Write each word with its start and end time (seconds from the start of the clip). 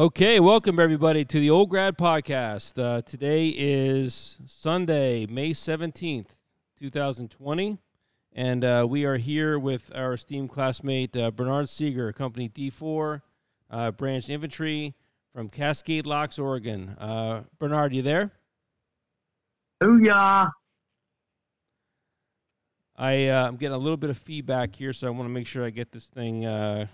Okay, 0.00 0.40
welcome 0.40 0.80
everybody 0.80 1.26
to 1.26 1.38
the 1.38 1.50
Old 1.50 1.68
Grad 1.68 1.98
Podcast. 1.98 2.82
Uh, 2.82 3.02
today 3.02 3.48
is 3.50 4.38
Sunday, 4.46 5.26
May 5.26 5.50
17th, 5.50 6.28
2020, 6.78 7.76
and 8.32 8.64
uh, 8.64 8.86
we 8.88 9.04
are 9.04 9.18
here 9.18 9.58
with 9.58 9.92
our 9.94 10.14
esteemed 10.14 10.48
classmate 10.48 11.14
uh, 11.18 11.30
Bernard 11.30 11.68
Seeger, 11.68 12.14
Company 12.14 12.48
D4, 12.48 13.20
uh, 13.70 13.90
Branch 13.90 14.26
Infantry 14.30 14.94
from 15.34 15.50
Cascade 15.50 16.06
Locks, 16.06 16.38
Oregon. 16.38 16.96
Uh, 16.98 17.42
Bernard, 17.58 17.92
you 17.92 18.00
there? 18.00 18.30
Booyah! 19.82 20.48
I, 22.96 23.26
uh, 23.26 23.48
I'm 23.48 23.56
getting 23.56 23.74
a 23.74 23.78
little 23.78 23.98
bit 23.98 24.08
of 24.08 24.16
feedback 24.16 24.74
here, 24.76 24.94
so 24.94 25.08
I 25.08 25.10
want 25.10 25.26
to 25.26 25.34
make 25.34 25.46
sure 25.46 25.62
I 25.62 25.68
get 25.68 25.92
this 25.92 26.06
thing 26.06 26.46
uh, 26.46 26.86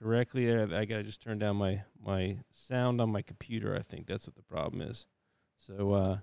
correctly. 0.00 0.52
I, 0.52 0.62
I 0.62 0.84
got 0.84 0.96
to 0.96 1.02
just 1.02 1.22
turn 1.22 1.38
down 1.38 1.56
my, 1.56 1.82
my 2.04 2.38
sound 2.50 3.00
on 3.00 3.10
my 3.10 3.22
computer. 3.22 3.76
I 3.76 3.82
think 3.82 4.06
that's 4.06 4.26
what 4.26 4.36
the 4.36 4.42
problem 4.42 4.82
is. 4.82 5.06
So, 5.56 5.92
uh, 5.92 6.18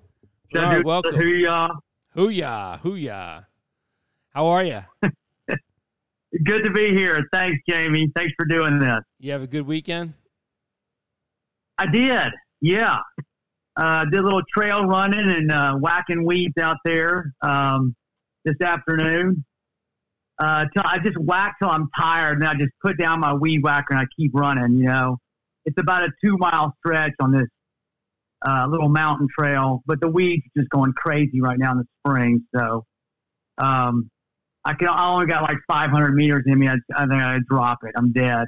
Bernard, 0.51 0.85
welcome. 0.85 1.15
Booyah! 1.15 1.71
Hooyah, 2.15 2.79
hooyah. 2.81 3.45
How 4.29 4.47
are 4.47 4.63
you? 4.63 4.81
Good 6.43 6.63
to 6.63 6.71
be 6.71 6.89
here. 6.89 7.23
Thanks, 7.31 7.57
Jamie. 7.67 8.11
Thanks 8.15 8.33
for 8.37 8.45
doing 8.45 8.79
this. 8.79 8.99
You 9.19 9.31
have 9.31 9.41
a 9.41 9.47
good 9.47 9.65
weekend? 9.65 10.13
I 11.77 11.85
did. 11.85 12.33
Yeah. 12.59 12.97
Uh, 13.77 14.05
did 14.05 14.19
a 14.19 14.23
little 14.23 14.41
trail 14.53 14.85
running 14.85 15.29
and 15.29 15.51
uh, 15.51 15.75
whacking 15.75 16.25
weeds 16.25 16.57
out 16.57 16.77
there 16.83 17.33
um, 17.41 17.95
this 18.43 18.59
afternoon. 18.61 19.45
Uh, 20.37 20.65
till 20.73 20.83
I 20.85 20.99
just 20.99 21.17
whack 21.17 21.55
till 21.61 21.69
I'm 21.69 21.89
tired, 21.97 22.39
and 22.39 22.47
I 22.47 22.53
just 22.55 22.71
put 22.81 22.97
down 22.97 23.21
my 23.21 23.33
weed 23.33 23.63
whacker 23.63 23.93
and 23.93 23.99
I 23.99 24.05
keep 24.17 24.31
running. 24.33 24.77
You 24.77 24.87
know, 24.87 25.17
it's 25.65 25.79
about 25.79 26.03
a 26.03 26.11
two 26.23 26.37
mile 26.37 26.73
stretch 26.79 27.13
on 27.21 27.31
this 27.31 27.47
uh, 28.45 28.67
little 28.69 28.89
mountain 28.89 29.27
trail, 29.37 29.81
but 29.85 30.01
the 30.01 30.09
weeds 30.09 30.43
just 30.57 30.69
going 30.69 30.93
crazy 30.93 31.41
right 31.41 31.57
now 31.57 31.71
in 31.71 31.77
the 31.77 31.85
spring. 32.05 32.43
So, 32.55 32.85
um, 33.57 34.09
I 34.65 34.73
can 34.73 34.87
I 34.87 35.09
only 35.09 35.27
got 35.27 35.43
like 35.43 35.57
500 35.67 36.13
meters 36.13 36.43
in 36.47 36.59
me. 36.59 36.67
I, 36.67 36.75
I 36.95 37.07
think 37.07 37.21
I 37.21 37.37
drop 37.47 37.79
it. 37.83 37.91
I'm 37.95 38.11
dead. 38.11 38.47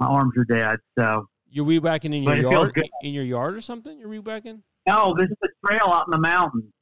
My 0.00 0.06
arms 0.06 0.32
are 0.36 0.44
dead. 0.44 0.78
So 0.98 1.26
You're 1.48 1.64
weed 1.64 1.78
whacking 1.78 2.12
in 2.12 2.24
your 2.24 2.32
But 2.32 2.38
it 2.38 2.42
feels 2.42 2.76
yard? 2.76 2.88
In 3.02 3.14
your 3.14 3.24
yard 3.24 3.54
or 3.54 3.60
something? 3.60 3.98
You're 3.98 4.08
weed 4.08 4.26
whacking? 4.26 4.62
no, 4.86 5.14
this 5.16 5.28
is 5.28 5.36
a 5.44 5.66
trail 5.66 5.86
out 5.86 6.06
in 6.08 6.10
the 6.10 6.18
mountains 6.18 6.72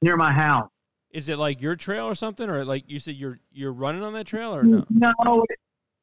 near 0.00 0.16
my 0.16 0.32
house. 0.32 0.70
Is 1.10 1.28
it 1.28 1.38
like 1.38 1.60
your 1.62 1.74
trail 1.76 2.04
or 2.04 2.14
something, 2.14 2.48
or 2.48 2.64
like 2.64 2.84
you 2.86 2.98
said 2.98 3.14
you're 3.14 3.38
you're 3.50 3.72
running 3.72 4.02
on 4.02 4.12
that 4.12 4.26
trail 4.26 4.54
or 4.54 4.62
no? 4.62 4.84
No, 4.90 5.44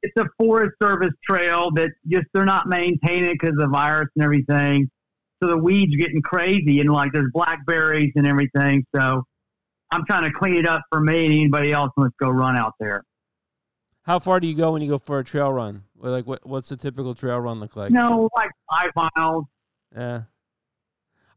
it's 0.02 0.14
a 0.18 0.26
Forest 0.38 0.76
Service 0.82 1.14
trail 1.28 1.72
that 1.76 1.90
just 2.08 2.26
they're 2.34 2.46
not 2.46 2.68
maintaining 2.68 3.34
because 3.34 3.52
of 3.52 3.58
the 3.60 3.68
virus 3.68 4.08
and 4.16 4.24
everything. 4.24 4.90
So 5.42 5.50
the 5.50 5.58
weeds 5.58 5.94
are 5.94 5.98
getting 5.98 6.22
crazy 6.22 6.80
and 6.80 6.90
like 6.92 7.12
there's 7.14 7.32
blackberries 7.34 8.12
and 8.16 8.26
everything. 8.26 8.86
So 8.96 9.24
I'm 9.92 10.06
trying 10.06 10.24
to 10.24 10.32
clean 10.32 10.56
it 10.56 10.68
up 10.68 10.82
for 10.92 11.02
me 11.02 11.26
and 11.26 11.34
anybody 11.34 11.72
else 11.72 11.92
who 11.96 12.04
wants 12.04 12.16
to 12.20 12.26
go 12.26 12.32
run 12.32 12.56
out 12.56 12.74
there. 12.80 13.04
How 14.04 14.20
far 14.20 14.40
do 14.40 14.48
you 14.48 14.56
go 14.56 14.74
when 14.74 14.82
you 14.82 14.90
go 14.90 14.98
for 14.98 15.20
a 15.20 15.24
trail 15.24 15.52
run? 15.52 15.84
Like 15.98 16.26
what 16.26 16.46
what's 16.46 16.70
the 16.70 16.78
typical 16.78 17.16
trail 17.16 17.40
run 17.40 17.60
look 17.60 17.76
like? 17.76 17.92
No, 17.92 18.30
like 18.36 18.52
five 18.72 18.92
miles. 19.16 19.46
Yeah. 19.96 20.22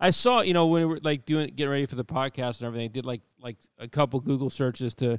I 0.01 0.11
saw, 0.11 0.43
you 0.43 0.55
know, 0.55 0.67
when 0.67 0.83
we 0.83 0.87
were 0.87 1.01
like 1.03 1.25
doing 1.25 1.49
getting 1.55 1.71
ready 1.71 1.87
for 1.87 1.97
the 1.97 2.05
podcast 2.05 2.61
and 2.61 2.67
everything, 2.67 2.85
I 2.85 2.93
did 2.93 3.07
like 3.07 3.23
like 3.41 3.57
a 3.79 3.89
couple 3.89 4.21
Google 4.21 4.51
searches 4.51 4.95
to 4.97 5.19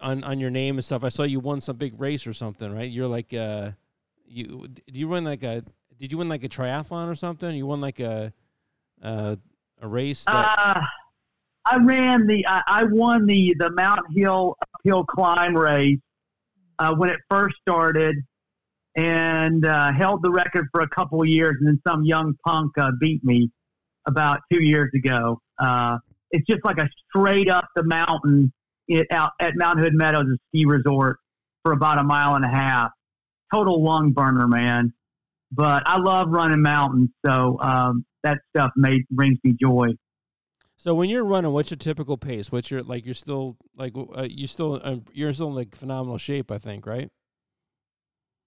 on 0.00 0.22
on 0.24 0.38
your 0.38 0.50
name 0.50 0.76
and 0.76 0.84
stuff. 0.84 1.04
I 1.04 1.08
saw 1.08 1.22
you 1.22 1.40
won 1.40 1.60
some 1.60 1.76
big 1.76 1.98
race 1.98 2.26
or 2.26 2.32
something, 2.32 2.74
right? 2.74 2.90
You're 2.90 3.06
like 3.08 3.32
uh 3.32 3.70
you 4.26 4.68
did 4.68 4.96
you 4.96 5.08
win 5.08 5.24
like 5.24 5.42
a 5.42 5.62
did 5.98 6.12
you 6.12 6.18
win 6.18 6.28
like 6.28 6.44
a 6.44 6.48
triathlon 6.48 7.10
or 7.10 7.14
something? 7.14 7.54
You 7.54 7.66
won 7.66 7.80
like 7.80 8.00
a 8.00 8.32
uh, 9.02 9.36
a 9.80 9.88
race 9.88 10.24
that 10.24 10.58
Uh, 10.58 10.80
I 11.64 11.76
ran 11.78 12.26
the, 12.26 12.46
I, 12.46 12.62
I 12.66 12.84
won 12.84 13.26
the, 13.26 13.54
the 13.58 13.70
Mount 13.70 14.00
Hill 14.14 14.56
uphill 14.62 15.04
climb 15.04 15.56
race 15.56 15.98
uh, 16.78 16.94
when 16.94 17.10
it 17.10 17.18
first 17.28 17.56
started 17.60 18.16
and 18.94 19.66
uh, 19.66 19.92
held 19.92 20.22
the 20.22 20.30
record 20.30 20.68
for 20.72 20.82
a 20.82 20.88
couple 20.88 21.24
years. 21.24 21.56
And 21.58 21.66
then 21.66 21.80
some 21.86 22.04
young 22.04 22.34
punk 22.46 22.78
uh, 22.78 22.92
beat 23.00 23.24
me 23.24 23.50
about 24.06 24.40
two 24.52 24.62
years 24.62 24.90
ago. 24.94 25.40
Uh, 25.58 25.98
it's 26.30 26.46
just 26.46 26.64
like 26.64 26.78
a 26.78 26.88
straight 27.08 27.48
up 27.48 27.66
the 27.76 27.84
mountain 27.84 28.52
it, 28.88 29.06
out 29.10 29.32
at 29.40 29.52
Mount 29.56 29.78
Hood 29.80 29.94
Meadows, 29.94 30.26
a 30.26 30.36
ski 30.48 30.64
resort, 30.66 31.18
for 31.62 31.72
about 31.72 31.98
a 31.98 32.04
mile 32.04 32.34
and 32.34 32.44
a 32.44 32.48
half. 32.48 32.90
Total 33.52 33.82
lung 33.82 34.12
burner, 34.12 34.48
man. 34.48 34.92
But 35.52 35.84
I 35.86 35.98
love 35.98 36.28
running 36.30 36.62
mountains, 36.62 37.10
so 37.24 37.58
um, 37.60 38.04
that 38.24 38.38
stuff 38.50 38.72
made 38.76 39.02
brings 39.10 39.38
me 39.44 39.54
joy. 39.60 39.88
So 40.76 40.94
when 40.94 41.08
you're 41.08 41.24
running, 41.24 41.52
what's 41.52 41.70
your 41.70 41.78
typical 41.78 42.18
pace? 42.18 42.52
What's 42.52 42.70
your 42.70 42.82
like? 42.82 43.06
You're 43.06 43.14
still 43.14 43.56
like 43.76 43.94
uh, 43.96 44.26
you 44.28 44.46
still 44.46 44.80
uh, 44.82 44.96
you're 45.12 45.32
still 45.32 45.48
in 45.48 45.54
like 45.54 45.74
phenomenal 45.74 46.18
shape, 46.18 46.50
I 46.50 46.58
think, 46.58 46.86
right? 46.86 47.10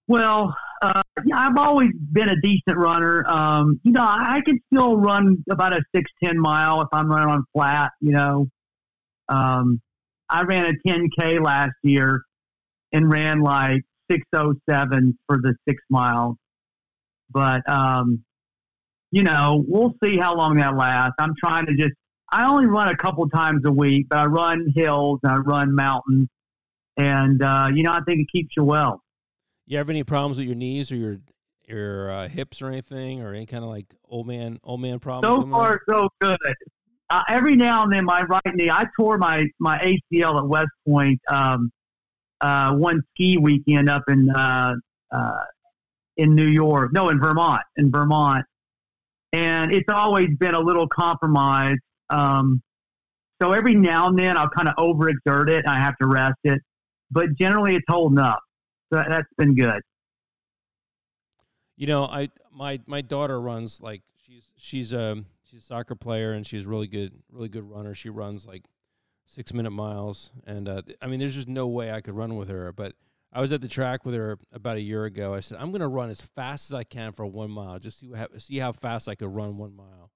Well, 0.10 0.56
uh, 0.82 1.04
I've 1.36 1.58
always 1.58 1.92
been 2.12 2.30
a 2.30 2.42
decent 2.42 2.78
runner. 2.78 3.24
Um, 3.30 3.80
you 3.84 3.92
know, 3.92 4.02
I 4.02 4.42
can 4.44 4.60
still 4.74 4.98
run 4.98 5.44
about 5.52 5.72
a 5.74 5.84
six 5.96 6.10
ten 6.24 6.40
mile 6.40 6.82
if 6.82 6.88
I'm 6.92 7.08
running 7.08 7.30
on 7.30 7.44
flat. 7.54 7.92
You 8.02 8.14
know, 8.14 8.48
um, 9.30 9.80
I 10.28 10.42
ran 10.42 10.66
a 10.66 10.90
10k 10.90 11.44
last 11.46 11.76
year 11.84 12.24
and 12.92 13.14
ran 13.14 13.42
like 13.42 13.84
607 14.10 15.16
for 15.28 15.38
the 15.38 15.54
six 15.68 15.80
miles. 15.92 16.38
But 17.30 17.62
um, 17.70 18.24
you 19.12 19.22
know, 19.22 19.64
we'll 19.68 19.94
see 20.04 20.18
how 20.18 20.36
long 20.36 20.58
that 20.58 20.76
lasts. 20.76 21.18
I'm 21.20 21.36
trying 21.40 21.68
to 21.68 21.76
just. 21.76 21.94
I 22.32 22.48
only 22.48 22.66
run 22.66 22.90
a 22.90 22.98
couple 22.98 23.30
times 23.30 23.62
a 23.66 23.72
week, 23.72 24.08
but 24.10 24.18
I 24.18 24.26
run 24.26 24.74
hills 24.76 25.20
and 25.22 25.32
I 25.34 25.36
run 25.36 25.76
mountains, 25.76 26.30
and 26.98 27.44
uh, 27.44 27.68
you 27.72 27.84
know, 27.84 27.92
I 27.92 28.00
think 28.08 28.22
it 28.22 28.28
keeps 28.32 28.56
you 28.58 28.64
well. 28.64 29.04
You 29.70 29.78
have 29.78 29.92
any 29.92 30.04
problems 30.04 30.40
with 30.40 30.48
your 30.48 30.56
knees 30.56 30.92
or 30.92 30.96
your 30.96 31.20
your 31.68 32.10
uh, 32.10 32.28
hips 32.28 32.60
or 32.60 32.70
anything, 32.70 33.22
or 33.22 33.36
any 33.36 33.46
kind 33.46 33.64
of 33.64 33.70
like 33.70 33.86
old 34.10 34.26
man 34.26 34.60
old 34.64 34.82
man 34.82 34.98
problems? 34.98 35.44
So 35.44 35.52
far, 35.52 35.80
so 35.88 36.10
good. 36.20 36.40
Uh, 37.12 37.22
every 37.30 37.56
now 37.56 37.84
and 37.84 37.94
then, 37.94 38.04
my 38.04 38.24
right 38.24 38.56
knee. 38.56 38.72
I 38.72 38.88
tore 39.00 39.20
my 39.20 39.46
my 39.60 39.78
ACL 39.78 40.40
at 40.40 40.48
West 40.48 40.70
Point 40.88 41.22
um, 41.30 41.72
uh, 42.42 42.74
one 42.74 43.04
ski 43.14 43.38
weekend 43.38 43.92
up 43.92 44.02
in 44.08 44.32
uh, 44.32 44.74
uh, 45.12 45.44
in 46.18 46.34
New 46.34 46.48
York. 46.48 46.92
No, 46.92 47.10
in 47.10 47.20
Vermont. 47.20 47.62
In 47.78 47.92
Vermont, 47.92 48.44
and 49.34 49.72
it's 49.72 49.90
always 49.94 50.30
been 50.40 50.56
a 50.56 50.60
little 50.60 50.88
compromised. 50.88 51.82
Um, 52.10 52.64
so 53.40 53.54
every 53.54 53.76
now 53.76 54.08
and 54.08 54.18
then, 54.18 54.36
I'll 54.36 54.50
kind 54.50 54.68
of 54.68 54.76
overexert 54.78 55.48
it, 55.52 55.64
and 55.64 55.68
I 55.68 55.80
have 55.80 55.96
to 56.02 56.08
rest 56.08 56.40
it. 56.44 56.60
But 57.12 57.36
generally, 57.38 57.76
it's 57.76 57.86
holding 57.88 58.18
up. 58.18 58.40
So 58.90 58.98
that, 58.98 59.08
that's 59.10 59.34
been 59.38 59.56
good. 59.56 59.82
You 61.78 61.88
know, 61.88 62.06
I 62.06 62.30
my 62.52 62.80
my 62.86 63.02
daughter 63.02 63.40
runs 63.40 63.82
like 63.82 64.02
she's 64.26 64.52
she's 64.58 64.94
a 64.94 65.24
she's 65.44 65.62
a 65.62 65.66
soccer 65.66 65.96
player 65.96 66.34
and 66.34 66.46
she's 66.46 66.66
really 66.66 66.88
good 66.88 67.14
really 67.32 67.50
good 67.50 67.70
runner. 67.70 67.94
She 67.94 68.10
runs 68.10 68.46
like 68.46 68.64
six 69.26 69.54
minute 69.54 69.72
miles, 69.72 70.32
and 70.46 70.68
uh, 70.68 70.82
I 71.02 71.08
mean, 71.08 71.20
there's 71.20 71.36
just 71.36 71.48
no 71.48 71.68
way 71.68 71.92
I 71.92 72.02
could 72.02 72.16
run 72.16 72.36
with 72.36 72.50
her. 72.50 72.74
But 72.74 72.96
I 73.32 73.42
was 73.42 73.52
at 73.52 73.62
the 73.62 73.68
track 73.68 74.06
with 74.06 74.16
her 74.16 74.40
about 74.52 74.78
a 74.78 74.82
year 74.82 75.06
ago. 75.06 75.34
I 75.34 75.40
said 75.40 75.60
I'm 75.62 75.72
going 75.72 75.82
to 75.82 75.88
run 75.88 76.10
as 76.10 76.22
fast 76.22 76.72
as 76.72 76.74
I 76.74 76.84
can 76.84 77.12
for 77.12 77.26
one 77.26 77.52
mile, 77.52 77.80
just 77.80 78.00
to 78.02 78.14
have, 78.14 78.30
see 78.40 78.58
how 78.58 78.72
fast 78.72 79.08
I 79.08 79.16
could 79.16 79.34
run 79.34 79.58
one 79.58 79.76
mile. 79.76 80.12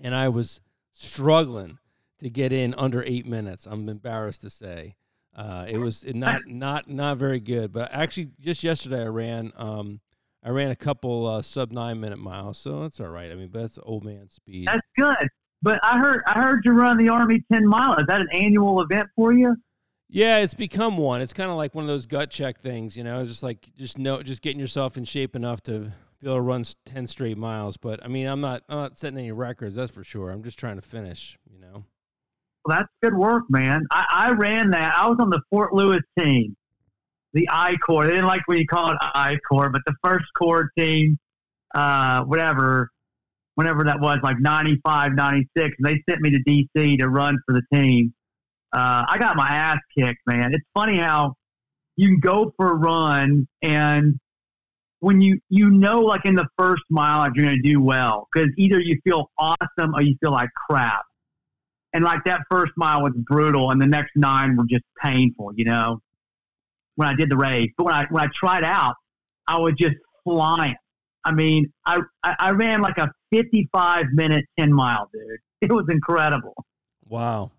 And 0.00 0.14
I 0.14 0.28
was 0.28 0.60
struggling 0.92 1.78
to 2.20 2.28
get 2.30 2.52
in 2.52 2.74
under 2.76 3.02
eight 3.02 3.26
minutes. 3.26 3.66
I'm 3.66 3.88
embarrassed 3.88 4.42
to 4.42 4.50
say. 4.50 4.96
Uh, 5.36 5.66
it 5.68 5.76
was 5.76 6.02
not 6.06 6.46
not 6.46 6.88
not 6.88 7.18
very 7.18 7.38
good, 7.40 7.70
but 7.70 7.90
actually, 7.92 8.30
just 8.40 8.64
yesterday 8.64 9.02
I 9.02 9.08
ran. 9.08 9.52
Um, 9.56 10.00
I 10.42 10.48
ran 10.48 10.70
a 10.70 10.76
couple 10.76 11.26
uh, 11.26 11.42
sub 11.42 11.72
nine 11.72 12.00
minute 12.00 12.18
miles, 12.18 12.56
so 12.56 12.82
that's 12.82 13.00
all 13.00 13.08
right. 13.08 13.30
I 13.30 13.34
mean, 13.34 13.48
but 13.48 13.60
that's 13.60 13.78
old 13.82 14.02
man 14.04 14.30
speed. 14.30 14.66
That's 14.66 14.86
good. 14.96 15.28
But 15.60 15.78
I 15.82 15.98
heard 15.98 16.22
I 16.26 16.40
heard 16.40 16.62
you 16.64 16.72
run 16.72 16.96
the 16.96 17.10
Army 17.10 17.44
ten 17.52 17.66
mile. 17.66 17.96
Is 17.96 18.06
that 18.06 18.22
an 18.22 18.28
annual 18.32 18.80
event 18.80 19.08
for 19.14 19.34
you? 19.34 19.56
Yeah, 20.08 20.38
it's 20.38 20.54
become 20.54 20.96
one. 20.96 21.20
It's 21.20 21.32
kind 21.32 21.50
of 21.50 21.56
like 21.56 21.74
one 21.74 21.84
of 21.84 21.88
those 21.88 22.06
gut 22.06 22.30
check 22.30 22.60
things, 22.60 22.96
you 22.96 23.04
know. 23.04 23.20
It's 23.20 23.28
just 23.28 23.42
like 23.42 23.68
just 23.74 23.98
know, 23.98 24.22
just 24.22 24.40
getting 24.40 24.60
yourself 24.60 24.96
in 24.96 25.04
shape 25.04 25.36
enough 25.36 25.62
to 25.64 25.92
be 26.20 26.26
able 26.28 26.36
to 26.36 26.40
run 26.40 26.64
ten 26.86 27.06
straight 27.06 27.36
miles. 27.36 27.76
But 27.76 28.02
I 28.04 28.08
mean, 28.08 28.26
I'm 28.26 28.40
not, 28.40 28.62
I'm 28.68 28.78
not 28.78 28.96
setting 28.96 29.18
any 29.18 29.32
records. 29.32 29.74
That's 29.74 29.92
for 29.92 30.04
sure. 30.04 30.30
I'm 30.30 30.42
just 30.42 30.58
trying 30.58 30.76
to 30.76 30.82
finish, 30.82 31.36
you 31.52 31.58
know. 31.58 31.84
Well, 32.66 32.78
that's 32.78 32.88
good 33.00 33.16
work, 33.16 33.44
man. 33.48 33.86
I, 33.92 34.06
I 34.10 34.30
ran 34.32 34.70
that. 34.70 34.94
I 34.96 35.06
was 35.08 35.18
on 35.20 35.30
the 35.30 35.40
Fort 35.50 35.72
Lewis 35.72 36.02
team, 36.18 36.56
the 37.32 37.48
I 37.50 37.76
Corps. 37.76 38.06
They 38.06 38.14
didn't 38.14 38.26
like 38.26 38.42
when 38.46 38.58
you 38.58 38.66
call 38.66 38.90
it 38.90 38.96
I 39.00 39.36
Corps, 39.48 39.70
but 39.70 39.82
the 39.86 39.94
first 40.02 40.24
Corps 40.36 40.68
team, 40.76 41.16
uh, 41.76 42.22
whatever, 42.22 42.90
whenever 43.54 43.84
that 43.84 44.00
was, 44.00 44.18
like 44.24 44.40
95, 44.40 45.12
96, 45.14 45.76
they 45.80 46.02
sent 46.08 46.20
me 46.22 46.30
to 46.30 46.40
D.C. 46.44 46.96
to 46.96 47.08
run 47.08 47.38
for 47.46 47.54
the 47.54 47.62
team. 47.72 48.12
Uh, 48.72 49.04
I 49.08 49.16
got 49.18 49.36
my 49.36 49.48
ass 49.48 49.78
kicked, 49.96 50.20
man. 50.26 50.52
It's 50.52 50.66
funny 50.74 50.98
how 50.98 51.34
you 51.94 52.08
can 52.08 52.20
go 52.20 52.52
for 52.56 52.72
a 52.72 52.74
run 52.74 53.46
and 53.62 54.18
when 55.00 55.20
you 55.20 55.38
you 55.50 55.70
know 55.70 56.00
like 56.00 56.24
in 56.24 56.34
the 56.34 56.46
first 56.58 56.82
mile 56.90 57.30
you're 57.34 57.44
going 57.44 57.62
to 57.62 57.68
do 57.68 57.80
well 57.80 58.28
because 58.32 58.50
either 58.56 58.80
you 58.80 58.98
feel 59.04 59.30
awesome 59.38 59.94
or 59.94 60.02
you 60.02 60.16
feel 60.20 60.32
like 60.32 60.48
crap 60.68 61.04
and 61.96 62.04
like 62.04 62.22
that 62.24 62.40
first 62.50 62.72
mile 62.76 63.02
was 63.02 63.14
brutal 63.16 63.70
and 63.70 63.80
the 63.80 63.86
next 63.86 64.12
nine 64.14 64.56
were 64.56 64.66
just 64.68 64.84
painful 65.02 65.50
you 65.56 65.64
know 65.64 65.98
when 66.96 67.08
i 67.08 67.14
did 67.14 67.30
the 67.30 67.36
race. 67.36 67.70
But 67.76 67.84
when 67.86 67.94
i 67.94 68.04
when 68.10 68.22
i 68.22 68.28
tried 68.34 68.64
out 68.64 68.94
i 69.48 69.56
was 69.58 69.74
just 69.78 69.96
flying. 70.24 70.76
I 71.24 71.32
mean 71.32 71.72
i 71.86 72.00
i, 72.22 72.34
I 72.38 72.50
ran 72.50 72.80
like 72.82 72.98
a 72.98 73.08
55 73.32 74.06
minute 74.12 74.44
10 74.58 74.72
mile 74.72 75.08
dude. 75.12 75.40
It 75.60 75.72
was 75.72 75.86
incredible. 75.88 76.54
Wow. 77.08 77.52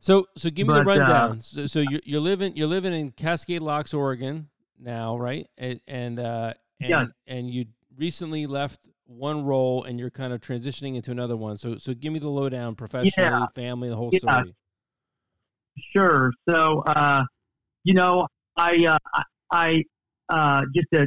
So, 0.00 0.26
so 0.36 0.48
give 0.50 0.66
me 0.66 0.72
But, 0.72 0.78
the 0.78 0.84
rundown. 0.84 1.38
uh, 1.38 1.40
so, 1.40 1.66
so 1.66 1.80
you're, 1.80 2.00
you're 2.04 2.20
living 2.20 2.56
you're 2.56 2.68
living 2.68 2.94
in 2.94 3.10
Cascade 3.10 3.60
Locks, 3.60 3.92
Oregon 3.92 4.48
now, 4.78 5.18
right? 5.18 5.46
And 5.58 5.80
and 5.86 6.18
uh, 6.18 6.54
and, 6.80 7.12
and 7.26 7.50
you 7.50 7.66
recently 7.96 8.46
left 8.46 8.80
one 9.10 9.44
role, 9.44 9.82
and 9.84 9.98
you're 9.98 10.10
kind 10.10 10.32
of 10.32 10.40
transitioning 10.40 10.94
into 10.94 11.10
another 11.10 11.36
one. 11.36 11.56
So, 11.56 11.76
so 11.78 11.92
give 11.94 12.12
me 12.12 12.20
the 12.20 12.28
lowdown, 12.28 12.76
professionally, 12.76 13.46
family, 13.54 13.88
the 13.88 13.96
whole 13.96 14.10
Yeah. 14.12 14.18
story. 14.18 14.54
Sure. 15.94 16.32
So, 16.48 16.80
uh, 16.82 17.24
you 17.84 17.94
know, 17.94 18.26
I, 18.56 18.86
uh, 18.86 19.22
I, 19.50 19.84
uh, 20.28 20.62
just 20.74 20.86
to 20.92 21.06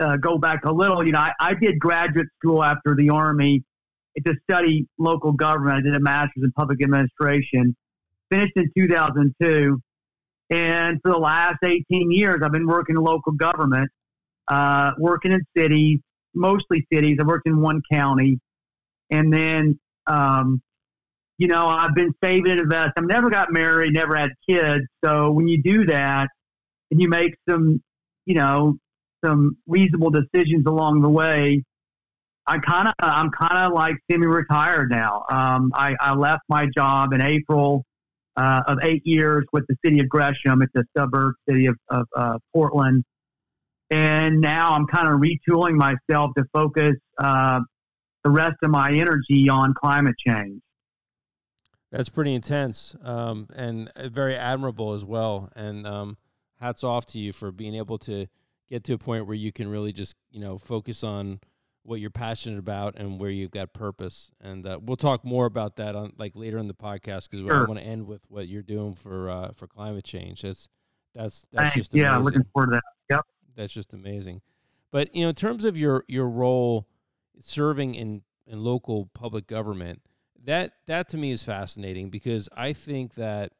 uh, 0.00 0.16
go 0.16 0.38
back 0.38 0.64
a 0.64 0.72
little, 0.72 1.04
you 1.04 1.12
know, 1.12 1.18
I, 1.18 1.32
I 1.40 1.54
did 1.54 1.78
graduate 1.78 2.26
school 2.40 2.64
after 2.64 2.94
the 2.94 3.10
Army 3.10 3.62
to 4.26 4.34
study 4.48 4.86
local 4.98 5.32
government. 5.32 5.76
I 5.78 5.80
did 5.82 5.94
a 5.94 6.00
master's 6.00 6.44
in 6.44 6.52
public 6.52 6.82
administration, 6.82 7.76
finished 8.30 8.52
in 8.56 8.70
2002. 8.76 9.78
And 10.50 10.98
for 11.02 11.12
the 11.12 11.18
last 11.18 11.58
18 11.62 12.10
years, 12.10 12.40
I've 12.42 12.52
been 12.52 12.66
working 12.66 12.96
in 12.96 13.02
local 13.02 13.32
government, 13.32 13.90
uh, 14.48 14.92
working 14.98 15.32
in 15.32 15.44
cities, 15.56 16.00
mostly 16.34 16.86
cities. 16.92 17.18
I 17.20 17.24
worked 17.24 17.48
in 17.48 17.60
one 17.60 17.82
county. 17.90 18.38
And 19.10 19.32
then, 19.32 19.78
um, 20.06 20.60
you 21.38 21.48
know, 21.48 21.66
I've 21.68 21.94
been 21.94 22.12
saving 22.22 22.50
and 22.50 22.60
investing. 22.60 22.92
I've 22.96 23.04
never 23.08 23.30
got 23.30 23.52
married, 23.52 23.94
never 23.94 24.16
had 24.16 24.30
kids. 24.48 24.84
So 25.04 25.30
when 25.30 25.48
you 25.48 25.62
do 25.62 25.86
that 25.86 26.28
and 26.90 27.00
you 27.00 27.08
make 27.08 27.34
some, 27.48 27.82
you 28.26 28.34
know, 28.34 28.76
some 29.24 29.56
reasonable 29.66 30.10
decisions 30.10 30.66
along 30.66 31.00
the 31.02 31.08
way, 31.08 31.62
I 32.46 32.58
kind 32.58 32.88
of, 32.88 32.94
I'm 33.00 33.30
kind 33.30 33.66
of 33.66 33.72
like 33.72 33.96
semi-retired 34.10 34.90
now. 34.90 35.24
Um, 35.30 35.70
I, 35.74 35.94
I 36.00 36.14
left 36.14 36.42
my 36.48 36.66
job 36.76 37.12
in 37.12 37.20
April 37.20 37.84
uh, 38.36 38.62
of 38.66 38.78
eight 38.82 39.02
years 39.04 39.44
with 39.52 39.64
the 39.68 39.76
city 39.84 40.00
of 40.00 40.08
Gresham. 40.08 40.62
It's 40.62 40.74
a 40.76 40.84
suburb 40.96 41.34
city 41.48 41.66
of, 41.66 41.76
of 41.90 42.06
uh, 42.16 42.38
Portland. 42.54 43.04
And 43.90 44.40
now 44.40 44.72
I'm 44.72 44.86
kind 44.86 45.08
of 45.08 45.20
retooling 45.20 45.74
myself 45.74 46.32
to 46.36 46.44
focus 46.52 46.94
uh, 47.18 47.60
the 48.24 48.30
rest 48.30 48.56
of 48.62 48.70
my 48.70 48.92
energy 48.92 49.48
on 49.48 49.74
climate 49.74 50.16
change. 50.18 50.60
That's 51.90 52.10
pretty 52.10 52.34
intense, 52.34 52.94
um, 53.02 53.48
and 53.54 53.90
uh, 53.96 54.08
very 54.08 54.36
admirable 54.36 54.92
as 54.92 55.06
well. 55.06 55.50
And 55.56 55.86
um, 55.86 56.18
hats 56.60 56.84
off 56.84 57.06
to 57.06 57.18
you 57.18 57.32
for 57.32 57.50
being 57.50 57.74
able 57.74 57.96
to 58.00 58.26
get 58.68 58.84
to 58.84 58.92
a 58.92 58.98
point 58.98 59.26
where 59.26 59.36
you 59.36 59.52
can 59.52 59.68
really 59.68 59.92
just 59.92 60.14
you 60.30 60.40
know 60.40 60.58
focus 60.58 61.02
on 61.02 61.40
what 61.82 62.00
you're 62.00 62.10
passionate 62.10 62.58
about 62.58 62.94
and 62.96 63.18
where 63.18 63.30
you've 63.30 63.50
got 63.50 63.72
purpose. 63.72 64.30
And 64.42 64.66
uh, 64.66 64.78
we'll 64.82 64.98
talk 64.98 65.24
more 65.24 65.46
about 65.46 65.76
that 65.76 65.96
on 65.96 66.12
like 66.18 66.32
later 66.34 66.58
in 66.58 66.68
the 66.68 66.74
podcast 66.74 67.30
because 67.30 67.46
I 67.50 67.64
want 67.64 67.78
to 67.78 67.84
end 67.84 68.06
with 68.06 68.20
what 68.28 68.48
you're 68.48 68.62
doing 68.62 68.94
for 68.94 69.30
uh, 69.30 69.52
for 69.54 69.66
climate 69.66 70.04
change. 70.04 70.42
That's 70.42 70.68
that's 71.14 71.46
that's 71.52 71.70
Thanks. 71.70 71.74
just 71.74 71.94
Yeah, 71.94 72.14
I'm 72.14 72.22
looking 72.22 72.44
forward 72.52 72.72
to 72.72 72.80
that. 73.08 73.24
That's 73.58 73.72
just 73.72 73.92
amazing. 73.92 74.40
But 74.92 75.14
you 75.14 75.24
know, 75.24 75.30
in 75.30 75.34
terms 75.34 75.64
of 75.64 75.76
your 75.76 76.04
your 76.06 76.28
role 76.28 76.86
serving 77.40 77.96
in 77.96 78.22
in 78.46 78.62
local 78.62 79.06
public 79.12 79.48
government, 79.48 80.00
that 80.44 80.74
that 80.86 81.08
to 81.10 81.18
me 81.18 81.32
is 81.32 81.42
fascinating 81.42 82.08
because 82.08 82.48
I 82.56 82.72
think 82.72 83.14
that 83.14 83.52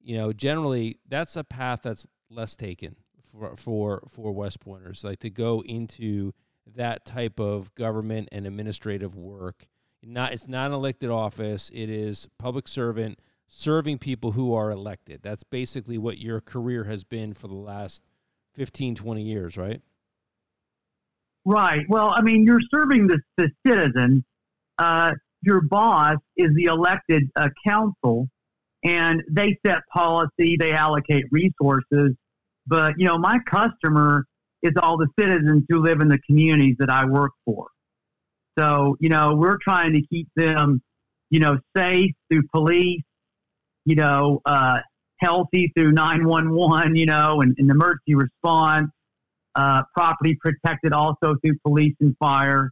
you 0.00 0.16
know 0.16 0.32
generally 0.32 1.00
that's 1.06 1.36
a 1.36 1.44
path 1.44 1.82
that's 1.82 2.06
less 2.30 2.56
taken 2.56 2.96
for 3.30 3.54
for 3.58 4.02
for 4.08 4.32
West 4.32 4.60
Pointers, 4.60 5.04
like 5.04 5.20
to 5.20 5.30
go 5.30 5.62
into 5.62 6.32
that 6.74 7.04
type 7.04 7.38
of 7.38 7.74
government 7.74 8.30
and 8.32 8.46
administrative 8.46 9.14
work. 9.14 9.68
Not 10.02 10.32
it's 10.32 10.48
not 10.48 10.68
an 10.68 10.72
elected 10.72 11.10
office; 11.10 11.70
it 11.74 11.90
is 11.90 12.26
public 12.38 12.66
servant 12.66 13.18
serving 13.48 13.98
people 13.98 14.32
who 14.32 14.54
are 14.54 14.70
elected. 14.70 15.20
That's 15.22 15.44
basically 15.44 15.98
what 15.98 16.16
your 16.16 16.40
career 16.40 16.84
has 16.84 17.04
been 17.04 17.34
for 17.34 17.48
the 17.48 17.54
last 17.54 18.02
15, 18.54 18.94
20 18.94 19.22
years, 19.22 19.56
right? 19.56 19.80
Right. 21.44 21.84
Well, 21.88 22.10
I 22.10 22.22
mean, 22.22 22.44
you're 22.44 22.60
serving 22.72 23.08
the, 23.08 23.20
the 23.36 23.50
citizen. 23.66 24.24
Uh, 24.78 25.12
your 25.42 25.62
boss 25.62 26.16
is 26.36 26.50
the 26.54 26.64
elected 26.64 27.24
uh, 27.36 27.48
council, 27.66 28.28
and 28.84 29.22
they 29.30 29.58
set 29.66 29.78
policy, 29.92 30.56
they 30.58 30.72
allocate 30.72 31.24
resources. 31.30 32.14
But, 32.66 32.94
you 32.96 33.06
know, 33.06 33.18
my 33.18 33.38
customer 33.50 34.24
is 34.62 34.72
all 34.80 34.96
the 34.96 35.08
citizens 35.18 35.64
who 35.68 35.82
live 35.82 36.00
in 36.00 36.08
the 36.08 36.18
communities 36.26 36.76
that 36.78 36.90
I 36.90 37.04
work 37.04 37.32
for. 37.44 37.66
So, 38.58 38.96
you 39.00 39.08
know, 39.08 39.34
we're 39.36 39.58
trying 39.62 39.92
to 39.94 40.02
keep 40.06 40.28
them, 40.36 40.80
you 41.30 41.40
know, 41.40 41.58
safe 41.76 42.12
through 42.30 42.42
police, 42.54 43.02
you 43.84 43.96
know, 43.96 44.40
uh, 44.44 44.78
healthy 45.22 45.72
through 45.76 45.92
911, 45.92 46.96
you 46.96 47.06
know, 47.06 47.40
and, 47.40 47.54
and 47.58 47.70
emergency 47.70 48.14
response 48.14 48.90
uh, 49.54 49.82
property 49.94 50.36
protected 50.40 50.92
also 50.92 51.36
through 51.44 51.56
police 51.64 51.94
and 52.00 52.16
fire. 52.18 52.70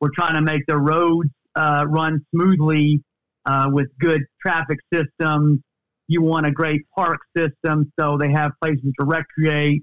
We're 0.00 0.10
trying 0.14 0.34
to 0.34 0.42
make 0.42 0.62
the 0.66 0.78
roads 0.78 1.30
uh, 1.56 1.84
run 1.88 2.24
smoothly 2.32 3.02
uh, 3.46 3.66
with 3.72 3.88
good 3.98 4.22
traffic 4.40 4.78
systems. 4.92 5.60
You 6.08 6.22
want 6.22 6.46
a 6.46 6.50
great 6.50 6.82
park 6.96 7.20
system 7.36 7.92
so 7.98 8.16
they 8.18 8.30
have 8.30 8.52
places 8.62 8.92
to 8.98 9.06
recreate. 9.06 9.82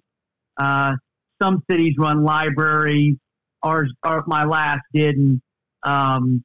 Uh, 0.57 0.93
some 1.41 1.63
cities 1.69 1.95
run 1.99 2.23
libraries. 2.23 3.15
Ours, 3.63 3.91
our, 4.03 4.23
my 4.27 4.45
last 4.45 4.81
didn't. 4.93 5.41
Um, 5.83 6.43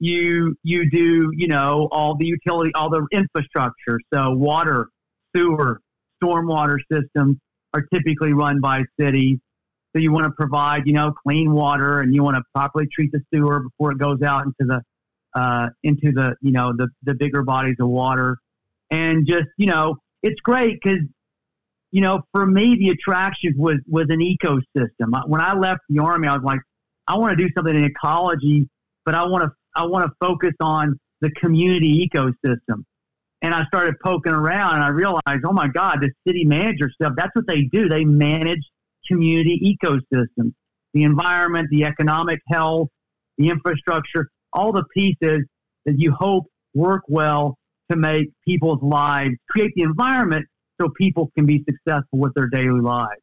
you 0.00 0.54
you 0.62 0.88
do 0.90 1.30
you 1.34 1.48
know 1.48 1.88
all 1.90 2.16
the 2.16 2.26
utility, 2.26 2.72
all 2.74 2.88
the 2.88 3.06
infrastructure. 3.12 3.98
So 4.14 4.30
water, 4.30 4.88
sewer, 5.34 5.80
stormwater 6.22 6.78
systems 6.90 7.36
are 7.74 7.82
typically 7.92 8.32
run 8.32 8.60
by 8.60 8.82
cities. 9.00 9.38
So 9.94 10.02
you 10.02 10.12
want 10.12 10.24
to 10.24 10.32
provide, 10.32 10.82
you 10.86 10.92
know, 10.92 11.12
clean 11.26 11.52
water, 11.52 12.00
and 12.00 12.14
you 12.14 12.22
want 12.22 12.36
to 12.36 12.42
properly 12.54 12.86
treat 12.92 13.10
the 13.12 13.20
sewer 13.32 13.60
before 13.60 13.92
it 13.92 13.98
goes 13.98 14.22
out 14.22 14.44
into 14.44 14.54
the 14.60 14.82
uh, 15.38 15.68
into 15.82 16.12
the 16.12 16.34
you 16.40 16.52
know 16.52 16.72
the 16.76 16.88
the 17.04 17.14
bigger 17.14 17.42
bodies 17.42 17.76
of 17.80 17.88
water, 17.88 18.36
and 18.90 19.26
just 19.26 19.46
you 19.56 19.66
know 19.66 19.96
it's 20.22 20.40
great 20.40 20.78
because 20.82 21.00
you 21.90 22.02
know 22.02 22.20
for 22.32 22.46
me 22.46 22.76
the 22.76 22.90
attraction 22.90 23.54
was 23.56 23.76
was 23.86 24.06
an 24.10 24.20
ecosystem. 24.20 25.10
When 25.26 25.40
I 25.40 25.54
left 25.54 25.80
the 25.88 26.02
army, 26.02 26.28
I 26.28 26.34
was 26.34 26.44
like, 26.44 26.60
I 27.06 27.16
want 27.16 27.36
to 27.36 27.42
do 27.42 27.50
something 27.56 27.74
in 27.74 27.84
ecology, 27.84 28.68
but 29.04 29.14
I 29.14 29.22
want 29.22 29.44
to 29.44 29.50
I 29.74 29.86
want 29.86 30.04
to 30.04 30.12
focus 30.20 30.54
on 30.60 30.98
the 31.20 31.30
community 31.30 32.08
ecosystem 32.08 32.84
and 33.42 33.54
I 33.54 33.64
started 33.66 33.94
poking 34.04 34.32
around 34.32 34.76
and 34.76 34.84
I 34.84 34.88
realized, 34.88 35.44
oh 35.46 35.52
my 35.52 35.68
God, 35.68 35.98
the 36.00 36.10
city 36.26 36.44
manager 36.44 36.90
stuff, 36.90 37.12
that's 37.16 37.34
what 37.34 37.46
they 37.46 37.62
do. 37.72 37.88
They 37.88 38.04
manage 38.04 38.62
community 39.06 39.78
ecosystems, 39.82 40.52
the 40.92 41.04
environment, 41.04 41.68
the 41.70 41.84
economic 41.84 42.40
health, 42.48 42.88
the 43.38 43.48
infrastructure, 43.48 44.28
all 44.52 44.72
the 44.72 44.84
pieces 44.94 45.44
that 45.86 45.94
you 45.98 46.12
hope 46.12 46.46
work 46.74 47.02
well 47.08 47.56
to 47.90 47.96
make 47.96 48.28
people's 48.46 48.82
lives, 48.82 49.34
create 49.50 49.72
the 49.76 49.82
environment 49.82 50.44
so 50.80 50.88
people 50.96 51.30
can 51.36 51.46
be 51.46 51.64
successful 51.68 52.18
with 52.18 52.34
their 52.34 52.48
daily 52.48 52.80
lives. 52.80 53.20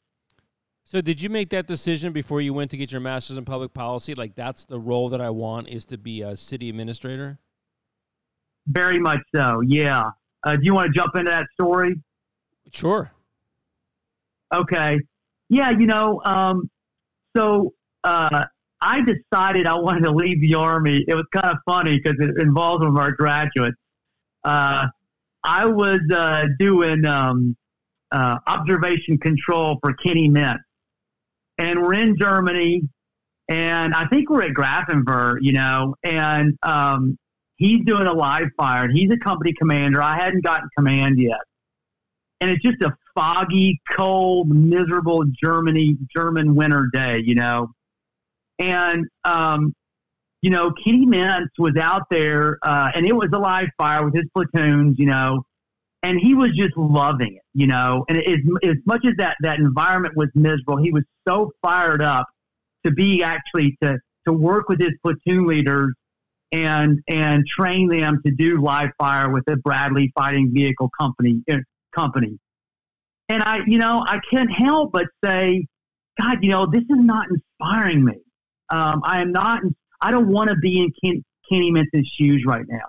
So, 0.88 1.02
did 1.02 1.20
you 1.20 1.30
make 1.30 1.50
that 1.50 1.66
decision 1.66 2.14
before 2.14 2.42
you 2.42 2.54
went 2.54 2.70
to 2.72 2.78
get 2.78 2.92
your 2.92 3.02
master's 3.02 3.38
in 3.38 3.46
public 3.46 3.74
policy? 3.74 4.14
Like, 4.14 4.36
that's 4.36 4.66
the 4.66 4.80
role 4.80 5.10
that 5.10 5.22
I 5.22 5.32
want 5.32 5.68
is 5.68 5.84
to 5.86 5.98
be 5.98 6.22
a 6.22 6.36
city 6.36 6.70
administrator? 6.70 7.40
Very 8.68 9.00
much 9.00 9.20
so, 9.36 9.62
yeah. 9.62 10.10
Uh, 10.44 10.56
do 10.56 10.62
you 10.64 10.74
want 10.74 10.94
to 10.94 11.00
jump 11.00 11.16
into 11.16 11.32
that 11.32 11.48
story? 11.54 11.96
Sure. 12.72 13.12
Okay. 14.54 15.00
Yeah, 15.50 15.72
you 15.72 15.86
know, 15.86 16.22
um, 16.26 16.70
so 17.36 17.74
uh, 18.04 18.46
I 18.82 19.02
decided 19.02 19.68
I 19.68 19.76
wanted 19.76 20.04
to 20.04 20.12
leave 20.12 20.42
the 20.42 20.56
Army. 20.56 21.04
It 21.08 21.16
was 21.16 21.26
kind 21.32 21.48
of 21.48 21.58
funny 21.66 22.00
because 22.00 22.18
it 22.20 22.42
involves 22.42 22.82
one 22.82 22.92
of 22.92 22.98
our 22.98 23.12
graduates. 23.12 23.78
Uh, 24.44 24.88
I 25.44 25.66
was 25.66 26.00
uh, 26.14 26.46
doing 26.60 27.06
um, 27.06 27.56
uh, 28.12 28.38
observation 28.48 29.18
control 29.18 29.78
for 29.84 29.94
Kenny 29.94 30.30
Mintz. 30.30 30.60
And 31.58 31.82
we're 31.82 31.94
in 31.94 32.18
Germany, 32.18 32.82
and 33.48 33.94
I 33.94 34.08
think 34.08 34.30
we're 34.30 34.44
at 34.44 34.52
Grafenwoehr, 34.52 35.38
you 35.40 35.54
know, 35.54 35.96
and 36.04 36.58
um, 36.64 37.18
he's 37.58 37.84
doing 37.86 38.08
a 38.08 38.14
live 38.14 38.48
fire. 38.58 38.84
And 38.84 38.98
he's 38.98 39.12
a 39.12 39.18
company 39.18 39.54
commander. 39.58 40.02
I 40.02 40.18
hadn't 40.18 40.44
gotten 40.44 40.70
command 40.78 41.20
yet 41.20 41.40
and 42.42 42.52
it's 42.52 42.62
just 42.62 42.82
a 42.82 42.96
foggy, 43.16 43.80
cold, 43.92 44.50
miserable 44.50 45.24
Germany 45.42 45.98
German 46.16 46.56
winter 46.56 46.90
day, 46.92 47.22
you 47.26 47.36
know. 47.36 47.72
And 48.60 49.06
um, 49.24 49.74
you 50.42 50.50
know, 50.50 50.72
Kenny 50.84 51.06
Mintz 51.06 51.50
was 51.58 51.76
out 51.78 52.04
there, 52.12 52.60
uh, 52.62 52.92
and 52.94 53.06
it 53.06 53.16
was 53.16 53.30
a 53.34 53.40
live 53.40 53.70
fire 53.78 54.06
with 54.06 54.14
his 54.14 54.26
platoons, 54.36 55.00
you 55.00 55.08
know, 55.08 55.44
and 56.04 56.20
he 56.20 56.36
was 56.36 56.50
just 56.56 56.78
loving 56.78 57.36
it, 57.36 57.44
you 57.54 57.68
know. 57.68 58.06
And 58.10 58.18
as, 58.18 58.38
as 58.64 58.76
much 58.86 59.06
as 59.06 59.14
that 59.18 59.38
that 59.42 59.60
environment 59.60 60.16
was 60.16 60.30
miserable, 60.36 60.78
he 60.78 60.92
was 60.92 61.04
so 61.28 61.52
fired 61.62 62.02
up 62.02 62.28
to 62.86 62.92
be 62.92 63.24
actually 63.24 63.78
to 63.82 63.98
to 64.28 64.34
work 64.34 64.70
with 64.70 64.80
his 64.80 64.92
platoon 65.04 65.48
leaders 65.48 65.94
and 66.52 67.02
and 67.08 67.46
train 67.48 67.90
them 67.90 68.22
to 68.26 68.32
do 68.32 68.62
live 68.62 68.90
fire 68.98 69.30
with 69.30 69.44
the 69.46 69.58
Bradley 69.58 70.12
Fighting 70.16 70.52
Vehicle 70.54 70.90
Company 71.00 71.42
uh, 71.52 71.58
company. 71.96 72.38
And 73.30 73.42
I, 73.42 73.62
you 73.66 73.78
know, 73.78 74.04
I 74.06 74.20
can't 74.30 74.52
help 74.52 74.92
but 74.92 75.08
say, 75.24 75.66
God, 76.22 76.44
you 76.44 76.52
know, 76.52 76.68
this 76.72 76.84
is 76.84 76.88
not 76.90 77.28
inspiring 77.30 78.06
me. 78.06 78.18
Um, 78.70 79.02
I 79.04 79.22
am 79.22 79.32
not. 79.32 79.62
I 80.02 80.12
don't 80.12 80.28
want 80.28 80.50
to 80.50 80.56
be 80.58 80.80
in 80.80 80.92
Ken, 81.04 81.24
Kenny 81.50 81.72
Mintz's 81.72 82.08
shoes 82.08 82.44
right 82.46 82.66
now. 82.68 82.86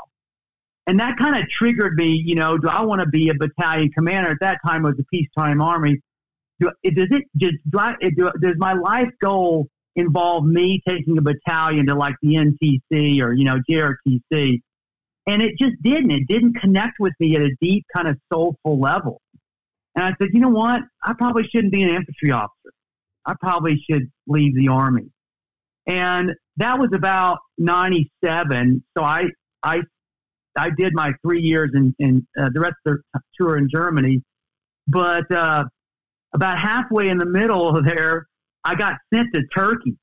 And 0.87 1.01
that 1.01 1.17
kind 1.17 1.37
of 1.43 1.49
triggered 1.49 1.97
me. 1.97 2.23
You 2.25 2.35
know, 2.35 2.59
do 2.59 2.69
I 2.69 2.83
want 2.83 3.01
to 3.01 3.07
be 3.07 3.31
a 3.31 3.35
battalion 3.35 3.91
commander? 3.93 4.31
At 4.31 4.39
that 4.41 4.59
time, 4.67 4.85
it 4.85 4.91
was 4.91 4.99
a 5.01 5.05
peacetime 5.05 5.61
army. 5.61 6.01
Do, 6.61 6.71
does 6.85 7.09
it 7.11 7.25
just 7.37 7.57
do 7.69 7.79
I, 7.79 7.95
do, 8.01 8.31
does 8.41 8.55
my 8.57 8.73
life 8.75 9.11
goal 9.21 9.69
involve 9.97 10.45
me 10.45 10.81
taking 10.87 11.19
a 11.19 11.23
battalion 11.23 11.87
to 11.87 11.95
like 11.95 12.15
the 12.23 12.35
NTC 12.35 13.21
or 13.23 13.33
you 13.33 13.45
know 13.45 13.59
JRTC? 13.69 14.61
And 15.29 15.43
it 15.43 15.59
just 15.59 15.75
didn't. 15.83 16.13
It 16.13 16.29
didn't 16.29 16.55
connect 16.55 17.01
with 17.01 17.13
me 17.19 17.35
at 17.35 17.43
a 17.43 17.51
deep 17.61 17.85
kind 17.95 18.09
of 18.09 18.17
soulful 18.33 18.79
level. 18.79 19.21
And 19.97 20.05
I 20.05 20.13
said, 20.21 20.29
you 20.33 20.41
know 20.41 20.51
what? 20.51 20.83
I 21.03 21.15
probably 21.15 21.45
shouldn't 21.53 21.73
be 21.73 21.83
an 21.83 21.89
infantry 21.89 22.31
officer. 22.31 22.73
I 23.25 23.35
probably 23.41 23.83
should 23.91 24.11
leave 24.29 24.55
the 24.55 24.69
army. 24.69 25.11
And 25.87 26.33
that 26.59 26.79
was 26.79 26.91
about 26.95 27.39
97. 27.59 28.85
So 28.97 29.03
I, 29.03 29.25
I, 29.63 29.81
I 30.57 30.71
did 30.77 30.93
my 30.95 31.13
three 31.23 31.41
years 31.41 31.71
in, 31.75 31.95
in 31.99 32.27
uh, 32.39 32.51
the 32.53 32.61
rest 32.61 32.77
of 32.87 32.99
the 33.15 33.21
tour 33.39 33.57
in 33.57 33.69
Germany. 33.73 34.23
But 34.87 35.31
uh, 35.33 35.65
about 36.35 36.59
halfway 36.59 37.09
in 37.09 37.19
the 37.19 37.27
middle 37.27 37.83
there, 37.83 38.27
I 38.67 38.75
got 38.75 38.95
sent 39.15 39.29
to 39.33 39.43
Turkey 39.55 39.97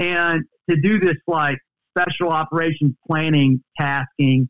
and 0.00 0.42
to 0.68 0.76
do 0.76 0.98
this 0.98 1.16
like 1.28 1.58
special 1.96 2.30
operations 2.30 2.94
planning 3.06 3.62
tasking. 3.78 4.48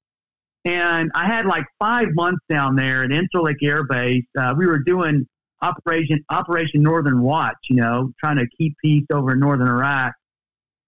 And 0.64 1.10
I 1.14 1.26
had 1.26 1.44
like 1.44 1.64
five 1.78 2.08
months 2.14 2.40
down 2.48 2.74
there 2.74 3.04
at 3.04 3.10
Incirlik 3.10 3.62
Air 3.62 3.84
Base. 3.84 4.24
Uh, 4.38 4.54
we 4.56 4.66
were 4.66 4.78
doing 4.78 5.26
Operation 5.60 6.24
Operation 6.30 6.82
Northern 6.82 7.20
Watch, 7.20 7.56
you 7.68 7.76
know, 7.76 8.12
trying 8.18 8.36
to 8.36 8.46
keep 8.56 8.74
peace 8.82 9.04
over 9.12 9.36
northern 9.36 9.68
Iraq 9.68 10.14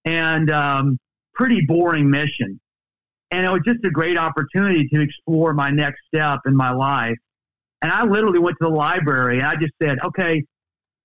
and 0.06 0.50
um, 0.50 0.98
pretty 1.34 1.60
boring 1.66 2.08
mission. 2.08 2.58
And 3.32 3.44
it 3.44 3.50
was 3.50 3.60
just 3.66 3.84
a 3.84 3.90
great 3.90 4.16
opportunity 4.16 4.88
to 4.94 5.00
explore 5.02 5.52
my 5.52 5.68
next 5.68 5.98
step 6.06 6.38
in 6.46 6.56
my 6.56 6.70
life. 6.70 7.18
And 7.82 7.92
I 7.92 8.04
literally 8.04 8.38
went 8.38 8.56
to 8.62 8.68
the 8.68 8.74
library 8.74 9.38
and 9.40 9.46
I 9.46 9.56
just 9.56 9.74
said, 9.82 9.98
okay, 10.06 10.42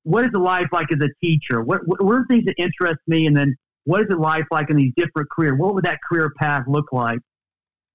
what 0.03 0.25
is 0.25 0.31
the 0.31 0.39
life 0.39 0.67
like 0.71 0.91
as 0.91 0.99
a 1.01 1.09
teacher? 1.23 1.61
What, 1.61 1.81
what, 1.85 2.03
what 2.03 2.15
are 2.15 2.25
things 2.29 2.45
that 2.45 2.55
interest 2.57 2.99
me? 3.07 3.27
And 3.27 3.35
then 3.35 3.55
what 3.85 4.01
is 4.01 4.07
the 4.09 4.17
life 4.17 4.45
like 4.51 4.69
in 4.69 4.77
these 4.77 4.93
different 4.95 5.29
careers? 5.29 5.53
What 5.57 5.73
would 5.75 5.85
that 5.85 5.99
career 6.07 6.31
path 6.39 6.63
look 6.67 6.91
like? 6.91 7.19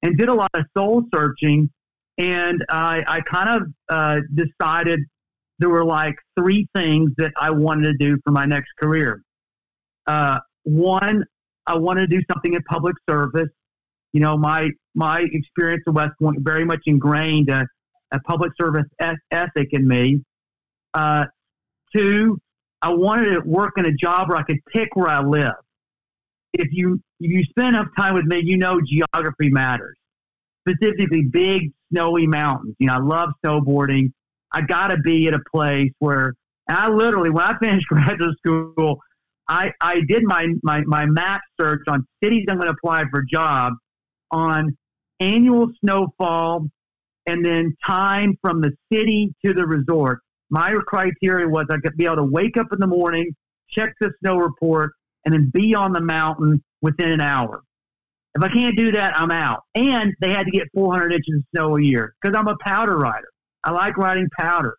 And 0.03 0.17
did 0.17 0.29
a 0.29 0.35
lot 0.35 0.51
of 0.55 0.65
soul 0.77 1.03
searching. 1.15 1.71
And 2.19 2.65
I, 2.69 3.03
I 3.07 3.21
kind 3.21 3.63
of 3.63 3.63
uh, 3.89 4.21
decided 4.35 5.01
there 5.59 5.69
were 5.69 5.85
like 5.85 6.17
three 6.39 6.69
things 6.75 7.11
that 7.19 7.33
I 7.37 7.51
wanted 7.51 7.85
to 7.85 7.95
do 7.99 8.19
for 8.25 8.33
my 8.33 8.45
next 8.45 8.71
career. 8.81 9.23
Uh, 10.07 10.39
one, 10.65 11.25
I 11.67 11.77
wanted 11.77 12.11
to 12.11 12.17
do 12.17 12.23
something 12.31 12.55
in 12.55 12.63
public 12.63 12.95
service. 13.09 13.49
You 14.13 14.21
know, 14.21 14.37
my 14.37 14.71
my 14.95 15.21
experience 15.21 15.83
at 15.87 15.95
West 15.95 16.13
Point 16.21 16.39
very 16.41 16.65
much 16.65 16.81
ingrained 16.87 17.51
a, 17.51 17.67
a 18.13 18.21
public 18.21 18.53
service 18.61 18.87
ethic 19.01 19.69
in 19.73 19.87
me. 19.87 20.23
Uh, 20.95 21.27
two, 21.97 22.39
I 22.83 22.91
wanted 22.91 23.35
to 23.35 23.41
work 23.41 23.75
in 23.77 23.87
a 23.87 23.93
job 23.93 24.29
where 24.29 24.39
I 24.39 24.43
could 24.43 24.65
pick 24.73 24.95
where 24.95 25.09
I 25.09 25.23
live. 25.23 25.55
If 26.53 26.69
you 26.73 27.01
if 27.21 27.31
you 27.31 27.45
spend 27.45 27.77
enough 27.77 27.89
time 27.97 28.15
with 28.15 28.25
me, 28.25 28.41
you 28.45 28.57
know 28.57 28.81
geography 28.81 29.51
matters. 29.51 29.97
Specifically, 30.69 31.23
big 31.23 31.73
snowy 31.93 32.27
mountains. 32.27 32.75
You 32.79 32.89
know, 32.89 32.95
I 32.95 32.99
love 32.99 33.31
snowboarding. 33.45 34.13
I 34.53 34.63
got 34.63 34.89
to 34.89 34.99
be 34.99 35.27
at 35.29 35.35
a 35.35 35.41
place 35.51 35.93
where, 35.99 36.35
and 36.69 36.77
I 36.77 36.89
literally, 36.89 37.31
when 37.31 37.45
I 37.45 37.59
finished 37.59 37.87
graduate 37.89 38.37
school, 38.39 39.01
I, 39.49 39.73
I 39.81 40.01
did 40.09 40.25
my, 40.25 40.49
my, 40.63 40.83
my 40.87 41.07
map 41.07 41.41
search 41.61 41.83
on 41.89 42.07
cities 42.23 42.47
I'm 42.49 42.57
going 42.57 42.67
to 42.67 42.77
apply 42.77 43.05
for 43.11 43.23
jobs 43.23 43.77
on 44.31 44.77
annual 45.21 45.69
snowfall 45.81 46.67
and 47.27 47.45
then 47.45 47.77
time 47.85 48.37
from 48.43 48.61
the 48.61 48.73
city 48.93 49.33
to 49.45 49.55
the 49.55 49.67
resort. 49.67 50.21
My 50.51 50.73
criteria 50.87 51.49
was 51.49 51.67
I 51.71 51.79
could 51.79 51.97
be 51.97 52.05
able 52.07 52.17
to 52.17 52.25
wake 52.25 52.57
up 52.57 52.67
in 52.73 52.79
the 52.79 52.87
morning, 52.87 53.35
check 53.69 53.93
the 54.01 54.13
snow 54.21 54.37
report, 54.37 54.93
and 55.25 55.35
then 55.35 55.51
be 55.53 55.75
on 55.75 55.93
the 55.93 56.01
mountain 56.01 56.63
within 56.83 57.11
an 57.11 57.21
hour. 57.21 57.63
If 58.35 58.43
I 58.43 58.49
can't 58.49 58.77
do 58.77 58.93
that, 58.93 59.19
I'm 59.19 59.31
out. 59.31 59.63
And 59.75 60.15
they 60.21 60.31
had 60.31 60.45
to 60.45 60.51
get 60.51 60.69
400 60.75 61.13
inches 61.13 61.37
of 61.37 61.43
snow 61.55 61.77
a 61.77 61.83
year 61.83 62.15
because 62.21 62.37
I'm 62.37 62.49
a 62.49 62.57
powder 62.61 62.97
rider. 62.97 63.29
I 63.65 63.73
like 63.73 63.97
riding 63.97 64.29
powder. 64.39 64.77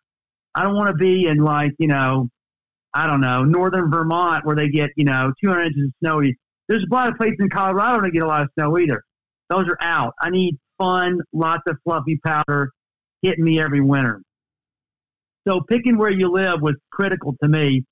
I 0.54 0.62
don't 0.62 0.76
want 0.76 0.88
to 0.88 0.94
be 0.94 1.26
in 1.26 1.38
like, 1.38 1.72
you 1.78 1.88
know, 1.88 2.28
I 2.94 3.06
don't 3.06 3.20
know, 3.20 3.44
northern 3.44 3.90
Vermont 3.90 4.46
where 4.46 4.56
they 4.56 4.68
get, 4.68 4.90
you 4.96 5.04
know, 5.04 5.32
200 5.42 5.62
inches 5.62 5.84
of 5.84 5.92
snow. 6.02 6.22
There's 6.68 6.84
a 6.90 6.94
lot 6.94 7.08
of 7.08 7.16
places 7.16 7.36
in 7.40 7.50
Colorado 7.50 8.02
that 8.02 8.10
get 8.10 8.22
a 8.22 8.26
lot 8.26 8.42
of 8.42 8.48
snow 8.58 8.78
either. 8.78 9.02
Those 9.50 9.68
are 9.68 9.78
out. 9.80 10.14
I 10.20 10.30
need 10.30 10.56
fun, 10.78 11.20
lots 11.32 11.62
of 11.68 11.76
fluffy 11.84 12.18
powder 12.24 12.70
hitting 13.22 13.44
me 13.44 13.60
every 13.60 13.80
winter. 13.80 14.22
So 15.48 15.60
picking 15.68 15.96
where 15.96 16.10
you 16.10 16.30
live 16.30 16.60
was 16.60 16.74
critical 16.90 17.34
to 17.42 17.48
me. 17.48 17.84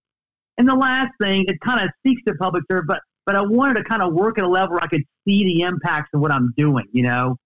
And 0.59 0.69
the 0.69 0.75
last 0.75 1.11
thing, 1.21 1.45
it 1.49 1.59
kind 1.65 1.81
of 1.81 1.91
speaks 1.99 2.23
to 2.27 2.35
public 2.35 2.65
service, 2.71 2.87
but 2.89 3.01
but 3.25 3.35
I 3.35 3.41
wanted 3.43 3.75
to 3.75 3.85
kind 3.85 4.03
of 4.03 4.13
work 4.13 4.39
at 4.39 4.45
a 4.45 4.49
level 4.49 4.75
where 4.75 4.85
I 4.85 4.87
could 4.87 5.03
see 5.27 5.45
the 5.45 5.63
impacts 5.63 6.11
of 6.15 6.21
what 6.21 6.31
I'm 6.31 6.55
doing, 6.57 6.85
you 6.93 7.03
know. 7.03 7.37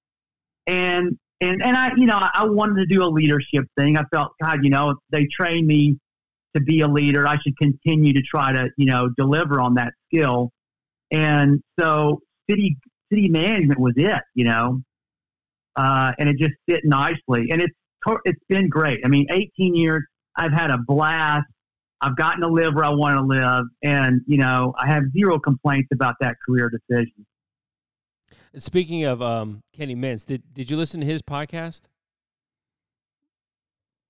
And 0.67 1.19
and 1.41 1.63
and 1.63 1.77
I, 1.77 1.93
you 1.97 2.07
know, 2.07 2.19
I 2.35 2.45
wanted 2.45 2.81
to 2.81 2.87
do 2.87 3.03
a 3.03 3.09
leadership 3.09 3.65
thing. 3.79 3.97
I 3.97 4.05
felt, 4.13 4.33
God, 4.43 4.59
you 4.63 4.71
know, 4.71 4.97
they 5.11 5.27
trained 5.27 5.67
me 5.67 5.97
to 6.55 6.61
be 6.61 6.83
a 6.83 6.89
leader. 6.89 7.27
I 7.27 7.39
should 7.39 7.57
continue 7.57 8.13
to 8.13 8.21
try 8.21 8.53
to, 8.53 8.69
you 8.77 8.87
know, 8.87 9.09
deliver 9.17 9.61
on 9.61 9.75
that 9.75 9.93
skill. 10.07 10.51
And 11.11 11.63
so 11.79 12.21
city 12.49 12.77
city 13.11 13.29
management 13.29 13.81
was 13.81 13.95
it, 13.97 14.21
you 14.35 14.45
know, 14.45 14.83
uh, 15.77 16.13
and 16.19 16.29
it 16.29 16.37
just 16.37 16.53
fit 16.69 16.83
nicely. 16.85 17.49
And 17.51 17.61
it's 17.61 17.75
it's 18.25 18.43
been 18.49 18.69
great. 18.69 19.01
I 19.05 19.09
mean, 19.09 19.27
18 19.31 19.75
years, 19.75 20.03
I've 20.37 20.53
had 20.53 20.71
a 20.71 20.79
blast. 20.79 21.47
I've 22.01 22.17
gotten 22.17 22.41
to 22.43 22.49
live 22.49 22.75
where 22.75 22.85
I 22.85 22.91
want 22.91 23.19
to 23.19 23.25
live, 23.25 23.67
and 23.83 24.23
you 24.27 24.39
know, 24.39 24.73
I 24.79 24.91
have 24.91 25.03
zero 25.13 25.39
complaints 25.39 25.89
about 25.93 26.15
that 26.21 26.37
career 26.47 26.71
decision. 26.71 27.27
Speaking 28.57 29.05
of 29.05 29.21
um, 29.21 29.63
Kenny 29.75 29.95
Mintz, 29.95 30.25
did 30.25 30.43
did 30.55 30.71
you 30.71 30.77
listen 30.77 31.01
to 31.01 31.07
his 31.07 31.21
podcast? 31.21 31.83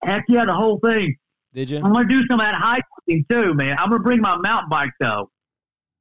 Heck 0.04 0.24
yeah, 0.28 0.44
the 0.46 0.54
whole 0.54 0.78
thing. 0.78 1.16
Did 1.52 1.68
you? 1.68 1.78
I'm 1.78 1.92
gonna 1.92 2.08
do 2.08 2.22
some 2.30 2.38
of 2.40 2.46
that 2.46 2.54
hiking 2.54 3.24
too, 3.28 3.54
man. 3.54 3.76
I'm 3.78 3.90
gonna 3.90 4.02
bring 4.02 4.20
my 4.20 4.36
mountain 4.36 4.68
bike 4.70 4.92
though, 5.00 5.28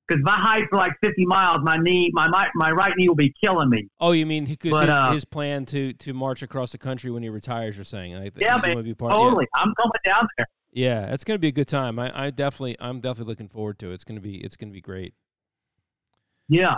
because 0.09 0.21
if 0.21 0.27
I 0.27 0.39
hike 0.39 0.69
for 0.69 0.77
like 0.77 0.93
50 1.03 1.25
miles, 1.25 1.59
my 1.63 1.77
knee, 1.77 2.09
my 2.13 2.27
my, 2.27 2.49
my 2.55 2.71
right 2.71 2.93
knee 2.97 3.07
will 3.07 3.15
be 3.15 3.33
killing 3.41 3.69
me. 3.69 3.87
Oh, 3.99 4.11
you 4.11 4.25
mean 4.25 4.45
because 4.45 4.79
his, 4.79 4.89
uh, 4.89 5.11
his, 5.11 5.25
plan 5.25 5.65
to 5.67 5.93
to 5.93 6.13
march 6.13 6.41
across 6.41 6.71
the 6.71 6.77
country 6.77 7.11
when 7.11 7.23
he 7.23 7.29
retires? 7.29 7.77
You're 7.77 7.85
saying, 7.85 8.15
like, 8.15 8.33
yeah, 8.37 8.57
man, 8.57 8.75
totally. 8.75 9.47
Yeah. 9.55 9.61
I'm 9.61 9.73
coming 9.75 9.91
down 10.03 10.27
there. 10.37 10.47
Yeah, 10.71 11.13
it's 11.13 11.23
gonna 11.23 11.39
be 11.39 11.47
a 11.47 11.51
good 11.51 11.67
time. 11.67 11.99
I, 11.99 12.27
I 12.27 12.29
definitely, 12.29 12.77
I'm 12.79 12.99
definitely 13.01 13.31
looking 13.31 13.47
forward 13.47 13.79
to 13.79 13.91
it. 13.91 13.95
It's 13.95 14.03
gonna 14.03 14.21
be, 14.21 14.37
it's 14.37 14.55
gonna 14.55 14.71
be 14.71 14.81
great. 14.81 15.13
Yeah. 16.47 16.75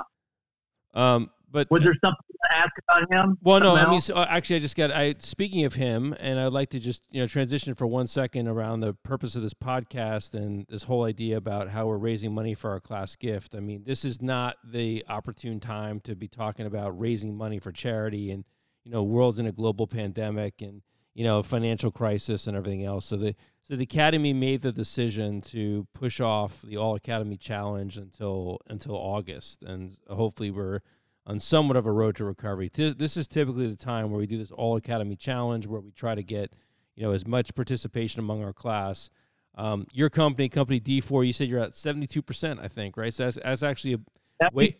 Um, 0.94 1.30
but 1.52 1.70
was 1.70 1.84
there 1.84 1.96
something 2.04 2.36
to 2.44 2.58
ask 2.58 2.72
about 2.88 3.14
him? 3.14 3.38
Well, 3.42 3.60
no. 3.60 3.76
I 3.76 3.90
mean, 3.90 4.02
so, 4.02 4.16
uh, 4.16 4.26
actually, 4.30 4.56
I 4.58 4.60
just 4.60 4.76
got. 4.76 4.92
I 4.92 5.16
speaking 5.20 5.66
of 5.66 5.74
him, 5.76 6.16
and 6.20 6.40
I'd 6.40 6.54
like 6.54 6.70
to 6.70 6.80
just 6.80 7.04
you 7.12 7.22
know 7.22 7.28
transition 7.28 7.76
for 7.76 7.86
one 7.86 8.08
second 8.08 8.48
around 8.48 8.80
the 8.80 8.94
purpose 8.94 9.36
of 9.36 9.42
this 9.42 9.54
podcast 9.54 10.34
and 10.34 10.66
this 10.70 10.84
whole 10.84 11.04
idea 11.04 11.38
about 11.38 11.70
how 11.70 11.88
we're 11.88 11.98
raising 11.98 12.34
money 12.34 12.54
for 12.54 12.72
our 12.72 12.80
class 12.80 13.16
gift. 13.16 13.54
I 13.54 13.60
mean, 13.60 13.84
this 13.86 14.06
is 14.06 14.22
not 14.22 14.58
the 14.64 15.04
opportune 15.10 15.60
time 15.60 16.00
to 16.02 16.16
be 16.16 16.28
talking 16.28 16.66
about 16.66 16.98
raising 16.98 17.36
money 17.36 17.60
for 17.60 17.72
charity, 17.72 18.32
and 18.32 18.46
you 18.84 18.92
know, 18.92 19.04
world's 19.04 19.40
in 19.40 19.46
a 19.46 19.52
global 19.52 19.88
pandemic, 19.88 20.62
and 20.62 20.82
you 21.14 21.24
know, 21.24 21.44
financial 21.44 21.92
crisis 21.92 22.48
and 22.48 22.56
everything 22.56 22.86
else. 22.86 23.06
So 23.06 23.18
the 23.18 23.36
so 23.64 23.76
the 23.76 23.84
academy 23.84 24.34
made 24.34 24.62
the 24.62 24.72
decision 24.72 25.42
to 25.42 25.88
push 25.94 26.20
off 26.20 26.62
the 26.62 26.78
All 26.78 26.96
Academy 26.96 27.38
Challenge 27.38 27.98
until 27.98 28.60
until 28.68 28.96
August, 28.96 29.64
and 29.64 29.98
hopefully 30.10 30.52
we're 30.52 30.82
on 31.26 31.40
somewhat 31.40 31.78
of 31.78 31.86
a 31.86 31.92
road 31.92 32.16
to 32.16 32.26
recovery. 32.26 32.70
This 32.74 33.16
is 33.18 33.28
typically 33.28 33.68
the 33.68 33.76
time 33.76 34.10
where 34.10 34.20
we 34.20 34.28
do 34.28 34.38
this 34.38 34.52
All 34.52 34.76
Academy 34.76 35.16
Challenge, 35.16 35.68
where 35.68 35.82
we 35.82 35.92
try 35.92 36.16
to 36.16 36.24
get 36.24 36.54
you 36.96 37.04
know 37.04 37.12
as 37.12 37.26
much 37.26 37.56
participation 37.56 38.20
among 38.20 38.44
our 38.44 38.54
class. 38.54 39.10
Um, 39.56 39.86
your 39.92 40.10
company, 40.10 40.50
company 40.50 40.80
D4, 40.80 41.28
you 41.28 41.34
said 41.34 41.48
you're 41.48 41.60
at 41.60 41.72
72%, 41.72 42.64
I 42.64 42.68
think, 42.68 42.96
right? 42.96 43.14
So 43.14 43.26
that's, 43.26 43.38
that's 43.44 43.64
actually 43.64 43.94
a 43.94 44.50
way, 44.54 44.78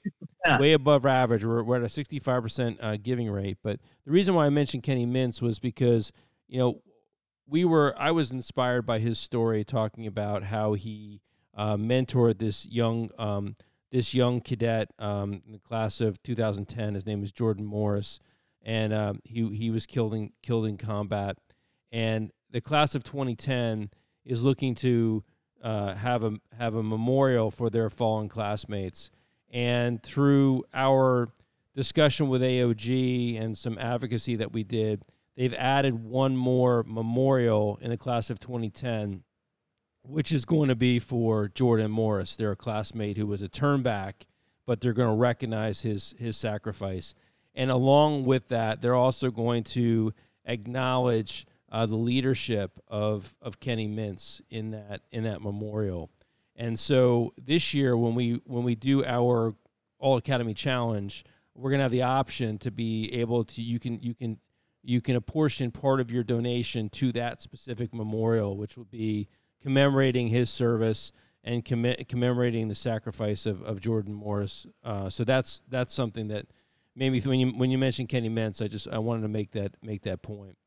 way 0.60 0.74
above 0.74 1.06
average. 1.06 1.44
We're, 1.44 1.64
we're 1.64 1.78
at 1.78 1.84
a 1.84 1.86
65% 1.86 2.78
uh, 2.80 2.98
giving 3.02 3.30
rate. 3.30 3.58
But 3.62 3.80
the 4.06 4.12
reason 4.12 4.34
why 4.34 4.46
I 4.46 4.50
mentioned 4.50 4.84
Kenny 4.84 5.06
Mintz 5.06 5.42
was 5.42 5.60
because, 5.60 6.12
you 6.48 6.60
know, 6.60 6.82
we 7.48 7.66
were, 7.66 7.94
I 7.98 8.12
was 8.12 8.32
inspired 8.32 8.86
by 8.86 9.00
his 9.00 9.20
story 9.20 9.66
talking 9.66 10.08
about 10.08 10.44
how 10.44 10.74
he 10.74 11.22
uh, 11.54 11.76
mentored 11.76 12.38
this 12.40 12.66
young, 12.66 13.10
um, 13.20 13.58
this 13.92 14.14
young 14.14 14.42
cadet 14.42 14.90
um, 15.00 15.42
in 15.46 15.52
the 15.54 15.60
class 15.60 16.02
of 16.02 16.22
2010. 16.24 16.96
His 16.96 17.06
name 17.06 17.24
is 17.24 17.32
Jordan 17.32 17.66
Morris. 17.66 18.20
And 18.64 18.94
um, 18.94 19.22
he, 19.24 19.48
he 19.56 19.70
was 19.70 19.86
killed 19.86 20.14
in, 20.14 20.32
killed 20.44 20.68
in 20.68 20.78
combat. 20.78 21.38
And 21.92 22.32
the 22.52 22.62
class 22.62 22.96
of 22.96 23.04
2010, 23.04 23.90
is 24.26 24.44
looking 24.44 24.76
to 24.76 25.24
uh, 25.64 25.94
have 25.96 26.24
a 26.24 26.34
have 26.58 26.76
a 26.76 26.84
memorial 26.84 27.52
for 27.52 27.70
their 27.70 27.90
fallen 27.90 28.30
classmates, 28.30 29.10
and 29.52 30.02
through 30.02 30.64
our 30.74 31.30
discussion 31.76 32.30
with 32.30 32.42
AOG 32.42 33.42
and 33.42 33.58
some 33.58 33.78
advocacy 33.78 34.36
that 34.36 34.52
we 34.52 34.64
did, 34.64 35.04
they've 35.38 35.54
added 35.54 36.04
one 36.04 36.36
more 36.36 36.84
memorial 36.84 37.80
in 37.82 37.90
the 37.90 37.98
class 37.98 38.30
of 38.30 38.40
2010, 38.40 39.24
which 40.04 40.32
is 40.32 40.46
going 40.46 40.70
to 40.70 40.76
be 40.76 41.00
for 41.00 41.48
Jordan 41.48 41.92
Morris, 41.92 42.36
their 42.36 42.56
classmate 42.56 43.18
who 43.18 43.28
was 43.28 43.42
a 43.42 43.50
turnback, 43.50 44.14
but 44.66 44.82
they're 44.82 44.94
going 44.94 45.10
to 45.10 45.20
recognize 45.20 45.82
his 45.82 46.16
his 46.18 46.38
sacrifice, 46.38 47.14
and 47.54 47.70
along 47.70 48.26
with 48.26 48.48
that, 48.50 48.82
they're 48.82 48.96
also 48.96 49.32
going 49.32 49.64
to 49.64 50.14
acknowledge 50.46 51.46
uh, 51.72 51.86
the 51.86 51.96
leadership 51.96 52.80
of 52.88 53.36
of 53.42 53.60
Kenny 53.60 53.88
Mintz 53.88 54.42
in 54.50 54.72
that 54.72 55.02
in 55.12 55.24
that 55.24 55.42
memorial. 55.42 56.10
And 56.56 56.78
so 56.78 57.34
this 57.38 57.74
year, 57.74 57.96
when 57.98 58.14
we 58.16 58.42
when 58.46 58.64
we 58.64 58.76
do 58.76 59.04
our 59.06 59.56
All 60.00 60.18
Academy 60.18 60.54
Challenge, 60.54 61.24
we're 61.56 61.72
gonna 61.72 61.84
have 61.84 61.92
the 61.92 62.04
option 62.04 62.58
to 62.60 62.72
be 62.72 63.14
able 63.14 63.44
to 63.46 63.62
you 63.62 63.80
can 63.80 64.00
you 64.02 64.14
can 64.14 64.38
you 64.84 65.00
can 65.00 65.16
apportion 65.16 65.72
part 65.72 66.00
of 66.00 66.12
your 66.12 66.24
donation 66.24 66.90
to 66.90 67.12
that 67.14 67.42
specific 67.42 67.94
memorial, 67.94 68.58
which 68.58 68.78
will 68.78 68.86
be 68.86 69.28
commemorating 69.62 70.28
his 70.28 70.50
service 70.50 71.12
and 71.44 71.66
comm- 71.66 72.08
commemorating 72.08 72.68
the 72.68 72.76
sacrifice 72.76 73.46
of, 73.46 73.62
of 73.64 73.80
Jordan 73.80 74.14
Morris. 74.14 74.68
Uh, 74.84 75.10
so 75.10 75.24
that's 75.24 75.62
that's 75.70 75.94
something 75.94 76.28
that 76.28 76.48
maybe 76.96 77.20
when 77.22 77.40
you 77.40 77.48
when 77.50 77.72
you 77.72 77.78
mentioned 77.78 78.10
Kenny 78.10 78.30
Mintz, 78.30 78.64
I 78.64 78.68
just 78.68 78.88
I 78.88 79.00
wanted 79.00 79.24
to 79.24 79.28
make 79.28 79.52
that 79.52 79.76
make 79.82 80.04
that 80.04 80.22
point. 80.22 80.58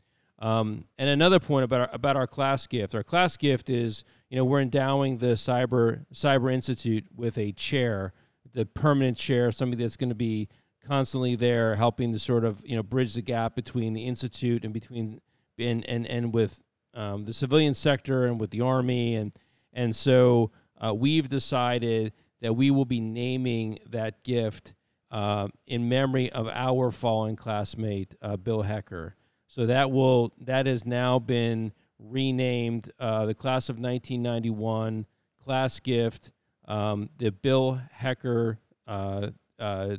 Um, 0.40 0.86
and 0.98 1.08
another 1.08 1.38
point 1.38 1.64
about 1.64 1.80
our, 1.82 1.90
about 1.92 2.16
our 2.16 2.26
class 2.26 2.66
gift. 2.66 2.94
Our 2.94 3.04
class 3.04 3.36
gift 3.36 3.70
is, 3.70 4.04
you 4.28 4.36
know, 4.36 4.44
we're 4.44 4.60
endowing 4.60 5.18
the 5.18 5.34
Cyber 5.34 6.04
Cyber 6.12 6.52
Institute 6.52 7.04
with 7.14 7.38
a 7.38 7.52
chair, 7.52 8.12
the 8.52 8.66
permanent 8.66 9.16
chair, 9.16 9.52
somebody 9.52 9.82
that's 9.82 9.96
going 9.96 10.08
to 10.08 10.14
be 10.14 10.48
constantly 10.84 11.36
there, 11.36 11.76
helping 11.76 12.12
to 12.12 12.18
sort 12.18 12.44
of, 12.44 12.62
you 12.66 12.76
know, 12.76 12.82
bridge 12.82 13.14
the 13.14 13.22
gap 13.22 13.54
between 13.54 13.94
the 13.94 14.06
institute 14.06 14.64
and 14.64 14.74
between 14.74 15.20
and 15.58 15.84
and 15.88 16.06
and 16.06 16.34
with 16.34 16.62
um, 16.94 17.24
the 17.24 17.32
civilian 17.32 17.74
sector 17.74 18.24
and 18.24 18.40
with 18.40 18.50
the 18.50 18.60
army, 18.60 19.14
and 19.14 19.32
and 19.72 19.94
so 19.94 20.50
uh, 20.80 20.94
we've 20.94 21.28
decided 21.28 22.12
that 22.40 22.54
we 22.54 22.70
will 22.70 22.84
be 22.84 23.00
naming 23.00 23.78
that 23.88 24.22
gift 24.22 24.74
uh, 25.10 25.48
in 25.66 25.88
memory 25.88 26.30
of 26.32 26.48
our 26.48 26.90
fallen 26.90 27.36
classmate, 27.36 28.14
uh, 28.20 28.36
Bill 28.36 28.62
Hecker. 28.62 29.14
So 29.46 29.66
that 29.66 29.90
will 29.90 30.32
that 30.40 30.66
has 30.66 30.84
now 30.84 31.18
been 31.18 31.72
renamed 31.98 32.90
uh, 32.98 33.26
the 33.26 33.34
class 33.34 33.68
of 33.68 33.76
1991 33.76 35.06
class 35.44 35.80
gift, 35.80 36.32
um, 36.66 37.10
the 37.18 37.30
Bill 37.30 37.80
Hecker 37.92 38.58
uh, 38.86 39.30
uh, 39.58 39.96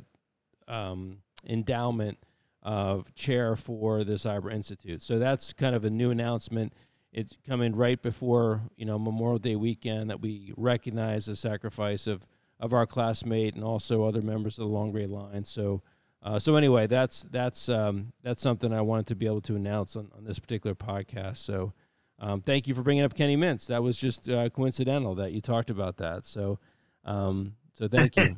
um, 0.68 1.18
endowment 1.46 2.18
of 2.62 3.14
chair 3.14 3.56
for 3.56 4.04
the 4.04 4.14
Cyber 4.14 4.52
Institute. 4.52 5.00
So 5.00 5.18
that's 5.18 5.52
kind 5.52 5.74
of 5.74 5.84
a 5.84 5.90
new 5.90 6.10
announcement. 6.10 6.72
It's 7.12 7.36
coming 7.46 7.74
right 7.74 8.00
before 8.00 8.62
you 8.76 8.84
know 8.84 8.98
Memorial 8.98 9.38
Day 9.38 9.56
weekend 9.56 10.10
that 10.10 10.20
we 10.20 10.52
recognize 10.56 11.26
the 11.26 11.36
sacrifice 11.36 12.06
of 12.06 12.26
of 12.58 12.72
our 12.72 12.86
classmate 12.86 13.54
and 13.54 13.64
also 13.64 14.04
other 14.04 14.22
members 14.22 14.58
of 14.58 14.66
the 14.66 14.72
Long 14.72 14.92
Gray 14.92 15.06
Line. 15.06 15.44
So 15.44 15.82
uh, 16.22 16.38
so 16.38 16.56
anyway, 16.56 16.86
that's 16.86 17.22
that's 17.30 17.68
um, 17.68 18.12
that's 18.22 18.42
something 18.42 18.72
I 18.72 18.80
wanted 18.80 19.06
to 19.08 19.14
be 19.14 19.26
able 19.26 19.42
to 19.42 19.54
announce 19.54 19.94
on, 19.94 20.10
on 20.16 20.24
this 20.24 20.38
particular 20.40 20.74
podcast. 20.74 21.36
So 21.36 21.72
um, 22.18 22.40
thank 22.40 22.66
you 22.66 22.74
for 22.74 22.82
bringing 22.82 23.04
up 23.04 23.14
Kenny 23.14 23.36
Mintz. 23.36 23.68
That 23.68 23.82
was 23.82 23.96
just 23.96 24.28
uh, 24.28 24.48
coincidental 24.50 25.14
that 25.16 25.32
you 25.32 25.40
talked 25.40 25.70
about 25.70 25.98
that. 25.98 26.24
So 26.24 26.58
um, 27.04 27.54
so 27.72 27.86
thank 27.86 28.16
you. 28.16 28.36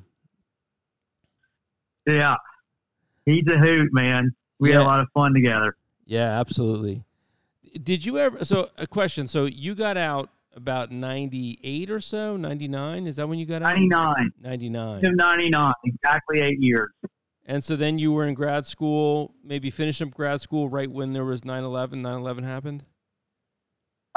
yeah, 2.06 2.36
he's 3.24 3.46
a 3.46 3.56
hoot, 3.56 3.88
man. 3.92 4.34
We 4.58 4.70
yeah. 4.70 4.76
had 4.76 4.82
a 4.82 4.84
lot 4.84 5.00
of 5.00 5.08
fun 5.14 5.32
together. 5.32 5.76
Yeah, 6.04 6.38
absolutely. 6.40 7.04
Did 7.82 8.04
you 8.04 8.18
ever? 8.18 8.44
So 8.44 8.70
a 8.76 8.86
question. 8.86 9.28
So 9.28 9.44
you 9.44 9.74
got 9.74 9.96
out 9.96 10.30
about 10.54 10.90
98 10.90 11.88
or 11.88 12.00
so 12.00 12.36
99 12.36 13.06
is 13.06 13.16
that 13.16 13.28
when 13.28 13.38
you 13.38 13.46
got 13.46 13.62
out 13.62 13.76
99 13.76 14.32
99 14.40 15.14
99 15.14 15.72
exactly 15.84 16.40
eight 16.40 16.60
years 16.60 16.90
and 17.48 17.64
so 17.64 17.76
then 17.76 17.98
you 17.98 18.12
were 18.12 18.26
in 18.26 18.34
grad 18.34 18.66
school, 18.66 19.34
maybe 19.42 19.70
finished 19.70 20.02
up 20.02 20.10
grad 20.10 20.42
school 20.42 20.68
right 20.68 20.88
when 20.88 21.14
there 21.14 21.24
was 21.24 21.46
9 21.46 21.64
11, 21.64 22.02
9 22.02 22.14
11 22.14 22.44
happened? 22.44 22.84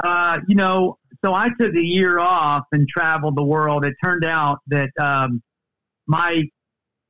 Uh, 0.04 0.38
you 0.46 0.54
know, 0.54 0.98
so 1.24 1.32
I 1.32 1.48
took 1.58 1.74
a 1.74 1.82
year 1.82 2.18
off 2.18 2.64
and 2.72 2.86
traveled 2.86 3.36
the 3.36 3.42
world. 3.42 3.86
It 3.86 3.94
turned 4.04 4.26
out 4.26 4.58
that 4.66 4.90
um, 5.00 5.42
my 6.06 6.42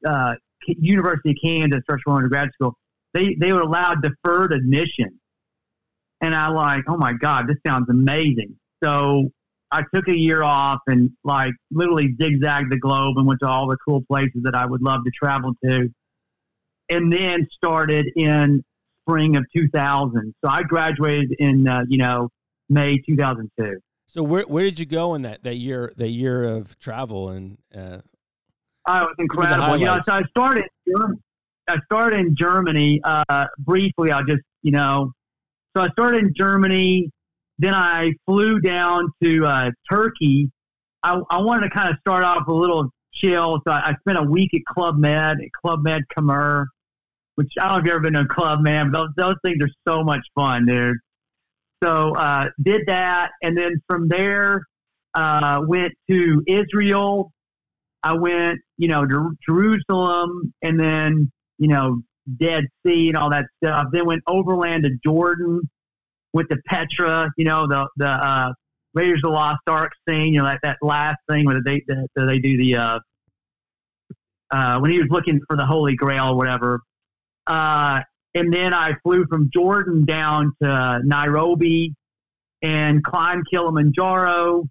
uh, 0.07 0.35
University 0.69 1.31
of 1.31 1.37
Kansas, 1.43 1.81
first 1.89 2.07
one 2.07 2.23
to 2.23 2.29
grad 2.29 2.51
school, 2.55 2.75
they, 3.15 3.35
they 3.41 3.53
were 3.53 3.63
allowed 3.63 4.03
deferred 4.03 4.53
admission. 4.53 5.19
And 6.23 6.35
I 6.35 6.49
like, 6.49 6.85
oh 6.89 6.97
my 6.97 7.13
God, 7.13 7.47
this 7.49 7.57
sounds 7.67 7.89
amazing. 7.91 8.57
So 8.83 9.31
I 9.71 9.83
took 9.95 10.09
a 10.09 10.17
year 10.17 10.43
off 10.43 10.79
and 10.87 11.11
like 11.25 11.53
literally 11.71 12.15
zigzagged 12.21 12.71
the 12.71 12.79
globe 12.79 13.19
and 13.19 13.27
went 13.27 13.41
to 13.41 13.49
all 13.49 13.69
the 13.69 13.77
cool 13.85 14.03
places 14.09 14.43
that 14.45 14.55
I 14.55 14.65
would 14.65 14.83
love 14.83 15.01
to 15.05 15.11
travel 15.11 15.53
to 15.65 15.91
and 16.93 17.13
then 17.13 17.49
started 17.57 18.07
in 18.17 18.63
spring 19.03 19.37
of 19.37 19.45
2000. 19.57 20.35
So 20.45 20.51
I 20.51 20.63
graduated 20.63 21.35
in 21.39 21.67
uh, 21.67 21.85
you 21.89 21.99
know 21.99 22.29
May 22.69 22.99
2002. 22.99 23.79
So 24.07 24.23
where 24.23 24.45
where 24.45 24.65
did 24.65 24.79
you 24.79 24.87
go 24.87 25.15
in 25.15 25.23
that 25.23 25.43
that 25.43 25.57
year 25.57 25.93
that 25.97 26.09
year 26.09 26.45
of 26.45 26.79
travel 26.79 27.31
and? 27.31 27.59
Uh, 27.75 27.99
oh, 28.89 28.99
it 28.99 29.03
was 29.03 29.15
incredible. 29.19 29.77
Yeah. 29.79 30.01
so 30.01 30.13
I 30.13 30.23
started. 30.31 30.65
I 31.69 31.77
started 31.87 32.21
in 32.21 32.37
Germany. 32.37 33.01
Uh, 33.05 33.47
briefly, 33.59 34.11
I'll 34.11 34.25
just 34.25 34.43
you 34.63 34.73
know. 34.73 35.13
So 35.77 35.83
I 35.83 35.89
started 35.91 36.25
in 36.25 36.35
Germany. 36.37 37.11
Then 37.59 37.75
I 37.75 38.13
flew 38.27 38.61
down 38.61 39.11
to 39.23 39.47
uh, 39.47 39.71
Turkey. 39.91 40.51
I, 41.03 41.21
I 41.31 41.41
wanted 41.41 41.69
to 41.69 41.71
kind 41.71 41.89
of 41.89 41.97
start 42.01 42.25
off 42.25 42.47
a 42.49 42.53
little 42.53 42.91
chill. 43.13 43.61
So 43.67 43.73
I, 43.73 43.91
I 43.91 43.95
spent 44.01 44.19
a 44.19 44.23
week 44.23 44.51
at 44.55 44.61
Club 44.65 44.99
Med, 44.99 45.39
at 45.41 45.49
Club 45.65 45.83
Med 45.83 46.03
Kemer, 46.17 46.67
which 47.37 47.49
I 47.61 47.69
don't 47.69 47.73
know 47.73 47.79
if 47.79 47.85
you've 47.85 47.93
ever 47.95 48.01
been 48.01 48.13
to 48.15 48.21
a 48.21 48.27
Club 48.27 48.61
Med, 48.61 48.93
but 48.93 48.99
those, 48.99 49.09
those 49.17 49.35
things 49.45 49.63
are 49.63 49.71
so 49.89 50.03
much 50.03 50.21
fun, 50.35 50.67
dude. 50.67 50.97
So 51.83 52.15
uh, 52.15 52.47
did 52.63 52.83
that, 52.87 53.31
and 53.43 53.57
then 53.57 53.83
from 53.89 54.09
there 54.09 54.63
uh, 55.15 55.61
went 55.67 55.93
to 56.09 56.43
Israel. 56.47 57.33
I 58.05 58.15
went, 58.15 58.61
you 58.79 58.89
know, 58.89 59.05
to 59.05 59.37
Jerusalem, 59.49 60.53
and 60.63 60.79
then 60.79 61.31
you 61.59 61.69
know 61.69 62.03
Dead 62.39 62.65
Sea 62.87 63.09
and 63.09 63.17
all 63.17 63.31
that 63.31 63.47
stuff. 63.63 63.87
Then 63.93 64.07
went 64.07 64.23
overland 64.27 64.85
to 64.85 64.91
Jordan 65.05 65.69
with 66.33 66.49
the 66.49 66.59
Petra, 66.67 67.31
you 67.37 67.45
know, 67.45 67.67
the 67.67 67.89
the 67.97 68.09
uh, 68.09 68.53
Raiders 68.95 69.21
of 69.25 69.31
the 69.31 69.31
Lost 69.31 69.63
Ark 69.67 69.93
scene, 70.09 70.35
you 70.35 70.41
know, 70.41 70.47
that, 70.47 70.61
that 70.63 70.79
last 70.83 71.19
thing 71.31 71.47
where 71.47 71.61
they 71.65 71.83
the, 71.87 72.07
they 72.17 72.39
do 72.39 72.57
the 72.57 72.77
uh, 72.77 72.99
uh, 74.51 74.79
when 74.79 74.91
he 74.91 74.99
was 74.99 75.09
looking 75.11 75.41
for 75.49 75.57
the 75.57 75.67
Holy 75.67 75.95
Grail 75.95 76.29
or 76.29 76.37
whatever. 76.37 76.81
Uh, 77.47 78.01
and 78.35 78.53
then 78.53 78.73
I 78.73 78.93
flew 79.03 79.27
from 79.29 79.51
Jordan 79.53 80.05
down 80.05 80.53
to 80.63 81.01
Nairobi 81.05 81.95
and 82.63 83.03
climbed 83.03 83.45
Kilimanjaro, 83.51 84.65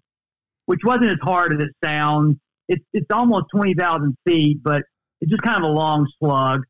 which 0.66 0.80
wasn't 0.84 1.12
as 1.12 1.18
hard 1.22 1.52
as 1.52 1.60
it 1.60 1.70
sounds. 1.84 2.36
It's 2.68 2.84
it's 2.92 3.06
almost 3.10 3.46
twenty 3.54 3.74
thousand 3.74 4.16
feet, 4.26 4.62
but 4.62 4.82
it's 5.20 5.30
just 5.30 5.42
kind 5.42 5.62
of 5.62 5.70
a 5.70 5.72
long 5.72 6.08
slug. 6.18 6.62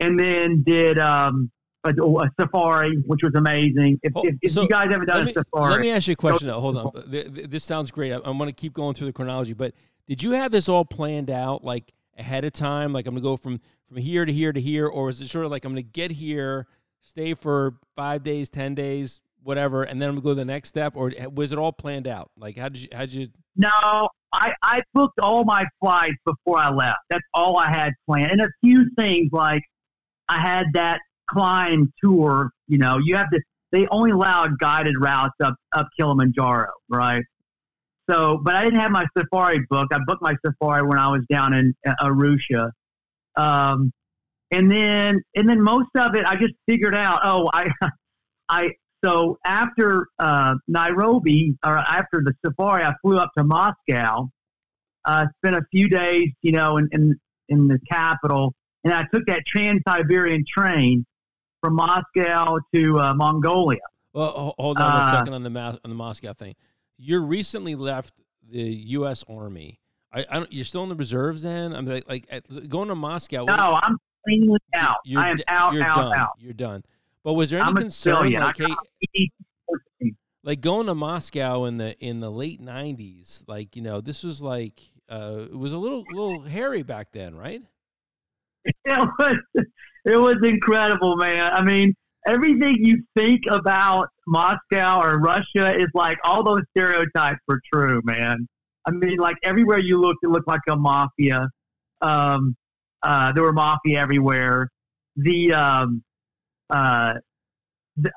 And 0.00 0.18
then 0.18 0.62
did 0.64 0.98
um, 0.98 1.50
a, 1.84 1.90
a, 1.90 2.30
safari, 2.40 2.96
which 3.06 3.20
was 3.22 3.32
amazing. 3.34 3.98
If, 4.02 4.12
if, 4.16 4.34
if 4.42 4.52
so 4.52 4.62
you 4.62 4.68
guys 4.68 4.88
ever 4.92 5.04
done 5.04 5.24
me, 5.24 5.30
a 5.30 5.34
safari, 5.34 5.70
let 5.70 5.80
me 5.80 5.90
ask 5.90 6.06
you 6.06 6.12
a 6.12 6.16
question. 6.16 6.48
Though. 6.48 6.60
Hold 6.60 6.76
on, 6.76 6.92
this 7.06 7.64
sounds 7.64 7.90
great. 7.90 8.12
I'm 8.12 8.38
going 8.38 8.48
to 8.48 8.52
keep 8.52 8.72
going 8.72 8.94
through 8.94 9.06
the 9.06 9.12
chronology, 9.12 9.54
but 9.54 9.72
did 10.06 10.22
you 10.22 10.32
have 10.32 10.52
this 10.52 10.68
all 10.68 10.84
planned 10.84 11.30
out, 11.30 11.64
like 11.64 11.92
ahead 12.18 12.44
of 12.44 12.52
time? 12.52 12.92
Like 12.92 13.06
I'm 13.06 13.14
going 13.14 13.22
to 13.22 13.28
go 13.28 13.36
from 13.36 13.60
from 13.88 13.98
here 13.98 14.24
to 14.24 14.32
here 14.32 14.52
to 14.52 14.60
here, 14.60 14.86
or 14.86 15.06
was 15.06 15.20
it 15.20 15.28
sort 15.28 15.44
of 15.44 15.50
like 15.50 15.64
I'm 15.64 15.72
going 15.72 15.84
to 15.84 15.90
get 15.90 16.10
here, 16.10 16.66
stay 17.00 17.34
for 17.34 17.74
five 17.94 18.22
days, 18.22 18.50
ten 18.50 18.74
days, 18.74 19.20
whatever, 19.42 19.84
and 19.84 20.00
then 20.02 20.14
we 20.14 20.20
go 20.20 20.30
to 20.30 20.34
the 20.34 20.44
next 20.44 20.68
step, 20.68 20.94
or 20.96 21.12
was 21.32 21.52
it 21.52 21.58
all 21.58 21.72
planned 21.72 22.06
out? 22.06 22.30
Like, 22.36 22.56
how 22.56 22.68
did 22.68 22.82
you? 22.82 22.88
How 22.92 23.00
did 23.00 23.14
you? 23.14 23.28
No, 23.56 24.08
I 24.32 24.52
I 24.62 24.82
booked 24.92 25.20
all 25.20 25.44
my 25.44 25.64
flights 25.80 26.16
before 26.24 26.58
I 26.58 26.70
left. 26.70 26.98
That's 27.10 27.24
all 27.32 27.58
I 27.58 27.70
had 27.70 27.92
planned, 28.06 28.32
and 28.32 28.40
a 28.40 28.48
few 28.62 28.86
things 28.98 29.30
like 29.32 29.62
I 30.28 30.40
had 30.40 30.66
that 30.74 31.00
climb 31.30 31.92
tour. 32.02 32.50
You 32.68 32.78
know, 32.78 32.98
you 33.02 33.16
have 33.16 33.30
to. 33.30 33.40
They 33.72 33.86
only 33.90 34.12
allowed 34.12 34.58
guided 34.58 34.94
routes 34.98 35.34
up 35.42 35.54
up 35.74 35.88
Kilimanjaro, 35.98 36.70
right? 36.88 37.22
So, 38.08 38.40
but 38.44 38.54
I 38.54 38.64
didn't 38.64 38.80
have 38.80 38.92
my 38.92 39.06
safari 39.18 39.60
book. 39.68 39.88
I 39.92 39.98
booked 40.06 40.22
my 40.22 40.36
safari 40.44 40.86
when 40.86 40.98
I 40.98 41.08
was 41.08 41.22
down 41.28 41.52
in 41.52 41.74
uh, 41.86 41.94
Arusha. 42.02 42.70
Um, 43.36 43.92
and 44.52 44.70
then, 44.70 45.20
and 45.34 45.48
then 45.48 45.60
most 45.60 45.88
of 45.98 46.14
it, 46.14 46.24
I 46.24 46.36
just 46.36 46.54
figured 46.68 46.94
out. 46.94 47.20
Oh, 47.24 47.50
I, 47.52 47.70
I. 48.48 48.70
So 49.04 49.38
after 49.44 50.06
uh, 50.18 50.54
Nairobi 50.68 51.56
or 51.64 51.76
after 51.76 52.22
the 52.24 52.32
safari, 52.44 52.84
I 52.84 52.94
flew 53.02 53.16
up 53.16 53.30
to 53.36 53.44
Moscow. 53.44 54.28
Uh, 55.04 55.26
spent 55.38 55.54
a 55.54 55.62
few 55.70 55.88
days, 55.88 56.28
you 56.42 56.50
know, 56.52 56.78
in, 56.78 56.88
in 56.92 57.20
in 57.48 57.68
the 57.68 57.78
capital, 57.90 58.54
and 58.86 58.94
I 58.94 59.04
took 59.12 59.26
that 59.26 59.44
Trans 59.46 59.80
Siberian 59.86 60.44
train 60.48 61.04
from 61.60 61.74
Moscow 61.74 62.58
to 62.74 62.98
uh, 62.98 63.14
Mongolia. 63.14 63.80
Well, 64.12 64.54
hold 64.58 64.78
on 64.78 65.02
uh, 65.02 65.04
a 65.04 65.10
second 65.10 65.34
on 65.34 65.42
the 65.42 65.60
on 65.60 65.90
the 65.90 65.94
Moscow 65.94 66.32
thing 66.32 66.54
you 66.98 67.20
recently 67.20 67.74
left 67.74 68.14
the 68.48 68.62
U.S. 68.62 69.24
Army. 69.28 69.80
I, 70.12 70.24
I 70.28 70.38
don't, 70.38 70.52
you're 70.52 70.64
still 70.64 70.82
in 70.82 70.88
the 70.88 70.94
reserves, 70.94 71.42
then? 71.42 71.74
I'm 71.74 71.86
like, 71.86 72.08
like 72.08 72.26
at, 72.30 72.68
going 72.68 72.88
to 72.88 72.94
Moscow. 72.94 73.44
No, 73.44 73.78
I'm 73.82 73.98
cleanly 74.24 74.58
out. 74.74 74.96
I 75.16 75.30
am 75.30 75.36
out, 75.48 75.74
you're 75.74 75.84
out, 75.84 75.96
done. 75.96 76.14
out. 76.16 76.30
You're 76.38 76.52
done. 76.52 76.84
But 77.22 77.34
was 77.34 77.50
there 77.50 77.60
any 77.60 77.68
I'm 77.68 77.74
concern, 77.74 78.32
like, 78.32 78.56
hey, 79.12 79.30
like 80.44 80.60
going 80.60 80.86
to 80.86 80.94
Moscow 80.94 81.64
in 81.64 81.76
the 81.76 81.98
in 81.98 82.20
the 82.20 82.30
late 82.30 82.62
'90s? 82.62 83.42
Like, 83.48 83.74
you 83.74 83.82
know, 83.82 84.00
this 84.00 84.22
was 84.22 84.40
like 84.40 84.80
uh, 85.08 85.46
it 85.50 85.58
was 85.58 85.72
a 85.72 85.78
little 85.78 86.04
little 86.12 86.42
hairy 86.42 86.84
back 86.84 87.08
then, 87.10 87.34
right? 87.34 87.62
It 88.84 89.08
was 89.18 89.38
it 90.04 90.16
was 90.16 90.36
incredible, 90.42 91.16
man. 91.16 91.52
I 91.52 91.62
mean, 91.62 91.94
everything 92.26 92.76
you 92.80 93.02
think 93.16 93.42
about 93.50 94.08
Moscow 94.26 95.00
or 95.00 95.18
Russia 95.18 95.76
is 95.76 95.88
like 95.94 96.18
all 96.24 96.44
those 96.44 96.62
stereotypes 96.76 97.40
were 97.48 97.60
true, 97.72 98.00
man. 98.04 98.46
I 98.86 98.92
mean, 98.92 99.16
like 99.18 99.36
everywhere 99.42 99.78
you 99.78 100.00
looked, 100.00 100.20
it 100.22 100.28
looked 100.28 100.48
like 100.48 100.60
a 100.68 100.76
mafia. 100.76 101.48
Um, 102.02 102.56
uh, 103.02 103.32
there 103.32 103.42
were 103.42 103.52
mafia 103.52 104.00
everywhere. 104.00 104.68
The, 105.16 105.52
um, 105.52 106.02
uh, 106.70 107.14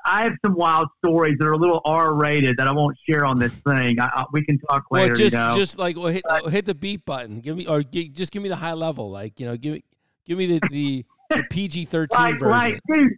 I 0.04 0.22
have 0.22 0.32
some 0.44 0.54
wild 0.54 0.88
stories 1.04 1.36
that 1.38 1.46
are 1.46 1.52
a 1.52 1.56
little 1.58 1.80
R-rated 1.84 2.56
that 2.58 2.68
I 2.68 2.72
won't 2.72 2.96
share 3.08 3.24
on 3.24 3.38
this 3.38 3.52
thing. 3.52 3.98
I, 3.98 4.10
I, 4.14 4.24
we 4.32 4.44
can 4.44 4.58
talk 4.58 4.84
later. 4.90 5.08
Well, 5.08 5.16
just 5.16 5.34
you 5.34 5.40
know? 5.40 5.56
just 5.56 5.78
like 5.78 5.96
well, 5.96 6.08
hit, 6.08 6.22
hit 6.50 6.66
the 6.66 6.74
beat 6.74 7.04
button. 7.06 7.40
Give 7.40 7.56
me 7.56 7.66
or 7.66 7.82
g- 7.82 8.10
just 8.10 8.30
give 8.30 8.42
me 8.42 8.50
the 8.50 8.56
high 8.56 8.74
level. 8.74 9.10
Like 9.10 9.40
you 9.40 9.46
know, 9.46 9.56
give 9.56 9.72
me 9.74 9.84
give 10.26 10.38
me 10.38 10.46
the 10.46 10.60
the, 10.70 11.04
the 11.30 11.42
PG 11.50 11.86
thirteen 11.86 12.18
right, 12.18 12.38
version. 12.38 12.48
Right, 12.48 12.80
dude. 12.92 13.12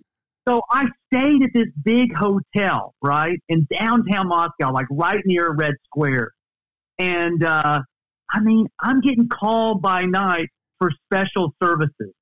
So 0.49 0.61
I 0.71 0.87
stayed 1.07 1.43
at 1.45 1.51
this 1.55 1.69
big 1.85 2.13
hotel, 2.15 2.95
right, 3.01 3.39
in 3.49 3.67
downtown 3.71 4.27
Moscow, 4.27 4.73
like 4.73 4.87
right 4.91 5.23
near 5.25 5.53
Red 5.53 5.75
Square. 5.85 6.33
And 6.99 7.45
uh, 7.45 7.81
I 8.33 8.41
mean, 8.41 8.67
I'm 8.81 9.01
getting 9.01 9.29
called 9.29 9.83
by 9.83 10.05
night 10.05 10.49
for 10.79 10.91
special 11.07 11.55
services. 11.63 12.13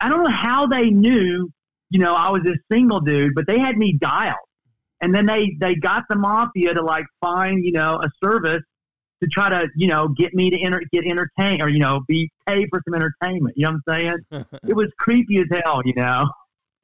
I 0.00 0.08
don't 0.08 0.24
know 0.24 0.30
how 0.30 0.66
they 0.66 0.90
knew, 0.90 1.48
you 1.90 2.00
know, 2.00 2.14
I 2.14 2.30
was 2.30 2.42
a 2.46 2.56
single 2.72 3.00
dude, 3.00 3.32
but 3.34 3.46
they 3.46 3.58
had 3.58 3.76
me 3.76 3.96
dialed. 4.00 4.36
And 5.00 5.14
then 5.14 5.26
they, 5.26 5.56
they 5.60 5.74
got 5.74 6.04
the 6.08 6.16
mafia 6.16 6.74
to 6.74 6.82
like 6.82 7.04
find, 7.20 7.64
you 7.64 7.72
know, 7.72 8.00
a 8.02 8.08
service 8.22 8.62
to 9.24 9.30
try 9.30 9.48
to, 9.48 9.68
you 9.74 9.88
know, 9.88 10.08
get 10.08 10.34
me 10.34 10.50
to 10.50 10.60
enter, 10.60 10.82
get 10.92 11.04
entertained 11.04 11.62
or, 11.62 11.68
you 11.68 11.78
know, 11.78 12.00
be 12.06 12.30
paid 12.46 12.68
for 12.70 12.82
some 12.84 12.94
entertainment. 12.94 13.56
You 13.56 13.64
know 13.64 13.78
what 13.84 13.94
I'm 13.94 14.18
saying? 14.30 14.46
it 14.68 14.74
was 14.74 14.88
creepy 14.98 15.38
as 15.38 15.46
hell, 15.64 15.82
you 15.84 15.94
know. 15.94 16.28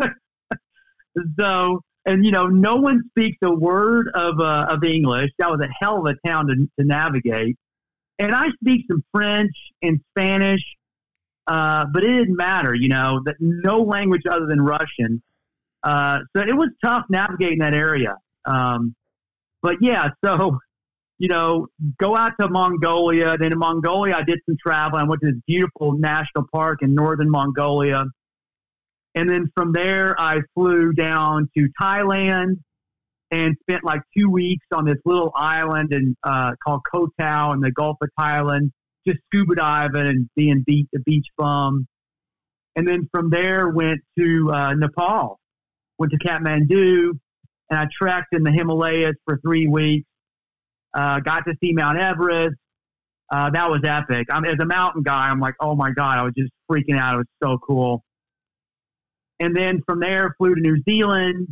So, 1.41 1.81
and 2.07 2.25
you 2.25 2.31
know, 2.31 2.47
no 2.47 2.77
one 2.77 3.03
speaks 3.11 3.37
a 3.43 3.51
word 3.51 4.11
of 4.15 4.39
uh, 4.39 4.67
of 4.71 4.85
English. 4.85 5.31
That 5.41 5.51
was 5.51 5.61
a 5.61 5.69
hell 5.81 5.99
of 5.99 6.07
a 6.07 6.29
town 6.29 6.47
to, 6.47 6.55
to 6.55 6.87
navigate. 6.87 7.57
And 8.21 8.33
I 8.33 8.47
speak 8.63 8.83
some 8.89 9.03
French 9.13 9.51
and 9.83 10.01
Spanish, 10.11 10.63
uh, 11.49 11.87
but 11.93 12.05
it 12.05 12.13
didn't 12.13 12.37
matter. 12.37 12.77
You 12.77 12.91
know, 12.91 13.21
that 13.25 13.35
no 13.41 13.81
language 13.81 14.23
other 14.31 14.47
than 14.47 14.63
Russian. 14.63 15.21
Uh, 15.83 16.21
so 16.35 16.43
it 16.43 16.57
was 16.57 16.69
tough 16.83 17.07
navigating 17.11 17.59
that 17.59 17.75
area. 17.75 18.17
Um, 18.45 18.95
but 19.61 19.79
yeah, 19.81 20.11
so 20.25 20.61
you 21.21 21.29
know, 21.29 21.67
go 22.01 22.17
out 22.17 22.33
to 22.41 22.49
Mongolia. 22.49 23.37
Then 23.39 23.53
in 23.53 23.59
Mongolia, 23.59 24.17
I 24.17 24.23
did 24.23 24.39
some 24.47 24.57
travel. 24.67 24.99
I 24.99 25.03
went 25.05 25.21
to 25.21 25.33
this 25.33 25.41
beautiful 25.47 25.93
national 25.93 26.47
park 26.51 26.79
in 26.81 26.95
northern 26.95 27.31
Mongolia. 27.31 28.05
And 29.15 29.29
then 29.29 29.45
from 29.55 29.73
there, 29.73 30.19
I 30.19 30.39
flew 30.55 30.95
down 30.95 31.51
to 31.59 31.69
Thailand 31.81 32.57
and 33.31 33.55
spent 33.61 33.85
like 33.85 34.01
two 34.17 34.31
weeks 34.31 34.65
on 34.75 34.87
this 34.87 34.97
little 35.05 35.31
island 35.37 35.93
and 35.93 36.17
uh, 36.25 36.53
called 36.65 36.81
Koh 36.91 37.09
Tao 37.21 37.53
in 37.53 37.61
the 37.61 37.71
Gulf 37.71 37.99
of 38.01 38.09
Thailand, 38.19 38.71
just 39.07 39.19
scuba 39.27 39.57
diving 39.57 40.07
and 40.07 40.31
being 40.37 40.65
beat 40.67 40.89
the 40.91 41.01
beach 41.01 41.27
bum. 41.37 41.87
And 42.77 42.89
then 42.89 43.11
from 43.13 43.29
there, 43.29 43.69
went 43.69 44.01
to 44.19 44.51
uh, 44.51 44.73
Nepal, 44.73 45.39
went 45.99 46.13
to 46.13 46.19
Kathmandu, 46.19 47.11
and 47.69 47.79
I 47.79 47.89
trekked 48.01 48.35
in 48.35 48.43
the 48.43 48.53
Himalayas 48.53 49.17
for 49.27 49.39
three 49.45 49.67
weeks. 49.67 50.07
Uh, 50.95 51.21
got 51.21 51.45
to 51.47 51.55
see 51.63 51.73
Mount 51.73 51.99
Everest. 51.99 52.57
Uh, 53.33 53.49
that 53.51 53.71
was 53.71 53.81
epic. 53.85 54.27
I'm 54.31 54.45
as 54.45 54.57
a 54.61 54.67
mountain 54.67 55.03
guy. 55.03 55.29
I'm 55.29 55.39
like, 55.39 55.55
oh 55.61 55.77
my 55.77 55.91
god, 55.91 56.19
I 56.19 56.23
was 56.23 56.33
just 56.37 56.51
freaking 56.71 56.99
out. 56.99 57.15
It 57.15 57.19
was 57.19 57.27
so 57.43 57.59
cool 57.59 58.03
and 59.41 59.57
then 59.57 59.83
from 59.87 60.01
there 60.01 60.35
flew 60.39 60.55
to 60.55 60.61
New 60.61 60.81
Zealand 60.89 61.49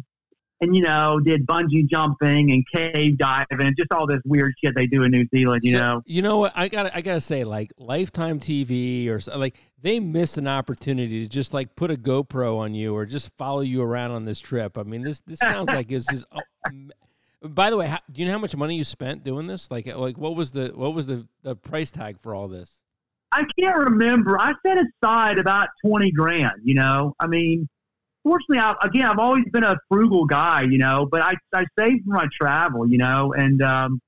and 0.61 0.74
you 0.74 0.83
know 0.83 1.18
did 1.20 1.46
bungee 1.46 1.88
jumping 1.88 2.51
and 2.51 2.64
cave 2.72 3.16
diving, 3.16 3.61
and 3.61 3.77
just 3.77 3.92
all 3.92 4.07
this 4.07 4.20
weird 4.24 4.53
shit 4.62 4.74
they 4.74 4.87
do 4.87 5.03
in 5.03 5.11
New 5.11 5.27
Zealand. 5.35 5.62
You 5.64 5.72
so, 5.72 5.79
know, 5.79 6.03
you 6.05 6.22
know 6.22 6.38
what 6.38 6.53
I 6.55 6.68
got 6.68 6.94
I 6.94 7.01
gotta 7.01 7.20
say, 7.20 7.44
like 7.44 7.72
Lifetime 7.79 8.38
TV 8.38 9.09
or 9.09 9.20
like 9.37 9.57
they 9.81 10.01
miss 10.01 10.37
an 10.37 10.46
opportunity 10.46 11.22
to 11.22 11.29
just 11.29 11.55
like 11.55 11.74
put 11.77 11.90
a 11.90 11.96
GoPro 11.96 12.59
on 12.59 12.74
you 12.74 12.94
or 12.94 13.07
just 13.07 13.37
follow 13.37 13.61
you 13.61 13.83
around 13.83 14.11
on 14.12 14.24
this 14.24 14.40
trip. 14.40 14.77
I 14.77 14.83
mean, 14.83 15.03
this 15.03 15.20
this 15.20 15.38
sounds 15.40 15.68
like 15.68 15.88
this 15.88 16.11
is. 16.12 16.24
By 17.42 17.70
the 17.70 17.77
way, 17.77 17.87
how, 17.87 17.98
do 18.11 18.20
you 18.20 18.27
know 18.27 18.33
how 18.33 18.38
much 18.38 18.57
money 18.57 18.77
you 18.77 18.85
spent 18.85 19.22
doing 19.24 19.46
this? 19.46 19.70
Like, 19.70 19.87
like 19.87 20.18
what 20.18 20.35
was 20.35 20.51
the 20.51 20.72
what 20.74 20.94
was 20.94 21.07
the, 21.07 21.27
the 21.42 21.55
price 21.55 21.90
tag 21.90 22.18
for 22.18 22.35
all 22.35 22.48
this? 22.48 22.83
I 23.31 23.44
can't 23.59 23.77
remember. 23.77 24.40
I 24.40 24.55
set 24.66 24.79
aside 24.79 25.38
about 25.38 25.68
twenty 25.85 26.11
grand. 26.11 26.61
You 26.64 26.74
know, 26.74 27.14
I 27.20 27.27
mean, 27.27 27.68
fortunately, 28.24 28.59
I, 28.59 28.74
again, 28.83 29.07
I've 29.07 29.18
always 29.18 29.44
been 29.53 29.64
a 29.64 29.77
frugal 29.90 30.27
guy, 30.27 30.62
you 30.62 30.79
know, 30.79 31.09
but 31.11 31.22
I, 31.22 31.35
I 31.55 31.64
save 31.79 32.01
for 32.05 32.14
my 32.14 32.27
travel, 32.40 32.88
you 32.88 32.98
know, 32.98 33.33
and, 33.33 33.62
um, 33.62 34.01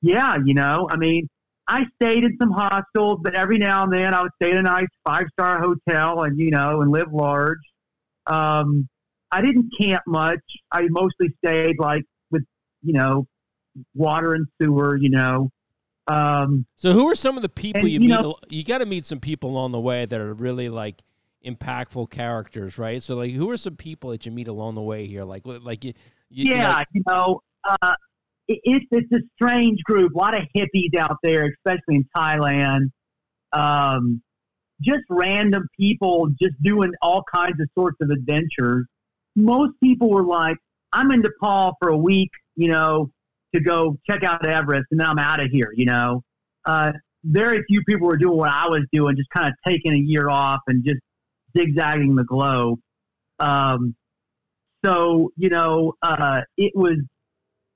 yeah, 0.00 0.36
you 0.44 0.54
know, 0.54 0.88
I 0.90 0.96
mean, 0.96 1.28
I 1.66 1.84
stayed 1.96 2.24
in 2.24 2.36
some 2.38 2.50
hostels, 2.50 3.20
but 3.22 3.34
every 3.34 3.58
now 3.58 3.84
and 3.84 3.92
then 3.92 4.14
I 4.14 4.22
would 4.22 4.30
stay 4.40 4.52
in 4.52 4.58
a 4.58 4.62
nice 4.62 4.86
five 5.04 5.26
star 5.32 5.60
hotel 5.60 6.22
and, 6.22 6.38
you 6.38 6.50
know, 6.50 6.82
and 6.82 6.90
live 6.90 7.12
large. 7.12 7.58
Um, 8.26 8.88
I 9.30 9.42
didn't 9.42 9.70
camp 9.78 10.02
much. 10.06 10.40
I 10.70 10.86
mostly 10.88 11.34
stayed 11.44 11.78
like 11.78 12.04
you 12.82 12.92
know, 12.92 13.26
water 13.94 14.34
and 14.34 14.46
sewer, 14.60 14.96
you 14.96 15.10
know. 15.10 15.50
Um, 16.06 16.66
so 16.76 16.92
who 16.92 17.06
are 17.08 17.14
some 17.14 17.36
of 17.36 17.42
the 17.42 17.48
people 17.48 17.82
and, 17.82 17.90
you, 17.90 17.94
you 17.94 18.00
meet? 18.00 18.08
Know, 18.08 18.36
you 18.48 18.64
got 18.64 18.78
to 18.78 18.86
meet 18.86 19.04
some 19.04 19.20
people 19.20 19.50
along 19.50 19.72
the 19.72 19.80
way 19.80 20.06
that 20.06 20.20
are 20.20 20.32
really 20.32 20.68
like 20.68 21.02
impactful 21.44 22.10
characters, 22.10 22.78
right? 22.78 23.02
So, 23.02 23.16
like, 23.16 23.32
who 23.32 23.50
are 23.50 23.56
some 23.56 23.76
people 23.76 24.10
that 24.10 24.26
you 24.26 24.32
meet 24.32 24.48
along 24.48 24.74
the 24.74 24.82
way 24.82 25.06
here? 25.06 25.24
Like, 25.24 25.42
like 25.44 25.84
you, 25.84 25.92
you 26.30 26.54
yeah, 26.54 26.74
like, 26.74 26.88
you 26.92 27.02
know, 27.06 27.42
uh, 27.68 27.94
it, 28.48 28.60
it's 28.64 28.86
it's 28.90 29.12
a 29.12 29.20
strange 29.34 29.82
group. 29.84 30.14
A 30.14 30.18
lot 30.18 30.34
of 30.34 30.44
hippies 30.56 30.96
out 30.98 31.16
there, 31.22 31.52
especially 31.52 31.96
in 31.96 32.08
Thailand. 32.16 32.90
Um, 33.52 34.22
just 34.80 35.04
random 35.10 35.66
people, 35.78 36.28
just 36.40 36.54
doing 36.62 36.92
all 37.02 37.22
kinds 37.34 37.60
of 37.60 37.68
sorts 37.76 37.96
of 38.00 38.10
adventures. 38.10 38.86
Most 39.36 39.72
people 39.82 40.10
were 40.10 40.24
like, 40.24 40.56
"I'm 40.92 41.10
in 41.10 41.20
Nepal 41.20 41.74
for 41.80 41.88
a 41.90 41.96
week," 41.96 42.30
you 42.58 42.68
know, 42.68 43.08
to 43.54 43.60
go 43.60 43.96
check 44.10 44.24
out 44.24 44.44
Everest, 44.44 44.86
and 44.90 45.00
then 45.00 45.06
I'm 45.06 45.18
out 45.18 45.40
of 45.40 45.48
here. 45.50 45.72
You 45.74 45.86
know, 45.86 46.22
uh, 46.66 46.92
very 47.24 47.62
few 47.68 47.82
people 47.88 48.08
were 48.08 48.16
doing 48.16 48.36
what 48.36 48.50
I 48.50 48.66
was 48.66 48.82
doing, 48.92 49.16
just 49.16 49.30
kind 49.30 49.46
of 49.46 49.54
taking 49.66 49.92
a 49.92 49.98
year 50.04 50.28
off 50.28 50.60
and 50.66 50.84
just 50.84 50.98
zigzagging 51.56 52.16
the 52.16 52.24
globe. 52.24 52.78
Um, 53.38 53.94
so 54.84 55.30
you 55.36 55.48
know, 55.48 55.94
uh, 56.02 56.40
it 56.56 56.72
was, 56.74 56.98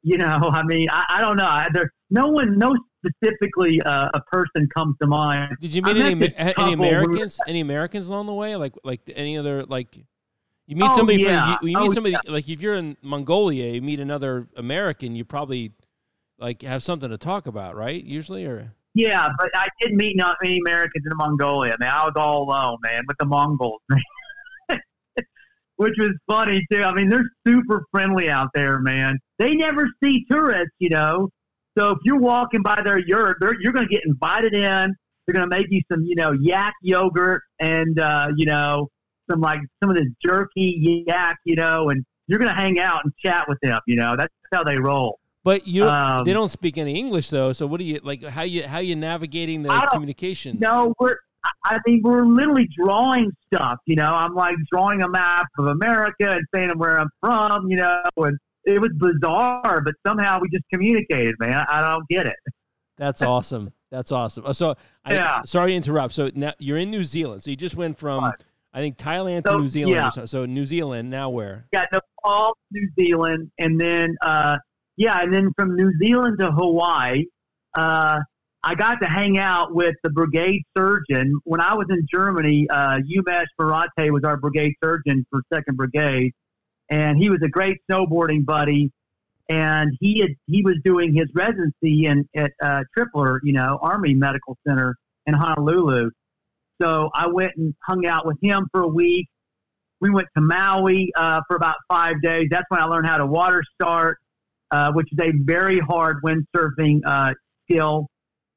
you 0.02 0.18
know, 0.18 0.40
I 0.52 0.64
mean, 0.64 0.88
I, 0.90 1.04
I 1.08 1.20
don't 1.20 1.36
know. 1.36 1.64
There, 1.72 1.90
no 2.10 2.26
one, 2.26 2.58
no 2.58 2.74
specifically 3.06 3.80
uh, 3.82 4.08
a 4.12 4.20
person 4.32 4.68
comes 4.76 4.96
to 5.00 5.06
mind. 5.06 5.56
Did 5.60 5.74
you 5.74 5.82
meet 5.82 5.96
any 5.96 6.34
any 6.58 6.72
Americans? 6.72 7.38
Any 7.46 7.60
Americans 7.60 8.08
along 8.08 8.26
the 8.26 8.34
way? 8.34 8.56
Like 8.56 8.74
like 8.82 9.00
any 9.14 9.38
other 9.38 9.62
like, 9.62 9.96
You 10.72 10.76
meet 10.76 10.90
Oh, 10.90 10.96
somebody 10.96 11.20
yeah. 11.22 11.58
from 11.58 11.68
you, 11.68 11.72
you 11.72 11.78
meet 11.78 11.90
Oh, 11.90 11.92
somebody 11.92 12.16
like 12.26 12.48
if 12.48 12.62
you're 12.62 12.76
in 12.76 12.96
Mongolia, 13.02 13.72
you 13.74 13.82
meet 13.82 14.00
another 14.00 14.48
American, 14.56 15.14
you 15.14 15.22
probably 15.22 15.72
like 16.38 16.62
have 16.62 16.82
something 16.82 17.10
to 17.10 17.18
talk 17.18 17.46
about, 17.46 17.76
right? 17.76 18.02
Usually, 18.02 18.46
or 18.46 18.72
Yeah, 18.94 19.28
but 19.38 19.50
I 19.54 19.68
didn't 19.82 19.98
meet 19.98 20.16
not 20.16 20.38
many 20.42 20.58
Americans 20.66 21.04
in 21.04 21.14
Mongolia. 21.14 21.76
Man, 21.78 21.92
I 21.92 22.04
was 22.04 22.14
all 22.16 22.44
alone, 22.44 22.78
man, 22.82 23.02
with 23.06 23.18
the 23.18 23.26
Mongols, 23.26 23.82
which 25.76 25.94
was 25.98 26.12
funny 26.26 26.64
too. 26.72 26.82
I 26.82 26.94
mean, 26.94 27.10
they're 27.10 27.30
super 27.46 27.84
friendly 27.90 28.30
out 28.30 28.48
there, 28.54 28.78
man. 28.78 29.18
They 29.38 29.54
never 29.54 29.90
see 30.02 30.24
tourists, 30.30 30.72
you 30.78 30.88
know. 30.88 31.28
So 31.76 31.90
if 31.90 31.98
you're 32.02 32.18
walking 32.18 32.62
by 32.62 32.80
their 32.82 32.98
yurt, 32.98 33.36
they're, 33.42 33.60
you're 33.60 33.74
going 33.74 33.86
to 33.86 33.92
get 33.92 34.04
invited 34.06 34.54
in. 34.54 34.94
They're 35.26 35.34
going 35.34 35.50
to 35.50 35.54
make 35.54 35.66
you 35.68 35.82
some, 35.92 36.02
you 36.06 36.14
know, 36.14 36.32
yak 36.40 36.72
yogurt 36.80 37.42
and 37.60 37.98
uh, 37.98 38.28
you 38.38 38.46
know 38.46 38.88
some 39.32 39.40
like 39.40 39.60
some 39.82 39.90
of 39.90 39.96
this 39.96 40.06
jerky 40.24 41.04
yak, 41.06 41.36
you 41.44 41.56
know, 41.56 41.88
and 41.90 42.04
you're 42.28 42.38
to 42.38 42.54
hang 42.54 42.78
out 42.78 43.00
and 43.04 43.12
chat 43.24 43.46
with 43.48 43.58
them. 43.62 43.80
You 43.86 43.96
know, 43.96 44.14
that's 44.16 44.32
how 44.52 44.62
they 44.62 44.78
roll. 44.78 45.18
but 45.44 45.66
you 45.66 45.88
Um, 45.88 46.24
they 46.24 46.32
don't 46.32 46.48
speak 46.50 46.78
any 46.78 46.98
English 46.98 47.30
though. 47.30 47.52
So 47.52 47.66
what 47.66 47.78
do 47.78 47.84
you 47.84 48.00
like? 48.02 48.22
How 48.22 48.42
you 48.42 48.66
how 48.66 48.78
you 48.78 48.94
navigating 48.96 49.62
the 49.62 49.88
communication? 49.92 50.58
No, 50.60 50.94
we're. 51.00 51.16
I- 51.44 51.50
I 51.64 51.78
mean, 51.86 52.02
we're 52.04 52.24
literally 52.24 52.68
drawing 52.78 53.32
stuff. 53.52 53.78
You 53.86 53.96
know, 53.96 54.14
I'm 54.14 54.32
like 54.34 54.54
drawing 54.72 55.02
a 55.02 55.08
map 55.08 55.46
of 55.58 55.66
America 55.66 56.30
and 56.30 56.42
saying 56.54 56.70
where 56.78 57.00
I'm 57.00 57.08
from. 57.20 57.68
You 57.68 57.78
know, 57.78 58.00
and 58.18 58.38
it 58.64 58.80
was 58.80 58.92
bizarre, 58.96 59.80
but 59.84 59.94
somehow 60.06 60.38
we 60.40 60.48
just 60.50 60.62
communicated, 60.72 61.34
man. 61.40 61.64
I 61.68 61.80
don't 61.80 62.06
get 62.08 62.26
it. 62.26 62.36
That's 62.96 63.22
awesome. 63.32 63.72
That's 63.90 64.12
awesome. 64.12 64.46
Uh, 64.46 64.52
So 64.52 64.76
I 65.04 65.14
Yeah. 65.14 65.42
sorry 65.44 65.72
to 65.72 65.76
interrupt. 65.76 66.14
So 66.14 66.30
now 66.34 66.52
you're 66.60 66.78
in 66.78 66.90
New 66.92 67.02
Zealand. 67.02 67.42
So 67.42 67.50
you 67.50 67.56
just 67.56 67.74
went 67.76 67.98
from 67.98 68.22
Right. 68.24 68.34
I 68.74 68.80
think 68.80 68.96
Thailand 68.96 69.44
to 69.44 69.50
So, 69.50 69.58
New 69.58 69.68
Zealand. 69.68 69.94
yeah. 69.96 70.08
so, 70.08 70.24
so 70.24 70.46
New 70.46 70.64
Zealand 70.64 71.10
now 71.10 71.28
where? 71.30 71.66
Got 71.72 71.88
Nepal, 71.92 72.56
New 72.70 72.88
Zealand, 72.98 73.50
and 73.58 73.80
then 73.80 74.16
uh, 74.22 74.56
yeah, 74.96 75.20
and 75.22 75.32
then 75.32 75.52
from 75.56 75.76
New 75.76 75.92
Zealand 75.98 76.38
to 76.38 76.50
Hawaii. 76.50 77.24
Uh, 77.74 78.20
I 78.64 78.74
got 78.76 79.00
to 79.02 79.08
hang 79.08 79.38
out 79.38 79.74
with 79.74 79.96
the 80.04 80.10
brigade 80.10 80.62
surgeon 80.78 81.40
when 81.44 81.60
I 81.60 81.74
was 81.74 81.86
in 81.90 82.06
Germany. 82.12 82.66
Uh, 82.70 83.00
Umesh 83.00 83.46
Barate 83.60 84.10
was 84.10 84.22
our 84.24 84.36
brigade 84.36 84.74
surgeon 84.82 85.26
for 85.30 85.40
Second 85.52 85.76
Brigade, 85.76 86.32
and 86.88 87.18
he 87.18 87.28
was 87.28 87.40
a 87.42 87.48
great 87.48 87.78
snowboarding 87.90 88.44
buddy. 88.44 88.90
And 89.48 89.90
he 90.00 90.20
had 90.20 90.30
he 90.46 90.62
was 90.62 90.76
doing 90.84 91.12
his 91.14 91.26
residency 91.34 92.06
in 92.06 92.26
at 92.36 92.52
uh, 92.62 92.84
Tripler, 92.96 93.38
you 93.42 93.52
know, 93.52 93.78
Army 93.82 94.14
Medical 94.14 94.56
Center 94.66 94.94
in 95.26 95.34
Honolulu. 95.34 96.10
So 96.82 97.10
I 97.14 97.26
went 97.28 97.52
and 97.56 97.74
hung 97.86 98.06
out 98.06 98.26
with 98.26 98.38
him 98.42 98.66
for 98.72 98.82
a 98.82 98.88
week. 98.88 99.28
We 100.00 100.10
went 100.10 100.28
to 100.36 100.42
Maui 100.42 101.12
uh, 101.16 101.40
for 101.48 101.56
about 101.56 101.76
five 101.88 102.20
days. 102.22 102.48
That's 102.50 102.66
when 102.70 102.80
I 102.80 102.84
learned 102.86 103.06
how 103.06 103.18
to 103.18 103.26
water 103.26 103.62
start, 103.80 104.18
uh, 104.72 104.90
which 104.92 105.06
is 105.12 105.18
a 105.20 105.32
very 105.44 105.78
hard 105.78 106.16
windsurfing 106.24 107.00
uh, 107.06 107.34
skill. 107.64 108.08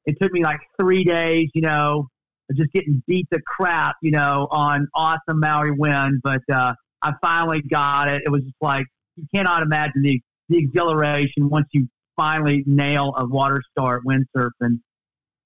It 0.05 0.15
took 0.19 0.31
me 0.31 0.43
like 0.43 0.59
three 0.79 1.03
days, 1.03 1.49
you 1.53 1.61
know, 1.61 2.07
just 2.55 2.71
getting 2.73 3.03
beat 3.07 3.27
the 3.31 3.41
crap, 3.45 3.95
you 4.01 4.11
know, 4.11 4.47
on 4.49 4.87
awesome 4.95 5.39
Maui 5.39 5.71
wind. 5.71 6.21
But 6.23 6.41
uh, 6.51 6.73
I 7.01 7.11
finally 7.21 7.61
got 7.61 8.07
it. 8.07 8.23
It 8.25 8.29
was 8.29 8.41
just 8.41 8.55
like 8.61 8.85
you 9.15 9.25
cannot 9.33 9.61
imagine 9.61 10.01
the 10.01 10.19
the 10.49 10.57
exhilaration 10.57 11.49
once 11.49 11.67
you 11.71 11.87
finally 12.15 12.63
nail 12.67 13.13
a 13.17 13.25
water 13.27 13.61
start 13.71 14.03
windsurfing. 14.05 14.79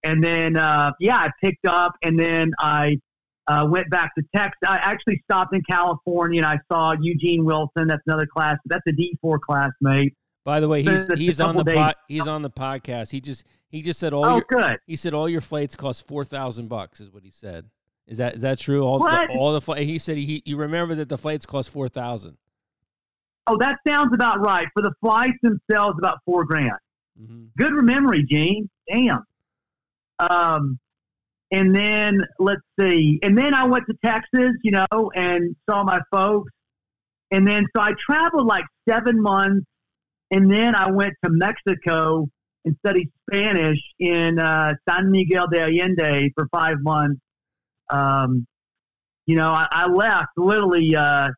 And 0.03 0.23
then, 0.23 0.55
uh, 0.55 0.91
yeah, 0.99 1.17
I 1.17 1.29
picked 1.43 1.65
up, 1.67 1.93
and 2.03 2.17
then 2.19 2.51
I 2.59 2.97
uh, 3.47 3.65
went 3.69 3.89
back 3.89 4.15
to 4.15 4.23
Texas. 4.35 4.57
I 4.67 4.77
actually 4.77 5.21
stopped 5.29 5.53
in 5.53 5.61
California, 5.69 6.39
and 6.41 6.45
I 6.45 6.57
saw 6.71 6.93
Eugene 6.99 7.43
Wilson. 7.43 7.87
That's 7.87 8.01
another 8.07 8.25
class. 8.27 8.57
That's 8.65 8.83
a 8.87 8.91
D 8.91 9.17
four 9.21 9.39
classmate. 9.39 10.13
By 10.45 10.59
the 10.61 10.67
way, 10.69 10.83
he's 10.83 11.05
he's 11.15 11.41
on 11.41 11.55
the 11.57 11.63
days- 11.63 11.93
he's 12.07 12.27
on 12.27 12.41
the 12.43 12.49
podcast. 12.49 13.11
He 13.11 13.19
just 13.21 13.43
he 13.69 13.81
just 13.81 13.99
said 13.99 14.13
all 14.13 14.25
Oh, 14.25 14.35
your 14.37 14.45
good. 14.47 14.77
he 14.87 14.95
said 14.95 15.13
all 15.13 15.27
your 15.27 15.41
flights 15.41 15.75
cost 15.75 16.07
four 16.07 16.23
thousand 16.23 16.69
bucks 16.69 17.01
is 17.01 17.11
what 17.11 17.23
he 17.23 17.29
said. 17.29 17.65
Is 18.07 18.17
that 18.19 18.35
is 18.35 18.41
that 18.41 18.57
true? 18.57 18.83
All 18.83 18.99
What? 18.99 19.27
the, 19.29 19.37
all 19.37 19.51
the 19.53 19.61
flight. 19.61 19.85
He 19.85 19.99
said 19.99 20.17
he 20.17 20.41
you 20.45 20.55
remember 20.57 20.95
that 20.95 21.09
the 21.09 21.17
flights 21.17 21.45
cost 21.45 21.69
four 21.69 21.89
thousand. 21.89 22.37
Oh, 23.47 23.57
that 23.59 23.79
sounds 23.85 24.13
about 24.13 24.39
right. 24.39 24.67
For 24.73 24.81
the 24.81 24.93
flights 25.01 25.37
themselves, 25.43 25.97
about 25.99 26.19
four 26.25 26.45
grand. 26.45 26.71
Mm-hmm. 27.21 27.45
Good 27.57 27.73
memory, 27.83 28.23
Gene. 28.23 28.69
Damn. 28.89 29.23
Um, 30.19 30.79
and 31.51 31.75
then 31.75 32.21
let's 32.39 32.61
see. 32.79 33.19
And 33.23 33.37
then 33.37 33.53
I 33.53 33.65
went 33.65 33.85
to 33.87 33.95
Texas, 34.03 34.51
you 34.63 34.71
know, 34.71 35.11
and 35.15 35.55
saw 35.69 35.83
my 35.83 35.99
folks. 36.11 36.51
And 37.31 37.47
then 37.47 37.65
so 37.75 37.81
I 37.81 37.91
traveled 38.09 38.47
like 38.47 38.65
seven 38.87 39.21
months, 39.21 39.65
and 40.31 40.51
then 40.51 40.75
I 40.75 40.89
went 40.91 41.13
to 41.23 41.29
Mexico 41.31 42.27
and 42.65 42.75
studied 42.85 43.09
Spanish 43.29 43.79
in 43.99 44.39
uh, 44.39 44.73
San 44.87 45.11
Miguel 45.11 45.47
de 45.47 45.61
Allende 45.61 46.31
for 46.35 46.47
five 46.51 46.77
months. 46.81 47.19
Um, 47.89 48.45
you 49.25 49.35
know, 49.35 49.49
I, 49.49 49.67
I 49.71 49.87
left 49.87 50.29
literally 50.37 50.95
uh, 50.95 51.29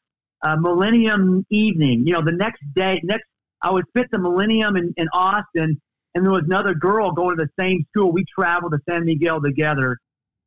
Millennium 0.59 1.45
evening. 1.49 2.03
You 2.05 2.13
know, 2.13 2.21
the 2.23 2.31
next 2.31 2.61
day, 2.73 2.99
next 3.03 3.25
I 3.61 3.71
would 3.71 3.85
fit 3.95 4.07
the 4.11 4.19
Millennium 4.19 4.75
in, 4.75 4.93
in 4.97 5.07
Austin, 5.13 5.79
and 6.15 6.25
there 6.25 6.31
was 6.31 6.43
another 6.45 6.73
girl 6.73 7.11
going 7.11 7.37
to 7.37 7.45
the 7.45 7.49
same 7.63 7.85
school. 7.89 8.11
We 8.11 8.25
traveled 8.37 8.73
to 8.73 8.79
San 8.89 9.05
Miguel 9.05 9.41
together, 9.41 9.97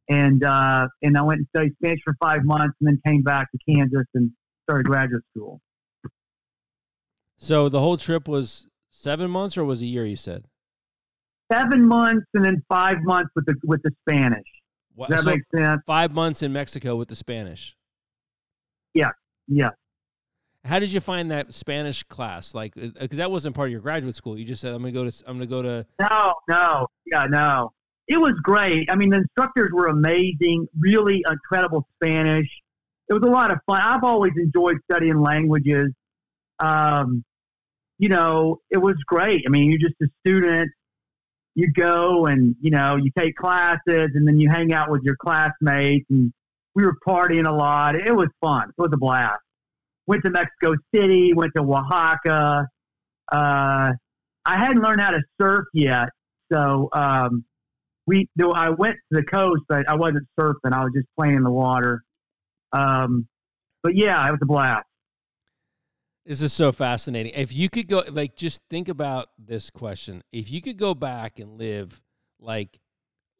and 0.08 0.42
uh, 0.44 0.88
and 1.02 1.16
I 1.16 1.22
went 1.22 1.38
and 1.38 1.46
studied 1.54 1.72
Spanish 1.82 2.00
for 2.04 2.14
five 2.22 2.44
months, 2.44 2.74
and 2.80 2.88
then 2.88 3.00
came 3.06 3.22
back 3.22 3.48
to 3.52 3.58
Kansas 3.68 4.06
and 4.14 4.30
started 4.64 4.86
graduate 4.86 5.22
school. 5.36 5.60
So 7.38 7.68
the 7.68 7.80
whole 7.80 7.96
trip 7.96 8.28
was 8.28 8.66
seven 8.90 9.30
months 9.30 9.56
or 9.56 9.64
was 9.64 9.82
a 9.82 9.86
year? 9.86 10.06
You 10.06 10.16
said. 10.16 10.44
Seven 11.52 11.86
months, 11.86 12.26
and 12.34 12.44
then 12.44 12.62
five 12.68 12.98
months 13.02 13.30
with 13.36 13.46
the 13.46 13.54
with 13.64 13.82
the 13.82 13.90
Spanish. 14.08 14.46
Wha- 14.96 15.08
Does 15.08 15.24
that 15.24 15.24
so 15.24 15.30
make 15.30 15.42
sense? 15.54 15.80
five 15.86 16.12
months 16.12 16.42
in 16.42 16.52
Mexico 16.52 16.96
with 16.96 17.08
the 17.08 17.16
Spanish. 17.16 17.76
Yeah, 18.94 19.10
yeah. 19.48 19.70
How 20.64 20.78
did 20.78 20.92
you 20.92 21.00
find 21.00 21.30
that 21.30 21.52
Spanish 21.52 22.02
class? 22.04 22.54
Like, 22.54 22.74
because 22.74 23.18
that 23.18 23.30
wasn't 23.30 23.54
part 23.54 23.68
of 23.68 23.72
your 23.72 23.82
graduate 23.82 24.14
school. 24.14 24.38
You 24.38 24.46
just 24.46 24.62
said, 24.62 24.72
"I'm 24.72 24.80
gonna 24.80 24.92
go 24.92 25.08
to 25.08 25.24
I'm 25.26 25.36
gonna 25.36 25.46
go 25.46 25.62
to." 25.62 25.86
No, 26.00 26.34
no, 26.48 26.86
yeah, 27.04 27.26
no. 27.26 27.72
It 28.08 28.18
was 28.18 28.34
great. 28.42 28.90
I 28.90 28.96
mean, 28.96 29.10
the 29.10 29.18
instructors 29.18 29.70
were 29.72 29.88
amazing. 29.88 30.66
Really 30.78 31.22
incredible 31.28 31.86
Spanish. 31.96 32.48
It 33.08 33.14
was 33.14 33.22
a 33.22 33.30
lot 33.30 33.52
of 33.52 33.58
fun. 33.66 33.80
I've 33.80 34.04
always 34.04 34.32
enjoyed 34.36 34.78
studying 34.90 35.20
languages. 35.20 35.92
Um, 36.58 37.24
you 37.98 38.08
know, 38.08 38.60
it 38.70 38.78
was 38.78 38.96
great. 39.06 39.44
I 39.46 39.50
mean, 39.50 39.70
you're 39.70 39.78
just 39.78 40.00
a 40.02 40.06
student. 40.20 40.70
You 41.54 41.72
go 41.72 42.26
and 42.26 42.56
you 42.60 42.70
know 42.70 42.96
you 42.96 43.10
take 43.16 43.36
classes, 43.36 44.10
and 44.14 44.26
then 44.26 44.38
you 44.40 44.48
hang 44.48 44.72
out 44.72 44.90
with 44.90 45.02
your 45.02 45.16
classmates, 45.16 46.06
and 46.08 46.32
we 46.74 46.84
were 46.84 46.96
partying 47.06 47.46
a 47.46 47.52
lot. 47.52 47.96
It 47.96 48.16
was 48.16 48.28
fun. 48.40 48.70
It 48.70 48.80
was 48.80 48.90
a 48.94 48.96
blast. 48.96 49.40
Went 50.06 50.24
to 50.24 50.30
Mexico 50.30 50.74
City. 50.94 51.32
Went 51.34 51.52
to 51.56 51.62
Oaxaca. 51.62 52.68
Uh, 53.32 53.92
I 54.46 54.58
hadn't 54.58 54.82
learned 54.82 55.00
how 55.00 55.10
to 55.10 55.20
surf 55.40 55.64
yet, 55.72 56.08
so 56.52 56.88
um, 56.92 57.44
we. 58.06 58.28
I 58.38 58.70
went 58.70 58.96
to 59.12 59.20
the 59.20 59.22
coast, 59.22 59.62
but 59.68 59.88
I 59.88 59.94
wasn't 59.94 60.26
surfing. 60.38 60.72
I 60.72 60.84
was 60.84 60.92
just 60.94 61.06
playing 61.18 61.36
in 61.36 61.42
the 61.42 61.50
water. 61.50 62.02
Um, 62.72 63.26
but 63.82 63.96
yeah, 63.96 64.26
it 64.28 64.30
was 64.30 64.40
a 64.42 64.46
blast. 64.46 64.84
This 66.26 66.42
is 66.42 66.52
so 66.52 66.72
fascinating. 66.72 67.32
If 67.34 67.54
you 67.54 67.68
could 67.68 67.86
go, 67.86 68.02
like, 68.10 68.34
just 68.34 68.62
think 68.70 68.88
about 68.88 69.28
this 69.38 69.68
question. 69.68 70.22
If 70.32 70.50
you 70.50 70.62
could 70.62 70.78
go 70.78 70.94
back 70.94 71.38
and 71.38 71.58
live, 71.58 72.00
like, 72.40 72.80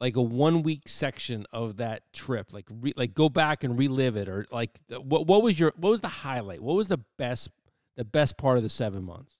like 0.00 0.16
a 0.16 0.22
one 0.22 0.62
week 0.62 0.82
section 0.88 1.46
of 1.52 1.76
that 1.76 2.02
trip, 2.12 2.52
like, 2.52 2.66
re, 2.68 2.92
like 2.96 3.14
go 3.14 3.28
back 3.28 3.64
and 3.64 3.78
relive 3.78 4.16
it, 4.16 4.28
or 4.28 4.46
like, 4.50 4.80
what 4.88 5.26
what 5.26 5.42
was 5.42 5.58
your 5.58 5.72
what 5.76 5.90
was 5.90 6.00
the 6.00 6.08
highlight? 6.08 6.60
What 6.60 6.76
was 6.76 6.88
the 6.88 7.00
best 7.18 7.50
the 7.96 8.04
best 8.04 8.36
part 8.36 8.56
of 8.56 8.62
the 8.62 8.68
seven 8.68 9.04
months? 9.04 9.38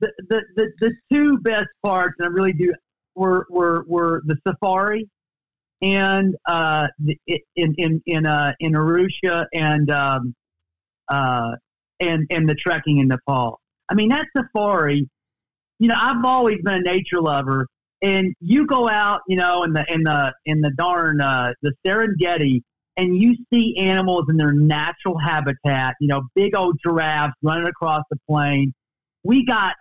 The 0.00 0.12
the 0.28 0.42
the, 0.56 0.72
the 0.80 0.96
two 1.12 1.38
best 1.38 1.68
parts, 1.84 2.16
and 2.18 2.28
I 2.28 2.30
really 2.30 2.52
do, 2.52 2.72
were 3.14 3.46
were 3.50 3.84
were 3.86 4.22
the 4.26 4.36
safari, 4.46 5.08
and 5.80 6.36
uh, 6.46 6.88
in 7.56 7.74
in 7.76 8.02
in 8.06 8.26
uh, 8.26 8.52
in 8.60 8.72
Arusha 8.72 9.46
and 9.54 9.90
um, 9.90 10.34
uh, 11.08 11.52
and 12.00 12.26
and 12.30 12.48
the 12.48 12.54
trekking 12.54 12.98
in 12.98 13.08
Nepal. 13.08 13.60
I 13.88 13.94
mean, 13.94 14.08
that 14.10 14.26
safari. 14.36 15.08
You 15.78 15.88
know, 15.88 15.96
I've 15.98 16.24
always 16.26 16.58
been 16.62 16.74
a 16.74 16.80
nature 16.80 17.22
lover, 17.22 17.66
and 18.02 18.34
you 18.40 18.66
go 18.66 18.88
out, 18.88 19.20
you 19.28 19.36
know, 19.36 19.62
in 19.62 19.72
the 19.72 19.84
in 19.92 20.02
the 20.02 20.32
in 20.46 20.60
the 20.60 20.70
darn 20.76 21.20
uh, 21.20 21.52
the 21.62 21.72
Serengeti, 21.86 22.62
and 22.96 23.16
you 23.16 23.36
see 23.52 23.76
animals 23.76 24.24
in 24.28 24.36
their 24.36 24.52
natural 24.52 25.18
habitat. 25.18 25.94
You 26.00 26.08
know, 26.08 26.22
big 26.34 26.56
old 26.56 26.78
giraffes 26.82 27.34
running 27.42 27.68
across 27.68 28.02
the 28.10 28.16
plain. 28.28 28.72
We 29.22 29.44
got 29.44 29.74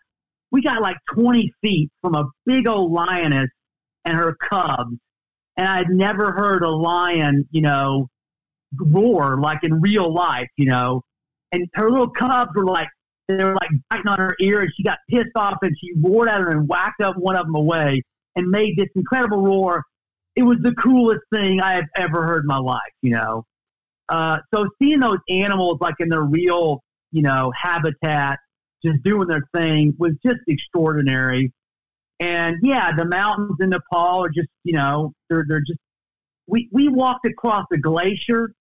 we 0.52 0.62
got 0.62 0.82
like 0.82 0.98
twenty 1.14 1.54
feet 1.62 1.90
from 2.02 2.16
a 2.16 2.26
big 2.46 2.68
old 2.68 2.92
lioness 2.92 3.50
and 4.06 4.18
her 4.18 4.36
cubs, 4.50 4.98
and 5.58 5.68
I'd 5.68 5.90
never 5.90 6.32
heard 6.32 6.64
a 6.64 6.70
lion, 6.70 7.48
you 7.52 7.62
know, 7.62 8.10
roar 8.78 9.40
like 9.40 9.64
in 9.64 9.80
real 9.82 10.14
life, 10.14 10.50
you 10.58 10.66
know. 10.66 11.04
And 11.52 11.68
her 11.74 11.90
little 11.90 12.10
cubs 12.10 12.52
were 12.54 12.66
like 12.66 12.90
they 13.38 13.44
were 13.44 13.54
like 13.54 13.70
biting 13.89 14.08
on 14.08 14.18
her 14.18 14.36
ear, 14.39 14.62
and 14.62 14.72
she 14.76 14.84
got 14.84 14.98
pissed 15.10 15.36
off, 15.36 15.58
and 15.62 15.76
she 15.80 15.92
roared 16.02 16.30
at 16.30 16.42
her 16.42 16.50
and 16.50 16.68
whacked 16.68 17.02
up 17.02 17.15
one 17.18 17.36
of 17.36 17.46
them 17.46 17.56
away, 17.56 18.02
and 18.36 18.50
made 18.50 18.76
this 18.78 18.89
incredible 18.96 19.42
roar. 19.42 19.84
It 20.36 20.44
was 20.44 20.58
the 20.62 20.74
coolest 20.74 21.22
thing 21.32 21.62
I 21.62 21.74
have 21.74 21.88
ever 21.96 22.26
heard 22.26 22.44
in 22.44 22.48
my 22.48 22.58
life, 22.58 22.80
you 23.02 23.12
know. 23.12 23.46
Uh, 24.08 24.39
so 24.54 24.68
seeing 24.82 25.00
those 25.00 25.20
animals 25.30 25.78
like 25.80 25.96
in 26.00 26.10
their 26.10 26.24
real, 26.24 26.82
you 27.12 27.22
know, 27.22 27.52
habitat, 27.56 28.39
just 28.84 29.04
doing 29.04 29.28
their 29.28 29.48
thing 29.56 29.94
was 30.00 30.13
just 30.26 30.39
extraordinary. 30.48 31.52
And 32.20 32.58
yeah, 32.63 32.92
the 32.96 33.06
mountains 33.06 33.58
in 33.60 33.70
Nepal 33.70 34.24
are 34.24 34.30
just, 34.30 34.50
you 34.63 34.74
know, 34.74 35.13
they're 35.30 35.46
they're 35.48 35.62
just. 35.62 35.80
We 36.48 36.68
we 36.72 36.88
walked 36.88 37.28
across 37.28 37.65
a 37.72 37.78
glacier. 37.78 38.52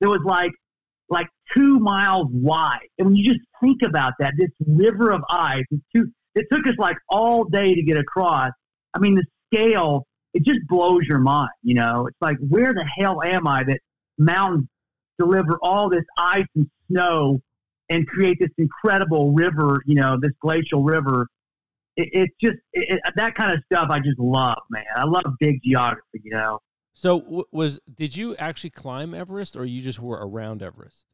It 0.00 0.06
was 0.06 0.20
like 0.24 0.52
like 1.12 1.28
two 1.54 1.78
miles 1.78 2.26
wide, 2.32 2.88
and 2.98 3.08
when 3.08 3.16
you 3.16 3.32
just 3.32 3.44
think 3.60 3.82
about 3.82 4.14
that, 4.18 4.32
this 4.38 4.50
river 4.66 5.12
of 5.12 5.22
ice, 5.30 5.64
two. 5.94 6.10
It 6.34 6.46
took 6.50 6.66
us 6.66 6.74
like 6.78 6.96
all 7.10 7.44
day 7.44 7.74
to 7.74 7.82
get 7.82 7.98
across. 7.98 8.50
I 8.94 8.98
mean, 8.98 9.14
the 9.14 9.24
scale 9.52 10.06
it 10.34 10.44
just 10.44 10.60
blows 10.68 11.02
your 11.08 11.18
mind. 11.18 11.50
You 11.62 11.74
know, 11.74 12.06
it's 12.06 12.16
like 12.20 12.36
where 12.48 12.72
the 12.72 12.88
hell 12.96 13.22
am 13.22 13.46
I 13.46 13.64
that 13.64 13.80
mountains 14.18 14.66
deliver 15.18 15.58
all 15.62 15.90
this 15.90 16.04
ice 16.16 16.46
and 16.56 16.66
snow 16.90 17.40
and 17.90 18.06
create 18.06 18.38
this 18.40 18.50
incredible 18.56 19.32
river, 19.32 19.82
you 19.86 19.94
know, 19.94 20.16
this 20.20 20.32
glacial 20.40 20.82
river. 20.82 21.26
It, 21.96 22.08
it's 22.12 22.34
just 22.40 22.56
it, 22.72 23.00
that 23.16 23.34
kind 23.34 23.52
of 23.52 23.60
stuff 23.70 23.88
I 23.90 23.98
just 23.98 24.18
love, 24.18 24.58
man. 24.70 24.84
I 24.96 25.04
love 25.04 25.24
big 25.38 25.60
geography, 25.62 26.22
you 26.22 26.32
know. 26.32 26.58
So 26.94 27.46
was 27.52 27.80
did 27.94 28.16
you 28.16 28.36
actually 28.36 28.70
climb 28.70 29.14
Everest 29.14 29.56
or 29.56 29.64
you 29.64 29.80
just 29.80 30.00
were 30.00 30.18
around 30.26 30.62
Everest? 30.62 31.06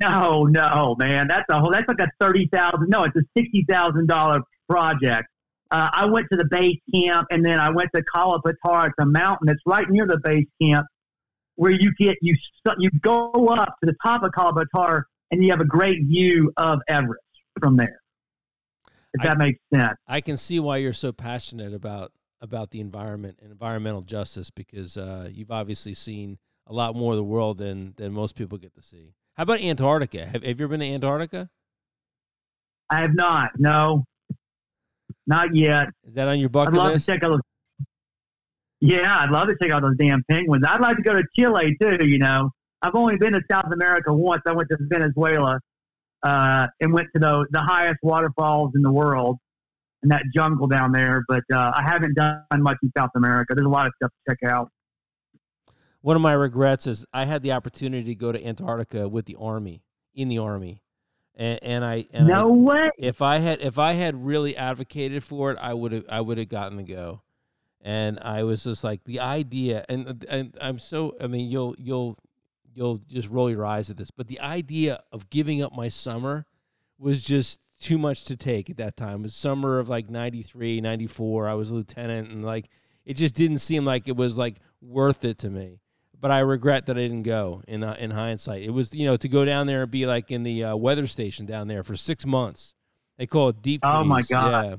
No, 0.00 0.44
no, 0.44 0.94
man. 0.98 1.26
That's 1.26 1.46
a 1.50 1.58
whole. 1.58 1.72
That's 1.72 1.88
like 1.88 2.00
a 2.00 2.10
thirty 2.20 2.48
thousand. 2.52 2.88
No, 2.88 3.04
it's 3.04 3.16
a 3.16 3.22
sixty 3.36 3.64
thousand 3.68 4.06
dollar 4.06 4.40
project. 4.68 5.26
Uh, 5.70 5.88
I 5.92 6.04
went 6.06 6.26
to 6.32 6.36
the 6.36 6.46
base 6.50 6.78
camp 6.92 7.28
and 7.30 7.44
then 7.44 7.58
I 7.60 7.70
went 7.70 7.90
to 7.94 8.02
Kala 8.14 8.40
Patthar. 8.42 8.88
It's 8.88 8.94
a 9.00 9.06
mountain 9.06 9.46
that's 9.46 9.60
right 9.66 9.88
near 9.88 10.06
the 10.06 10.18
base 10.22 10.46
camp 10.60 10.86
where 11.56 11.70
you 11.70 11.92
get 11.98 12.16
you 12.22 12.36
you 12.78 12.90
go 13.02 13.30
up 13.48 13.74
to 13.82 13.86
the 13.86 13.94
top 14.04 14.22
of 14.22 14.32
Kala 14.32 14.52
Patthar 14.52 15.02
and 15.30 15.42
you 15.42 15.50
have 15.50 15.60
a 15.60 15.66
great 15.66 15.98
view 16.06 16.52
of 16.56 16.80
Everest 16.88 17.22
from 17.60 17.76
there. 17.76 18.00
If 19.14 19.22
that 19.24 19.38
makes 19.38 19.58
sense. 19.74 19.96
I 20.06 20.20
can 20.20 20.36
see 20.36 20.60
why 20.60 20.76
you're 20.76 20.92
so 20.92 21.10
passionate 21.12 21.74
about 21.74 22.12
about 22.40 22.70
the 22.70 22.80
environment 22.80 23.38
and 23.42 23.50
environmental 23.50 24.02
justice 24.02 24.50
because 24.50 24.96
uh, 24.96 25.28
you've 25.32 25.50
obviously 25.50 25.94
seen 25.94 26.38
a 26.66 26.72
lot 26.72 26.94
more 26.96 27.12
of 27.12 27.16
the 27.16 27.24
world 27.24 27.58
than 27.58 27.94
than 27.96 28.12
most 28.12 28.36
people 28.36 28.58
get 28.58 28.74
to 28.74 28.82
see. 28.82 29.14
How 29.34 29.42
about 29.42 29.60
Antarctica? 29.60 30.26
Have, 30.26 30.42
have 30.42 30.60
you 30.60 30.66
ever 30.66 30.68
been 30.68 30.80
to 30.80 30.86
Antarctica? 30.86 31.50
I 32.90 33.00
have 33.00 33.14
not. 33.14 33.50
No, 33.58 34.04
not 35.26 35.54
yet. 35.54 35.88
Is 36.04 36.14
that 36.14 36.28
on 36.28 36.38
your 36.38 36.48
bucket 36.48 36.74
I'd 36.74 36.78
love 36.78 36.92
list? 36.92 37.06
to 37.06 37.12
check 37.12 37.22
out 37.22 37.30
those. 37.30 37.86
Yeah, 38.80 39.18
I'd 39.18 39.30
love 39.30 39.48
to 39.48 39.56
check 39.60 39.72
out 39.72 39.82
those 39.82 39.96
damn 39.98 40.24
penguins. 40.30 40.64
I'd 40.66 40.80
like 40.80 40.96
to 40.96 41.02
go 41.02 41.12
to 41.12 41.22
Chile 41.38 41.76
too. 41.80 42.04
You 42.04 42.18
know, 42.18 42.50
I've 42.82 42.94
only 42.94 43.16
been 43.16 43.34
to 43.34 43.42
South 43.50 43.70
America 43.72 44.12
once. 44.12 44.42
I 44.46 44.52
went 44.52 44.68
to 44.70 44.78
Venezuela 44.80 45.60
uh, 46.22 46.66
and 46.80 46.92
went 46.92 47.08
to 47.14 47.20
the 47.20 47.46
the 47.50 47.60
highest 47.60 47.98
waterfalls 48.02 48.72
in 48.74 48.82
the 48.82 48.90
world 48.92 49.38
in 50.02 50.08
that 50.08 50.24
jungle 50.34 50.66
down 50.66 50.92
there. 50.92 51.24
But 51.28 51.44
uh, 51.52 51.72
I 51.74 51.82
haven't 51.82 52.14
done 52.14 52.42
much 52.58 52.78
in 52.82 52.92
South 52.96 53.10
America. 53.16 53.54
There's 53.54 53.66
a 53.66 53.70
lot 53.70 53.86
of 53.86 53.92
stuff 53.96 54.10
to 54.10 54.34
check 54.34 54.50
out. 54.50 54.70
One 56.02 56.16
of 56.16 56.22
my 56.22 56.32
regrets 56.32 56.86
is 56.86 57.04
I 57.12 57.26
had 57.26 57.42
the 57.42 57.52
opportunity 57.52 58.04
to 58.04 58.14
go 58.14 58.32
to 58.32 58.44
Antarctica 58.44 59.08
with 59.08 59.26
the 59.26 59.36
army 59.38 59.82
in 60.14 60.28
the 60.28 60.38
army, 60.38 60.82
and, 61.36 61.58
and 61.62 61.84
I 61.84 62.06
and 62.12 62.26
no 62.26 62.48
I, 62.48 62.52
way. 62.52 62.90
if 62.98 63.20
I 63.20 63.38
had 63.38 63.60
if 63.60 63.78
I 63.78 63.92
had 63.92 64.24
really 64.24 64.56
advocated 64.56 65.22
for 65.22 65.50
it, 65.52 65.58
I 65.60 65.74
would 65.74 65.92
have 65.92 66.04
I 66.08 66.22
would 66.22 66.38
have 66.38 66.48
gotten 66.48 66.78
to 66.78 66.84
go. 66.84 67.22
And 67.82 68.18
I 68.20 68.42
was 68.44 68.64
just 68.64 68.82
like 68.82 69.04
the 69.04 69.20
idea, 69.20 69.84
and 69.88 70.24
and 70.28 70.56
I'm 70.60 70.78
so 70.78 71.16
I 71.20 71.26
mean 71.26 71.50
you'll 71.50 71.74
you'll 71.78 72.16
you'll 72.74 72.98
just 73.08 73.28
roll 73.28 73.50
your 73.50 73.66
eyes 73.66 73.90
at 73.90 73.98
this, 73.98 74.10
but 74.10 74.28
the 74.28 74.40
idea 74.40 75.02
of 75.12 75.28
giving 75.28 75.62
up 75.62 75.74
my 75.74 75.88
summer 75.88 76.46
was 76.98 77.22
just 77.22 77.60
too 77.80 77.98
much 77.98 78.24
to 78.26 78.36
take 78.36 78.70
at 78.70 78.76
that 78.76 78.96
time. 78.96 79.20
It 79.20 79.22
was 79.22 79.34
summer 79.34 79.78
of 79.78 79.88
like 79.88 80.08
93, 80.08 80.80
94. 80.80 81.48
I 81.48 81.54
was 81.54 81.70
a 81.70 81.74
lieutenant 81.74 82.30
and 82.30 82.44
like 82.44 82.68
it 83.04 83.14
just 83.14 83.34
didn't 83.34 83.58
seem 83.58 83.84
like 83.84 84.06
it 84.06 84.16
was 84.16 84.36
like 84.36 84.56
worth 84.80 85.24
it 85.24 85.38
to 85.38 85.50
me. 85.50 85.80
But 86.20 86.30
I 86.30 86.40
regret 86.40 86.86
that 86.86 86.98
I 86.98 87.00
didn't 87.00 87.22
go 87.22 87.62
in 87.66 87.82
uh, 87.82 87.96
in 87.98 88.10
hindsight. 88.10 88.62
It 88.62 88.70
was, 88.70 88.94
you 88.94 89.06
know, 89.06 89.16
to 89.16 89.28
go 89.28 89.46
down 89.46 89.66
there 89.66 89.82
and 89.82 89.90
be 89.90 90.06
like 90.06 90.30
in 90.30 90.42
the 90.42 90.64
uh, 90.64 90.76
weather 90.76 91.06
station 91.06 91.46
down 91.46 91.66
there 91.66 91.82
for 91.82 91.96
6 91.96 92.26
months. 92.26 92.74
They 93.16 93.26
call 93.26 93.48
it 93.48 93.62
deep 93.62 93.82
freeze. 93.82 93.92
Oh, 93.94 94.04
my 94.04 94.22
God. 94.22 94.64
Yeah. 94.64 94.76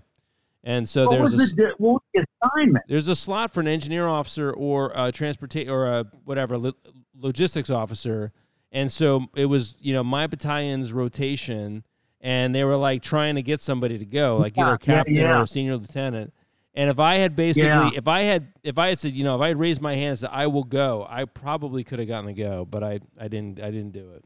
And 0.64 0.88
so 0.88 1.06
what 1.06 1.12
there's 1.12 1.34
was, 1.34 1.52
a, 1.52 1.56
the, 1.56 1.74
what 1.78 1.94
was 1.94 2.02
the 2.14 2.26
assignment? 2.44 2.86
there's 2.88 3.08
a 3.08 3.16
slot 3.16 3.52
for 3.52 3.62
an 3.62 3.68
engineer 3.68 4.08
officer 4.08 4.52
or 4.52 4.92
a 4.96 5.12
transportation 5.12 5.72
or 5.72 5.88
a 5.88 6.06
whatever 6.24 6.58
lo- 6.58 6.74
logistics 7.16 7.72
officer, 7.72 8.32
and 8.72 8.92
so 8.92 9.26
it 9.36 9.46
was 9.46 9.76
you 9.80 9.92
know 9.94 10.04
my 10.04 10.28
battalion's 10.28 10.94
rotation, 10.94 11.84
and 12.21 12.53
they 12.55 12.63
were 12.63 12.77
like 12.77 13.01
trying 13.01 13.36
to 13.36 13.41
get 13.41 13.60
somebody 13.60 13.97
to 13.97 14.05
go, 14.05 14.38
like 14.38 14.57
either 14.57 14.73
a 14.73 14.77
captain 14.77 15.15
yeah, 15.15 15.21
yeah. 15.23 15.39
or 15.39 15.43
a 15.43 15.47
senior 15.47 15.75
lieutenant. 15.75 16.34
And 16.73 16.89
if 16.89 16.99
I 16.99 17.15
had 17.15 17.36
basically, 17.36 17.67
Yeah. 17.67 17.89
if 17.93 18.07
I 18.07 18.21
had, 18.21 18.53
if 18.63 18.77
I 18.77 18.89
had 18.89 18.99
said, 18.99 19.13
you 19.13 19.23
know, 19.25 19.36
if 19.36 19.41
I 19.41 19.49
had 19.49 19.60
raised 19.60 19.81
my 19.81 19.95
hand 19.95 20.12
and 20.12 20.19
said 20.19 20.29
I 20.31 20.47
will 20.47 20.63
go, 20.63 21.05
I 21.10 21.25
probably 21.25 21.84
could 21.84 21.99
have 21.99 22.07
gotten 22.07 22.27
to 22.27 22.34
go, 22.34 22.63
but 22.63 22.84
I, 22.84 22.99
I 23.19 23.27
didn't, 23.27 23.60
I 23.60 23.71
didn't 23.71 23.91
do 23.91 24.12
it. 24.12 24.23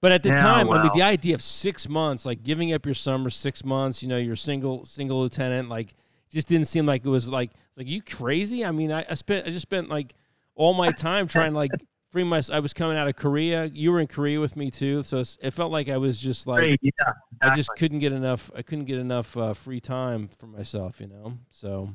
But 0.00 0.12
at 0.12 0.22
the 0.22 0.30
time, 0.30 0.70
I 0.70 0.82
mean, 0.82 0.90
the 0.94 1.02
idea 1.02 1.34
of 1.34 1.42
six 1.42 1.86
months, 1.86 2.24
like 2.24 2.42
giving 2.42 2.72
up 2.72 2.86
your 2.86 2.94
summer, 2.94 3.28
six 3.28 3.62
months, 3.62 4.02
you 4.02 4.08
know, 4.08 4.16
you're 4.16 4.36
single, 4.36 4.86
single 4.86 5.20
lieutenant, 5.20 5.68
like, 5.68 5.94
just 6.30 6.48
didn't 6.48 6.68
seem 6.68 6.86
like 6.86 7.04
it 7.04 7.08
was 7.10 7.28
like, 7.28 7.50
like 7.76 7.86
you 7.86 8.00
crazy. 8.00 8.64
I 8.64 8.70
mean, 8.70 8.92
I, 8.92 9.04
I 9.10 9.14
spent, 9.14 9.46
I 9.46 9.50
just 9.50 9.62
spent 9.62 9.90
like 9.90 10.14
all 10.54 10.72
my 10.72 10.90
time 10.92 11.26
trying 11.26 11.52
to 11.52 11.56
like 11.58 11.72
free 12.10 12.24
my. 12.24 12.42
I 12.52 12.60
was 12.60 12.72
coming 12.72 12.96
out 12.96 13.08
of 13.08 13.16
Korea. 13.16 13.64
You 13.66 13.92
were 13.92 14.00
in 14.00 14.06
Korea 14.06 14.40
with 14.40 14.56
me 14.56 14.70
too, 14.70 15.02
so 15.02 15.22
it 15.40 15.52
felt 15.52 15.72
like 15.72 15.88
I 15.88 15.96
was 15.96 16.20
just 16.20 16.46
like, 16.46 16.78
yeah, 16.82 17.12
I 17.40 17.54
just 17.56 17.70
couldn't 17.78 17.98
get 18.00 18.12
enough. 18.12 18.50
I 18.54 18.62
couldn't 18.62 18.84
get 18.86 18.98
enough 18.98 19.36
uh, 19.36 19.54
free 19.54 19.80
time 19.80 20.28
for 20.38 20.46
myself, 20.46 21.00
you 21.00 21.06
know. 21.08 21.38
So, 21.50 21.94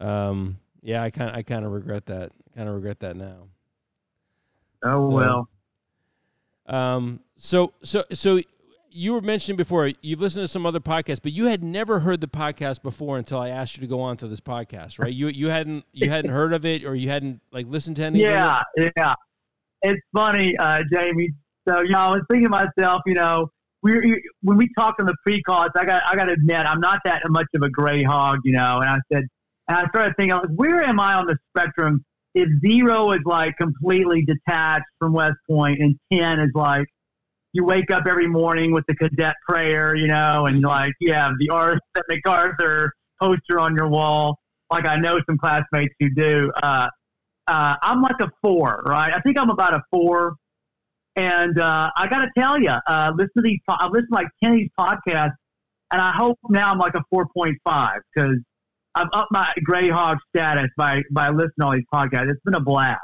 um, 0.00 0.58
yeah, 0.82 1.02
I 1.02 1.10
kind, 1.10 1.34
I 1.34 1.42
kind 1.42 1.64
of 1.64 1.72
regret 1.72 2.06
that. 2.06 2.32
Kind 2.56 2.68
of 2.68 2.74
regret 2.74 3.00
that 3.00 3.16
now. 3.16 3.48
Oh 4.82 5.08
So- 5.10 5.14
well. 5.14 5.48
Um, 6.66 7.20
so, 7.36 7.72
so, 7.82 8.04
so 8.12 8.40
you 8.98 9.12
were 9.12 9.20
mentioning 9.20 9.56
before 9.56 9.92
you've 10.02 10.20
listened 10.20 10.42
to 10.42 10.48
some 10.48 10.66
other 10.66 10.80
podcasts, 10.80 11.20
but 11.22 11.30
you 11.30 11.46
had 11.46 11.62
never 11.62 12.00
heard 12.00 12.20
the 12.20 12.26
podcast 12.26 12.82
before 12.82 13.16
until 13.16 13.38
I 13.38 13.50
asked 13.50 13.76
you 13.76 13.80
to 13.82 13.86
go 13.86 14.00
on 14.00 14.16
to 14.16 14.26
this 14.26 14.40
podcast, 14.40 14.98
right? 14.98 15.12
You, 15.12 15.28
you 15.28 15.48
hadn't, 15.48 15.84
you 15.92 16.10
hadn't 16.10 16.32
heard 16.32 16.52
of 16.52 16.66
it, 16.66 16.84
or 16.84 16.96
you 16.96 17.08
hadn't 17.08 17.40
like 17.52 17.66
listened 17.68 17.94
to 17.96 18.04
any. 18.04 18.24
of 18.24 18.28
it? 18.28 18.32
Yeah, 18.32 18.62
yeah. 18.96 19.14
It's 19.82 20.00
funny, 20.12 20.56
uh, 20.56 20.82
Jamie. 20.92 21.30
So 21.68 21.80
you 21.82 21.90
know, 21.90 21.98
I 22.00 22.10
was 22.10 22.22
thinking 22.28 22.50
to 22.50 22.50
myself, 22.50 23.02
you 23.06 23.14
know, 23.14 23.48
we 23.82 24.20
when 24.42 24.56
we 24.56 24.68
talked 24.76 24.98
on 24.98 25.06
the 25.06 25.14
pre-calls, 25.22 25.70
I 25.76 25.84
got 25.84 26.02
I 26.04 26.16
got 26.16 26.24
to 26.24 26.32
admit, 26.32 26.66
I'm 26.66 26.80
not 26.80 26.98
that 27.04 27.22
much 27.28 27.46
of 27.54 27.62
a 27.62 27.70
gray 27.70 28.02
hog, 28.02 28.40
you 28.42 28.52
know. 28.52 28.80
And 28.80 28.90
I 28.90 28.98
said, 29.12 29.22
and 29.68 29.78
I 29.78 29.88
started 29.90 30.14
thinking, 30.16 30.34
like, 30.34 30.50
where 30.56 30.82
am 30.82 30.98
I 30.98 31.14
on 31.14 31.26
the 31.26 31.38
spectrum? 31.56 32.04
If 32.34 32.48
zero 32.66 33.12
is 33.12 33.20
like 33.24 33.56
completely 33.58 34.24
detached 34.24 34.86
from 34.98 35.12
West 35.12 35.36
Point, 35.48 35.80
and 35.80 35.96
ten 36.12 36.40
is 36.40 36.50
like 36.54 36.88
you 37.58 37.64
wake 37.64 37.90
up 37.90 38.04
every 38.08 38.28
morning 38.28 38.72
with 38.72 38.84
the 38.86 38.94
cadet 38.94 39.34
prayer, 39.46 39.96
you 39.96 40.06
know, 40.06 40.46
and 40.46 40.62
like 40.62 40.92
you 41.00 41.12
have 41.12 41.32
the 41.40 41.50
Arthur 41.50 41.80
MacArthur 42.08 42.92
poster 43.20 43.58
on 43.58 43.74
your 43.74 43.88
wall, 43.88 44.38
like 44.70 44.86
I 44.86 44.94
know 44.96 45.18
some 45.28 45.38
classmates 45.38 45.92
who 45.98 46.08
do. 46.10 46.52
Uh, 46.62 46.86
uh, 47.48 47.74
I'm 47.82 48.00
like 48.00 48.20
a 48.20 48.30
four, 48.42 48.84
right? 48.86 49.12
I 49.12 49.20
think 49.20 49.38
I'm 49.40 49.50
about 49.50 49.74
a 49.74 49.82
four. 49.90 50.36
And 51.16 51.58
uh, 51.58 51.90
I 51.96 52.06
got 52.06 52.20
to 52.20 52.28
tell 52.38 52.60
you, 52.60 52.70
uh, 52.70 53.10
listen 53.16 53.30
to 53.38 53.42
these. 53.42 53.58
po- 53.68 53.76
I 53.76 53.88
listen 53.88 54.06
to 54.12 54.14
like 54.14 54.28
these 54.40 54.68
podcasts, 54.78 55.32
and 55.90 56.00
I 56.00 56.12
hope 56.12 56.38
now 56.48 56.70
I'm 56.70 56.78
like 56.78 56.94
a 56.94 57.02
four 57.10 57.26
point 57.36 57.56
five 57.64 57.98
because 58.14 58.36
I've 58.94 59.08
upped 59.12 59.32
my 59.32 59.52
gray 59.64 59.88
hog 59.88 60.18
status 60.28 60.68
by 60.76 61.02
by 61.10 61.30
listening 61.30 61.50
to 61.58 61.66
all 61.66 61.72
these 61.72 61.82
podcasts. 61.92 62.30
It's 62.30 62.40
been 62.44 62.54
a 62.54 62.60
blast. 62.60 63.00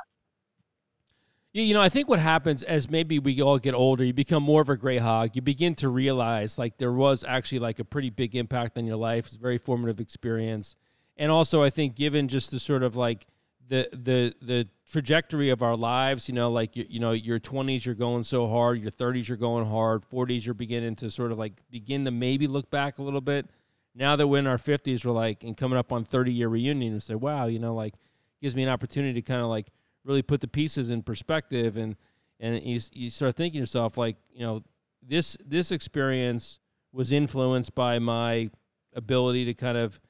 You 1.57 1.73
know, 1.73 1.81
I 1.81 1.89
think 1.89 2.09
what 2.09 2.19
happens 2.19 2.65
as 2.65 2.91
maybe 2.91 3.21
we 3.21 3.41
all 3.41 3.61
get 3.61 3.75
older, 3.75 4.03
you 4.03 4.13
become 4.13 4.43
more 4.43 4.61
of 4.61 4.69
a 4.69 4.77
gray 4.77 4.99
hog. 4.99 5.31
You 5.35 5.41
begin 5.41 5.77
to 5.77 5.89
realize 5.89 6.59
like 6.59 6.79
there 6.79 6.91
was 6.91 7.23
actually 7.23 7.61
like 7.61 7.79
a 7.79 7.85
pretty 7.85 8.11
big 8.11 8.35
impact 8.35 8.77
on 8.77 8.87
your 8.87 8.97
life. 8.97 9.27
It's 9.27 9.37
a 9.37 9.39
very 9.39 9.59
formative 9.59 10.01
experience, 10.01 10.75
and 11.17 11.31
also 11.31 11.63
I 11.63 11.71
think 11.71 11.95
given 11.95 12.27
just 12.27 12.51
the 12.51 12.59
sort 12.59 12.83
of 12.83 12.97
like 12.97 13.29
the 13.69 13.89
the 13.93 14.35
the 14.43 14.69
trajectory 14.91 15.51
of 15.51 15.63
our 15.63 15.77
lives, 15.77 16.29
you 16.29 16.35
know, 16.35 16.51
like 16.51 16.75
you, 16.75 16.87
you 16.89 16.99
know, 16.99 17.13
your 17.13 17.39
twenties 17.39 17.87
you're 17.87 17.95
going 17.95 18.25
so 18.25 18.49
hard, 18.49 18.81
your 18.81 18.91
thirties 18.91 19.29
you're 19.29 19.39
going 19.39 19.65
hard, 19.65 20.05
forties 20.05 20.45
you're 20.45 20.55
beginning 20.55 20.97
to 20.97 21.09
sort 21.09 21.31
of 21.31 21.39
like 21.39 21.53
begin 21.71 22.05
to 22.05 22.11
maybe 22.11 22.49
look 22.49 22.69
back 22.69 22.99
a 22.99 23.03
little 23.03 23.21
bit. 23.21 23.49
Now 23.95 24.17
that 24.17 24.27
we're 24.27 24.41
in 24.41 24.49
our 24.49 24.59
fifties, 24.59 25.05
we're 25.05 25.13
like 25.13 25.45
and 25.45 25.57
coming 25.57 25.79
up 25.79 25.93
on 25.93 26.03
thirty 26.03 26.33
year 26.33 26.49
reunion 26.49 26.95
and 26.95 27.03
say, 27.03 27.15
wow, 27.15 27.47
you 27.47 27.61
know, 27.61 27.77
like 27.77 27.95
gives 28.43 28.57
me 28.57 28.65
an 28.65 28.71
opportunity 28.71 29.15
to 29.15 29.23
kind 29.23 29.41
of 29.41 29.47
like 29.47 29.69
really 30.05 30.23
put 30.23 30.41
the 30.41 30.49
pieces 30.49 30.91
in 30.91 31.03
perspective 31.03 31.77
and 31.77 31.97
and 32.41 32.63
you, 32.63 32.81
you 32.93 33.11
start 33.11 33.37
thinking 33.37 33.61
yourself 33.61 33.97
like 33.97 34.17
you 34.33 34.45
know 34.45 34.63
this 35.03 35.37
this 35.45 35.73
experience 35.73 36.59
was 36.93 37.13
influenced 37.13 37.75
by 37.75 37.99
my 37.99 38.51
ability 38.95 39.45
to 39.45 39.55
kind 39.55 39.77
of 39.77 40.01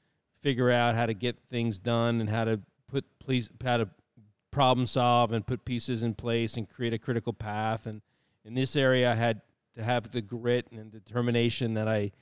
figure 0.40 0.70
out 0.70 0.94
how 0.94 1.06
to 1.06 1.14
get 1.14 1.40
things 1.50 1.78
done 1.78 2.20
and 2.20 2.28
how 2.28 2.44
to 2.44 2.60
put 2.86 3.04
please 3.18 3.50
how 3.64 3.78
to 3.78 3.88
problem 4.50 4.86
solve 4.86 5.32
and 5.32 5.44
put 5.44 5.64
pieces 5.64 6.02
in 6.02 6.14
place 6.14 6.56
and 6.56 6.68
create 6.68 6.92
a 6.92 6.98
critical 6.98 7.32
path. 7.32 7.86
And 7.86 8.02
in 8.44 8.54
this 8.54 8.76
area 8.76 9.10
I 9.10 9.14
had 9.14 9.40
to 9.74 9.82
have 9.82 10.10
the 10.10 10.22
grit 10.22 10.68
and 10.70 10.92
determination 10.92 11.74
that 11.74 11.88
I 11.88 12.12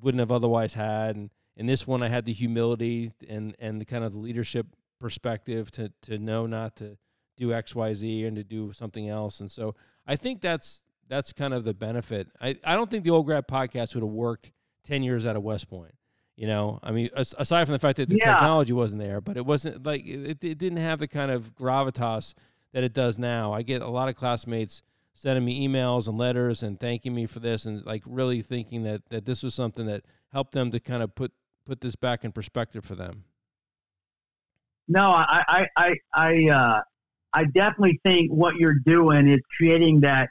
wouldn't 0.00 0.20
have 0.20 0.32
otherwise 0.32 0.72
had. 0.72 1.16
And 1.16 1.30
in 1.56 1.66
this 1.66 1.86
one 1.86 2.02
I 2.02 2.08
had 2.08 2.24
the 2.24 2.32
humility 2.32 3.12
and 3.28 3.54
and 3.58 3.80
the 3.80 3.84
kind 3.84 4.04
of 4.04 4.14
leadership 4.14 4.66
perspective 5.00 5.70
to 5.72 5.92
to 6.02 6.18
know 6.18 6.46
not 6.46 6.76
to 6.76 6.96
do 7.36 7.48
XYZ 7.48 8.26
and 8.26 8.36
to 8.36 8.44
do 8.44 8.72
something 8.72 9.08
else. 9.08 9.40
And 9.40 9.50
so 9.50 9.74
I 10.06 10.16
think 10.16 10.40
that's 10.40 10.82
that's 11.08 11.32
kind 11.32 11.52
of 11.52 11.64
the 11.64 11.74
benefit. 11.74 12.28
I, 12.40 12.56
I 12.64 12.74
don't 12.76 12.90
think 12.90 13.04
the 13.04 13.10
old 13.10 13.26
grad 13.26 13.46
podcast 13.46 13.94
would 13.94 14.02
have 14.02 14.12
worked 14.12 14.52
10 14.84 15.02
years 15.02 15.26
out 15.26 15.36
of 15.36 15.42
West 15.42 15.68
Point. 15.68 15.94
You 16.36 16.48
know, 16.48 16.80
I 16.82 16.90
mean, 16.90 17.10
aside 17.14 17.66
from 17.66 17.74
the 17.74 17.78
fact 17.78 17.98
that 17.98 18.08
the 18.08 18.16
yeah. 18.16 18.32
technology 18.34 18.72
wasn't 18.72 19.02
there, 19.02 19.20
but 19.20 19.36
it 19.36 19.46
wasn't 19.46 19.86
like 19.86 20.04
it, 20.04 20.42
it 20.42 20.58
didn't 20.58 20.78
have 20.78 20.98
the 20.98 21.06
kind 21.06 21.30
of 21.30 21.54
gravitas 21.54 22.34
that 22.72 22.82
it 22.82 22.92
does 22.92 23.16
now. 23.18 23.52
I 23.52 23.62
get 23.62 23.82
a 23.82 23.88
lot 23.88 24.08
of 24.08 24.16
classmates 24.16 24.82
sending 25.12 25.44
me 25.44 25.66
emails 25.66 26.08
and 26.08 26.18
letters 26.18 26.64
and 26.64 26.80
thanking 26.80 27.14
me 27.14 27.26
for 27.26 27.38
this 27.38 27.66
and 27.66 27.86
like 27.86 28.02
really 28.04 28.42
thinking 28.42 28.82
that 28.82 29.08
that 29.10 29.26
this 29.26 29.44
was 29.44 29.54
something 29.54 29.86
that 29.86 30.02
helped 30.32 30.52
them 30.52 30.72
to 30.72 30.80
kind 30.80 31.04
of 31.04 31.14
put 31.14 31.30
put 31.64 31.80
this 31.80 31.94
back 31.94 32.24
in 32.24 32.32
perspective 32.32 32.84
for 32.84 32.96
them. 32.96 33.24
No, 34.88 35.10
I 35.10 35.44
I 35.46 35.66
I 35.76 35.94
I 36.12 36.50
uh 36.50 36.80
I 37.34 37.44
definitely 37.44 38.00
think 38.04 38.30
what 38.30 38.56
you're 38.56 38.78
doing 38.86 39.28
is 39.28 39.40
creating 39.56 40.00
that 40.00 40.28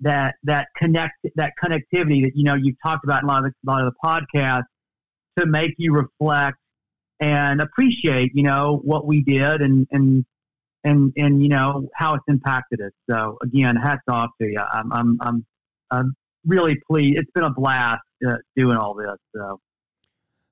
that 0.00 0.36
that 0.44 0.68
connect 0.76 1.14
that 1.34 1.52
connectivity 1.62 2.22
that 2.22 2.32
you 2.34 2.44
know 2.44 2.54
you've 2.54 2.76
talked 2.84 3.04
about 3.04 3.22
in 3.22 3.28
a 3.28 3.32
lot 3.32 3.44
of 3.44 3.52
the, 3.52 3.70
a 3.70 3.70
lot 3.70 3.84
of 3.84 3.92
the 3.92 4.08
podcasts 4.08 4.62
to 5.38 5.46
make 5.46 5.74
you 5.76 5.92
reflect 5.92 6.56
and 7.20 7.60
appreciate 7.60 8.30
you 8.34 8.44
know 8.44 8.80
what 8.84 9.06
we 9.06 9.22
did 9.22 9.60
and 9.60 9.86
and 9.90 10.24
and 10.84 11.12
and 11.16 11.42
you 11.42 11.48
know 11.48 11.88
how 11.94 12.14
it's 12.14 12.24
impacted 12.28 12.80
us. 12.80 12.92
So 13.10 13.38
again, 13.42 13.76
hats 13.76 14.02
off 14.08 14.30
to 14.40 14.46
you. 14.46 14.60
I'm 14.72 14.92
I'm 14.92 15.18
I'm, 15.20 15.46
I'm 15.90 16.14
really 16.46 16.76
pleased. 16.90 17.18
It's 17.18 17.30
been 17.32 17.44
a 17.44 17.50
blast 17.50 18.00
uh, 18.26 18.36
doing 18.56 18.76
all 18.76 18.94
this. 18.94 19.16
So 19.34 19.60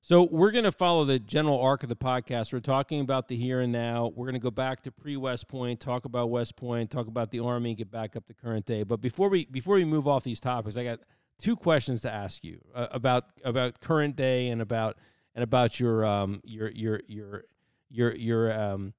so 0.07 0.23
we're 0.23 0.51
going 0.51 0.63
to 0.63 0.71
follow 0.71 1.03
the 1.03 1.19
general 1.19 1.59
arc 1.59 1.83
of 1.83 1.89
the 1.89 1.95
podcast. 1.97 2.53
We're 2.53 2.61
talking 2.61 3.01
about 3.01 3.27
the 3.27 3.35
here 3.35 3.59
and 3.59 3.73
now. 3.73 4.13
We're 4.15 4.23
going 4.23 4.35
to 4.35 4.39
go 4.39 4.49
back 4.49 4.83
to 4.83 4.91
pre-West 4.91 5.49
Point, 5.49 5.81
talk 5.81 6.05
about 6.05 6.29
West 6.29 6.55
Point, 6.55 6.89
talk 6.89 7.07
about 7.07 7.29
the 7.29 7.41
Army, 7.41 7.75
get 7.75 7.91
back 7.91 8.15
up 8.15 8.25
to 8.27 8.33
current 8.33 8.65
day. 8.65 8.83
But 8.83 9.01
before 9.01 9.27
we 9.27 9.47
before 9.47 9.75
we 9.75 9.83
move 9.83 10.07
off 10.07 10.23
these 10.23 10.39
topics, 10.39 10.77
I 10.77 10.85
got 10.85 10.99
two 11.37 11.57
questions 11.57 12.03
to 12.03 12.09
ask 12.09 12.41
you 12.41 12.61
uh, 12.73 12.87
about 12.91 13.25
about 13.43 13.81
current 13.81 14.15
day 14.15 14.47
and 14.47 14.61
about 14.61 14.97
and 15.35 15.43
about 15.43 15.77
your 15.77 16.05
um 16.05 16.39
your 16.45 16.69
your 16.69 17.01
your 17.05 17.43
your 17.89 18.15
your 18.15 18.57
um 18.57 18.93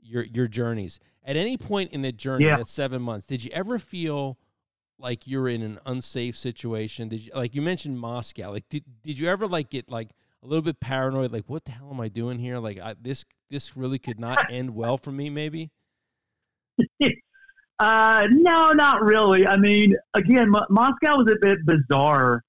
your 0.00 0.22
your 0.22 0.48
journeys. 0.48 0.98
At 1.26 1.36
any 1.36 1.58
point 1.58 1.92
in 1.92 2.00
the 2.00 2.10
journey, 2.10 2.46
yeah. 2.46 2.56
that 2.56 2.68
seven 2.68 3.02
months, 3.02 3.26
did 3.26 3.44
you 3.44 3.50
ever 3.52 3.78
feel 3.78 4.38
like 4.98 5.26
you're 5.26 5.46
in 5.46 5.60
an 5.60 5.78
unsafe 5.84 6.38
situation? 6.38 7.10
Did 7.10 7.20
you 7.20 7.32
like 7.34 7.54
you 7.54 7.60
mentioned 7.60 7.98
Moscow? 7.98 8.52
Like 8.52 8.66
did 8.70 8.84
did 9.02 9.18
you 9.18 9.28
ever 9.28 9.46
like 9.46 9.68
get 9.68 9.90
like 9.90 10.08
a 10.44 10.46
little 10.46 10.62
bit 10.62 10.78
paranoid, 10.78 11.32
like 11.32 11.44
what 11.46 11.64
the 11.64 11.72
hell 11.72 11.90
am 11.90 12.00
I 12.00 12.08
doing 12.08 12.38
here? 12.38 12.58
Like 12.58 12.78
I, 12.78 12.94
this 13.00 13.24
this 13.50 13.76
really 13.76 13.98
could 13.98 14.20
not 14.20 14.46
end 14.50 14.74
well 14.74 14.98
for 14.98 15.10
me, 15.10 15.30
maybe. 15.30 15.70
uh, 17.78 18.26
no, 18.30 18.72
not 18.72 19.02
really. 19.02 19.46
I 19.46 19.56
mean, 19.56 19.96
again, 20.12 20.52
M- 20.54 20.66
Moscow 20.70 21.16
was 21.16 21.30
a 21.30 21.36
bit 21.40 21.58
bizarre, 21.64 22.42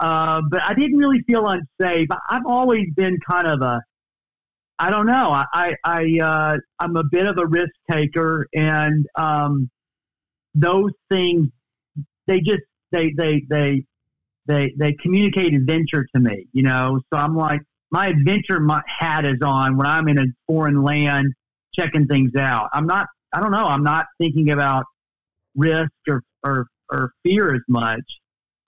uh, 0.00 0.40
but 0.50 0.62
I 0.62 0.72
didn't 0.74 0.96
really 0.96 1.20
feel 1.26 1.46
unsafe. 1.46 2.08
I've 2.30 2.46
always 2.46 2.86
been 2.96 3.18
kind 3.28 3.46
of 3.46 3.60
a, 3.60 3.80
I 4.78 4.90
don't 4.90 5.06
know. 5.06 5.30
I 5.30 5.44
I, 5.52 5.74
I 5.84 6.18
uh, 6.24 6.56
I'm 6.80 6.96
a 6.96 7.04
bit 7.10 7.26
of 7.26 7.38
a 7.38 7.46
risk 7.46 7.72
taker, 7.90 8.46
and 8.54 9.06
um, 9.18 9.70
those 10.54 10.92
things 11.10 11.48
they 12.26 12.40
just 12.40 12.62
they 12.92 13.12
they 13.16 13.42
they 13.50 13.84
they 14.46 14.74
they 14.78 14.92
communicate 14.94 15.54
adventure 15.54 16.06
to 16.14 16.20
me, 16.20 16.46
you 16.52 16.62
know. 16.62 17.00
So 17.12 17.18
I'm 17.18 17.36
like, 17.36 17.60
my 17.90 18.08
adventure 18.08 18.60
hat 18.86 19.24
is 19.24 19.38
on 19.44 19.76
when 19.76 19.86
I'm 19.86 20.08
in 20.08 20.18
a 20.18 20.24
foreign 20.46 20.82
land 20.82 21.32
checking 21.74 22.06
things 22.06 22.34
out. 22.36 22.68
I'm 22.72 22.86
not, 22.86 23.06
I 23.32 23.40
don't 23.40 23.52
know, 23.52 23.66
I'm 23.66 23.84
not 23.84 24.06
thinking 24.18 24.50
about 24.50 24.84
risk 25.54 25.90
or 26.08 26.22
or, 26.44 26.66
or 26.90 27.12
fear 27.22 27.54
as 27.54 27.62
much. 27.68 28.02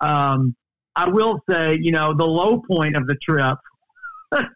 Um, 0.01 0.55
I 0.97 1.09
will 1.09 1.41
say, 1.51 1.79
you 1.81 1.91
know, 1.91 2.15
the 2.15 2.27
low 2.27 2.63
point 2.71 2.97
of 2.97 3.07
the 3.09 3.17
trip 3.17 3.59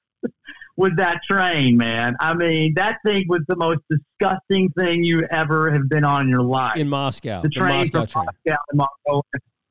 was 0.77 0.93
that 0.97 1.21
train, 1.29 1.77
man. 1.77 2.15
I 2.21 2.35
mean, 2.35 2.75
that 2.77 2.99
thing 3.05 3.25
was 3.29 3.41
the 3.49 3.57
most 3.57 3.81
disgusting 3.91 4.71
thing 4.79 5.03
you 5.03 5.27
ever 5.33 5.73
have 5.73 5.89
been 5.89 6.05
on 6.05 6.23
in 6.23 6.29
your 6.29 6.43
life. 6.43 6.77
In 6.77 6.89
Moscow. 6.89 7.43
The 7.43 7.49
train 7.49 7.87
the 7.91 7.99
Moscow 7.99 8.07
from 8.07 8.27
train. 8.45 8.57
Moscow 8.75 8.95
Moscow 9.05 9.23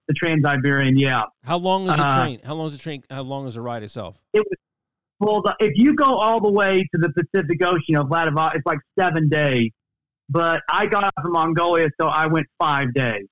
the 0.07 0.13
Trans 0.13 0.43
Siberian. 0.43 0.97
Yeah. 0.97 1.23
How 1.43 1.57
long 1.57 1.89
is 1.89 1.95
the 1.95 2.03
uh, 2.03 2.15
train? 2.15 2.39
How 2.43 2.55
long 2.55 2.67
is 2.67 2.73
the 2.73 2.79
train? 2.79 3.03
How 3.09 3.21
long 3.21 3.47
is 3.47 3.55
the 3.55 3.61
ride 3.61 3.83
itself? 3.83 4.17
It 4.33 4.39
was 4.39 4.57
well. 5.19 5.41
The, 5.41 5.55
if 5.59 5.73
you 5.75 5.95
go 5.95 6.17
all 6.17 6.41
the 6.41 6.51
way 6.51 6.79
to 6.79 6.97
the 6.99 7.09
Pacific 7.09 7.61
Ocean 7.63 7.95
of 7.95 8.07
Vladivostok, 8.07 8.55
it's 8.55 8.65
like 8.65 8.79
seven 8.97 9.29
days. 9.29 9.71
But 10.29 10.61
I 10.69 10.87
got 10.87 11.05
out 11.05 11.13
from 11.21 11.31
Mongolia, 11.31 11.89
so 11.99 12.07
I 12.07 12.27
went 12.27 12.47
five 12.59 12.93
days. 12.93 13.25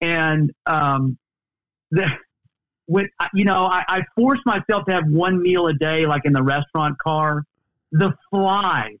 And 0.00 0.52
um, 0.66 1.18
the, 1.90 2.10
when 2.86 3.08
you 3.34 3.44
know, 3.44 3.66
I, 3.66 3.84
I 3.88 4.00
forced 4.16 4.42
myself 4.46 4.84
to 4.88 4.94
have 4.94 5.04
one 5.08 5.40
meal 5.42 5.66
a 5.66 5.74
day, 5.74 6.06
like 6.06 6.22
in 6.24 6.32
the 6.32 6.42
restaurant 6.42 6.96
car. 6.98 7.42
The 7.90 8.12
flies 8.30 8.98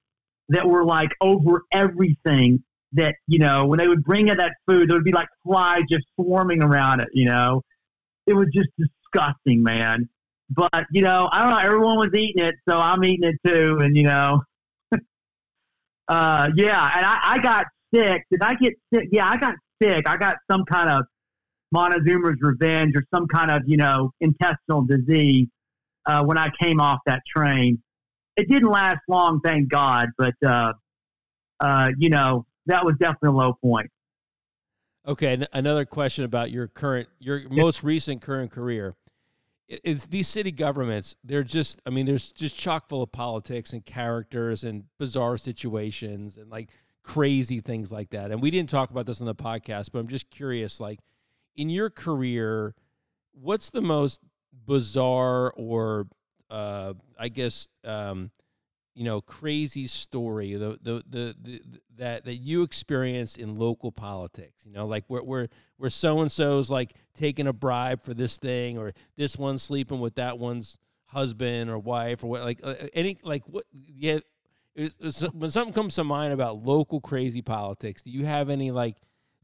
that 0.48 0.66
were 0.66 0.84
like 0.84 1.10
over 1.20 1.62
everything 1.72 2.62
that 2.92 3.14
you 3.26 3.38
know 3.38 3.66
when 3.66 3.78
they 3.78 3.88
would 3.88 4.04
bring 4.04 4.28
in 4.28 4.36
that 4.38 4.52
food, 4.66 4.88
there 4.88 4.96
would 4.96 5.04
be 5.04 5.12
like 5.12 5.28
flies 5.44 5.82
just 5.90 6.04
swarming 6.14 6.62
around 6.62 7.00
it. 7.00 7.08
You 7.12 7.26
know, 7.26 7.62
it 8.26 8.34
was 8.34 8.48
just 8.52 8.68
disgusting, 8.78 9.62
man. 9.62 10.08
But 10.50 10.86
you 10.92 11.02
know, 11.02 11.28
I 11.30 11.42
don't 11.42 11.50
know. 11.50 11.58
Everyone 11.58 11.98
was 11.98 12.10
eating 12.14 12.44
it, 12.44 12.54
so 12.68 12.78
I'm 12.78 13.04
eating 13.04 13.30
it 13.30 13.50
too. 13.50 13.78
And 13.80 13.96
you 13.96 14.04
know, 14.04 14.42
uh, 16.08 16.48
yeah. 16.56 16.90
And 16.96 17.06
I, 17.06 17.18
I 17.22 17.38
got 17.38 17.66
sick. 17.94 18.22
Did 18.30 18.42
I 18.42 18.54
get 18.54 18.74
sick? 18.92 19.08
Yeah, 19.12 19.28
I 19.28 19.36
got 19.36 19.54
sick. 19.82 20.08
I 20.08 20.16
got 20.16 20.36
some 20.50 20.64
kind 20.64 20.88
of 20.88 21.04
Montezuma's 21.74 22.38
revenge 22.40 22.94
or 22.96 23.02
some 23.14 23.26
kind 23.28 23.50
of 23.50 23.62
you 23.66 23.76
know 23.76 24.10
intestinal 24.20 24.82
disease 24.82 25.48
uh, 26.06 26.22
when 26.22 26.38
I 26.38 26.48
came 26.60 26.80
off 26.80 27.00
that 27.06 27.20
train. 27.34 27.82
It 28.36 28.48
didn't 28.48 28.70
last 28.70 29.00
long, 29.08 29.40
thank 29.44 29.68
God. 29.68 30.08
But 30.16 30.34
uh, 30.46 30.72
uh, 31.60 31.90
you 31.98 32.08
know, 32.08 32.46
that 32.68 32.84
was 32.84 32.94
definitely 32.98 33.28
a 33.30 33.32
low 33.32 33.52
point. 33.54 33.90
Okay, 35.06 35.44
another 35.52 35.84
question 35.84 36.24
about 36.24 36.50
your 36.50 36.66
current, 36.68 37.08
your 37.18 37.48
most 37.48 37.82
recent 37.82 38.20
current 38.20 38.50
career 38.50 38.94
is 39.68 40.06
these 40.06 40.28
city 40.28 40.52
governments. 40.52 41.16
They're 41.24 41.44
just, 41.44 41.80
I 41.86 41.90
mean, 41.90 42.06
there's 42.06 42.32
just 42.32 42.56
chock 42.56 42.88
full 42.88 43.02
of 43.02 43.12
politics 43.12 43.72
and 43.72 43.84
characters 43.84 44.64
and 44.64 44.84
bizarre 44.98 45.36
situations 45.36 46.36
and 46.36 46.50
like 46.50 46.70
crazy 47.02 47.60
things 47.60 47.90
like 47.90 48.10
that. 48.10 48.30
And 48.30 48.42
we 48.42 48.50
didn't 48.50 48.70
talk 48.70 48.90
about 48.90 49.06
this 49.06 49.20
on 49.20 49.26
the 49.26 49.34
podcast, 49.34 49.90
but 49.92 49.98
I'm 49.98 50.08
just 50.08 50.30
curious, 50.30 50.78
like 50.78 51.00
in 51.56 51.70
your 51.70 51.90
career, 51.90 52.74
what's 53.32 53.70
the 53.70 53.80
most 53.82 54.20
bizarre 54.66 55.52
or, 55.56 56.06
uh, 56.50 56.94
I 57.18 57.28
guess, 57.28 57.68
um, 57.84 58.30
you 58.98 59.04
know 59.04 59.20
crazy 59.20 59.86
story 59.86 60.54
the, 60.54 60.76
the 60.82 61.04
the, 61.08 61.36
the, 61.40 61.62
that 61.96 62.24
that 62.24 62.34
you 62.34 62.64
experienced 62.64 63.38
in 63.38 63.56
local 63.56 63.92
politics 63.92 64.66
you 64.66 64.72
know 64.72 64.88
like 64.88 65.04
where 65.06 65.22
where 65.22 65.48
where 65.76 65.88
so 65.88 66.20
and 66.20 66.32
so's 66.32 66.68
like 66.68 66.94
taking 67.14 67.46
a 67.46 67.52
bribe 67.52 68.02
for 68.02 68.12
this 68.12 68.38
thing 68.38 68.76
or 68.76 68.92
this 69.16 69.36
one's 69.36 69.62
sleeping 69.62 70.00
with 70.00 70.16
that 70.16 70.36
one's 70.36 70.80
husband 71.06 71.70
or 71.70 71.78
wife 71.78 72.24
or 72.24 72.26
what 72.26 72.42
like 72.42 72.58
uh, 72.64 72.74
any 72.92 73.16
like 73.22 73.44
what 73.46 73.64
yeah 73.72 74.18
when 75.32 75.48
something 75.48 75.72
comes 75.72 75.94
to 75.94 76.02
mind 76.02 76.32
about 76.32 76.64
local 76.64 77.00
crazy 77.00 77.40
politics 77.40 78.02
do 78.02 78.10
you 78.10 78.26
have 78.26 78.50
any 78.50 78.72
like 78.72 78.96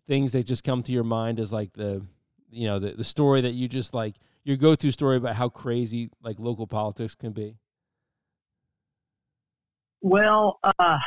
things 0.09 0.32
that 0.32 0.44
just 0.44 0.64
come 0.64 0.82
to 0.82 0.90
your 0.90 1.05
mind 1.05 1.38
as 1.38 1.52
like 1.52 1.72
the 1.74 2.05
you 2.50 2.66
know 2.66 2.80
the, 2.80 2.90
the 2.90 3.05
story 3.05 3.40
that 3.40 3.52
you 3.52 3.68
just 3.68 3.94
like 3.94 4.16
your 4.42 4.57
go-to 4.57 4.90
story 4.90 5.16
about 5.16 5.36
how 5.36 5.48
crazy 5.48 6.11
like 6.24 6.40
local 6.40 6.66
politics 6.66 7.14
can 7.14 7.30
be 7.30 7.57
well, 10.05 10.61
uh, 10.62 10.98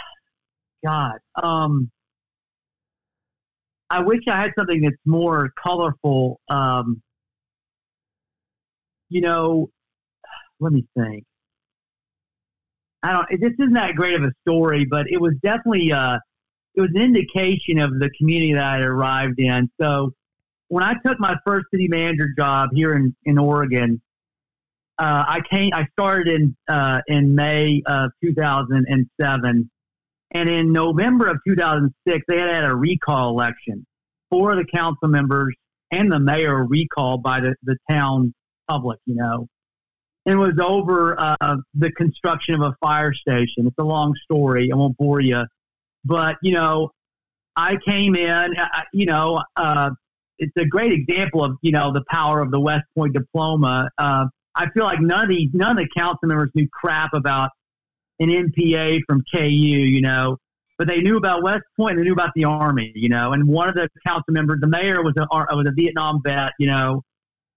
God, 0.83 1.19
um, 1.41 1.91
I 3.91 4.01
wish 4.01 4.21
I 4.27 4.41
had 4.41 4.51
something 4.57 4.81
that's 4.81 4.95
more 5.05 5.51
colorful. 5.63 6.41
Um, 6.49 7.01
you 9.09 9.21
know, 9.21 9.69
let 10.59 10.73
me 10.73 10.83
think. 10.97 11.23
I 13.03 13.13
don't. 13.13 13.39
This 13.39 13.53
isn't 13.59 13.73
that 13.73 13.93
great 13.93 14.15
of 14.15 14.23
a 14.23 14.31
story, 14.47 14.83
but 14.83 15.05
it 15.11 15.21
was 15.21 15.33
definitely 15.43 15.91
uh, 15.91 16.17
it 16.73 16.81
was 16.81 16.89
an 16.95 17.01
indication 17.03 17.79
of 17.79 17.99
the 17.99 18.09
community 18.17 18.53
that 18.53 18.63
I 18.63 18.81
arrived 18.81 19.39
in. 19.39 19.69
So 19.79 20.11
when 20.69 20.83
I 20.83 20.95
took 21.05 21.19
my 21.19 21.35
first 21.45 21.67
city 21.71 21.87
manager 21.87 22.29
job 22.35 22.69
here 22.73 22.95
in, 22.95 23.15
in 23.25 23.37
Oregon, 23.37 24.01
uh, 24.99 25.23
I 25.27 25.41
came. 25.49 25.71
I 25.73 25.85
started 25.93 26.27
in 26.27 26.55
uh, 26.67 27.01
in 27.07 27.35
May 27.35 27.81
of 27.85 28.11
2007, 28.23 29.69
and 30.31 30.49
in 30.49 30.71
November 30.71 31.27
of 31.27 31.37
2006, 31.47 32.25
they 32.27 32.39
had 32.39 32.49
had 32.49 32.65
a 32.65 32.75
recall 32.75 33.29
election. 33.29 33.85
Four 34.31 34.51
of 34.51 34.57
the 34.57 34.65
council 34.65 35.07
members 35.07 35.55
and 35.91 36.11
the 36.11 36.19
mayor 36.19 36.65
recalled 36.65 37.23
by 37.23 37.39
the, 37.39 37.55
the 37.63 37.77
town 37.89 38.33
public. 38.67 38.99
You 39.05 39.15
know, 39.15 39.47
it 40.25 40.35
was 40.35 40.59
over 40.59 41.19
uh, 41.19 41.57
the 41.75 41.91
construction 41.91 42.55
of 42.55 42.61
a 42.61 42.75
fire 42.81 43.13
station. 43.13 43.67
It's 43.67 43.77
a 43.77 43.83
long 43.83 44.13
story. 44.23 44.71
I 44.71 44.75
won't 44.75 44.97
bore 44.97 45.21
you, 45.21 45.43
but 46.03 46.37
you 46.41 46.53
know, 46.53 46.91
I 47.55 47.77
came 47.85 48.15
in. 48.15 48.57
Uh, 48.57 48.67
you 48.93 49.05
know, 49.05 49.43
uh, 49.55 49.91
it's 50.39 50.53
a 50.57 50.65
great 50.65 50.91
example 50.91 51.43
of 51.43 51.57
you 51.61 51.71
know 51.71 51.93
the 51.93 52.03
power 52.09 52.41
of 52.41 52.49
the 52.49 52.59
West 52.59 52.85
Point 52.95 53.13
diploma. 53.13 53.89
Uh, 54.57 54.63
I 54.63 54.69
feel 54.71 54.83
like 54.83 54.99
none 55.01 55.23
of 55.23 55.29
the 55.29 55.49
none 55.53 55.71
of 55.71 55.77
the 55.77 55.89
council 55.95 56.19
members 56.23 56.49
knew 56.53 56.67
crap 56.71 57.13
about 57.13 57.51
an 58.19 58.29
MPA 58.29 59.01
from 59.07 59.23
KU, 59.31 59.47
you 59.47 60.01
know, 60.01 60.37
but 60.77 60.87
they 60.87 61.01
knew 61.01 61.17
about 61.17 61.43
West 61.43 61.63
Point. 61.79 61.97
They 61.97 62.03
knew 62.03 62.13
about 62.13 62.31
the 62.35 62.45
Army, 62.45 62.91
you 62.95 63.09
know. 63.09 63.33
And 63.33 63.47
one 63.47 63.69
of 63.69 63.75
the 63.75 63.89
council 64.05 64.25
members, 64.29 64.59
the 64.61 64.67
mayor, 64.67 65.03
was 65.03 65.13
a 65.17 65.27
was 65.31 65.67
a 65.67 65.71
Vietnam 65.71 66.21
vet, 66.23 66.51
you 66.59 66.67
know, 66.67 67.03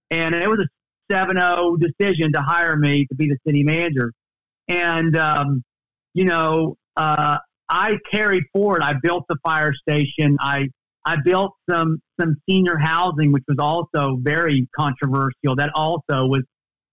and 0.09 0.35
it 0.35 0.49
was 0.49 0.59
a 0.59 0.67
7-0 1.13 1.77
decision 1.79 2.31
to 2.33 2.41
hire 2.41 2.77
me 2.77 3.05
to 3.07 3.15
be 3.15 3.27
the 3.27 3.37
city 3.45 3.63
manager. 3.63 4.11
And 4.67 5.15
um, 5.17 5.63
you 6.13 6.25
know, 6.25 6.75
uh, 6.97 7.37
I 7.69 7.97
carried 8.09 8.43
forward. 8.53 8.81
I 8.81 8.93
built 9.01 9.25
the 9.29 9.37
fire 9.43 9.73
station. 9.73 10.37
I 10.39 10.69
I 11.05 11.17
built 11.23 11.53
some 11.69 12.01
some 12.19 12.35
senior 12.47 12.77
housing, 12.77 13.31
which 13.31 13.43
was 13.47 13.57
also 13.59 14.17
very 14.21 14.67
controversial. 14.75 15.55
That 15.55 15.71
also 15.73 16.25
was 16.25 16.43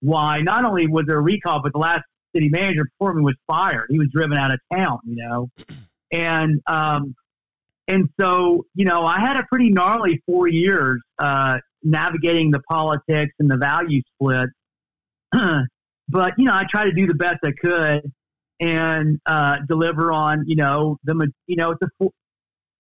why 0.01 0.40
not 0.40 0.64
only 0.64 0.86
was 0.86 1.05
there 1.07 1.18
a 1.18 1.22
recall, 1.22 1.61
but 1.62 1.72
the 1.72 1.78
last 1.78 2.03
city 2.34 2.49
manager 2.49 2.84
before 2.84 3.14
me 3.14 3.22
was 3.22 3.34
fired. 3.46 3.86
He 3.90 3.99
was 3.99 4.09
driven 4.12 4.36
out 4.36 4.53
of 4.53 4.61
town, 4.72 4.99
you 5.05 5.16
know, 5.16 5.51
and 6.12 6.61
um, 6.66 7.14
and 7.86 8.09
so 8.20 8.64
you 8.74 8.84
know 8.84 9.05
I 9.05 9.18
had 9.20 9.36
a 9.36 9.44
pretty 9.44 9.70
gnarly 9.70 10.22
four 10.26 10.49
years 10.49 11.01
uh, 11.18 11.59
navigating 11.82 12.51
the 12.51 12.61
politics 12.70 13.32
and 13.38 13.51
the 13.51 13.57
value 13.57 14.03
split. 14.14 14.49
but 16.09 16.32
you 16.38 16.44
know 16.44 16.55
I 16.55 16.64
tried 16.70 16.86
to 16.86 16.92
do 16.92 17.07
the 17.07 17.14
best 17.14 17.38
I 17.44 17.53
could 17.61 18.12
and 18.61 19.20
uh, 19.26 19.59
deliver 19.68 20.12
on 20.12 20.44
you 20.46 20.57
know 20.57 20.99
the 21.05 21.30
you 21.46 21.57
know 21.57 21.72
it's 21.72 21.82
a 21.82 22.09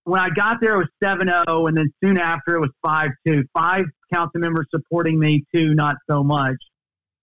when 0.08 0.20
I 0.20 0.30
got 0.30 0.58
there, 0.62 0.74
it 0.74 0.78
was 0.78 0.88
7 1.02 1.28
0, 1.28 1.66
and 1.66 1.76
then 1.76 1.92
soon 2.02 2.16
after, 2.16 2.56
it 2.56 2.60
was 2.60 2.70
5 2.82 3.10
2. 3.26 3.44
Five 3.52 3.84
council 4.12 4.40
members 4.40 4.66
supporting 4.70 5.18
me, 5.18 5.44
two 5.54 5.74
not 5.74 5.96
so 6.10 6.24
much. 6.24 6.56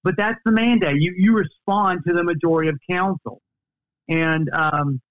But 0.06 0.16
that's 0.18 0.40
the 0.46 0.52
mandate. 0.52 1.02
You, 1.02 1.14
you 1.18 1.34
respond 1.34 2.02
to 2.08 2.14
the 2.14 2.24
majority 2.24 2.70
of 2.70 2.78
council. 2.90 3.42
And 4.08 4.48
um, 4.54 5.02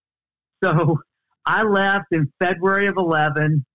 so 0.62 1.00
I 1.46 1.64
left 1.64 2.06
in 2.12 2.32
February 2.40 2.86
of 2.86 2.94
11. 2.96 3.66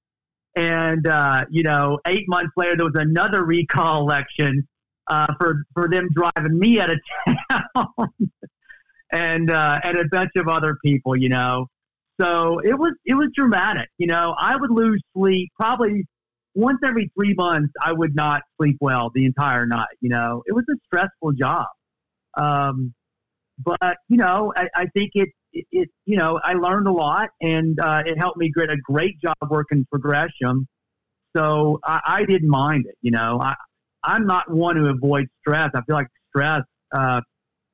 And, 0.56 1.08
uh, 1.08 1.46
you 1.52 1.64
know, 1.64 2.00
eight 2.08 2.24
months 2.28 2.54
later, 2.58 2.78
there 2.78 2.86
was 2.86 2.96
another 2.96 3.44
recall 3.44 4.02
election 4.02 4.66
uh, 5.08 5.28
for, 5.40 5.64
for 5.74 5.90
them 5.90 6.08
driving 6.14 6.58
me 6.58 6.80
out 6.80 6.90
of 6.90 7.00
town 7.28 8.10
and, 9.12 9.52
uh, 9.52 9.80
and 9.84 9.98
a 9.98 10.06
bunch 10.10 10.32
of 10.38 10.48
other 10.48 10.78
people, 10.84 11.18
you 11.18 11.30
know. 11.30 11.68
So 12.20 12.60
it 12.60 12.78
was 12.78 12.94
it 13.06 13.14
was 13.14 13.30
dramatic. 13.34 13.88
You 13.98 14.08
know, 14.08 14.36
I 14.38 14.58
would 14.58 14.72
lose 14.72 15.02
sleep 15.16 15.50
probably 15.58 16.06
once 16.56 16.80
every 16.84 17.12
three 17.18 17.34
months. 17.34 17.72
I 17.82 17.92
would 17.92 18.16
not 18.16 18.42
sleep 18.58 18.78
well 18.82 19.12
the 19.14 19.26
entire 19.26 19.66
night. 19.66 19.96
You 20.02 20.10
know, 20.10 20.44
it 20.46 20.54
was 20.54 20.66
a 20.70 20.76
stressful 20.86 21.34
job. 21.34 21.68
Um, 22.38 22.94
but 23.64 23.98
you 24.08 24.18
know, 24.18 24.54
I, 24.56 24.68
I 24.76 24.86
think 24.96 25.12
it, 25.16 25.30
it, 25.52 25.66
it, 25.72 25.90
you 26.06 26.18
know, 26.18 26.40
I 26.44 26.54
learned 26.54 26.88
a 26.88 26.92
lot, 26.92 27.30
and 27.42 27.80
uh, 27.80 28.04
it 28.06 28.18
helped 28.18 28.38
me 28.38 28.52
get 28.56 28.70
a 28.70 28.78
great 28.78 29.20
job 29.22 29.36
working 29.50 29.86
for 29.90 30.00
Gresham. 30.00 30.68
So 31.36 31.80
I, 31.84 32.00
I 32.06 32.24
didn't 32.24 32.50
mind 32.50 32.86
it. 32.88 32.96
You 33.02 33.12
know, 33.12 33.40
I 33.42 33.56
I'm 34.04 34.26
not 34.26 34.50
one 34.50 34.78
who 34.78 34.88
avoids 34.88 35.30
stress. 35.42 35.70
I 35.76 35.82
feel 35.84 35.96
like 35.96 36.08
stress 36.30 36.62
uh, 36.96 37.22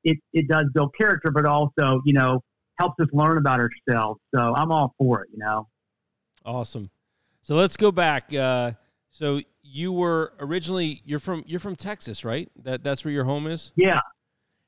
it 0.03 0.17
it 0.34 0.47
does 0.47 0.65
build 0.73 0.93
character, 0.99 1.32
but 1.32 1.45
also 1.45 2.01
you 2.05 2.13
know 2.13 2.41
helps 2.80 2.95
us 2.99 3.07
learn 3.13 3.38
about 3.38 3.59
ourselves. 3.59 4.19
So 4.36 4.53
I'm 4.55 4.71
all 4.71 4.93
for 4.97 5.23
it, 5.23 5.30
you 5.32 5.39
know. 5.39 5.67
Awesome. 6.45 6.89
So 7.45 7.55
let's 7.55 7.77
go 7.77 7.91
back. 7.91 8.33
Uh, 8.33 8.71
so 9.11 9.39
you 9.61 9.91
were 9.91 10.33
originally 10.39 11.03
you're 11.05 11.19
from 11.19 11.43
you're 11.45 11.59
from 11.59 11.75
Texas, 11.75 12.25
right? 12.25 12.49
That 12.63 12.83
that's 12.83 13.05
where 13.05 13.13
your 13.13 13.25
home 13.25 13.45
is. 13.45 13.71
Yeah. 13.75 13.99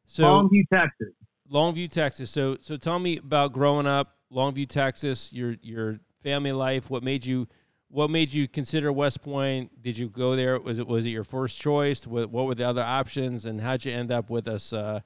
So 0.06 0.26
Longview, 0.26 0.64
Texas. 0.72 1.08
Longview, 1.52 1.92
Texas. 1.92 2.30
So 2.30 2.58
so 2.62 2.78
tell 2.78 3.00
me 3.00 3.18
about 3.18 3.52
growing 3.52 3.88
up 3.88 4.18
Longview, 4.32 4.70
Texas. 4.70 5.34
Your 5.34 5.56
your 5.64 6.00
family 6.22 6.52
life. 6.52 6.92
What 6.92 7.02
made 7.02 7.26
you 7.26 7.48
what 7.90 8.12
made 8.12 8.32
you 8.32 8.48
consider 8.48 8.92
West 8.92 9.24
Point? 9.24 9.82
Did 9.82 9.98
you 9.98 10.08
go 10.08 10.36
there? 10.36 10.60
Was 10.60 10.78
it 10.78 10.86
was 10.86 11.04
it 11.04 11.10
your 11.10 11.24
first 11.24 11.60
choice? 11.60 12.06
What, 12.06 12.30
what 12.30 12.46
were 12.46 12.54
the 12.54 12.70
other 12.70 12.84
options? 12.84 13.48
And 13.48 13.60
how'd 13.60 13.86
you 13.86 13.92
end 13.92 14.12
up 14.12 14.30
with 14.30 14.48
us? 14.48 14.72
Uh, 14.72 15.00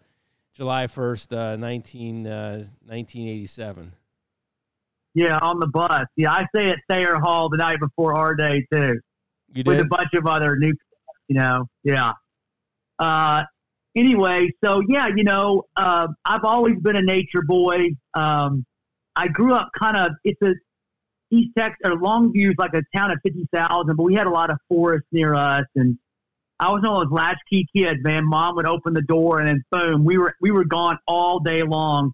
July 0.53 0.87
1st, 0.87 1.53
uh, 1.53 1.55
19, 1.55 2.27
uh, 2.27 2.57
1987. 2.83 3.93
Yeah, 5.13 5.37
on 5.39 5.59
the 5.59 5.67
bus. 5.67 6.05
Yeah, 6.15 6.31
I 6.31 6.45
say 6.55 6.69
at 6.69 6.79
Thayer 6.89 7.15
Hall 7.19 7.49
the 7.49 7.57
night 7.57 7.79
before 7.79 8.13
R-Day, 8.13 8.65
too. 8.71 8.99
You 9.53 9.63
did? 9.63 9.67
With 9.67 9.79
a 9.79 9.85
bunch 9.85 10.13
of 10.13 10.25
other 10.25 10.55
new, 10.57 10.73
you 11.27 11.35
know, 11.35 11.65
yeah. 11.83 12.13
Uh, 12.97 13.43
anyway, 13.95 14.49
so 14.63 14.81
yeah, 14.87 15.09
you 15.13 15.23
know, 15.23 15.63
uh, 15.75 16.07
I've 16.23 16.45
always 16.45 16.77
been 16.81 16.95
a 16.95 17.01
nature 17.01 17.41
boy. 17.45 17.87
Um, 18.13 18.65
I 19.15 19.27
grew 19.27 19.53
up 19.53 19.69
kind 19.77 19.97
of, 19.97 20.11
it's 20.23 20.41
a, 20.41 20.53
East 21.31 21.51
Texas, 21.57 21.79
or 21.85 21.91
Longview 21.91 22.49
is 22.49 22.55
like 22.57 22.73
a 22.73 22.83
town 22.95 23.11
of 23.11 23.17
50,000, 23.23 23.95
but 23.95 24.03
we 24.03 24.13
had 24.13 24.27
a 24.27 24.29
lot 24.29 24.49
of 24.49 24.57
forests 24.67 25.07
near 25.11 25.33
us. 25.33 25.63
And 25.75 25.97
I 26.59 26.69
was 26.71 26.81
one 26.83 27.01
of 27.01 27.09
those 27.09 27.11
latchkey 27.11 27.67
kids, 27.75 27.99
man. 28.03 28.25
Mom 28.25 28.55
would 28.55 28.67
open 28.67 28.93
the 28.93 29.01
door 29.01 29.39
and 29.39 29.47
then 29.47 29.63
boom, 29.71 30.03
we 30.03 30.17
were 30.17 30.35
we 30.41 30.51
were 30.51 30.65
gone 30.65 30.99
all 31.07 31.39
day 31.39 31.63
long, 31.63 32.11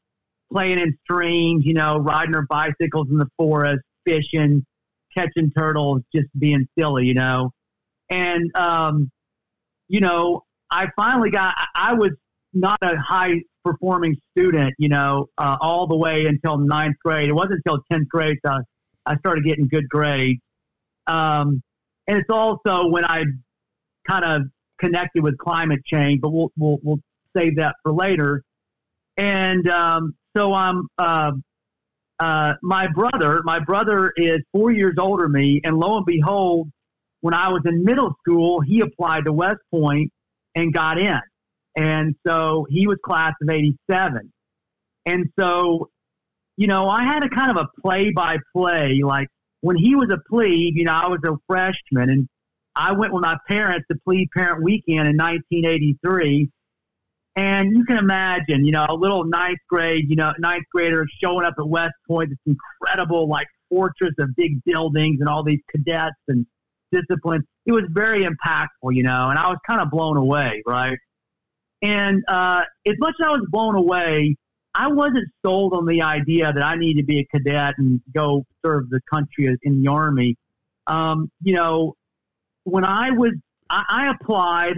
playing 0.51 0.79
in 0.79 0.97
streams, 1.03 1.65
you 1.65 1.73
know, 1.73 1.97
riding 1.97 2.35
our 2.35 2.45
bicycles 2.49 3.07
in 3.09 3.17
the 3.17 3.27
forest, 3.37 3.81
fishing, 4.05 4.65
catching 5.15 5.51
turtles, 5.57 6.01
just 6.13 6.27
being 6.37 6.67
silly, 6.77 7.05
you 7.05 7.13
know. 7.13 7.51
And 8.09 8.55
um, 8.55 9.11
you 9.87 9.99
know, 9.99 10.43
I 10.71 10.87
finally 10.95 11.29
got. 11.29 11.55
I 11.75 11.93
was 11.93 12.11
not 12.53 12.79
a 12.81 12.97
high 12.97 13.41
performing 13.63 14.15
student, 14.31 14.73
you 14.77 14.89
know, 14.89 15.27
uh, 15.37 15.57
all 15.61 15.87
the 15.87 15.97
way 15.97 16.25
until 16.25 16.57
ninth 16.57 16.95
grade. 17.03 17.29
It 17.29 17.33
wasn't 17.33 17.61
until 17.65 17.81
tenth 17.91 18.07
grade 18.07 18.37
that 18.43 18.63
I 19.05 19.17
started 19.17 19.43
getting 19.43 19.67
good 19.67 19.87
grades. 19.89 20.41
Um, 21.05 21.61
and 22.07 22.17
it's 22.17 22.29
also 22.29 22.87
when 22.87 23.05
I 23.05 23.23
kind 24.07 24.23
of 24.23 24.41
connected 24.79 25.23
with 25.23 25.37
climate 25.37 25.83
change, 25.85 26.21
but 26.21 26.31
we'll 26.31 26.51
we'll, 26.57 26.79
we'll 26.81 26.99
save 27.35 27.57
that 27.57 27.75
for 27.83 27.91
later. 27.91 28.43
And 29.17 29.67
um, 29.69 30.15
so 30.35 30.53
I'm 30.53 30.87
uh, 30.97 31.31
uh, 32.19 32.53
my 32.61 32.87
brother. 32.87 33.41
My 33.43 33.59
brother 33.59 34.13
is 34.15 34.39
four 34.51 34.71
years 34.71 34.95
older 34.99 35.27
me, 35.27 35.61
and 35.63 35.77
lo 35.77 35.97
and 35.97 36.05
behold, 36.05 36.69
when 37.21 37.33
I 37.33 37.49
was 37.49 37.61
in 37.65 37.83
middle 37.83 38.15
school, 38.21 38.61
he 38.61 38.81
applied 38.81 39.25
to 39.25 39.33
West 39.33 39.59
Point 39.71 40.11
and 40.55 40.73
got 40.73 40.99
in. 40.99 41.19
And 41.75 42.15
so 42.25 42.65
he 42.69 42.87
was 42.87 42.97
class 43.03 43.33
of 43.41 43.49
'87. 43.49 44.31
And 45.05 45.25
so, 45.39 45.89
you 46.57 46.67
know, 46.67 46.89
I 46.89 47.03
had 47.03 47.23
a 47.23 47.29
kind 47.29 47.51
of 47.51 47.57
a 47.57 47.81
play 47.81 48.11
by 48.11 48.37
play. 48.55 49.01
Like 49.03 49.29
when 49.61 49.77
he 49.77 49.95
was 49.95 50.11
a 50.11 50.17
plebe, 50.29 50.75
you 50.75 50.85
know, 50.85 50.93
I 50.93 51.07
was 51.07 51.19
a 51.27 51.37
freshman, 51.47 52.09
and 52.09 52.27
I 52.75 52.91
went 52.93 53.13
with 53.13 53.23
my 53.23 53.37
parents 53.47 53.85
to 53.91 53.97
Plebe 54.05 54.27
Parent 54.35 54.63
Weekend 54.63 55.07
in 55.07 55.17
1983. 55.17 56.49
And 57.37 57.71
you 57.71 57.85
can 57.85 57.97
imagine, 57.97 58.65
you 58.65 58.71
know, 58.71 58.85
a 58.89 58.95
little 58.95 59.23
ninth 59.23 59.59
grade, 59.69 60.09
you 60.09 60.15
know, 60.15 60.33
ninth 60.39 60.65
grader 60.73 61.05
showing 61.23 61.45
up 61.45 61.53
at 61.59 61.67
West 61.67 61.93
Point, 62.07 62.31
this 62.31 62.55
incredible, 62.81 63.29
like, 63.29 63.47
fortress 63.69 64.13
of 64.17 64.35
big 64.35 64.63
buildings 64.63 65.19
and 65.19 65.29
all 65.29 65.43
these 65.43 65.59
cadets 65.69 66.15
and 66.27 66.47
discipline. 66.91 67.43
It 67.65 67.73
was 67.73 67.83
very 67.89 68.25
impactful, 68.25 68.95
you 68.95 69.03
know, 69.03 69.29
and 69.29 69.37
I 69.37 69.49
was 69.49 69.57
kind 69.67 69.81
of 69.81 69.91
blown 69.91 70.17
away, 70.17 70.63
right? 70.65 70.97
And 71.81 72.23
uh, 72.27 72.63
as 72.87 72.95
much 72.97 73.13
as 73.19 73.27
I 73.27 73.29
was 73.29 73.45
blown 73.51 73.75
away, 73.75 74.35
I 74.73 74.87
wasn't 74.87 75.27
sold 75.45 75.73
on 75.73 75.85
the 75.85 76.01
idea 76.01 76.51
that 76.51 76.63
I 76.63 76.75
needed 76.75 77.01
to 77.01 77.05
be 77.05 77.19
a 77.19 77.25
cadet 77.25 77.75
and 77.77 78.01
go 78.15 78.45
serve 78.65 78.89
the 78.89 79.01
country 79.13 79.55
in 79.61 79.83
the 79.83 79.91
Army. 79.91 80.35
Um, 80.87 81.29
you 81.43 81.53
know, 81.53 81.93
when 82.63 82.85
I 82.85 83.11
was, 83.11 83.33
I, 83.69 83.83
I 83.89 84.09
applied, 84.09 84.77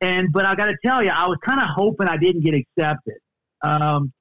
and 0.00 0.32
but 0.32 0.44
I 0.44 0.54
got 0.54 0.66
to 0.66 0.76
tell 0.84 1.02
you, 1.02 1.10
I 1.10 1.26
was 1.26 1.38
kind 1.44 1.60
of 1.60 1.68
hoping 1.74 2.08
I 2.08 2.16
didn't 2.16 2.42
get 2.42 2.54
accepted. 2.54 3.16
Um, 3.62 4.12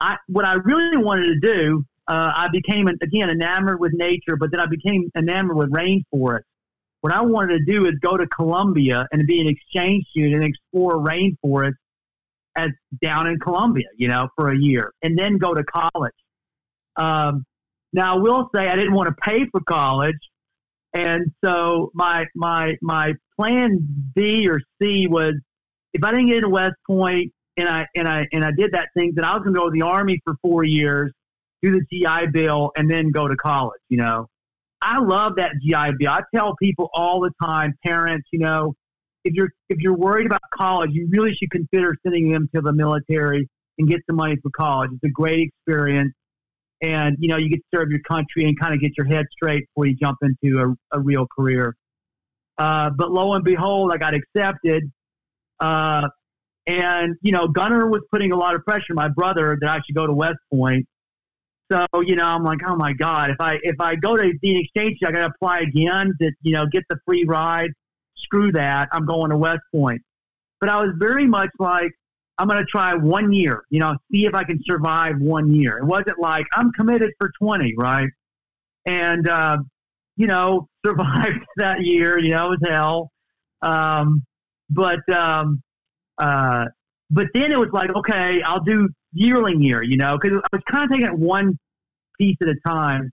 I 0.00 0.16
what 0.28 0.44
I 0.44 0.54
really 0.54 0.96
wanted 0.96 1.26
to 1.26 1.40
do 1.40 1.84
uh, 2.06 2.32
I 2.34 2.48
became 2.52 2.86
again 2.88 3.30
enamored 3.30 3.80
with 3.80 3.92
nature, 3.94 4.36
but 4.38 4.50
then 4.50 4.60
I 4.60 4.66
became 4.66 5.10
enamored 5.16 5.56
with 5.56 5.72
rainforest. 5.72 6.42
What 7.00 7.12
I 7.12 7.22
wanted 7.22 7.58
to 7.58 7.64
do 7.64 7.86
is 7.86 7.94
go 8.00 8.16
to 8.16 8.26
Colombia 8.26 9.06
and 9.12 9.26
be 9.26 9.40
an 9.40 9.46
exchange 9.46 10.04
student 10.10 10.34
and 10.34 10.44
explore 10.44 10.98
rainforest 10.98 11.74
as 12.56 12.70
down 13.02 13.26
in 13.26 13.38
Colombia, 13.38 13.86
you 13.96 14.08
know, 14.08 14.28
for 14.36 14.50
a 14.50 14.56
year, 14.56 14.92
and 15.02 15.18
then 15.18 15.38
go 15.38 15.54
to 15.54 15.64
college. 15.64 16.14
Um, 16.96 17.44
now, 17.92 18.14
I 18.14 18.18
will 18.18 18.48
say 18.54 18.68
I 18.68 18.76
didn't 18.76 18.94
want 18.94 19.08
to 19.08 19.14
pay 19.22 19.46
for 19.50 19.60
college, 19.66 20.18
and 20.92 21.32
so 21.42 21.90
my 21.94 22.26
my 22.34 22.76
my 22.82 23.14
plan 23.38 23.78
B 24.14 24.48
or 24.48 24.60
C 24.80 25.06
was 25.06 25.34
if 25.92 26.02
I 26.04 26.10
didn't 26.10 26.26
get 26.26 26.36
into 26.38 26.48
West 26.48 26.74
Point 26.86 27.32
and 27.56 27.68
I 27.68 27.86
and 27.94 28.08
I 28.08 28.26
and 28.32 28.44
I 28.44 28.50
did 28.56 28.72
that 28.72 28.88
thing, 28.96 29.12
then 29.14 29.24
I 29.24 29.34
was 29.34 29.42
going 29.42 29.54
to 29.54 29.60
go 29.60 29.66
to 29.66 29.72
the 29.72 29.82
Army 29.82 30.20
for 30.24 30.34
four 30.42 30.64
years, 30.64 31.12
do 31.62 31.72
the 31.72 31.82
GI 31.92 32.30
Bill, 32.32 32.70
and 32.76 32.90
then 32.90 33.10
go 33.10 33.28
to 33.28 33.36
college. 33.36 33.80
You 33.88 33.98
know, 33.98 34.26
I 34.82 34.98
love 34.98 35.36
that 35.36 35.52
GI 35.62 35.96
Bill. 35.98 36.10
I 36.10 36.20
tell 36.34 36.54
people 36.56 36.90
all 36.92 37.20
the 37.20 37.30
time, 37.42 37.74
parents, 37.84 38.28
you 38.32 38.40
know, 38.40 38.74
if 39.24 39.34
you're 39.34 39.50
if 39.68 39.78
you're 39.78 39.96
worried 39.96 40.26
about 40.26 40.40
college, 40.52 40.90
you 40.92 41.08
really 41.10 41.34
should 41.34 41.50
consider 41.50 41.96
sending 42.02 42.30
them 42.30 42.48
to 42.54 42.60
the 42.60 42.72
military 42.72 43.48
and 43.78 43.88
get 43.88 44.00
some 44.08 44.16
money 44.16 44.36
for 44.42 44.50
college. 44.56 44.90
It's 44.92 45.04
a 45.04 45.08
great 45.08 45.48
experience, 45.48 46.12
and 46.82 47.16
you 47.18 47.28
know 47.28 47.36
you 47.36 47.48
get 47.48 47.58
to 47.58 47.78
serve 47.78 47.90
your 47.90 48.00
country 48.00 48.44
and 48.44 48.58
kind 48.58 48.74
of 48.74 48.80
get 48.80 48.92
your 48.96 49.06
head 49.06 49.26
straight 49.32 49.64
before 49.68 49.86
you 49.86 49.94
jump 49.94 50.18
into 50.22 50.58
a, 50.58 50.98
a 50.98 51.00
real 51.00 51.26
career. 51.36 51.74
Uh, 52.58 52.90
but 52.90 53.10
lo 53.10 53.32
and 53.32 53.44
behold, 53.44 53.92
I 53.92 53.96
got 53.96 54.14
accepted. 54.14 54.90
Uh, 55.60 56.08
and, 56.66 57.16
you 57.22 57.32
know, 57.32 57.46
Gunner 57.48 57.88
was 57.88 58.02
putting 58.10 58.32
a 58.32 58.36
lot 58.36 58.54
of 58.54 58.64
pressure 58.64 58.92
on 58.92 58.96
my 58.96 59.08
brother 59.08 59.58
that 59.60 59.70
I 59.70 59.80
should 59.84 59.94
go 59.94 60.06
to 60.06 60.12
West 60.12 60.38
Point. 60.52 60.86
So, 61.72 61.86
you 62.02 62.14
know, 62.14 62.26
I'm 62.26 62.44
like, 62.44 62.60
oh 62.66 62.76
my 62.76 62.92
God, 62.92 63.30
if 63.30 63.40
I 63.40 63.58
if 63.62 63.80
I 63.80 63.96
go 63.96 64.16
to 64.16 64.32
the 64.42 64.60
exchange, 64.60 64.98
I 65.04 65.10
gotta 65.10 65.26
apply 65.26 65.60
again 65.60 66.12
to, 66.20 66.30
you 66.42 66.52
know, 66.52 66.66
get 66.66 66.84
the 66.90 66.98
free 67.06 67.24
ride. 67.24 67.70
Screw 68.16 68.52
that. 68.52 68.88
I'm 68.92 69.06
going 69.06 69.30
to 69.30 69.36
West 69.36 69.62
Point. 69.72 70.02
But 70.60 70.68
I 70.68 70.80
was 70.80 70.92
very 70.96 71.26
much 71.26 71.50
like, 71.58 71.90
I'm 72.38 72.48
gonna 72.48 72.64
try 72.64 72.94
one 72.94 73.32
year, 73.32 73.62
you 73.70 73.80
know, 73.80 73.96
see 74.10 74.26
if 74.26 74.34
I 74.34 74.44
can 74.44 74.60
survive 74.64 75.18
one 75.20 75.54
year. 75.54 75.78
It 75.78 75.84
wasn't 75.84 76.18
like 76.18 76.46
I'm 76.54 76.72
committed 76.72 77.12
for 77.18 77.30
twenty, 77.38 77.74
right? 77.76 78.08
And 78.86 79.28
uh, 79.28 79.58
you 80.16 80.26
know, 80.26 80.68
survived 80.84 81.44
that 81.56 81.82
year, 81.82 82.18
you 82.18 82.30
know, 82.30 82.52
it 82.52 82.60
was 82.60 82.68
hell. 82.68 83.10
Um, 83.62 84.24
but 84.70 85.08
um, 85.10 85.62
uh, 86.18 86.66
but 87.10 87.26
then 87.34 87.52
it 87.52 87.58
was 87.58 87.70
like, 87.72 87.94
okay, 87.94 88.42
I'll 88.42 88.62
do 88.62 88.88
yearling 89.12 89.62
year, 89.62 89.82
you 89.82 89.96
know, 89.96 90.18
because 90.20 90.38
I 90.38 90.56
was 90.56 90.62
kind 90.70 90.84
of 90.84 90.90
taking 90.90 91.06
it 91.06 91.18
one 91.18 91.58
piece 92.20 92.36
at 92.42 92.48
a 92.48 92.56
time. 92.66 93.10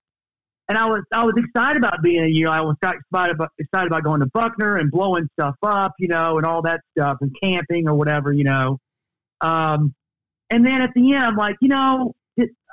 And 0.69 0.77
I 0.77 0.85
was 0.85 1.03
I 1.11 1.23
was 1.23 1.33
excited 1.37 1.77
about 1.77 2.01
being 2.01 2.23
a 2.23 2.27
year. 2.27 2.47
I 2.47 2.61
was 2.61 2.75
excited 2.81 3.35
about 3.35 3.49
excited 3.57 3.87
about 3.87 4.03
going 4.03 4.21
to 4.21 4.27
Buckner 4.33 4.77
and 4.77 4.89
blowing 4.89 5.27
stuff 5.37 5.55
up, 5.63 5.93
you 5.99 6.07
know, 6.07 6.37
and 6.37 6.45
all 6.45 6.61
that 6.61 6.79
stuff, 6.97 7.17
and 7.21 7.35
camping 7.43 7.89
or 7.89 7.95
whatever, 7.95 8.31
you 8.31 8.45
know. 8.45 8.77
Um, 9.41 9.93
and 10.49 10.65
then 10.65 10.81
at 10.81 10.91
the 10.95 11.13
end, 11.13 11.25
I'm 11.25 11.35
like, 11.35 11.57
you 11.61 11.67
know, 11.67 12.13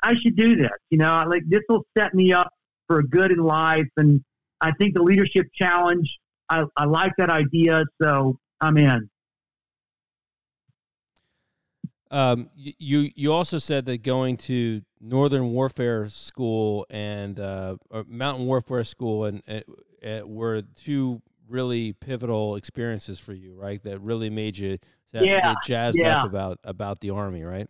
I 0.02 0.14
should 0.14 0.36
do 0.36 0.54
this. 0.54 0.70
You 0.90 0.98
know, 0.98 1.24
like 1.28 1.42
this 1.48 1.62
will 1.68 1.84
set 1.96 2.14
me 2.14 2.32
up 2.32 2.50
for 2.88 2.98
a 2.98 3.06
good 3.06 3.30
in 3.30 3.38
life. 3.38 3.86
And 3.96 4.24
I 4.60 4.72
think 4.72 4.94
the 4.94 5.02
leadership 5.02 5.46
challenge, 5.54 6.18
I, 6.48 6.64
I 6.76 6.86
like 6.86 7.12
that 7.18 7.30
idea, 7.30 7.84
so 8.02 8.38
I'm 8.60 8.76
in. 8.76 9.08
Um, 12.10 12.48
you 12.56 13.10
you 13.14 13.32
also 13.34 13.58
said 13.58 13.84
that 13.84 14.02
going 14.02 14.38
to 14.38 14.80
Northern 14.98 15.50
Warfare 15.50 16.08
School 16.08 16.86
and 16.88 17.38
uh, 17.38 17.76
Mountain 18.06 18.46
Warfare 18.46 18.82
School 18.84 19.26
and 19.26 19.42
uh, 19.48 20.26
were 20.26 20.62
two 20.74 21.20
really 21.48 21.92
pivotal 21.92 22.56
experiences 22.56 23.18
for 23.18 23.34
you, 23.34 23.54
right? 23.54 23.82
That 23.82 24.00
really 24.00 24.30
made 24.30 24.56
you 24.56 24.78
yeah, 25.12 25.52
get 25.52 25.56
jazzed 25.64 25.98
yeah. 25.98 26.20
up 26.20 26.26
about 26.26 26.58
about 26.64 27.00
the 27.00 27.10
Army, 27.10 27.42
right? 27.42 27.68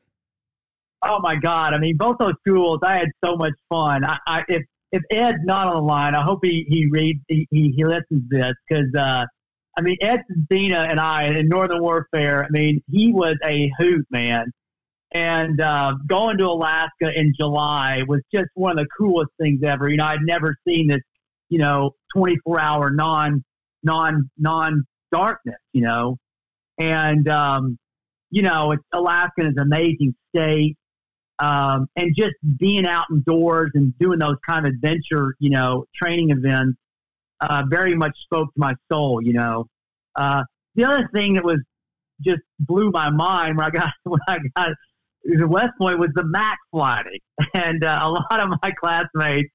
Oh 1.03 1.19
my 1.21 1.37
God! 1.37 1.75
I 1.75 1.79
mean, 1.79 1.97
both 1.97 2.19
those 2.19 2.35
schools, 2.47 2.79
I 2.83 2.99
had 2.99 3.09
so 3.25 3.37
much 3.37 3.55
fun. 3.69 4.05
I, 4.05 4.19
I 4.27 4.45
if 4.49 4.63
if 4.93 5.03
Ed's 5.11 5.39
not 5.45 5.67
on 5.67 5.77
the 5.77 5.83
line, 5.83 6.15
I 6.15 6.23
hope 6.23 6.41
he 6.43 6.65
he 6.69 6.89
reads 6.91 7.21
he 7.29 7.47
he, 7.51 7.73
he 7.77 7.85
listens 7.85 8.29
to 8.31 8.39
this 8.39 8.53
because 8.69 8.95
uh, 8.97 9.25
I 9.79 9.81
mean, 9.81 9.97
Ed 10.01 10.23
Cena 10.51 10.89
and 10.91 10.99
I 10.99 11.27
in 11.27 11.49
Northern 11.49 11.81
Warfare, 11.81 12.45
I 12.45 12.49
mean, 12.51 12.83
he 12.91 13.13
was 13.13 13.37
a 13.45 13.71
hoot, 13.79 14.05
man. 14.11 14.47
And 15.15 15.61
uh, 15.61 15.95
going 16.09 16.37
to 16.39 16.47
Alaska 16.47 17.17
in 17.17 17.33
July 17.39 18.03
was 18.09 18.21
just 18.35 18.49
one 18.55 18.73
of 18.73 18.79
the 18.79 18.89
coolest 18.99 19.31
things 19.41 19.61
ever. 19.63 19.89
You 19.89 19.99
know, 19.99 20.05
I'd 20.05 20.23
never 20.23 20.57
seen 20.67 20.89
this, 20.89 21.01
you 21.49 21.59
know, 21.59 21.93
24 22.15 22.61
hour 22.61 22.91
non, 22.91 23.45
non, 23.85 24.29
non 24.37 24.83
darkness, 25.13 25.57
you 25.73 25.83
know. 25.83 26.17
And, 26.79 27.29
um, 27.29 27.79
you 28.31 28.43
know, 28.43 28.73
it's, 28.73 28.83
Alaska 28.93 29.43
is 29.43 29.55
an 29.57 29.61
amazing 29.61 30.15
state. 30.35 30.77
Um, 31.41 31.87
and 31.97 32.15
just 32.17 32.35
being 32.59 32.87
out 32.87 33.07
indoors 33.11 33.71
and 33.75 33.97
doing 33.99 34.19
those 34.19 34.37
kind 34.49 34.67
of 34.67 34.73
adventure, 34.73 35.35
you 35.39 35.51
know, 35.51 35.85
training 35.95 36.31
events 36.31 36.79
uh, 37.41 37.63
very 37.69 37.95
much 37.95 38.17
spoke 38.25 38.53
to 38.55 38.61
my 38.61 38.75
soul. 38.91 39.23
You 39.23 39.35
know, 39.35 39.67
uh, 40.17 40.43
the 40.75 40.85
other 40.85 41.09
thing 41.15 41.35
that 41.35 41.45
was 41.45 41.61
just 42.21 42.41
blew 42.59 42.91
my 42.91 43.11
mind 43.11 43.57
when 43.57 43.67
I 43.67 43.71
got 43.71 43.89
when 44.05 44.21
I 44.29 44.39
got 44.57 44.71
to 45.39 45.47
West 45.47 45.73
Point 45.79 45.99
was 45.99 46.11
the 46.15 46.25
Mac 46.25 46.59
flighting, 46.73 47.21
and 47.55 47.85
uh, 47.85 48.01
a 48.03 48.09
lot 48.11 48.41
of 48.41 48.51
my 48.63 48.73
classmates 48.73 49.51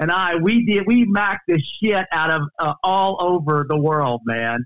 and 0.00 0.10
I 0.10 0.36
we 0.36 0.64
did 0.64 0.86
we 0.86 1.04
macked 1.04 1.48
the 1.48 1.60
shit 1.60 2.06
out 2.12 2.30
of 2.30 2.42
uh, 2.58 2.74
all 2.82 3.16
over 3.20 3.66
the 3.68 3.76
world, 3.76 4.20
man. 4.24 4.64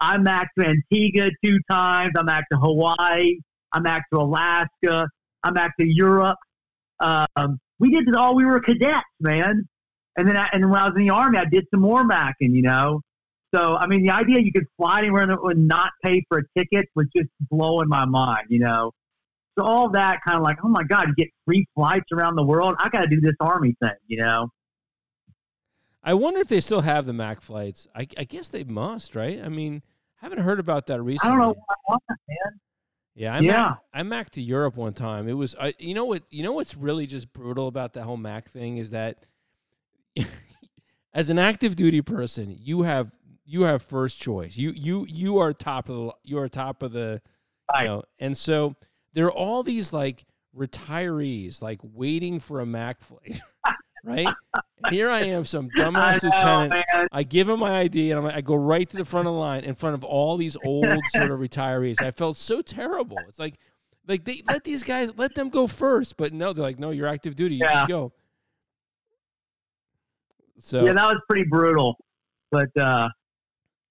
I 0.00 0.16
macked 0.16 0.52
to 0.58 0.66
Antigua 0.66 1.30
two 1.44 1.58
times. 1.70 2.12
I 2.16 2.22
macked 2.22 2.46
to 2.52 2.58
Hawaii. 2.58 3.38
I 3.72 3.80
macked 3.80 4.06
to 4.14 4.20
Alaska. 4.20 5.08
I 5.42 5.50
macked 5.50 5.78
to 5.80 5.86
Europe. 5.86 6.38
Um, 7.00 7.58
we 7.78 7.90
did 7.90 8.06
this 8.06 8.14
all. 8.16 8.34
We 8.34 8.44
were 8.44 8.60
cadets, 8.60 9.04
man. 9.20 9.66
And 10.16 10.28
then, 10.28 10.36
I, 10.36 10.48
and 10.52 10.70
when 10.70 10.78
I 10.78 10.84
was 10.84 10.94
in 10.96 11.02
the 11.06 11.10
army, 11.10 11.38
I 11.38 11.44
did 11.44 11.66
some 11.70 11.80
more 11.80 12.04
macking, 12.04 12.54
you 12.54 12.62
know. 12.62 13.00
So, 13.54 13.76
I 13.76 13.86
mean, 13.86 14.02
the 14.02 14.10
idea 14.10 14.38
you 14.40 14.52
could 14.52 14.66
fly 14.76 15.00
anywhere 15.00 15.22
and 15.22 15.66
not 15.66 15.92
pay 16.04 16.22
for 16.28 16.38
a 16.38 16.42
ticket 16.58 16.86
was 16.94 17.06
just 17.16 17.28
blowing 17.50 17.88
my 17.88 18.04
mind, 18.04 18.46
you 18.48 18.60
know. 18.60 18.92
So 19.58 19.64
all 19.64 19.88
that 19.90 20.20
kind 20.26 20.36
of 20.36 20.44
like, 20.44 20.58
oh 20.62 20.68
my 20.68 20.84
God, 20.84 21.08
you 21.08 21.14
get 21.16 21.28
free 21.44 21.66
flights 21.74 22.06
around 22.12 22.36
the 22.36 22.44
world. 22.44 22.76
I 22.78 22.88
got 22.88 23.00
to 23.00 23.06
do 23.08 23.20
this 23.20 23.34
army 23.40 23.74
thing, 23.82 23.90
you 24.06 24.18
know. 24.18 24.48
I 26.02 26.14
wonder 26.14 26.40
if 26.40 26.48
they 26.48 26.60
still 26.60 26.80
have 26.80 27.06
the 27.06 27.12
Mac 27.12 27.40
flights. 27.40 27.88
I, 27.94 28.06
I 28.16 28.24
guess 28.24 28.48
they 28.48 28.64
must, 28.64 29.14
right? 29.14 29.42
I 29.42 29.48
mean, 29.48 29.82
I 30.20 30.26
haven't 30.26 30.44
heard 30.44 30.60
about 30.60 30.86
that 30.86 31.02
recently. 31.02 31.34
I 31.34 31.38
don't 31.38 31.56
know 31.56 31.62
why, 31.86 31.96
man. 32.08 32.60
Yeah, 33.20 33.34
I 33.34 33.40
yeah. 33.40 33.52
Mac, 33.52 33.78
I 33.92 34.02
Mac 34.02 34.30
to 34.30 34.40
Europe 34.40 34.76
one 34.76 34.94
time. 34.94 35.28
It 35.28 35.34
was, 35.34 35.54
I, 35.60 35.74
you 35.78 35.92
know 35.92 36.06
what, 36.06 36.22
you 36.30 36.42
know 36.42 36.52
what's 36.52 36.74
really 36.74 37.06
just 37.06 37.30
brutal 37.34 37.68
about 37.68 37.92
the 37.92 38.02
whole 38.02 38.16
Mac 38.16 38.48
thing 38.48 38.78
is 38.78 38.92
that 38.92 39.18
as 41.12 41.28
an 41.28 41.38
active 41.38 41.76
duty 41.76 42.00
person, 42.00 42.56
you 42.58 42.80
have 42.80 43.10
you 43.44 43.62
have 43.62 43.82
first 43.82 44.22
choice. 44.22 44.56
You 44.56 44.70
you 44.70 45.04
you 45.06 45.36
are 45.36 45.52
top 45.52 45.90
of 45.90 45.96
the 45.96 46.12
you 46.22 46.38
are 46.38 46.48
top 46.48 46.82
of 46.82 46.92
the 46.92 47.20
you 47.78 47.84
know, 47.84 48.04
and 48.18 48.38
so 48.38 48.74
there 49.12 49.26
are 49.26 49.32
all 49.32 49.62
these 49.62 49.92
like 49.92 50.24
retirees 50.56 51.60
like 51.60 51.80
waiting 51.82 52.40
for 52.40 52.60
a 52.60 52.66
Mac 52.66 53.02
flight. 53.02 53.42
right? 54.04 54.28
Here 54.90 55.10
I 55.10 55.20
am, 55.20 55.44
some 55.44 55.68
dumbass 55.76 56.22
lieutenant. 56.22 56.72
Man. 56.72 57.08
I 57.12 57.22
give 57.22 57.48
him 57.48 57.60
my 57.60 57.80
ID, 57.80 58.10
and 58.10 58.20
I'm, 58.20 58.26
I 58.26 58.40
go 58.40 58.54
right 58.54 58.88
to 58.88 58.96
the 58.96 59.04
front 59.04 59.28
of 59.28 59.34
the 59.34 59.40
line 59.40 59.64
in 59.64 59.74
front 59.74 59.94
of 59.94 60.04
all 60.04 60.36
these 60.36 60.56
old 60.64 60.86
sort 61.14 61.30
of 61.30 61.38
retirees. 61.40 62.02
I 62.02 62.10
felt 62.10 62.36
so 62.36 62.62
terrible. 62.62 63.18
It's 63.28 63.38
like, 63.38 63.54
like 64.06 64.24
they 64.24 64.42
let 64.48 64.64
these 64.64 64.82
guys 64.82 65.10
let 65.16 65.34
them 65.34 65.50
go 65.50 65.66
first, 65.66 66.16
but 66.16 66.32
no, 66.32 66.52
they're 66.52 66.64
like, 66.64 66.78
no, 66.78 66.90
you're 66.90 67.06
active 67.06 67.34
duty. 67.34 67.56
You 67.56 67.62
yeah. 67.64 67.72
just 67.72 67.88
go. 67.88 68.12
So 70.58 70.84
yeah, 70.84 70.92
that 70.92 71.06
was 71.06 71.20
pretty 71.28 71.44
brutal, 71.48 71.96
but 72.50 72.68
uh, 72.78 73.08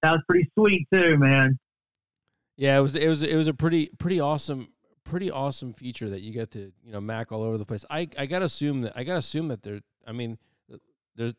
that 0.03 0.11
was 0.11 0.21
pretty 0.27 0.49
sweet 0.57 0.87
too, 0.93 1.17
man. 1.17 1.57
Yeah, 2.57 2.77
it 2.77 2.81
was 2.81 2.95
it 2.95 3.07
was 3.07 3.23
it 3.23 3.35
was 3.35 3.47
a 3.47 3.53
pretty 3.53 3.89
pretty 3.97 4.19
awesome 4.19 4.69
pretty 5.03 5.31
awesome 5.31 5.73
feature 5.73 6.09
that 6.09 6.21
you 6.21 6.31
get 6.31 6.51
to 6.51 6.71
you 6.83 6.91
know 6.91 7.01
mac 7.01 7.31
all 7.31 7.41
over 7.41 7.57
the 7.57 7.65
place. 7.65 7.85
I 7.89 8.07
I 8.17 8.25
gotta 8.25 8.45
assume 8.45 8.81
that 8.81 8.93
I 8.95 9.03
gotta 9.03 9.19
assume 9.19 9.47
that 9.47 9.63
they're 9.63 9.81
I 10.09 10.11
mean 10.11 10.37
there's 11.15 11.35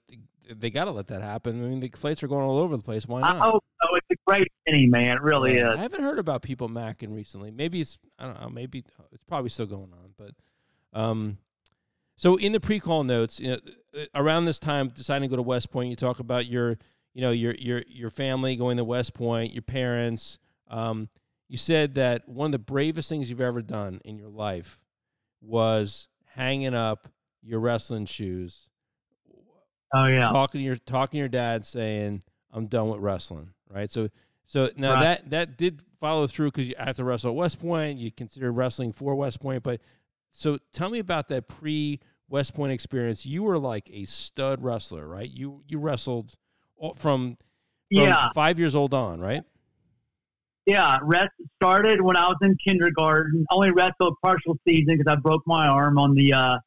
they 0.52 0.70
gotta 0.70 0.90
let 0.90 1.08
that 1.08 1.22
happen. 1.22 1.64
I 1.64 1.68
mean 1.68 1.80
the 1.80 1.90
flights 1.90 2.22
are 2.22 2.28
going 2.28 2.44
all 2.44 2.58
over 2.58 2.76
the 2.76 2.82
place. 2.82 3.06
Why 3.06 3.20
not? 3.20 3.36
Oh, 3.36 3.60
oh 3.82 3.94
it's 3.96 4.06
a 4.10 4.16
great 4.26 4.48
thing, 4.66 4.90
man. 4.90 5.16
It 5.16 5.22
really 5.22 5.56
yeah, 5.56 5.72
is. 5.72 5.78
I 5.78 5.82
haven't 5.82 6.02
heard 6.02 6.18
about 6.18 6.42
people 6.42 6.68
macking 6.68 7.14
recently. 7.14 7.50
Maybe 7.50 7.80
it's 7.80 7.98
I 8.18 8.26
don't 8.26 8.40
know. 8.40 8.48
Maybe 8.48 8.84
it's 9.12 9.24
probably 9.24 9.50
still 9.50 9.66
going 9.66 9.92
on, 9.92 10.14
but 10.16 10.34
um, 10.98 11.38
so 12.16 12.36
in 12.36 12.52
the 12.52 12.60
pre-call 12.60 13.04
notes, 13.04 13.40
you 13.40 13.52
know, 13.52 13.58
uh, 13.96 14.04
around 14.14 14.44
this 14.44 14.58
time, 14.58 14.88
deciding 14.88 15.28
to 15.28 15.32
go 15.32 15.36
to 15.36 15.42
West 15.42 15.70
Point, 15.70 15.88
you 15.88 15.96
talk 15.96 16.20
about 16.20 16.46
your, 16.46 16.76
you 17.14 17.22
know, 17.22 17.30
your 17.30 17.54
your 17.54 17.82
your 17.86 18.10
family 18.10 18.56
going 18.56 18.76
to 18.76 18.84
West 18.84 19.14
Point, 19.14 19.52
your 19.52 19.62
parents. 19.62 20.38
Um, 20.68 21.08
you 21.48 21.56
said 21.56 21.94
that 21.94 22.28
one 22.28 22.46
of 22.46 22.52
the 22.52 22.58
bravest 22.58 23.08
things 23.08 23.30
you've 23.30 23.40
ever 23.40 23.62
done 23.62 24.00
in 24.04 24.18
your 24.18 24.28
life 24.28 24.78
was 25.40 26.08
hanging 26.34 26.74
up 26.74 27.08
your 27.42 27.60
wrestling 27.60 28.06
shoes. 28.06 28.68
Oh 29.92 30.06
yeah. 30.06 30.28
Talking 30.28 30.60
to 30.60 30.64
your 30.64 30.76
talking 30.76 31.18
to 31.18 31.20
your 31.20 31.28
dad, 31.28 31.64
saying, 31.64 32.22
"I'm 32.52 32.66
done 32.66 32.88
with 32.90 33.00
wrestling." 33.00 33.50
Right. 33.68 33.90
So 33.90 34.08
so 34.46 34.70
now 34.76 34.94
Right. 34.94 35.02
that 35.02 35.30
that 35.30 35.56
did 35.58 35.82
follow 36.00 36.26
through 36.26 36.48
because 36.52 36.68
you 36.68 36.74
have 36.78 36.96
to 36.96 37.04
wrestle 37.04 37.30
at 37.30 37.36
West 37.36 37.60
Point. 37.60 37.98
You 37.98 38.10
considered 38.10 38.52
wrestling 38.52 38.92
for 38.92 39.14
West 39.14 39.40
Point, 39.40 39.62
but 39.62 39.80
so 40.32 40.58
tell 40.72 40.90
me 40.90 40.98
about 41.00 41.28
that 41.28 41.48
pre 41.48 42.00
West 42.28 42.54
Point 42.54 42.72
experience. 42.72 43.26
You 43.26 43.42
were 43.42 43.58
like 43.58 43.90
a 43.92 44.04
stud 44.04 44.62
wrestler, 44.62 45.06
right? 45.08 45.28
You 45.28 45.62
you 45.66 45.78
wrestled 45.78 46.34
all- 46.76 46.94
from, 46.94 47.36
from 47.36 47.36
Yeah. 47.90 48.30
five 48.34 48.58
years 48.58 48.74
old 48.76 48.94
on, 48.94 49.20
right? 49.20 49.42
Yeah, 50.66 50.98
rest 51.02 51.30
started 51.56 52.00
when 52.00 52.16
I 52.16 52.28
was 52.28 52.36
in 52.42 52.56
kindergarten. 52.64 53.44
Only 53.50 53.72
wrestled 53.72 54.14
partial 54.22 54.56
season 54.66 54.98
because 54.98 55.10
I 55.12 55.16
broke 55.16 55.42
my 55.46 55.66
arm 55.66 55.98
on 55.98 56.14
the 56.14 56.32
uh, 56.32 56.58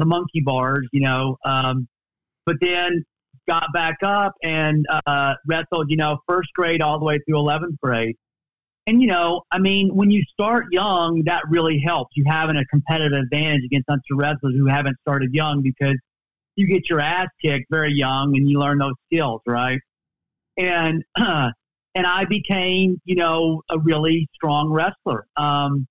the 0.00 0.06
monkey 0.06 0.40
bars, 0.40 0.88
you 0.92 1.00
know. 1.00 1.36
Um, 1.44 1.88
but 2.46 2.56
then 2.60 3.04
got 3.48 3.66
back 3.72 3.96
up 4.02 4.32
and 4.42 4.84
uh, 5.06 5.34
wrestled, 5.46 5.90
you 5.90 5.96
know, 5.96 6.18
first 6.28 6.48
grade 6.54 6.82
all 6.82 6.98
the 6.98 7.04
way 7.04 7.18
through 7.26 7.38
eleventh 7.38 7.76
grade. 7.82 8.16
And 8.86 9.00
you 9.00 9.08
know, 9.08 9.42
I 9.52 9.58
mean, 9.58 9.94
when 9.94 10.10
you 10.10 10.22
start 10.32 10.66
young, 10.72 11.22
that 11.26 11.42
really 11.48 11.78
helps. 11.78 12.16
You 12.16 12.24
having 12.26 12.56
a 12.56 12.64
competitive 12.66 13.18
advantage 13.18 13.62
against 13.64 13.88
other 13.88 14.00
wrestlers 14.12 14.54
who 14.56 14.66
haven't 14.66 14.96
started 15.06 15.30
young 15.32 15.62
because 15.62 15.96
you 16.56 16.66
get 16.66 16.88
your 16.88 17.00
ass 17.00 17.28
kicked 17.42 17.66
very 17.70 17.92
young 17.92 18.36
and 18.36 18.48
you 18.48 18.58
learn 18.58 18.78
those 18.78 18.94
skills, 19.06 19.40
right? 19.46 19.78
And 20.56 21.04
uh, 21.16 21.50
and 21.94 22.06
I 22.06 22.24
became, 22.24 23.00
you 23.04 23.16
know, 23.16 23.62
a 23.70 23.78
really 23.78 24.28
strong 24.34 24.70
wrestler. 24.70 25.26
Um, 25.36 25.86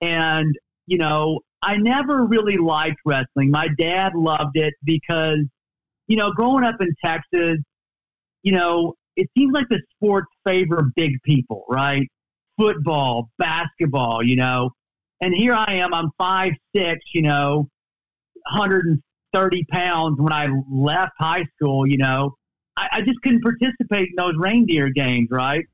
and 0.00 0.54
you 0.86 0.98
know, 0.98 1.40
I 1.62 1.76
never 1.76 2.24
really 2.24 2.56
liked 2.56 2.98
wrestling. 3.04 3.50
My 3.50 3.68
dad 3.78 4.12
loved 4.14 4.56
it 4.56 4.74
because, 4.84 5.38
you 6.06 6.16
know, 6.16 6.30
growing 6.30 6.64
up 6.64 6.76
in 6.80 6.94
Texas, 7.04 7.58
you 8.42 8.52
know, 8.52 8.94
it 9.16 9.28
seems 9.36 9.52
like 9.52 9.66
the 9.68 9.80
sports 9.94 10.28
favor 10.46 10.90
big 10.96 11.12
people, 11.24 11.64
right? 11.68 12.08
Football, 12.58 13.30
basketball, 13.38 14.22
you 14.22 14.36
know. 14.36 14.70
And 15.20 15.34
here 15.34 15.52
I 15.52 15.74
am, 15.74 15.92
I'm 15.92 16.10
five 16.16 16.52
six, 16.74 17.00
you 17.12 17.22
know, 17.22 17.68
130 18.52 19.64
pounds 19.70 20.18
when 20.18 20.32
I 20.32 20.48
left 20.72 21.12
high 21.18 21.44
school, 21.56 21.86
you 21.86 21.98
know. 21.98 22.34
I, 22.76 22.88
I 22.92 23.00
just 23.02 23.20
couldn't 23.22 23.42
participate 23.42 24.08
in 24.08 24.14
those 24.16 24.34
reindeer 24.38 24.88
games, 24.88 25.28
right? 25.30 25.66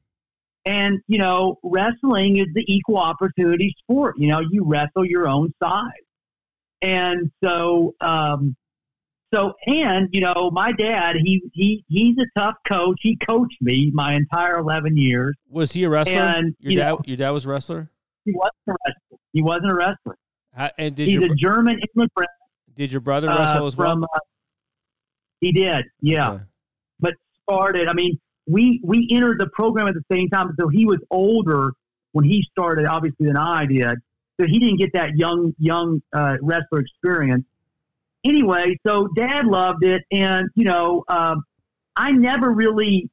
And, 0.66 1.00
you 1.06 1.18
know, 1.18 1.58
wrestling 1.62 2.38
is 2.38 2.46
the 2.54 2.64
equal 2.66 2.98
opportunity 2.98 3.74
sport. 3.78 4.16
You 4.18 4.28
know, 4.28 4.40
you 4.50 4.64
wrestle 4.64 5.04
your 5.04 5.28
own 5.28 5.54
size. 5.62 5.82
And 6.82 7.30
so, 7.42 7.94
um, 8.00 8.56
so, 9.32 9.54
and, 9.66 10.08
you 10.12 10.20
know, 10.20 10.50
my 10.52 10.72
dad, 10.72 11.16
he, 11.16 11.40
he, 11.52 11.84
he's 11.88 12.16
a 12.18 12.26
tough 12.38 12.56
coach. 12.66 12.98
He 13.00 13.16
coached 13.16 13.56
me 13.60 13.90
my 13.94 14.14
entire 14.14 14.58
11 14.58 14.96
years. 14.96 15.36
Was 15.48 15.72
he 15.72 15.84
a 15.84 15.88
wrestler? 15.88 16.20
And, 16.20 16.54
your 16.58 16.72
you 16.72 16.78
dad, 16.78 16.90
know- 16.90 17.00
your 17.04 17.16
dad 17.16 17.30
was 17.30 17.46
a 17.46 17.48
wrestler. 17.48 17.90
He 18.24 18.32
wasn't 18.34 18.52
a 18.68 18.72
wrestler. 18.72 19.18
He 19.32 19.42
wasn't 19.42 19.72
a 19.72 19.76
wrestler. 19.76 20.18
How, 20.52 20.70
and 20.78 20.96
did 20.96 21.06
He's 21.06 21.14
your 21.16 21.32
a 21.32 21.36
German 21.36 21.78
immigrant 21.94 22.30
did 22.74 22.92
your 22.92 23.00
brother 23.00 23.30
uh, 23.30 23.38
wrestle 23.38 23.66
as 23.66 23.76
well? 23.76 23.92
from, 23.94 24.04
uh, 24.04 24.18
he 25.40 25.52
did. 25.52 25.86
Yeah. 26.00 26.32
Okay. 26.32 26.44
but 27.00 27.14
started. 27.42 27.88
I 27.88 27.92
mean, 27.92 28.18
we 28.46 28.80
we 28.84 29.08
entered 29.10 29.40
the 29.40 29.48
program 29.52 29.88
at 29.88 29.94
the 29.94 30.04
same 30.10 30.28
time, 30.28 30.54
so 30.58 30.68
he 30.68 30.86
was 30.86 30.98
older 31.10 31.72
when 32.12 32.24
he 32.24 32.46
started, 32.50 32.86
obviously, 32.86 33.26
than 33.26 33.36
I 33.36 33.66
did. 33.66 33.98
So 34.40 34.46
he 34.46 34.58
didn't 34.58 34.78
get 34.78 34.92
that 34.94 35.16
young 35.16 35.54
young 35.58 36.02
uh, 36.12 36.36
wrestler 36.42 36.80
experience. 36.80 37.44
Anyway, 38.24 38.78
so 38.86 39.08
Dad 39.16 39.46
loved 39.46 39.84
it, 39.84 40.02
and 40.10 40.48
you 40.54 40.64
know, 40.64 41.04
um, 41.08 41.42
I 41.96 42.12
never 42.12 42.50
really 42.50 43.08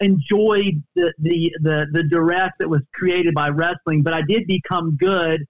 enjoyed 0.00 0.82
the, 0.94 1.12
the 1.18 1.52
the 1.62 1.86
the 1.92 2.02
duress 2.04 2.50
that 2.58 2.68
was 2.68 2.80
created 2.94 3.34
by 3.34 3.48
wrestling, 3.48 4.02
but 4.02 4.14
I 4.14 4.22
did 4.22 4.46
become 4.46 4.96
good 4.96 5.44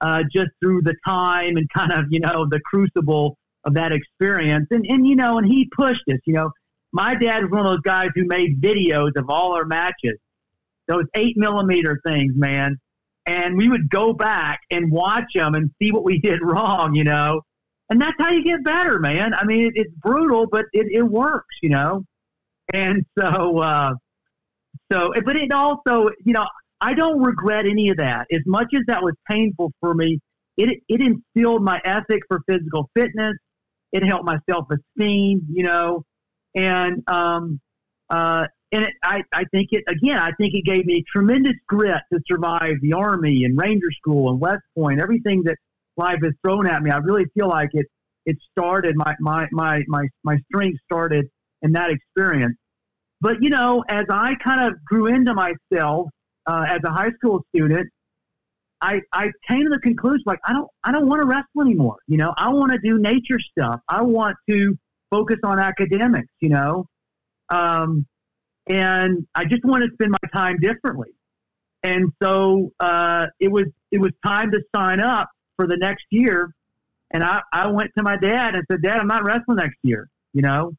uh, 0.00 0.22
just 0.32 0.50
through 0.62 0.82
the 0.82 0.94
time 1.06 1.56
and 1.56 1.68
kind 1.74 1.92
of 1.92 2.06
you 2.10 2.20
know 2.20 2.46
the 2.50 2.60
crucible 2.60 3.36
of 3.64 3.74
that 3.74 3.92
experience. 3.92 4.66
And 4.70 4.84
and 4.88 5.06
you 5.06 5.16
know, 5.16 5.38
and 5.38 5.46
he 5.46 5.68
pushed 5.76 6.04
us. 6.08 6.18
You 6.26 6.34
know, 6.34 6.50
my 6.92 7.14
dad 7.14 7.42
was 7.42 7.50
one 7.50 7.60
of 7.60 7.66
those 7.66 7.80
guys 7.80 8.08
who 8.14 8.24
made 8.26 8.60
videos 8.60 9.10
of 9.16 9.28
all 9.28 9.54
our 9.56 9.64
matches, 9.64 10.18
those 10.86 11.04
eight 11.14 11.36
millimeter 11.36 12.00
things, 12.06 12.32
man. 12.36 12.76
And 13.26 13.58
we 13.58 13.68
would 13.68 13.90
go 13.90 14.12
back 14.14 14.60
and 14.70 14.90
watch 14.90 15.32
them 15.34 15.54
and 15.54 15.70
see 15.80 15.92
what 15.92 16.04
we 16.04 16.18
did 16.18 16.40
wrong. 16.42 16.94
You 16.94 17.04
know, 17.04 17.42
and 17.90 18.00
that's 18.00 18.16
how 18.18 18.30
you 18.30 18.42
get 18.42 18.64
better, 18.64 18.98
man. 18.98 19.34
I 19.34 19.44
mean, 19.44 19.66
it, 19.66 19.72
it's 19.74 19.94
brutal, 20.02 20.46
but 20.50 20.64
it, 20.72 20.86
it 20.90 21.02
works. 21.02 21.54
You 21.62 21.70
know, 21.70 22.04
and 22.72 23.04
so 23.18 23.58
uh, 23.58 23.92
so, 24.90 25.12
but 25.24 25.36
it 25.36 25.52
also, 25.52 26.10
you 26.24 26.32
know. 26.32 26.46
I 26.80 26.94
don't 26.94 27.20
regret 27.20 27.66
any 27.66 27.88
of 27.88 27.96
that. 27.96 28.28
As 28.32 28.42
much 28.46 28.68
as 28.72 28.82
that 28.86 29.02
was 29.02 29.14
painful 29.28 29.72
for 29.80 29.94
me, 29.94 30.20
it 30.56 30.78
it 30.88 31.00
instilled 31.00 31.64
my 31.64 31.80
ethic 31.84 32.22
for 32.28 32.40
physical 32.48 32.88
fitness. 32.96 33.34
It 33.92 34.04
helped 34.04 34.26
my 34.26 34.38
self 34.48 34.66
esteem, 34.70 35.44
you 35.50 35.64
know, 35.64 36.04
and 36.58 37.02
um, 37.08 37.60
uh, 38.10 38.46
and 38.72 38.84
it, 38.84 38.94
I 39.02 39.22
I 39.32 39.44
think 39.52 39.68
it 39.70 39.84
again. 39.86 40.18
I 40.18 40.32
think 40.32 40.54
it 40.54 40.64
gave 40.64 40.86
me 40.86 41.04
tremendous 41.10 41.54
grit 41.68 42.02
to 42.12 42.20
survive 42.26 42.74
the 42.82 42.92
army 42.92 43.44
and 43.44 43.58
Ranger 43.58 43.90
School 43.92 44.30
and 44.30 44.40
West 44.40 44.62
Point. 44.76 45.00
Everything 45.00 45.42
that 45.44 45.56
life 45.96 46.18
has 46.24 46.32
thrown 46.44 46.66
at 46.66 46.82
me, 46.82 46.90
I 46.90 46.98
really 46.98 47.26
feel 47.34 47.48
like 47.48 47.70
it 47.72 47.86
it 48.26 48.36
started 48.50 48.96
my 48.96 49.14
my 49.20 49.46
my 49.52 49.82
my 49.86 50.08
my 50.24 50.36
strength 50.48 50.78
started 50.84 51.26
in 51.62 51.72
that 51.72 51.90
experience. 51.90 52.56
But 53.20 53.42
you 53.42 53.50
know, 53.50 53.84
as 53.88 54.04
I 54.10 54.34
kind 54.44 54.68
of 54.68 54.84
grew 54.84 55.06
into 55.06 55.34
myself 55.34 56.08
uh, 56.46 56.64
as 56.68 56.80
a 56.84 56.90
high 56.90 57.10
school 57.18 57.44
student, 57.54 57.88
I, 58.80 59.00
I 59.12 59.30
came 59.48 59.64
to 59.64 59.70
the 59.70 59.80
conclusion 59.80 60.22
like 60.26 60.40
I 60.46 60.52
don't 60.52 60.68
I 60.84 60.92
don't 60.92 61.06
want 61.06 61.22
to 61.22 61.28
wrestle 61.28 61.62
anymore. 61.62 61.98
You 62.08 62.16
know, 62.16 62.34
I 62.36 62.48
want 62.48 62.72
to 62.72 62.78
do 62.78 62.98
nature 62.98 63.38
stuff. 63.38 63.80
I 63.88 64.02
want 64.02 64.36
to 64.48 64.76
focus 65.10 65.38
on 65.44 65.58
academics. 65.58 66.32
You 66.40 66.50
know, 66.50 66.86
um, 67.50 68.06
and 68.68 69.26
I 69.34 69.44
just 69.44 69.64
want 69.64 69.84
to 69.84 69.90
spend 69.94 70.12
my 70.12 70.28
time 70.34 70.58
differently. 70.60 71.10
And 71.82 72.12
so 72.22 72.72
uh, 72.80 73.26
it 73.40 73.50
was 73.50 73.66
it 73.90 74.00
was 74.00 74.12
time 74.24 74.50
to 74.52 74.60
sign 74.74 75.00
up 75.00 75.28
for 75.56 75.66
the 75.66 75.76
next 75.76 76.04
year. 76.10 76.52
And 77.10 77.24
I, 77.24 77.40
I 77.52 77.68
went 77.68 77.90
to 77.96 78.04
my 78.04 78.16
dad 78.16 78.54
and 78.54 78.64
said, 78.70 78.82
Dad, 78.82 78.98
I'm 78.98 79.06
not 79.06 79.24
wrestling 79.24 79.56
next 79.56 79.78
year. 79.82 80.08
You 80.34 80.42
know, 80.42 80.72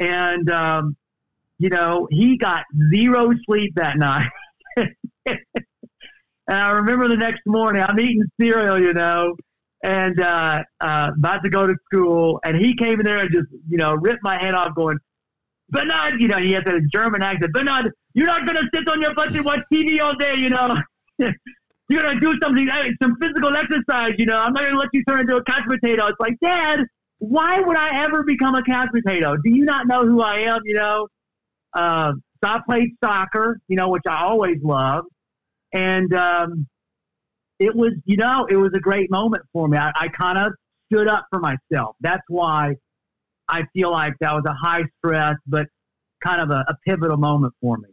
and 0.00 0.50
um, 0.50 0.96
you 1.58 1.70
know 1.70 2.08
he 2.10 2.36
got 2.36 2.64
zero 2.92 3.30
sleep 3.46 3.74
that 3.76 3.96
night. 3.98 4.30
And 6.46 6.58
I 6.58 6.70
remember 6.72 7.08
the 7.08 7.16
next 7.16 7.40
morning, 7.46 7.82
I'm 7.82 7.98
eating 7.98 8.24
cereal, 8.40 8.78
you 8.78 8.92
know, 8.92 9.34
and 9.84 10.18
uh, 10.20 10.62
uh, 10.80 11.10
about 11.16 11.44
to 11.44 11.50
go 11.50 11.66
to 11.66 11.74
school. 11.84 12.40
And 12.44 12.56
he 12.56 12.74
came 12.74 12.98
in 13.00 13.04
there 13.04 13.18
and 13.18 13.30
just, 13.32 13.48
you 13.68 13.76
know, 13.76 13.94
ripped 13.94 14.22
my 14.22 14.42
head 14.42 14.54
off, 14.54 14.74
going, 14.74 14.98
Bernard, 15.68 16.20
you 16.20 16.28
know, 16.28 16.38
he 16.38 16.52
has 16.52 16.64
a 16.66 16.80
German 16.92 17.22
accent. 17.22 17.52
Bernard, 17.52 17.92
you're 18.14 18.26
not 18.26 18.46
going 18.46 18.56
to 18.56 18.68
sit 18.74 18.88
on 18.88 19.00
your 19.00 19.14
butt 19.14 19.34
and 19.34 19.44
watch 19.44 19.60
TV 19.72 20.00
all 20.00 20.14
day, 20.16 20.34
you 20.34 20.48
know. 20.48 20.76
you're 21.18 22.02
going 22.02 22.18
to 22.18 22.20
do 22.20 22.34
something, 22.42 22.68
some 23.00 23.16
physical 23.20 23.54
exercise, 23.54 24.14
you 24.18 24.26
know. 24.26 24.38
I'm 24.38 24.54
not 24.54 24.62
going 24.62 24.74
to 24.74 24.78
let 24.78 24.88
you 24.94 25.04
turn 25.04 25.20
into 25.20 25.36
a 25.36 25.44
couch 25.44 25.64
potato. 25.68 26.06
It's 26.06 26.20
like, 26.20 26.38
Dad, 26.42 26.80
why 27.18 27.60
would 27.60 27.76
I 27.76 28.02
ever 28.02 28.22
become 28.22 28.54
a 28.54 28.62
couch 28.62 28.88
potato? 28.92 29.36
Do 29.36 29.50
you 29.50 29.64
not 29.64 29.86
know 29.86 30.06
who 30.06 30.22
I 30.22 30.38
am, 30.40 30.60
you 30.64 30.74
know? 30.74 31.08
Uh, 31.74 32.12
so 32.42 32.50
I 32.50 32.60
played 32.66 32.90
soccer, 33.02 33.58
you 33.68 33.76
know, 33.76 33.90
which 33.90 34.02
I 34.08 34.22
always 34.22 34.62
loved 34.62 35.08
and 35.74 36.14
um, 36.14 36.66
it 37.64 37.74
was 37.74 37.92
you 38.04 38.16
know 38.16 38.46
it 38.50 38.56
was 38.56 38.72
a 38.76 38.80
great 38.80 39.10
moment 39.10 39.42
for 39.52 39.68
me 39.68 39.78
i, 39.78 39.90
I 39.94 40.08
kind 40.08 40.38
of 40.38 40.52
stood 40.86 41.08
up 41.08 41.26
for 41.30 41.40
myself 41.40 41.96
that's 42.00 42.22
why 42.28 42.74
i 43.48 43.62
feel 43.74 43.90
like 43.90 44.14
that 44.20 44.32
was 44.32 44.44
a 44.46 44.54
high 44.54 44.82
stress 44.98 45.34
but 45.46 45.66
kind 46.24 46.40
of 46.40 46.50
a, 46.50 46.64
a 46.68 46.76
pivotal 46.86 47.18
moment 47.18 47.52
for 47.60 47.76
me 47.78 47.88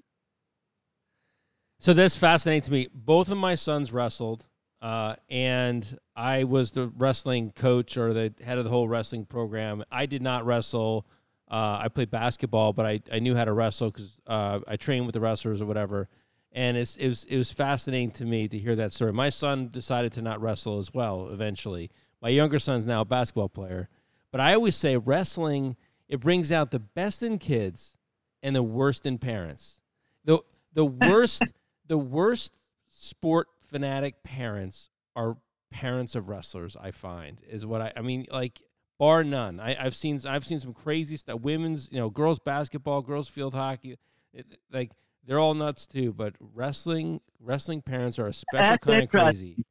So 1.79 1.93
that's 1.93 2.15
fascinating 2.15 2.61
to 2.61 2.71
me. 2.71 2.87
Both 2.93 3.31
of 3.31 3.37
my 3.37 3.55
sons 3.55 3.91
wrestled, 3.91 4.47
uh, 4.81 5.15
and 5.29 5.97
I 6.15 6.43
was 6.43 6.71
the 6.71 6.87
wrestling 6.95 7.51
coach 7.55 7.97
or 7.97 8.13
the 8.13 8.31
head 8.43 8.57
of 8.59 8.63
the 8.63 8.69
whole 8.69 8.87
wrestling 8.87 9.25
program. 9.25 9.83
I 9.91 10.05
did 10.05 10.21
not 10.21 10.45
wrestle. 10.45 11.05
Uh, 11.49 11.79
I 11.81 11.87
played 11.89 12.11
basketball, 12.11 12.71
but 12.71 12.85
I, 12.85 13.01
I 13.11 13.19
knew 13.19 13.35
how 13.35 13.45
to 13.45 13.53
wrestle 13.53 13.89
because 13.89 14.19
uh, 14.27 14.59
I 14.67 14.77
trained 14.77 15.05
with 15.07 15.13
the 15.13 15.19
wrestlers 15.19 15.59
or 15.59 15.65
whatever. 15.65 16.07
And 16.53 16.75
it's, 16.75 16.97
it 16.97 17.07
was 17.07 17.23
it 17.25 17.37
was 17.37 17.51
fascinating 17.51 18.11
to 18.11 18.25
me 18.25 18.47
to 18.47 18.57
hear 18.57 18.75
that 18.75 18.91
story. 18.91 19.13
My 19.13 19.29
son 19.29 19.69
decided 19.71 20.11
to 20.13 20.21
not 20.21 20.41
wrestle 20.41 20.79
as 20.79 20.93
well 20.93 21.29
eventually. 21.29 21.89
My 22.21 22.29
younger 22.29 22.59
son's 22.59 22.85
now 22.85 23.01
a 23.01 23.05
basketball 23.05 23.49
player, 23.49 23.89
but 24.31 24.41
I 24.41 24.53
always 24.53 24.75
say 24.75 24.97
wrestling 24.97 25.77
it 26.09 26.19
brings 26.19 26.51
out 26.51 26.71
the 26.71 26.79
best 26.79 27.23
in 27.23 27.37
kids 27.37 27.97
and 28.43 28.53
the 28.53 28.63
worst 28.63 29.05
in 29.05 29.17
parents. 29.17 29.79
the 30.25 30.39
The 30.73 30.85
worst 31.07 31.43
the 31.87 31.97
worst 31.97 32.53
sport 32.89 33.47
fanatic 33.69 34.23
parents 34.23 34.89
are 35.15 35.37
parents 35.71 36.15
of 36.15 36.27
wrestlers. 36.27 36.75
I 36.79 36.91
find 36.91 37.39
is 37.49 37.65
what 37.65 37.81
I. 37.81 37.93
I 37.95 38.01
mean, 38.01 38.25
like 38.31 38.61
bar 38.99 39.23
none. 39.23 39.59
I, 39.59 39.75
I've 39.83 39.95
seen 39.95 40.19
I've 40.27 40.45
seen 40.45 40.59
some 40.59 40.73
crazy 40.73 41.17
stuff. 41.17 41.39
Women's, 41.39 41.89
you 41.91 41.97
know, 41.97 42.09
girls 42.09 42.39
basketball, 42.39 43.01
girls 43.01 43.27
field 43.27 43.53
hockey, 43.53 43.97
it, 44.33 44.45
like 44.71 44.91
they're 45.25 45.39
all 45.39 45.53
nuts 45.53 45.87
too. 45.87 46.13
But 46.13 46.35
wrestling 46.53 47.21
wrestling 47.39 47.81
parents 47.81 48.19
are 48.19 48.27
a 48.27 48.33
special 48.33 48.69
That's 48.69 48.85
kind 48.85 49.03
of 49.03 49.09
crazy. 49.09 49.63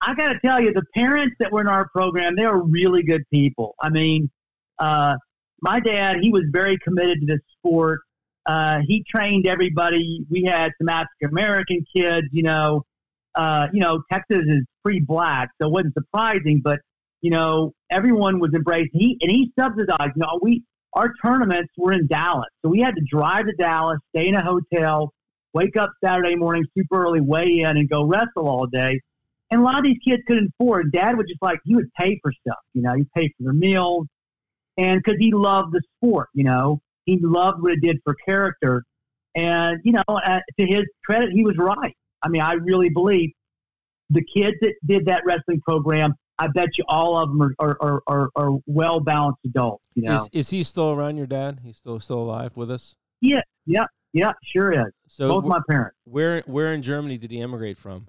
I 0.00 0.14
got 0.14 0.28
to 0.28 0.38
tell 0.40 0.60
you, 0.60 0.72
the 0.72 0.84
parents 0.94 1.34
that 1.40 1.50
were 1.50 1.62
in 1.62 1.68
our 1.68 1.88
program, 1.88 2.36
they 2.36 2.46
were 2.46 2.62
really 2.62 3.02
good 3.02 3.22
people. 3.32 3.74
I 3.80 3.88
mean, 3.88 4.30
uh, 4.78 5.14
my 5.62 5.80
dad, 5.80 6.18
he 6.20 6.30
was 6.30 6.42
very 6.52 6.76
committed 6.78 7.20
to 7.20 7.26
this 7.26 7.40
sport. 7.58 8.00
Uh, 8.44 8.80
he 8.86 9.02
trained 9.08 9.46
everybody. 9.46 10.26
We 10.28 10.44
had 10.44 10.72
some 10.78 10.88
African 10.90 11.30
American 11.30 11.84
kids. 11.96 12.26
You 12.32 12.42
know, 12.42 12.84
uh, 13.34 13.68
you 13.72 13.80
know, 13.80 14.02
Texas 14.12 14.42
is 14.46 14.64
pretty 14.84 15.00
black, 15.00 15.48
so 15.60 15.68
it 15.68 15.72
wasn't 15.72 15.94
surprising. 15.94 16.60
But 16.62 16.80
you 17.22 17.30
know, 17.30 17.72
everyone 17.90 18.38
was 18.38 18.52
embraced. 18.54 18.90
He 18.92 19.16
and 19.22 19.30
he 19.30 19.50
subsidized. 19.58 20.12
You 20.16 20.22
know, 20.22 20.38
we 20.42 20.62
our 20.94 21.12
tournaments 21.24 21.72
were 21.76 21.92
in 21.92 22.06
Dallas, 22.06 22.48
so 22.62 22.68
we 22.68 22.80
had 22.80 22.94
to 22.94 23.02
drive 23.10 23.46
to 23.46 23.52
Dallas, 23.58 23.98
stay 24.14 24.28
in 24.28 24.34
a 24.34 24.44
hotel, 24.44 25.12
wake 25.52 25.76
up 25.76 25.90
Saturday 26.04 26.36
morning 26.36 26.64
super 26.76 27.04
early, 27.04 27.20
weigh 27.20 27.60
in, 27.60 27.76
and 27.76 27.88
go 27.88 28.04
wrestle 28.04 28.48
all 28.48 28.66
day. 28.66 29.00
And 29.50 29.60
a 29.60 29.64
lot 29.64 29.78
of 29.78 29.84
these 29.84 29.98
kids 30.06 30.22
couldn't 30.26 30.52
afford. 30.58 30.92
Dad 30.92 31.16
would 31.16 31.28
just 31.28 31.42
like 31.42 31.60
he 31.64 31.74
would 31.74 31.92
pay 31.98 32.18
for 32.22 32.32
stuff. 32.32 32.58
You 32.72 32.82
know, 32.82 32.94
he'd 32.94 33.10
pay 33.12 33.28
for 33.28 33.44
their 33.44 33.52
meals, 33.52 34.06
and 34.76 35.00
because 35.02 35.18
he 35.18 35.32
loved 35.32 35.72
the 35.72 35.82
sport. 35.96 36.28
You 36.34 36.44
know, 36.44 36.80
he 37.06 37.18
loved 37.20 37.62
what 37.62 37.72
it 37.72 37.80
did 37.80 37.98
for 38.04 38.14
character. 38.26 38.84
And 39.34 39.80
you 39.84 39.92
know, 39.92 40.02
uh, 40.08 40.40
to 40.58 40.66
his 40.66 40.84
credit, 41.04 41.30
he 41.32 41.44
was 41.44 41.56
right. 41.58 41.96
I 42.22 42.28
mean, 42.28 42.42
I 42.42 42.54
really 42.54 42.88
believe 42.88 43.30
the 44.10 44.24
kids 44.34 44.56
that 44.60 44.74
did 44.86 45.06
that 45.06 45.22
wrestling 45.26 45.60
program. 45.60 46.14
I 46.38 46.48
bet 46.48 46.76
you 46.76 46.84
all 46.88 47.16
of 47.16 47.28
them 47.30 47.42
are 47.42 47.54
are, 47.60 47.76
are, 47.80 48.02
are, 48.06 48.30
are 48.36 48.58
well 48.66 49.00
balanced 49.00 49.40
adults. 49.44 49.86
You 49.94 50.04
know, 50.04 50.14
Is 50.14 50.28
is 50.32 50.50
he 50.50 50.62
still 50.62 50.90
around? 50.92 51.16
Your 51.16 51.26
dad? 51.26 51.60
He's 51.64 51.76
still 51.76 52.00
still 52.00 52.18
alive 52.18 52.52
with 52.56 52.70
us. 52.70 52.96
yeah, 53.20 53.42
yeah, 53.66 53.86
yeah, 54.12 54.32
sure 54.44 54.72
is. 54.72 54.92
So 55.08 55.28
Both 55.28 55.44
my 55.44 55.60
parents. 55.68 55.96
where 56.04 56.42
where 56.46 56.72
in 56.72 56.82
Germany 56.82 57.18
did 57.18 57.30
he 57.30 57.40
emigrate 57.40 57.76
from? 57.78 58.06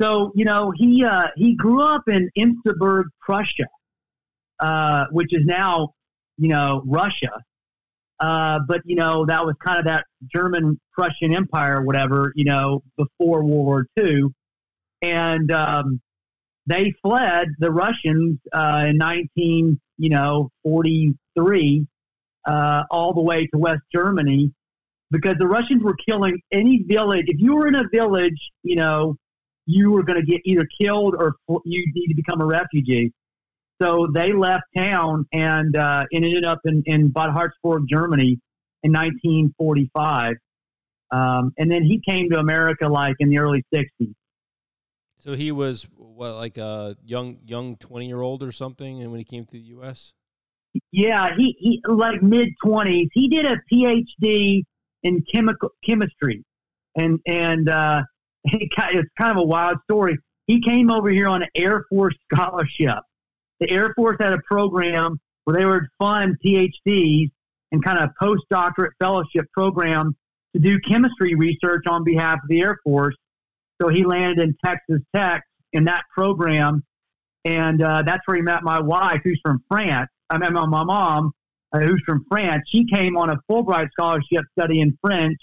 So 0.00 0.32
you 0.34 0.44
know, 0.44 0.72
he 0.76 1.04
uh, 1.04 1.28
he 1.36 1.54
grew 1.54 1.82
up 1.82 2.02
in 2.08 2.28
Insterburg, 2.38 3.04
Prussia, 3.20 3.66
uh, 4.60 5.06
which 5.10 5.32
is 5.32 5.44
now 5.44 5.94
you 6.38 6.48
know 6.48 6.82
Russia. 6.86 7.30
Uh, 8.20 8.60
but 8.68 8.80
you 8.84 8.94
know 8.94 9.26
that 9.26 9.44
was 9.44 9.54
kind 9.64 9.80
of 9.80 9.84
that 9.86 10.04
German 10.32 10.80
Prussian 10.92 11.34
Empire 11.34 11.78
or 11.80 11.82
whatever. 11.84 12.32
You 12.36 12.44
know 12.44 12.82
before 12.96 13.44
World 13.44 13.66
War 13.66 13.86
II, 13.98 14.24
and 15.02 15.50
um, 15.50 16.00
they 16.66 16.92
fled 17.02 17.48
the 17.58 17.70
Russians 17.70 18.38
uh, 18.52 18.84
in 18.88 18.98
nineteen 18.98 19.80
you 19.98 20.10
know 20.10 20.50
forty 20.62 21.14
three 21.36 21.86
uh, 22.46 22.84
all 22.90 23.14
the 23.14 23.22
way 23.22 23.46
to 23.46 23.58
West 23.58 23.82
Germany 23.94 24.52
because 25.10 25.36
the 25.38 25.46
Russians 25.46 25.82
were 25.82 25.96
killing 26.08 26.40
any 26.50 26.84
village. 26.86 27.26
If 27.28 27.40
you 27.40 27.54
were 27.54 27.68
in 27.68 27.76
a 27.76 27.84
village, 27.92 28.38
you 28.62 28.76
know 28.76 29.16
you 29.66 29.90
were 29.90 30.02
going 30.02 30.20
to 30.20 30.26
get 30.26 30.40
either 30.44 30.66
killed 30.80 31.14
or 31.16 31.36
you 31.64 31.84
need 31.94 32.08
to 32.08 32.14
become 32.14 32.40
a 32.40 32.46
refugee. 32.46 33.12
So 33.80 34.08
they 34.12 34.32
left 34.32 34.64
town 34.76 35.26
and, 35.32 35.76
uh, 35.76 36.04
ended 36.12 36.46
up 36.46 36.60
in, 36.64 36.82
in 36.86 37.08
Bad 37.08 37.30
Harzburg, 37.30 37.88
Germany 37.88 38.38
in 38.82 38.92
1945. 38.92 40.34
Um, 41.10 41.52
and 41.58 41.70
then 41.70 41.82
he 41.82 42.00
came 42.00 42.30
to 42.30 42.38
America 42.38 42.88
like 42.88 43.16
in 43.18 43.28
the 43.28 43.38
early 43.38 43.64
60s. 43.74 44.14
So 45.22 45.34
he 45.34 45.52
was 45.52 45.86
what 45.96 46.34
like 46.34 46.58
a 46.58 46.96
young 47.04 47.38
young 47.46 47.76
twenty 47.76 48.08
year 48.08 48.20
old 48.20 48.42
or 48.42 48.50
something, 48.50 49.00
and 49.00 49.12
when 49.12 49.20
he 49.20 49.24
came 49.24 49.44
to 49.44 49.52
the 49.52 49.60
U.S. 49.60 50.14
Yeah, 50.90 51.36
he, 51.36 51.54
he 51.60 51.80
like 51.86 52.22
mid 52.22 52.48
20s. 52.64 53.08
He 53.12 53.28
did 53.28 53.46
a 53.46 53.60
PhD 53.72 54.62
in 55.04 55.24
chemical 55.32 55.70
chemistry. 55.84 56.42
And, 56.96 57.20
and, 57.26 57.68
uh, 57.68 58.02
ki- 58.50 58.58
it's 58.74 59.08
kind 59.18 59.30
of 59.30 59.36
a 59.36 59.44
wild 59.44 59.76
story. 59.84 60.18
He 60.46 60.60
came 60.60 60.90
over 60.90 61.08
here 61.10 61.28
on 61.28 61.42
an 61.42 61.48
Air 61.54 61.84
Force 61.88 62.14
scholarship. 62.32 62.98
The 63.60 63.70
Air 63.70 63.92
Force 63.94 64.16
had 64.18 64.32
a 64.32 64.40
program 64.50 65.20
where 65.44 65.56
they 65.56 65.66
would 65.66 65.86
fund 65.98 66.36
PhDs 66.44 67.30
and 67.70 67.84
kind 67.84 67.98
of 67.98 68.10
postdoctorate 68.20 68.90
fellowship 68.98 69.46
program 69.52 70.16
to 70.54 70.60
do 70.60 70.80
chemistry 70.80 71.34
research 71.34 71.84
on 71.86 72.02
behalf 72.02 72.38
of 72.42 72.48
the 72.48 72.60
Air 72.60 72.78
Force. 72.82 73.14
So 73.82 73.88
he 73.88 74.04
landed 74.04 74.38
in 74.38 74.54
Texas 74.64 75.00
Tech 75.14 75.42
in 75.72 75.84
that 75.84 76.04
program, 76.14 76.84
and 77.44 77.82
uh, 77.82 78.02
that's 78.02 78.20
where 78.26 78.36
he 78.36 78.42
met 78.42 78.62
my 78.62 78.80
wife, 78.80 79.20
who's 79.24 79.40
from 79.44 79.62
France. 79.68 80.08
I 80.30 80.38
met 80.38 80.52
my 80.52 80.66
mom, 80.66 81.32
uh, 81.72 81.80
who's 81.80 82.00
from 82.06 82.24
France. 82.30 82.62
She 82.68 82.86
came 82.86 83.16
on 83.16 83.30
a 83.30 83.36
Fulbright 83.50 83.88
scholarship 83.90 84.44
studying 84.56 84.96
French, 85.04 85.38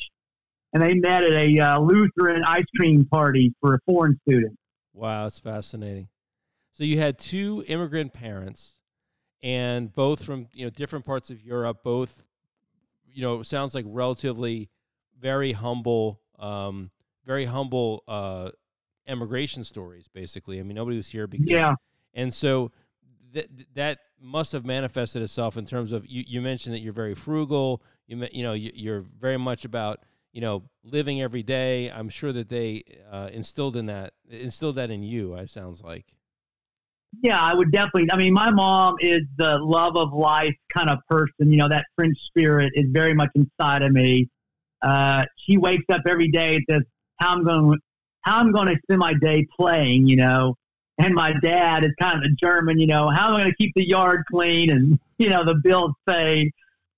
and 0.71 0.81
they 0.81 0.93
met 0.93 1.23
at 1.23 1.33
a 1.33 1.59
uh, 1.59 1.79
Lutheran 1.81 2.43
ice 2.45 2.63
cream 2.77 3.05
party 3.11 3.53
for 3.59 3.75
a 3.75 3.79
foreign 3.85 4.17
student. 4.27 4.57
Wow, 4.93 5.23
that's 5.23 5.39
fascinating. 5.39 6.07
So 6.71 6.85
you 6.85 6.97
had 6.97 7.17
two 7.17 7.65
immigrant 7.67 8.13
parents, 8.13 8.75
and 9.43 9.91
both 9.91 10.23
from 10.23 10.47
you 10.53 10.65
know 10.65 10.69
different 10.69 11.05
parts 11.05 11.29
of 11.29 11.41
Europe. 11.41 11.79
Both, 11.83 12.23
you 13.11 13.21
know, 13.21 13.43
sounds 13.43 13.75
like 13.75 13.85
relatively 13.87 14.69
very 15.19 15.51
humble, 15.51 16.21
um, 16.39 16.89
very 17.29 17.45
humble 17.45 18.03
uh, 18.07 18.49
emigration 19.07 19.63
stories. 19.63 20.07
Basically, 20.07 20.59
I 20.59 20.63
mean, 20.63 20.75
nobody 20.75 20.97
was 20.97 21.07
here 21.07 21.27
because 21.27 21.45
Yeah, 21.47 21.75
and 22.15 22.33
so 22.33 22.71
that 23.33 23.47
that 23.75 23.99
must 24.19 24.51
have 24.51 24.65
manifested 24.65 25.21
itself 25.21 25.55
in 25.55 25.65
terms 25.65 25.91
of 25.91 26.07
you, 26.07 26.23
you 26.27 26.41
mentioned 26.41 26.73
that 26.73 26.79
you're 26.79 26.91
very 26.91 27.13
frugal. 27.13 27.83
You, 28.07 28.27
you 28.31 28.41
know, 28.41 28.53
you, 28.53 28.71
you're 28.73 29.01
very 29.01 29.37
much 29.37 29.63
about 29.63 29.99
you 30.33 30.41
know 30.41 30.63
living 30.83 31.21
every 31.21 31.43
day. 31.43 31.91
I'm 31.91 32.09
sure 32.09 32.33
that 32.33 32.49
they 32.49 32.83
uh, 33.11 33.29
instilled 33.31 33.75
in 33.75 33.85
that 33.85 34.13
instilled 34.27 34.77
that 34.77 34.89
in 34.89 35.03
you. 35.03 35.35
It 35.35 35.51
sounds 35.51 35.83
like. 35.83 36.07
yeah, 37.21 37.39
I 37.39 37.53
would 37.53 37.71
definitely. 37.71 38.07
I 38.11 38.17
mean, 38.17 38.33
my 38.33 38.49
mom 38.49 38.95
is 39.01 39.21
the 39.37 39.59
love 39.61 39.95
of 39.97 40.13
life 40.13 40.55
kind 40.75 40.89
of 40.89 40.97
person. 41.07 41.51
You 41.51 41.57
know, 41.57 41.69
that 41.69 41.85
French 41.95 42.17
spirit 42.25 42.71
is 42.73 42.85
very 42.89 43.13
much 43.13 43.29
inside 43.35 43.83
of 43.83 43.91
me. 43.91 44.29
Uh, 44.81 45.25
she 45.45 45.57
wakes 45.57 45.85
up 45.91 46.01
every 46.07 46.29
day 46.29 46.55
and 46.55 46.65
says, 46.69 46.81
"How 47.19 47.33
I'm 47.33 47.43
going 47.43 47.73
to 47.73 47.77
how 48.21 48.37
I'm 48.37 48.51
going 48.51 48.67
to 48.67 48.79
spend 48.83 48.99
my 48.99 49.13
day 49.13 49.47
playing." 49.57 50.07
You 50.07 50.17
know, 50.17 50.55
and 50.99 51.13
my 51.15 51.33
dad 51.41 51.85
is 51.85 51.91
kind 51.99 52.17
of 52.17 52.23
a 52.23 52.33
German. 52.35 52.79
You 52.79 52.87
know, 52.87 53.09
how 53.09 53.29
am 53.29 53.35
I 53.35 53.37
going 53.39 53.51
to 53.51 53.55
keep 53.55 53.73
the 53.75 53.87
yard 53.87 54.23
clean 54.29 54.71
and 54.71 54.99
you 55.17 55.29
know 55.29 55.43
the 55.43 55.55
bills 55.63 55.91
paid 56.07 56.51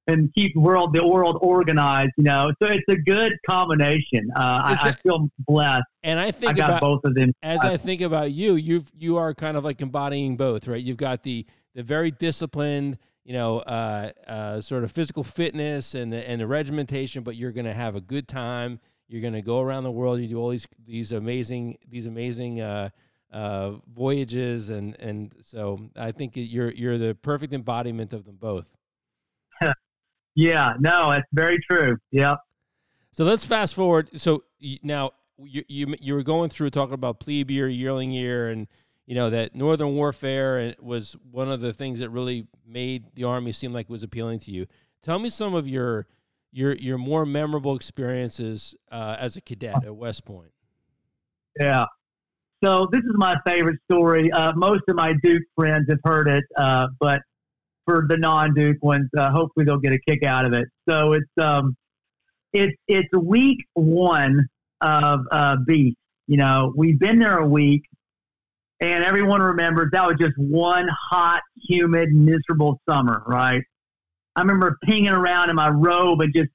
and 0.08 0.34
keep 0.34 0.56
world 0.56 0.94
the 0.94 1.06
world 1.08 1.38
organized? 1.42 2.12
You 2.18 2.26
know, 2.26 2.52
so 2.62 2.70
it's 2.70 2.84
a 2.90 2.98
good 2.98 3.34
combination. 3.50 4.30
Uh, 4.36 4.40
I, 4.40 4.78
I 4.84 4.92
feel 5.04 5.30
blessed. 5.40 5.86
And 6.04 6.20
I 6.20 6.32
think 6.32 6.52
I 6.52 6.54
got 6.54 6.70
about 6.70 6.82
both 6.82 7.02
of 7.06 7.14
them. 7.16 7.32
as 7.44 7.64
I 7.64 7.78
think 7.78 8.02
about 8.02 8.32
you, 8.32 8.56
you've 8.56 8.92
you 8.98 9.18
are 9.18 9.34
kind 9.34 9.56
of 9.56 9.64
like 9.64 9.82
embodying 9.82 10.36
both, 10.36 10.68
right? 10.68 10.84
You've 10.84 10.98
got 10.98 11.24
the 11.24 11.46
the 11.76 11.84
very 11.84 12.12
disciplined, 12.12 12.98
you 13.24 13.34
know, 13.34 13.60
uh, 13.60 14.12
uh, 14.28 14.62
sort 14.62 14.84
of 14.84 14.92
physical 14.92 15.24
fitness 15.24 15.96
and 15.96 16.12
the 16.12 16.28
and 16.28 16.42
the 16.42 16.48
regimentation, 16.48 17.24
but 17.24 17.36
you're 17.36 17.52
going 17.52 17.66
to 17.66 17.74
have 17.74 17.96
a 17.96 18.02
good 18.02 18.28
time. 18.28 18.80
You're 19.12 19.22
going 19.22 19.34
to 19.34 19.42
go 19.42 19.60
around 19.60 19.84
the 19.84 19.92
world. 19.92 20.22
You 20.22 20.28
do 20.28 20.40
all 20.40 20.50
these 20.50 20.68
these 20.88 21.12
amazing 21.12 21.78
these 21.90 22.06
amazing 22.06 22.62
uh, 22.62 22.90
uh, 23.32 23.74
voyages, 23.94 24.70
and 24.70 24.96
and 25.02 25.34
so 25.42 25.90
I 25.98 26.14
think 26.14 26.34
you're 26.36 26.72
you're 26.72 26.98
the 26.98 27.14
perfect 27.16 27.54
embodiment 27.54 28.14
of 28.14 28.26
them 28.26 28.38
both. 28.38 28.66
Yeah, 30.34 30.76
no, 30.80 31.12
it's 31.12 31.28
very 31.34 31.60
true. 31.70 31.98
Yeah. 32.10 32.36
So 33.12 33.26
let's 33.26 33.46
fast 33.46 33.76
forward. 33.76 34.10
So 34.16 34.44
now 34.82 35.12
you 35.38 35.66
you 35.68 35.96
you 36.00 36.14
were 36.14 36.24
going 36.24 36.50
through 36.50 36.70
talking 36.70 36.94
about 36.94 37.20
plebe 37.20 37.52
year, 37.52 37.68
yearling 37.68 38.12
year, 38.12 38.50
and 38.50 38.68
you 39.06 39.14
know 39.14 39.30
that 39.30 39.56
northern 39.56 39.94
warfare 39.94 40.74
was 40.80 41.18
one 41.30 41.52
of 41.52 41.60
the 41.60 41.74
things 41.74 42.00
that 42.00 42.10
really 42.10 42.48
made 42.66 43.08
the 43.16 43.26
army 43.26 43.52
seem 43.52 43.74
like 43.74 43.88
it 43.88 43.92
was 43.92 44.04
appealing 44.04 44.40
to 44.40 44.52
you. 44.52 44.68
Tell 45.04 45.20
me 45.20 45.30
some 45.30 45.54
of 45.54 45.68
your 45.68 46.08
your 46.52 46.76
your 46.76 46.98
more 46.98 47.26
memorable 47.26 47.76
experiences 47.76 48.76
uh, 48.92 49.16
as 49.20 49.38
a 49.38 49.42
cadet 49.42 49.86
at 49.86 49.96
West 49.96 50.26
Point. 50.26 50.52
Yeah. 51.60 51.86
So 52.64 52.88
this 52.92 53.00
is 53.00 53.14
my 53.16 53.36
favorite 53.46 53.80
story. 53.90 54.32
Uh, 54.32 54.54
most 54.56 54.84
of 54.88 54.96
my 54.96 55.14
Duke 55.24 55.42
friends 55.56 55.88
have 55.90 56.00
heard 56.04 56.28
it, 56.28 56.44
uh, 56.58 56.88
but 57.00 57.22
for 57.86 58.06
the 58.08 58.18
non-Duke 58.18 58.78
ones, 58.84 59.10
uh, 59.18 59.32
hopefully 59.32 59.66
they'll 59.66 59.80
get 59.80 59.94
a 59.94 60.00
kick 60.08 60.24
out 60.24 60.46
of 60.46 60.54
it. 60.54 60.68
So 60.88 61.14
it's 61.14 61.32
um, 61.38 61.76
it's 62.54 62.76
it's 62.88 63.10
week 63.18 63.66
one 63.74 64.46
of 64.82 65.22
uh, 65.32 65.56
Beast. 65.66 65.98
You 66.28 66.38
know, 66.38 66.72
we've 66.76 67.00
been 67.00 67.18
there 67.18 67.40
a 67.40 67.48
week, 67.48 67.84
and 68.80 69.04
everyone 69.04 69.42
remembers 69.42 69.90
that 69.94 70.06
was 70.06 70.18
just 70.20 70.38
one 70.38 70.88
hot, 71.10 71.42
humid, 71.68 72.10
miserable 72.14 72.80
summer, 72.88 73.24
right? 73.26 73.64
I 74.42 74.44
remember 74.44 74.80
pinging 74.84 75.12
around 75.12 75.52
in 75.52 75.56
my 75.56 75.70
robe 75.70 76.22
and 76.22 76.34
just 76.34 76.50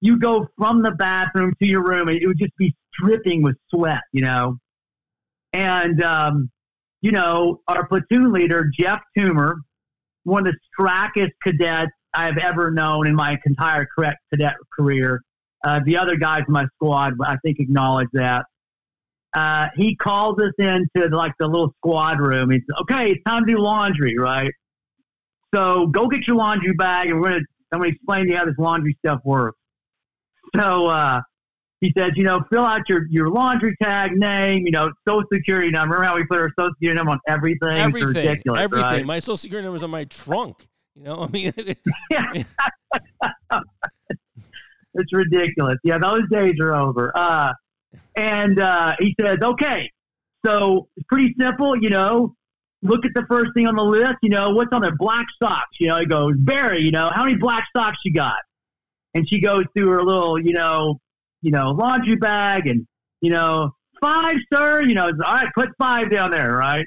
you 0.00 0.18
go 0.18 0.48
from 0.58 0.82
the 0.82 0.90
bathroom 0.90 1.54
to 1.62 1.68
your 1.68 1.84
room 1.84 2.08
and 2.08 2.20
it 2.20 2.26
would 2.26 2.38
just 2.38 2.56
be 2.56 2.74
dripping 3.00 3.42
with 3.42 3.54
sweat, 3.72 4.00
you 4.12 4.22
know. 4.22 4.58
And, 5.52 6.02
um, 6.02 6.50
you 7.00 7.12
know, 7.12 7.60
our 7.68 7.86
platoon 7.86 8.32
leader, 8.32 8.68
Jeff 8.76 9.00
Toomer, 9.16 9.54
one 10.24 10.48
of 10.48 10.52
the 10.52 10.58
strackest 10.76 11.30
cadets 11.44 11.92
I've 12.12 12.38
ever 12.38 12.72
known 12.72 13.06
in 13.06 13.14
my 13.14 13.38
entire 13.46 13.86
cadet 13.94 14.56
career. 14.76 15.20
Uh, 15.64 15.78
the 15.86 15.96
other 15.96 16.16
guys 16.16 16.42
in 16.48 16.52
my 16.52 16.66
squad, 16.74 17.12
I 17.24 17.36
think, 17.44 17.60
acknowledge 17.60 18.08
that. 18.14 18.46
Uh, 19.36 19.68
he 19.76 19.94
calls 19.94 20.40
us 20.40 20.52
into 20.58 21.08
like 21.14 21.34
the 21.38 21.46
little 21.46 21.72
squad 21.78 22.18
room. 22.18 22.50
He 22.50 22.58
says, 22.58 22.80
"Okay, 22.80 23.10
it's 23.10 23.22
time 23.24 23.44
to 23.46 23.52
do 23.52 23.58
laundry, 23.58 24.16
right? 24.18 24.50
So 25.54 25.86
go 25.86 26.08
get 26.08 26.26
your 26.26 26.36
laundry 26.36 26.74
bag, 26.74 27.10
and 27.10 27.20
we're 27.20 27.30
gonna 27.30 27.40
I'm 27.72 27.80
gonna 27.80 27.92
explain 27.92 28.26
to 28.26 28.32
you 28.32 28.36
how 28.36 28.44
this 28.44 28.54
laundry 28.58 28.96
stuff 29.04 29.20
works." 29.24 29.58
So 30.56 30.86
uh, 30.86 31.20
he 31.80 31.92
says, 31.96 32.12
you 32.16 32.24
know, 32.24 32.40
fill 32.50 32.64
out 32.64 32.88
your, 32.88 33.06
your 33.08 33.30
laundry 33.30 33.76
tag 33.80 34.12
name, 34.16 34.64
you 34.66 34.72
know, 34.72 34.90
social 35.06 35.24
security 35.32 35.70
number. 35.70 35.96
Remember 35.96 36.08
how 36.08 36.16
we 36.16 36.24
put 36.26 36.38
our 36.38 36.50
social 36.58 36.72
security 36.74 36.96
number 36.96 37.12
on 37.12 37.20
everything? 37.28 37.78
Everything. 37.78 38.08
It's 38.08 38.16
ridiculous, 38.16 38.60
everything. 38.60 38.84
Right? 38.84 39.06
My 39.06 39.18
social 39.20 39.36
security 39.36 39.64
number 39.64 39.74
was 39.74 39.82
on 39.82 39.90
my 39.90 40.04
trunk. 40.04 40.66
You 40.96 41.04
know, 41.04 41.22
I 41.22 41.26
mean, 41.28 41.52
yeah. 42.10 42.32
it's 44.94 45.12
ridiculous. 45.12 45.76
Yeah, 45.84 45.98
those 45.98 46.22
days 46.30 46.54
are 46.60 46.74
over. 46.74 47.16
Uh, 47.16 47.52
and 48.16 48.58
uh, 48.58 48.96
he 48.98 49.14
says, 49.20 49.38
okay, 49.42 49.88
so 50.44 50.88
it's 50.96 51.06
pretty 51.08 51.34
simple, 51.38 51.76
you 51.76 51.90
know. 51.90 52.34
Look 52.82 53.04
at 53.04 53.12
the 53.14 53.24
first 53.28 53.50
thing 53.54 53.66
on 53.66 53.74
the 53.74 53.82
list, 53.82 54.16
you 54.22 54.30
know, 54.30 54.50
what's 54.50 54.72
on 54.72 54.82
there? 54.82 54.94
Black 54.96 55.26
socks. 55.42 55.76
You 55.80 55.88
know, 55.88 55.98
he 55.98 56.06
goes, 56.06 56.34
Barry, 56.38 56.80
you 56.80 56.92
know, 56.92 57.10
how 57.12 57.24
many 57.24 57.36
black 57.36 57.66
socks 57.76 57.98
you 58.04 58.12
got? 58.12 58.38
And 59.14 59.28
she 59.28 59.40
goes 59.40 59.64
through 59.76 59.88
her 59.88 60.02
little, 60.02 60.38
you 60.38 60.52
know, 60.52 61.00
you 61.42 61.50
know, 61.50 61.70
laundry 61.70 62.16
bag 62.16 62.68
and, 62.68 62.86
you 63.20 63.30
know, 63.30 63.72
five, 64.00 64.36
sir. 64.52 64.82
You 64.82 64.94
know, 64.94 65.06
all 65.06 65.34
right, 65.34 65.48
put 65.56 65.70
five 65.78 66.10
down 66.10 66.30
there, 66.30 66.54
right? 66.54 66.86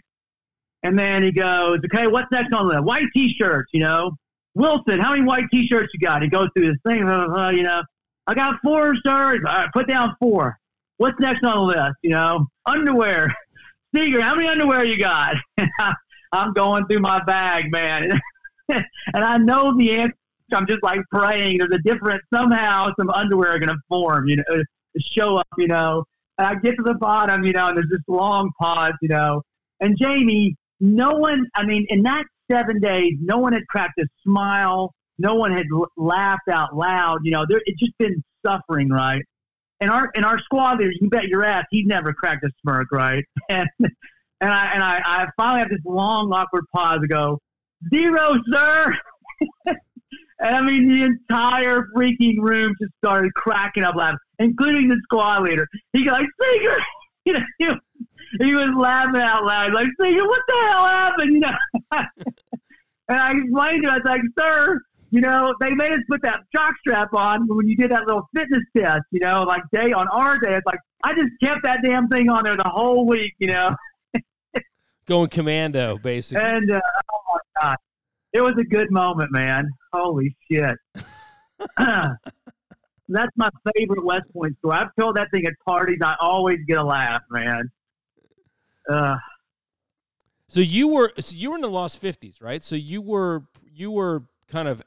And 0.84 0.98
then 0.98 1.24
he 1.24 1.32
goes, 1.32 1.80
okay, 1.86 2.08
what's 2.08 2.32
next 2.32 2.54
on 2.54 2.68
the 2.68 2.76
list? 2.76 2.84
White 2.86 3.08
t-shirts, 3.14 3.70
you 3.74 3.82
know. 3.82 4.12
Wilson, 4.56 5.00
how 5.00 5.12
many 5.12 5.24
white 5.24 5.46
t-shirts 5.52 5.90
you 5.94 6.00
got? 6.00 6.22
He 6.24 6.28
goes 6.28 6.48
through 6.56 6.68
this 6.68 6.78
thing, 6.86 7.00
you 7.00 7.64
know. 7.64 7.84
I 8.28 8.34
got 8.34 8.56
four, 8.64 8.96
sir. 9.06 9.34
All 9.34 9.40
right, 9.40 9.70
put 9.74 9.88
down 9.88 10.16
four. 10.20 10.58
What's 10.98 11.20
next 11.20 11.44
on 11.46 11.58
the 11.58 11.64
list? 11.64 11.98
You 12.04 12.12
know, 12.12 12.48
underwear. 12.66 13.36
Seeger, 13.94 14.22
how 14.22 14.36
many 14.36 14.48
underwear 14.48 14.84
you 14.84 14.98
got? 14.98 15.36
I'm 16.32 16.54
going 16.54 16.86
through 16.88 17.02
my 17.02 17.24
bag, 17.24 17.72
man. 17.72 18.20
and 18.70 18.86
I 19.14 19.38
know 19.38 19.78
the 19.78 19.92
answer 20.00 20.16
I'm 20.54 20.68
just 20.68 20.84
like 20.84 21.00
praying 21.14 21.60
there's 21.60 21.72
a 21.74 21.82
different 21.90 22.22
somehow 22.34 22.90
some 23.00 23.10
underwear 23.10 23.52
are 23.52 23.60
going 23.60 23.70
to 23.70 23.78
form, 23.88 24.28
you 24.28 24.38
know, 24.38 24.64
show 25.00 25.38
up, 25.38 25.48
you 25.58 25.68
know. 25.68 26.04
And 26.38 26.48
I 26.48 26.56
get 26.56 26.76
to 26.76 26.84
the 26.84 26.96
bottom, 26.96 27.44
you 27.44 27.54
know, 27.54 27.68
and 27.68 27.78
there's 27.78 27.90
this 27.90 28.02
long 28.08 28.52
pause, 28.60 28.94
you 29.02 29.10
know. 29.10 29.42
And 29.80 29.98
Jamie, 30.00 30.56
no 30.80 31.12
one, 31.12 31.46
I 31.56 31.64
mean, 31.66 31.86
in 31.90 32.04
that 32.04 32.24
seven 32.52 32.80
days, 32.80 33.14
no 33.22 33.38
one 33.38 33.54
had 33.54 33.66
cracked 33.68 34.00
a 34.00 34.06
smile. 34.24 34.94
No 35.20 35.36
one 35.36 35.52
had 35.52 35.68
laughed 35.98 36.50
out 36.52 36.76
loud. 36.76 37.20
You 37.24 37.32
know, 37.32 37.46
there, 37.48 37.62
it's 37.66 37.80
just 37.80 37.98
been 37.98 38.24
suffering, 38.46 38.90
right? 38.90 39.22
And 39.82 39.90
our 39.90 40.12
and 40.16 40.24
our 40.24 40.40
squad 40.40 40.78
leader, 40.78 40.92
you 41.00 41.10
bet 41.10 41.28
your 41.28 41.44
ass, 41.44 41.66
he'd 41.72 41.88
never 41.88 42.14
cracked 42.14 42.44
a 42.46 42.50
smirk, 42.62 42.88
right? 42.92 43.26
And 43.50 43.68
and 43.80 44.52
I 44.52 44.72
and 44.74 44.84
I, 44.84 45.02
I 45.04 45.28
finally 45.38 45.60
have 45.60 45.70
this 45.70 45.80
long 45.86 46.32
awkward 46.34 46.64
pause 46.74 47.00
to 47.02 47.08
go, 47.08 47.40
zero, 47.94 48.36
sir. 48.52 48.98
And 50.42 50.56
I 50.56 50.62
mean, 50.62 50.90
the 50.90 51.04
entire 51.04 51.88
freaking 51.96 52.38
room 52.40 52.74
just 52.82 52.94
started 52.98 53.32
cracking 53.36 53.84
up 53.84 53.96
laughing, 53.96 54.18
including 54.40 54.90
the 54.90 55.00
squad 55.04 55.44
leader. 55.44 55.68
He 55.94 56.10
like, 56.10 56.26
Seeger, 56.42 56.78
you 57.26 57.34
know, 57.34 57.46
he, 57.60 58.46
he 58.46 58.56
was 58.56 58.70
laughing 58.76 59.22
out 59.22 59.46
loud, 59.46 59.72
like, 59.74 59.88
Seeger, 60.02 60.26
what 60.26 60.42
the 60.48 60.54
hell 60.68 60.88
happened? 60.88 61.34
You 61.34 61.40
know. 61.42 61.56
and 63.08 63.20
I 63.20 63.32
explained 63.34 63.84
to 63.84 63.90
him, 63.90 63.94
I 63.94 63.98
was 63.98 64.06
like, 64.06 64.22
sir, 64.38 64.82
you 65.12 65.20
know, 65.20 65.54
they 65.60 65.72
made 65.72 65.92
us 65.92 66.00
put 66.10 66.22
that 66.24 66.40
jock 66.54 66.74
strap 66.80 67.14
on 67.14 67.46
when 67.48 67.68
you 67.68 67.76
did 67.76 67.92
that 67.92 68.08
little 68.08 68.28
fitness 68.34 68.64
test, 68.76 69.02
you 69.12 69.20
know, 69.20 69.44
like 69.44 69.62
day 69.74 69.92
on 69.92 70.08
R-Day. 70.08 70.56
It's 70.56 70.66
like, 70.66 70.80
I 71.04 71.14
just 71.14 71.30
kept 71.44 71.64
that 71.64 71.80
damn 71.84 72.08
thing 72.08 72.30
on 72.30 72.46
there 72.46 72.56
the 72.56 72.64
whole 72.64 73.06
week, 73.06 73.34
you 73.40 73.48
know. 73.48 73.76
Going 75.06 75.28
commando, 75.28 75.98
basically. 75.98 76.44
And, 76.44 76.72
uh, 76.72 76.80
oh 77.14 77.20
my 77.34 77.62
God. 77.62 77.78
It 78.32 78.40
was 78.40 78.54
a 78.58 78.64
good 78.64 78.90
moment, 78.90 79.34
man. 79.34 79.70
Holy 79.92 80.34
shit. 80.50 80.78
That's 81.78 83.32
my 83.36 83.50
favorite 83.76 84.06
West 84.06 84.24
Point 84.32 84.58
story. 84.60 84.78
I've 84.78 84.96
told 84.98 85.18
that 85.18 85.28
thing 85.32 85.46
at 85.46 85.54
parties. 85.68 86.00
I 86.02 86.16
always 86.22 86.60
get 86.66 86.78
a 86.78 86.84
laugh, 86.84 87.22
man. 87.30 87.70
Uh, 88.90 89.18
so 90.48 90.62
you 90.62 90.88
were 90.88 91.12
so 91.20 91.36
you 91.36 91.50
were 91.50 91.58
in 91.58 91.62
the 91.62 91.70
lost 91.70 92.00
fifties, 92.00 92.42
right? 92.42 92.64
So 92.64 92.78
you 92.78 93.02
were 93.02 93.44
you 93.74 93.92
were 93.92 94.24
kind 94.48 94.70
of 94.70 94.82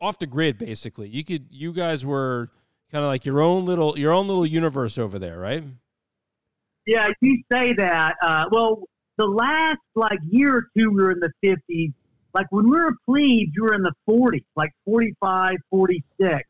off 0.00 0.18
the 0.18 0.26
grid, 0.26 0.58
basically. 0.58 1.08
You 1.08 1.24
could 1.24 1.46
you 1.50 1.72
guys 1.72 2.04
were 2.04 2.50
kind 2.90 3.04
of 3.04 3.08
like 3.08 3.24
your 3.24 3.40
own 3.40 3.64
little 3.64 3.98
your 3.98 4.12
own 4.12 4.26
little 4.26 4.46
universe 4.46 4.98
over 4.98 5.18
there, 5.18 5.38
right? 5.38 5.64
Yeah, 6.86 7.08
you 7.20 7.42
say 7.50 7.72
that. 7.74 8.14
Uh, 8.22 8.44
well, 8.52 8.84
the 9.16 9.26
last 9.26 9.80
like 9.94 10.18
year 10.28 10.56
or 10.56 10.68
two, 10.76 10.90
we 10.90 11.02
were 11.02 11.12
in 11.12 11.20
the 11.20 11.32
fifties 11.42 11.92
like 12.36 12.46
when 12.50 12.68
we 12.68 12.76
were 12.76 12.92
plebes, 13.06 13.50
you 13.54 13.62
were 13.62 13.72
in 13.72 13.82
the 13.82 13.94
40s, 14.06 14.44
like 14.56 14.70
45, 14.84 15.56
46. 15.70 16.42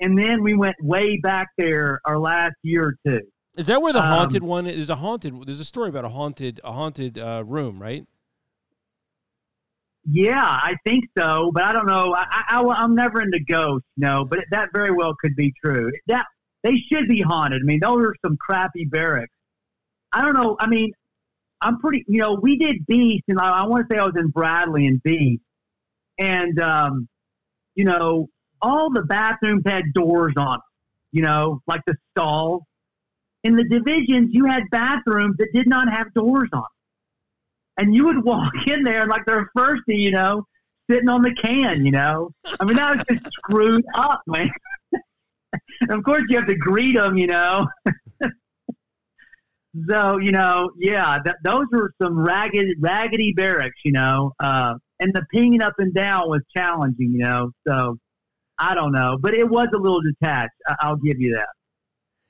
And 0.00 0.16
then 0.16 0.44
we 0.44 0.54
went 0.54 0.76
way 0.80 1.18
back 1.18 1.48
there 1.58 2.00
our 2.04 2.16
last 2.16 2.54
year 2.62 2.84
or 2.84 2.94
two. 3.04 3.26
Is 3.56 3.66
that 3.66 3.82
where 3.82 3.92
the 3.92 3.98
um, 3.98 4.06
haunted 4.06 4.44
one 4.44 4.68
is? 4.68 4.88
A 4.88 4.94
haunted. 4.94 5.34
There's 5.46 5.58
a 5.58 5.64
story 5.64 5.88
about 5.88 6.04
a 6.04 6.10
haunted, 6.10 6.60
a 6.62 6.70
haunted 6.70 7.18
uh, 7.18 7.42
room, 7.44 7.82
right? 7.82 8.06
Yeah, 10.10 10.42
I 10.42 10.74
think 10.86 11.04
so, 11.18 11.50
but 11.52 11.64
I 11.64 11.72
don't 11.72 11.86
know. 11.86 12.14
I, 12.16 12.44
I, 12.48 12.84
am 12.84 12.94
never 12.94 13.20
into 13.20 13.40
ghosts, 13.40 13.86
no, 13.98 14.24
but 14.24 14.38
that 14.50 14.70
very 14.72 14.90
well 14.90 15.14
could 15.20 15.36
be 15.36 15.52
true. 15.62 15.92
That 16.06 16.24
they 16.62 16.76
should 16.90 17.08
be 17.08 17.20
haunted. 17.20 17.60
I 17.60 17.64
mean, 17.64 17.80
those 17.80 18.06
are 18.06 18.14
some 18.24 18.38
crappy 18.38 18.86
barracks. 18.86 19.32
I 20.12 20.22
don't 20.22 20.32
know. 20.32 20.56
I 20.58 20.66
mean, 20.66 20.92
I'm 21.60 21.78
pretty, 21.78 22.04
you 22.08 22.20
know, 22.20 22.38
we 22.40 22.56
did 22.56 22.86
Beast, 22.86 23.24
and 23.28 23.38
I, 23.38 23.50
I 23.50 23.66
want 23.66 23.86
to 23.86 23.94
say 23.94 23.98
I 23.98 24.04
was 24.04 24.14
in 24.16 24.28
Bradley 24.28 24.86
and 24.86 25.02
Beast, 25.02 25.42
and 26.18 26.58
um, 26.58 27.08
you 27.74 27.84
know, 27.84 28.28
all 28.62 28.90
the 28.90 29.02
bathrooms 29.02 29.62
had 29.66 29.92
doors 29.92 30.32
on, 30.38 30.58
you 31.12 31.22
know, 31.22 31.60
like 31.66 31.82
the 31.86 31.94
stalls. 32.12 32.62
In 33.44 33.56
the 33.56 33.64
divisions, 33.64 34.30
you 34.32 34.46
had 34.46 34.62
bathrooms 34.70 35.36
that 35.38 35.48
did 35.52 35.68
not 35.68 35.92
have 35.92 36.12
doors 36.14 36.48
on, 36.52 36.64
and 37.78 37.94
you 37.94 38.04
would 38.04 38.24
walk 38.24 38.52
in 38.66 38.82
there 38.82 39.06
like 39.06 39.22
they're 39.26 39.50
thirsty, 39.56 39.96
you 39.96 40.10
know, 40.10 40.44
sitting 40.90 41.08
on 41.08 41.22
the 41.22 41.32
can, 41.32 41.84
you 41.84 41.92
know. 41.92 42.30
I 42.60 42.64
mean, 42.64 42.76
that 42.76 42.96
was 42.96 43.04
just 43.10 43.24
screwed 43.34 43.84
up, 43.94 44.22
man. 44.26 44.50
and 45.80 45.90
of 45.90 46.04
course, 46.04 46.22
you 46.28 46.36
have 46.36 46.46
to 46.48 46.56
greet 46.56 46.96
them, 46.96 47.16
you 47.16 47.26
know. 47.26 47.66
So 49.88 50.18
you 50.18 50.32
know, 50.32 50.70
yeah, 50.78 51.18
th- 51.24 51.36
those 51.44 51.66
were 51.70 51.92
some 52.02 52.18
ragged, 52.18 52.66
raggedy 52.80 53.32
barracks, 53.32 53.78
you 53.84 53.92
know, 53.92 54.32
uh, 54.40 54.74
and 54.98 55.12
the 55.14 55.24
pinging 55.32 55.62
up 55.62 55.74
and 55.78 55.94
down 55.94 56.28
was 56.28 56.40
challenging, 56.56 57.12
you 57.12 57.18
know. 57.18 57.50
So 57.68 57.98
I 58.58 58.74
don't 58.74 58.92
know, 58.92 59.18
but 59.20 59.34
it 59.34 59.48
was 59.48 59.68
a 59.74 59.78
little 59.78 60.00
detached. 60.00 60.54
I- 60.66 60.76
I'll 60.80 60.96
give 60.96 61.20
you 61.20 61.34
that. 61.34 61.48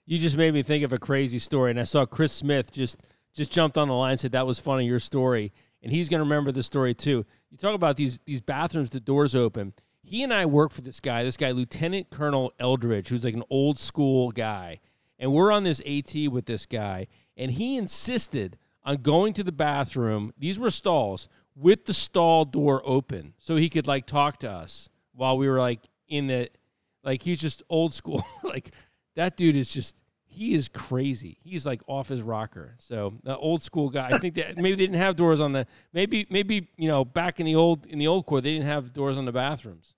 You 0.04 0.18
just 0.18 0.36
made 0.36 0.52
me 0.52 0.62
think 0.62 0.84
of 0.84 0.92
a 0.92 0.98
crazy 0.98 1.38
story, 1.38 1.70
and 1.70 1.78
I 1.80 1.84
saw 1.84 2.04
Chris 2.04 2.32
Smith 2.32 2.72
just 2.72 2.98
just 3.34 3.52
jumped 3.52 3.78
on 3.78 3.88
the 3.88 3.94
line 3.94 4.12
and 4.12 4.20
said 4.20 4.32
that 4.32 4.46
was 4.46 4.58
funny 4.58 4.86
your 4.86 4.98
story, 4.98 5.52
and 5.82 5.92
he's 5.92 6.08
going 6.08 6.18
to 6.18 6.24
remember 6.24 6.52
the 6.52 6.62
story 6.62 6.94
too. 6.94 7.24
You 7.50 7.56
talk 7.56 7.74
about 7.74 7.96
these 7.96 8.18
these 8.24 8.40
bathrooms, 8.40 8.90
the 8.90 9.00
doors 9.00 9.34
open. 9.34 9.74
He 10.02 10.22
and 10.22 10.32
I 10.32 10.46
work 10.46 10.72
for 10.72 10.80
this 10.80 11.00
guy, 11.00 11.22
this 11.22 11.36
guy 11.36 11.50
Lieutenant 11.50 12.10
Colonel 12.10 12.52
Eldridge, 12.58 13.08
who's 13.08 13.24
like 13.24 13.34
an 13.34 13.44
old 13.50 13.78
school 13.78 14.30
guy, 14.30 14.80
and 15.18 15.32
we're 15.32 15.52
on 15.52 15.64
this 15.64 15.80
AT 15.80 16.14
with 16.30 16.46
this 16.46 16.66
guy, 16.66 17.06
and 17.36 17.50
he 17.52 17.76
insisted 17.76 18.56
on 18.84 18.96
going 18.96 19.32
to 19.34 19.44
the 19.44 19.52
bathroom. 19.52 20.32
These 20.38 20.58
were 20.58 20.70
stalls 20.70 21.28
with 21.54 21.84
the 21.84 21.92
stall 21.92 22.44
door 22.44 22.82
open, 22.84 23.34
so 23.38 23.56
he 23.56 23.68
could 23.68 23.86
like 23.86 24.06
talk 24.06 24.38
to 24.40 24.50
us 24.50 24.88
while 25.12 25.36
we 25.36 25.48
were 25.48 25.58
like 25.58 25.80
in 26.08 26.28
the, 26.28 26.48
like 27.04 27.22
he's 27.22 27.40
just 27.40 27.62
old 27.68 27.92
school. 27.92 28.24
like 28.42 28.72
that 29.16 29.36
dude 29.36 29.56
is 29.56 29.68
just 29.68 30.00
he 30.30 30.54
is 30.54 30.68
crazy. 30.68 31.38
He's 31.42 31.64
like 31.64 31.82
off 31.86 32.08
his 32.08 32.22
rocker. 32.22 32.74
So 32.78 33.14
the 33.24 33.36
old 33.36 33.62
school 33.62 33.88
guy. 33.88 34.10
I 34.12 34.18
think 34.18 34.34
that 34.34 34.56
maybe 34.56 34.70
they 34.72 34.84
didn't 34.84 35.00
have 35.00 35.16
doors 35.16 35.40
on 35.40 35.52
the 35.52 35.66
maybe 35.92 36.26
maybe 36.30 36.68
you 36.76 36.88
know 36.88 37.04
back 37.04 37.40
in 37.40 37.46
the 37.46 37.56
old 37.56 37.86
in 37.86 37.98
the 37.98 38.06
old 38.06 38.26
Corps 38.26 38.40
they 38.40 38.52
didn't 38.52 38.66
have 38.66 38.92
doors 38.92 39.18
on 39.18 39.24
the 39.24 39.32
bathrooms. 39.32 39.94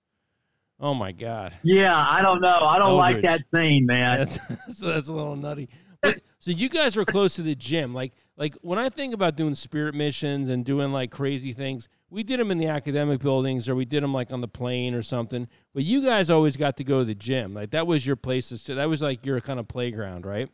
Oh 0.79 0.93
my 0.93 1.11
god. 1.11 1.53
Yeah, 1.61 1.95
I 1.95 2.21
don't 2.21 2.41
know. 2.41 2.59
I 2.61 2.79
don't 2.79 2.99
Eldridge. 2.99 3.23
like 3.23 3.23
that 3.23 3.41
scene, 3.53 3.85
man. 3.85 4.19
That's, 4.19 4.39
that's 4.79 5.09
a 5.09 5.13
little 5.13 5.35
nutty. 5.35 5.69
But, 6.01 6.21
so 6.39 6.49
you 6.49 6.69
guys 6.69 6.95
were 6.95 7.05
close 7.05 7.35
to 7.35 7.43
the 7.43 7.53
gym. 7.53 7.93
Like 7.93 8.13
like 8.41 8.55
when 8.63 8.79
I 8.79 8.89
think 8.89 9.13
about 9.13 9.35
doing 9.35 9.53
spirit 9.53 9.93
missions 9.93 10.49
and 10.49 10.65
doing 10.65 10.91
like 10.91 11.11
crazy 11.11 11.53
things, 11.53 11.87
we 12.09 12.23
did 12.23 12.39
them 12.39 12.49
in 12.49 12.57
the 12.57 12.65
academic 12.65 13.19
buildings 13.21 13.69
or 13.69 13.75
we 13.75 13.85
did 13.85 14.01
them 14.01 14.15
like 14.15 14.31
on 14.31 14.41
the 14.41 14.47
plane 14.47 14.95
or 14.95 15.03
something. 15.03 15.47
But 15.75 15.83
you 15.83 16.03
guys 16.03 16.31
always 16.31 16.57
got 16.57 16.75
to 16.77 16.83
go 16.83 16.99
to 16.99 17.05
the 17.05 17.13
gym. 17.13 17.53
Like 17.53 17.69
that 17.69 17.85
was 17.85 18.03
your 18.07 18.15
place 18.15 18.49
to 18.49 18.73
that 18.73 18.89
was 18.89 19.03
like 19.03 19.27
your 19.27 19.39
kind 19.41 19.59
of 19.59 19.67
playground, 19.67 20.25
right? 20.25 20.49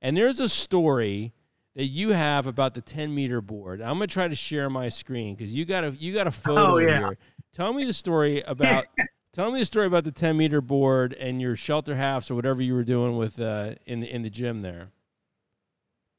And 0.00 0.16
there's 0.16 0.38
a 0.38 0.48
story 0.48 1.32
that 1.74 1.86
you 1.86 2.12
have 2.12 2.46
about 2.46 2.74
the 2.74 2.80
10 2.80 3.12
meter 3.12 3.40
board. 3.40 3.80
I'm 3.82 3.94
gonna 3.94 4.06
try 4.06 4.28
to 4.28 4.36
share 4.36 4.70
my 4.70 4.88
screen 4.88 5.34
because 5.34 5.52
you 5.52 5.64
got 5.64 5.82
a 5.82 5.90
you 5.90 6.14
got 6.14 6.28
a 6.28 6.30
photo 6.30 6.74
Oh, 6.74 6.78
yeah. 6.78 6.98
here. 6.98 7.18
Tell 7.52 7.72
me 7.72 7.84
the 7.84 7.92
story 7.92 8.40
about 8.42 8.84
tell 9.32 9.50
me 9.50 9.58
the 9.58 9.64
story 9.66 9.86
about 9.86 10.04
the 10.04 10.12
10 10.12 10.36
meter 10.36 10.60
board 10.60 11.12
and 11.14 11.40
your 11.40 11.56
shelter 11.56 11.96
halves 11.96 12.30
or 12.30 12.36
whatever 12.36 12.62
you 12.62 12.74
were 12.74 12.84
doing 12.84 13.16
with 13.16 13.40
uh, 13.40 13.74
in 13.84 13.98
the 13.98 14.14
in 14.14 14.22
the 14.22 14.30
gym 14.30 14.62
there. 14.62 14.90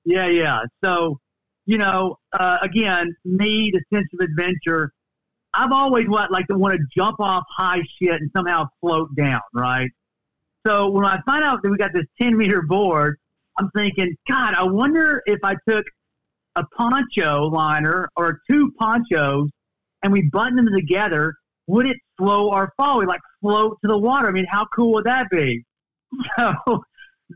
Yeah, 0.06 0.28
yeah. 0.28 0.62
So, 0.84 1.20
you 1.66 1.78
know, 1.78 2.18
uh, 2.34 2.58
again, 2.62 3.16
me, 3.26 3.72
the 3.72 3.82
sense 3.94 4.08
of 4.14 4.20
adventure. 4.20 4.92
I've 5.54 5.72
always 5.72 6.08
what 6.08 6.32
like 6.32 6.48
to 6.48 6.58
want 6.58 6.74
to 6.74 6.80
jump 6.96 7.20
off 7.20 7.44
high 7.56 7.82
shit 8.02 8.14
and 8.20 8.30
somehow 8.36 8.66
float 8.82 9.16
down, 9.16 9.42
right? 9.54 9.90
So 10.66 10.90
when 10.90 11.06
I 11.06 11.20
find 11.26 11.44
out 11.44 11.62
that 11.62 11.70
we 11.70 11.78
got 11.78 11.94
this 11.94 12.06
ten 12.20 12.36
meter 12.36 12.64
board, 12.64 13.18
I'm 13.60 13.70
thinking, 13.76 14.16
God, 14.28 14.56
I 14.56 14.64
wonder 14.64 15.22
if 15.26 15.40
I 15.44 15.56
took 15.68 15.86
a 16.56 16.64
poncho 16.76 17.46
liner 17.48 18.10
or 18.16 18.40
two 18.50 18.72
ponchos 18.80 19.50
and 20.02 20.12
we 20.12 20.24
button 20.32 20.56
them 20.56 20.70
together, 20.74 21.36
would 21.68 21.88
it 21.88 21.98
slow 22.18 22.50
our 22.52 22.72
fall? 22.78 23.00
We 23.00 23.06
like 23.06 23.22
float 23.42 23.78
to 23.82 23.88
the 23.88 23.98
water. 23.98 24.28
I 24.28 24.32
mean, 24.32 24.48
how 24.50 24.66
cool 24.76 24.94
would 24.94 25.06
that 25.06 25.30
be? 25.30 25.64
So 26.38 26.84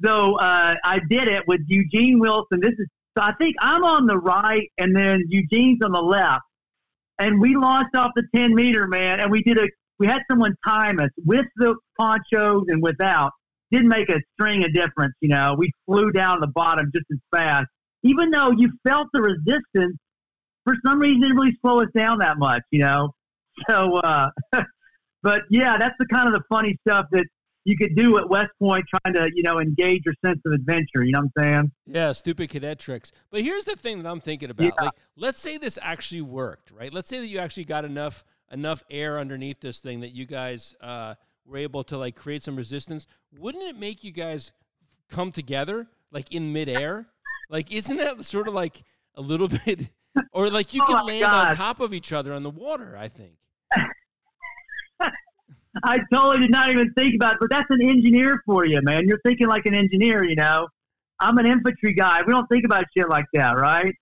so 0.03 0.37
uh, 0.37 0.75
I 0.83 0.99
did 1.09 1.27
it 1.27 1.43
with 1.47 1.61
Eugene 1.67 2.19
Wilson. 2.19 2.59
This 2.61 2.73
is 2.77 2.87
so 3.17 3.23
I 3.23 3.33
think 3.39 3.55
I'm 3.59 3.83
on 3.83 4.05
the 4.05 4.17
right, 4.17 4.69
and 4.77 4.95
then 4.95 5.23
Eugene's 5.27 5.79
on 5.83 5.91
the 5.91 6.01
left, 6.01 6.43
and 7.19 7.41
we 7.41 7.55
launched 7.55 7.95
off 7.95 8.11
the 8.15 8.23
10 8.35 8.53
meter 8.53 8.87
man, 8.87 9.19
and 9.19 9.31
we 9.31 9.41
did 9.41 9.57
a 9.57 9.67
we 9.99 10.05
had 10.05 10.21
someone 10.29 10.55
time 10.67 10.99
us 10.99 11.09
with 11.25 11.45
the 11.55 11.75
ponchos 11.99 12.65
and 12.67 12.81
without. 12.83 13.31
Didn't 13.71 13.89
make 13.89 14.09
a 14.09 14.19
string 14.33 14.63
of 14.63 14.73
difference, 14.73 15.13
you 15.19 15.29
know. 15.29 15.55
We 15.57 15.71
flew 15.85 16.11
down 16.11 16.39
the 16.39 16.47
bottom 16.47 16.89
just 16.93 17.05
as 17.11 17.17
fast, 17.35 17.65
even 18.03 18.29
though 18.29 18.51
you 18.51 18.71
felt 18.87 19.07
the 19.13 19.21
resistance. 19.21 19.97
For 20.63 20.75
some 20.85 20.99
reason, 20.99 21.17
it 21.17 21.27
didn't 21.27 21.37
really 21.37 21.57
slow 21.61 21.81
us 21.81 21.87
down 21.95 22.19
that 22.19 22.37
much, 22.37 22.61
you 22.71 22.79
know. 22.79 23.09
So, 23.67 23.95
uh, 23.95 24.29
but 25.23 25.41
yeah, 25.49 25.77
that's 25.77 25.95
the 25.99 26.05
kind 26.05 26.27
of 26.27 26.33
the 26.33 26.43
funny 26.49 26.77
stuff 26.87 27.07
that 27.11 27.25
you 27.67 27.75
could 27.75 27.97
do 27.97 28.17
at 28.17 28.29
West 28.29 28.51
Point 28.59 28.85
trying 28.87 29.13
to, 29.15 29.29
you 29.35 29.43
know, 29.43 29.59
engage 29.59 30.03
your 30.05 30.15
sense 30.25 30.39
of 30.45 30.53
adventure. 30.53 31.03
You 31.03 31.11
know 31.11 31.19
what 31.33 31.43
I'm 31.43 31.43
saying? 31.43 31.71
Yeah, 31.85 32.13
stupid 32.13 32.49
cadet 32.49 32.79
tricks. 32.79 33.11
But 33.29 33.41
here's 33.41 33.65
the 33.65 33.75
thing 33.75 34.01
that 34.01 34.09
I'm 34.09 34.21
thinking 34.21 34.49
about. 34.49 34.63
Yeah. 34.63 34.83
Like, 34.85 34.93
let's 35.17 35.41
say 35.41 35.57
this 35.57 35.77
actually 35.81 36.21
worked, 36.21 36.71
right? 36.71 36.93
Let's 36.93 37.09
say 37.09 37.19
that 37.19 37.27
you 37.27 37.39
actually 37.39 37.65
got 37.65 37.83
enough 37.83 38.23
enough 38.53 38.85
air 38.89 39.19
underneath 39.19 39.59
this 39.59 39.81
thing 39.81 39.99
that 39.99 40.11
you 40.11 40.25
guys 40.25 40.75
uh, 40.79 41.15
were 41.45 41.57
able 41.57 41.83
to 41.83 41.97
like 41.97 42.15
create 42.15 42.41
some 42.41 42.55
resistance. 42.55 43.05
Wouldn't 43.37 43.65
it 43.65 43.77
make 43.77 44.01
you 44.01 44.11
guys 44.11 44.53
come 45.09 45.33
together 45.33 45.87
like 46.09 46.31
in 46.31 46.53
midair? 46.53 47.07
Like, 47.49 47.69
isn't 47.73 47.97
that 47.97 48.23
sort 48.23 48.47
of 48.47 48.53
like 48.53 48.83
a 49.13 49.21
little 49.21 49.47
bit, 49.65 49.89
or 50.31 50.49
like 50.49 50.73
you 50.73 50.83
Oh 50.83 50.85
could 50.85 50.93
my 50.93 51.03
land 51.03 51.25
on 51.25 51.55
top 51.57 51.81
of 51.81 51.93
each 51.93 52.13
other 52.13 52.31
on 52.33 52.43
the 52.43 52.49
water? 52.49 52.95
I 52.97 53.09
think. 53.09 53.33
I 55.83 55.99
totally 56.11 56.39
did 56.39 56.51
not 56.51 56.69
even 56.71 56.91
think 56.93 57.15
about 57.15 57.33
it, 57.33 57.37
but 57.41 57.49
that's 57.49 57.67
an 57.69 57.81
engineer 57.81 58.41
for 58.45 58.65
you, 58.65 58.79
man. 58.81 59.07
You're 59.07 59.19
thinking 59.25 59.47
like 59.47 59.65
an 59.65 59.73
engineer, 59.73 60.23
you 60.23 60.35
know. 60.35 60.67
I'm 61.19 61.37
an 61.37 61.45
infantry 61.47 61.93
guy. 61.93 62.21
We 62.25 62.31
don't 62.31 62.47
think 62.47 62.63
about 62.65 62.85
shit 62.95 63.09
like 63.09 63.25
that, 63.33 63.53
right? 63.59 63.93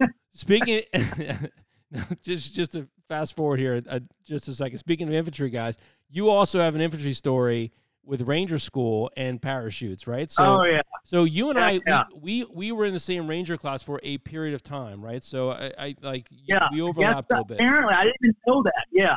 Speaking, 0.32 0.82
just 2.22 2.54
just 2.54 2.72
to 2.72 2.88
fast 3.08 3.36
forward 3.36 3.58
here, 3.60 3.82
uh, 3.88 4.00
just 4.24 4.48
a 4.48 4.54
second. 4.54 4.78
Speaking 4.78 5.08
of 5.08 5.14
infantry 5.14 5.50
guys, 5.50 5.76
you 6.08 6.28
also 6.30 6.60
have 6.60 6.74
an 6.74 6.80
infantry 6.80 7.12
story 7.12 7.72
with 8.04 8.20
Ranger 8.22 8.58
School 8.58 9.10
and 9.16 9.40
parachutes, 9.40 10.06
right? 10.06 10.30
So, 10.30 10.60
oh 10.60 10.64
yeah, 10.64 10.82
so 11.04 11.24
you 11.24 11.50
and 11.50 11.58
Yeah, 11.58 11.66
I, 11.66 11.80
yeah. 11.86 12.02
we, 12.14 12.44
we 12.44 12.50
we 12.54 12.72
were 12.72 12.84
in 12.84 12.92
the 12.92 13.00
same 13.00 13.26
Ranger 13.26 13.56
class 13.56 13.82
for 13.82 14.00
a 14.02 14.18
period 14.18 14.54
of 14.54 14.62
time, 14.62 15.02
right? 15.04 15.22
So 15.22 15.50
I, 15.50 15.72
I 15.78 15.94
like 16.02 16.26
yeah. 16.30 16.68
we 16.70 16.78
Yes, 16.78 16.84
overlapped 16.88 17.30
a 17.30 17.34
little 17.34 17.44
bit. 17.46 17.54
apparently, 17.60 17.94
I 17.94 18.04
didn't 18.04 18.16
even 18.22 18.34
know 18.46 18.62
that. 18.64 18.86
Yeah, 18.92 19.16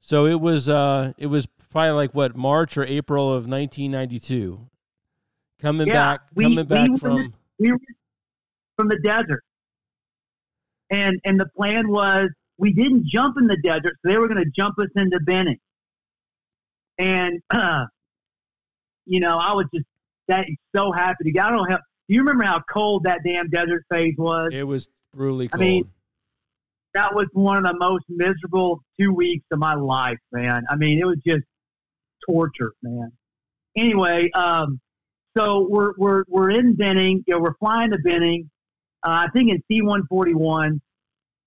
So 0.00 0.26
it 0.26 0.40
was 0.40 0.68
uh 0.68 1.12
it 1.18 1.26
was 1.26 1.46
probably 1.70 1.90
like 1.92 2.14
what 2.14 2.36
March 2.36 2.76
or 2.76 2.84
April 2.84 3.28
of 3.28 3.46
1992. 3.46 4.66
Coming 5.60 5.86
Yeah, 5.88 5.92
back, 5.94 6.20
we- 6.34 6.44
coming 6.44 6.56
we 6.58 6.62
back 6.64 6.90
were- 6.90 6.96
from 6.98 7.34
we 7.58 7.72
were 7.72 7.78
from 8.76 8.88
the 8.88 8.98
desert, 9.04 9.44
and 10.88 11.20
and 11.24 11.38
the 11.38 11.46
plan 11.56 11.88
was 11.90 12.28
we 12.56 12.72
didn't 12.72 13.04
jump 13.06 13.36
in 13.38 13.46
the 13.46 13.56
desert, 13.62 13.96
so 14.04 14.10
they 14.10 14.18
were 14.18 14.26
going 14.28 14.42
to 14.42 14.50
jump 14.56 14.78
us 14.78 14.88
into 14.96 15.20
Benning. 15.20 15.58
And 16.98 17.40
you 19.06 19.20
know, 19.20 19.36
I 19.38 19.52
was 19.52 19.66
just 19.74 19.86
that 20.28 20.46
so 20.74 20.92
happy 20.92 21.24
to 21.24 21.30
get. 21.32 21.44
I 21.44 21.50
don't 21.50 21.70
have. 21.70 21.80
Do 22.08 22.14
you 22.14 22.20
remember 22.20 22.44
how 22.44 22.60
cold 22.72 23.04
that 23.04 23.20
damn 23.24 23.48
desert 23.50 23.84
phase 23.90 24.14
was? 24.18 24.50
it 24.52 24.66
was 24.66 24.88
brutally 25.14 25.46
I 25.46 25.56
cold. 25.56 25.60
mean, 25.60 25.90
that 26.94 27.14
was 27.14 27.26
one 27.32 27.56
of 27.56 27.64
the 27.64 27.76
most 27.78 28.04
miserable 28.08 28.82
two 28.98 29.12
weeks 29.12 29.44
of 29.52 29.58
my 29.58 29.74
life, 29.74 30.18
man. 30.32 30.62
I 30.68 30.76
mean, 30.76 30.98
it 30.98 31.06
was 31.06 31.18
just 31.26 31.44
torture, 32.28 32.72
man. 32.82 33.12
Anyway, 33.76 34.30
um, 34.34 34.80
so 35.36 35.66
we're 35.70 35.92
we're 35.96 36.24
we're 36.28 36.50
in 36.50 36.74
Benning. 36.74 37.22
You 37.26 37.34
know, 37.34 37.40
we're 37.40 37.56
flying 37.60 37.92
to 37.92 37.98
Benning. 37.98 38.50
Uh, 39.06 39.26
I 39.26 39.28
think 39.34 39.50
in 39.50 39.62
C 39.70 39.82
one 39.82 40.02
forty 40.08 40.34
one, 40.34 40.80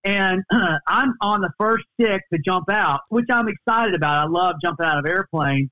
and 0.03 0.41
I'm 0.87 1.13
on 1.21 1.41
the 1.41 1.51
first 1.59 1.83
stick 1.99 2.21
to 2.33 2.39
jump 2.45 2.69
out, 2.69 3.01
which 3.09 3.25
I'm 3.29 3.47
excited 3.49 3.95
about. 3.95 4.25
I 4.25 4.29
love 4.29 4.55
jumping 4.63 4.85
out 4.85 4.97
of 4.97 5.05
airplanes, 5.05 5.69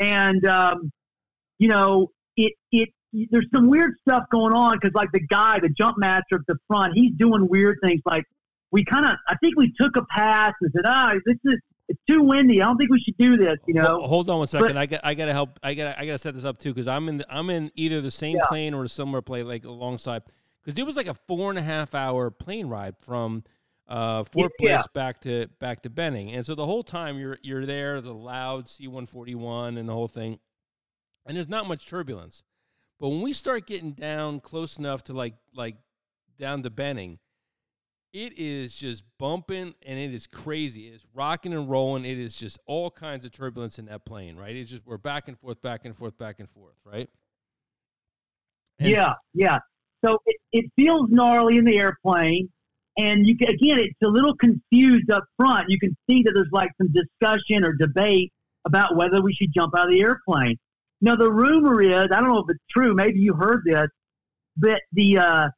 and 0.00 0.44
um, 0.46 0.90
you 1.58 1.68
know, 1.68 2.08
it 2.36 2.54
it 2.72 2.88
there's 3.30 3.46
some 3.54 3.68
weird 3.68 3.94
stuff 4.00 4.24
going 4.30 4.52
on 4.52 4.78
because 4.80 4.94
like 4.94 5.10
the 5.12 5.20
guy, 5.20 5.58
the 5.60 5.68
jump 5.68 5.98
master 5.98 6.36
at 6.36 6.46
the 6.48 6.56
front, 6.66 6.94
he's 6.94 7.12
doing 7.16 7.48
weird 7.48 7.78
things. 7.82 8.00
Like 8.04 8.24
we 8.72 8.84
kind 8.84 9.04
of, 9.06 9.12
I 9.28 9.36
think 9.36 9.56
we 9.56 9.72
took 9.80 9.96
a 9.96 10.02
pass 10.04 10.52
and 10.60 10.70
said, 10.74 10.84
ah, 10.86 11.14
this 11.26 11.36
is 11.44 11.54
it's 11.88 12.00
too 12.08 12.22
windy. 12.22 12.62
I 12.62 12.66
don't 12.66 12.76
think 12.76 12.90
we 12.92 13.00
should 13.00 13.16
do 13.18 13.36
this. 13.36 13.56
You 13.66 13.74
know, 13.74 13.82
Hol- 13.98 14.06
hold 14.08 14.30
on 14.30 14.38
one 14.38 14.46
second. 14.46 14.78
I 14.78 14.86
got 14.86 15.00
I 15.02 15.14
got 15.14 15.26
to 15.26 15.32
help. 15.32 15.58
I 15.62 15.74
got 15.74 15.98
I 15.98 16.06
got 16.06 16.12
to 16.12 16.18
set 16.18 16.34
this 16.36 16.44
up 16.44 16.58
too 16.58 16.72
because 16.72 16.86
I'm 16.86 17.08
in 17.08 17.16
the, 17.18 17.26
I'm 17.28 17.50
in 17.50 17.72
either 17.74 18.00
the 18.00 18.12
same 18.12 18.36
Yeah. 18.36 18.46
plane 18.46 18.74
or 18.74 18.84
a 18.84 18.88
similar 18.88 19.22
plane 19.22 19.48
like 19.48 19.64
alongside 19.64 20.22
because 20.64 20.78
it 20.78 20.86
was 20.86 20.96
like 20.96 21.08
a 21.08 21.14
four 21.14 21.50
and 21.50 21.58
a 21.58 21.62
half 21.62 21.92
hour 21.96 22.30
plane 22.30 22.68
ride 22.68 22.96
from 22.96 23.42
uh, 23.88 24.22
Fort 24.22 24.52
Yeah. 24.60 24.76
Bliss 24.76 24.86
back 24.94 25.20
to 25.22 25.48
back 25.58 25.82
to 25.82 25.90
Benning, 25.90 26.30
and 26.30 26.46
so 26.46 26.54
the 26.54 26.64
whole 26.64 26.84
time 26.84 27.18
you're 27.18 27.38
you're 27.42 27.66
there, 27.66 28.00
the 28.00 28.14
loud 28.14 28.68
C-141 28.68 29.76
and 29.76 29.88
the 29.88 29.92
whole 29.92 30.06
thing, 30.06 30.38
and 31.26 31.36
there's 31.36 31.48
not 31.48 31.66
much 31.66 31.88
turbulence, 31.88 32.44
but 33.00 33.08
when 33.08 33.20
we 33.20 33.32
start 33.32 33.66
getting 33.66 33.94
down 33.94 34.38
close 34.38 34.78
enough 34.78 35.02
to 35.04 35.12
like 35.12 35.34
like 35.56 35.74
down 36.38 36.62
to 36.62 36.70
Benning. 36.70 37.18
It 38.12 38.38
is 38.38 38.76
just 38.76 39.04
bumping 39.18 39.74
and 39.86 39.98
it 39.98 40.12
is 40.12 40.26
crazy. 40.26 40.88
It 40.88 40.94
is 40.94 41.06
rocking 41.14 41.52
and 41.52 41.70
rolling. 41.70 42.04
It 42.04 42.18
is 42.18 42.36
just 42.36 42.58
all 42.66 42.90
kinds 42.90 43.24
of 43.24 43.30
turbulence 43.30 43.78
in 43.78 43.86
that 43.86 44.04
plane, 44.04 44.36
right? 44.36 44.56
It's 44.56 44.70
just 44.70 44.84
we're 44.84 44.98
back 44.98 45.28
and 45.28 45.38
forth, 45.38 45.62
back 45.62 45.84
and 45.84 45.96
forth, 45.96 46.18
back 46.18 46.40
and 46.40 46.50
forth, 46.50 46.74
right? 46.84 47.08
And 48.80 48.88
yeah, 48.88 49.14
yeah. 49.32 49.58
So 50.04 50.18
it, 50.26 50.36
it 50.52 50.64
feels 50.76 51.08
gnarly 51.10 51.58
in 51.58 51.64
the 51.64 51.78
airplane, 51.78 52.48
and 52.96 53.26
you 53.26 53.36
can, 53.36 53.50
again, 53.50 53.78
it's 53.78 53.94
a 54.02 54.08
little 54.08 54.34
confused 54.36 55.10
up 55.10 55.24
front. 55.38 55.68
You 55.68 55.78
can 55.78 55.96
see 56.08 56.22
that 56.24 56.32
there's 56.34 56.48
like 56.52 56.70
some 56.78 56.92
discussion 56.92 57.64
or 57.64 57.74
debate 57.74 58.32
about 58.64 58.96
whether 58.96 59.22
we 59.22 59.32
should 59.34 59.52
jump 59.54 59.76
out 59.76 59.86
of 59.86 59.92
the 59.92 60.00
airplane. 60.02 60.56
Now 61.00 61.16
the 61.16 61.30
rumor 61.30 61.80
is, 61.80 62.08
I 62.12 62.20
don't 62.20 62.28
know 62.28 62.38
if 62.38 62.46
it's 62.48 62.64
true. 62.70 62.94
Maybe 62.94 63.20
you 63.20 63.34
heard 63.34 63.62
this, 63.64 63.88
but 64.56 64.80
the 64.92 65.18
uh, 65.18 65.48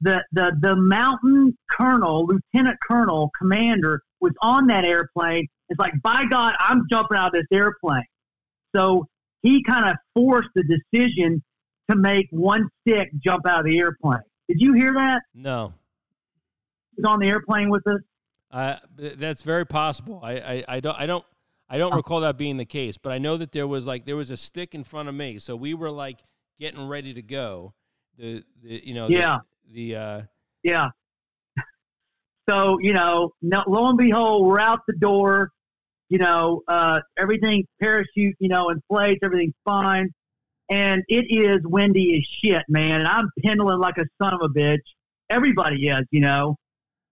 the 0.00 0.24
the 0.32 0.52
the 0.60 0.76
mountain 0.76 1.56
colonel, 1.70 2.26
lieutenant 2.26 2.78
colonel, 2.88 3.30
commander 3.38 4.02
was 4.20 4.32
on 4.42 4.66
that 4.68 4.84
airplane. 4.84 5.46
It's 5.68 5.78
like, 5.78 5.92
by 6.02 6.24
God, 6.30 6.54
I'm 6.58 6.82
jumping 6.90 7.16
out 7.16 7.28
of 7.28 7.32
this 7.32 7.46
airplane. 7.52 8.04
So 8.74 9.06
he 9.42 9.62
kind 9.62 9.88
of 9.88 9.96
forced 10.14 10.48
the 10.54 10.62
decision 10.64 11.42
to 11.90 11.96
make 11.96 12.26
one 12.30 12.68
stick 12.80 13.10
jump 13.24 13.46
out 13.46 13.60
of 13.60 13.66
the 13.66 13.78
airplane. 13.78 14.22
Did 14.48 14.60
you 14.60 14.72
hear 14.74 14.92
that? 14.94 15.22
No, 15.34 15.72
He 16.96 17.02
was 17.02 17.08
on 17.10 17.20
the 17.20 17.28
airplane 17.28 17.70
with 17.70 17.86
us. 17.86 18.00
uh, 18.50 18.76
that's 18.96 19.42
very 19.42 19.64
possible. 19.64 20.20
I, 20.22 20.32
I, 20.32 20.64
I 20.68 20.80
don't 20.80 20.98
I 20.98 21.06
don't 21.06 21.24
I 21.68 21.78
don't 21.78 21.94
recall 21.94 22.20
that 22.20 22.36
being 22.36 22.56
the 22.56 22.64
case, 22.64 22.98
but 22.98 23.12
I 23.12 23.18
know 23.18 23.36
that 23.36 23.52
there 23.52 23.66
was 23.68 23.86
like 23.86 24.04
there 24.06 24.16
was 24.16 24.30
a 24.30 24.36
stick 24.36 24.74
in 24.74 24.82
front 24.84 25.08
of 25.08 25.14
me, 25.14 25.38
so 25.38 25.54
we 25.54 25.72
were 25.74 25.90
like 25.90 26.18
getting 26.58 26.88
ready 26.88 27.14
to 27.14 27.22
go. 27.22 27.74
The, 28.18 28.42
the 28.62 28.86
you 28.86 28.94
know 28.94 29.08
Yeah. 29.08 29.38
The, 29.72 29.96
uh, 29.96 30.22
Yeah. 30.62 30.88
So 32.48 32.78
you 32.80 32.92
know, 32.92 33.30
no, 33.42 33.62
lo 33.68 33.88
and 33.88 33.98
behold, 33.98 34.46
we're 34.46 34.58
out 34.58 34.80
the 34.88 34.96
door. 34.96 35.50
You 36.08 36.18
know, 36.18 36.62
uh, 36.66 37.00
everything 37.16 37.64
parachute, 37.80 38.34
you 38.40 38.48
know, 38.48 38.70
in 38.70 38.82
place, 38.90 39.18
everything's 39.22 39.54
fine, 39.64 40.08
and 40.68 41.02
it 41.08 41.26
is 41.30 41.58
windy 41.64 42.16
as 42.18 42.24
shit, 42.24 42.64
man. 42.68 43.00
And 43.00 43.06
I'm 43.06 43.30
pendling 43.46 43.80
like 43.80 43.96
a 43.98 44.04
son 44.20 44.34
of 44.34 44.40
a 44.42 44.48
bitch. 44.48 44.80
Everybody 45.30 45.88
is, 45.88 46.02
you 46.10 46.20
know. 46.20 46.56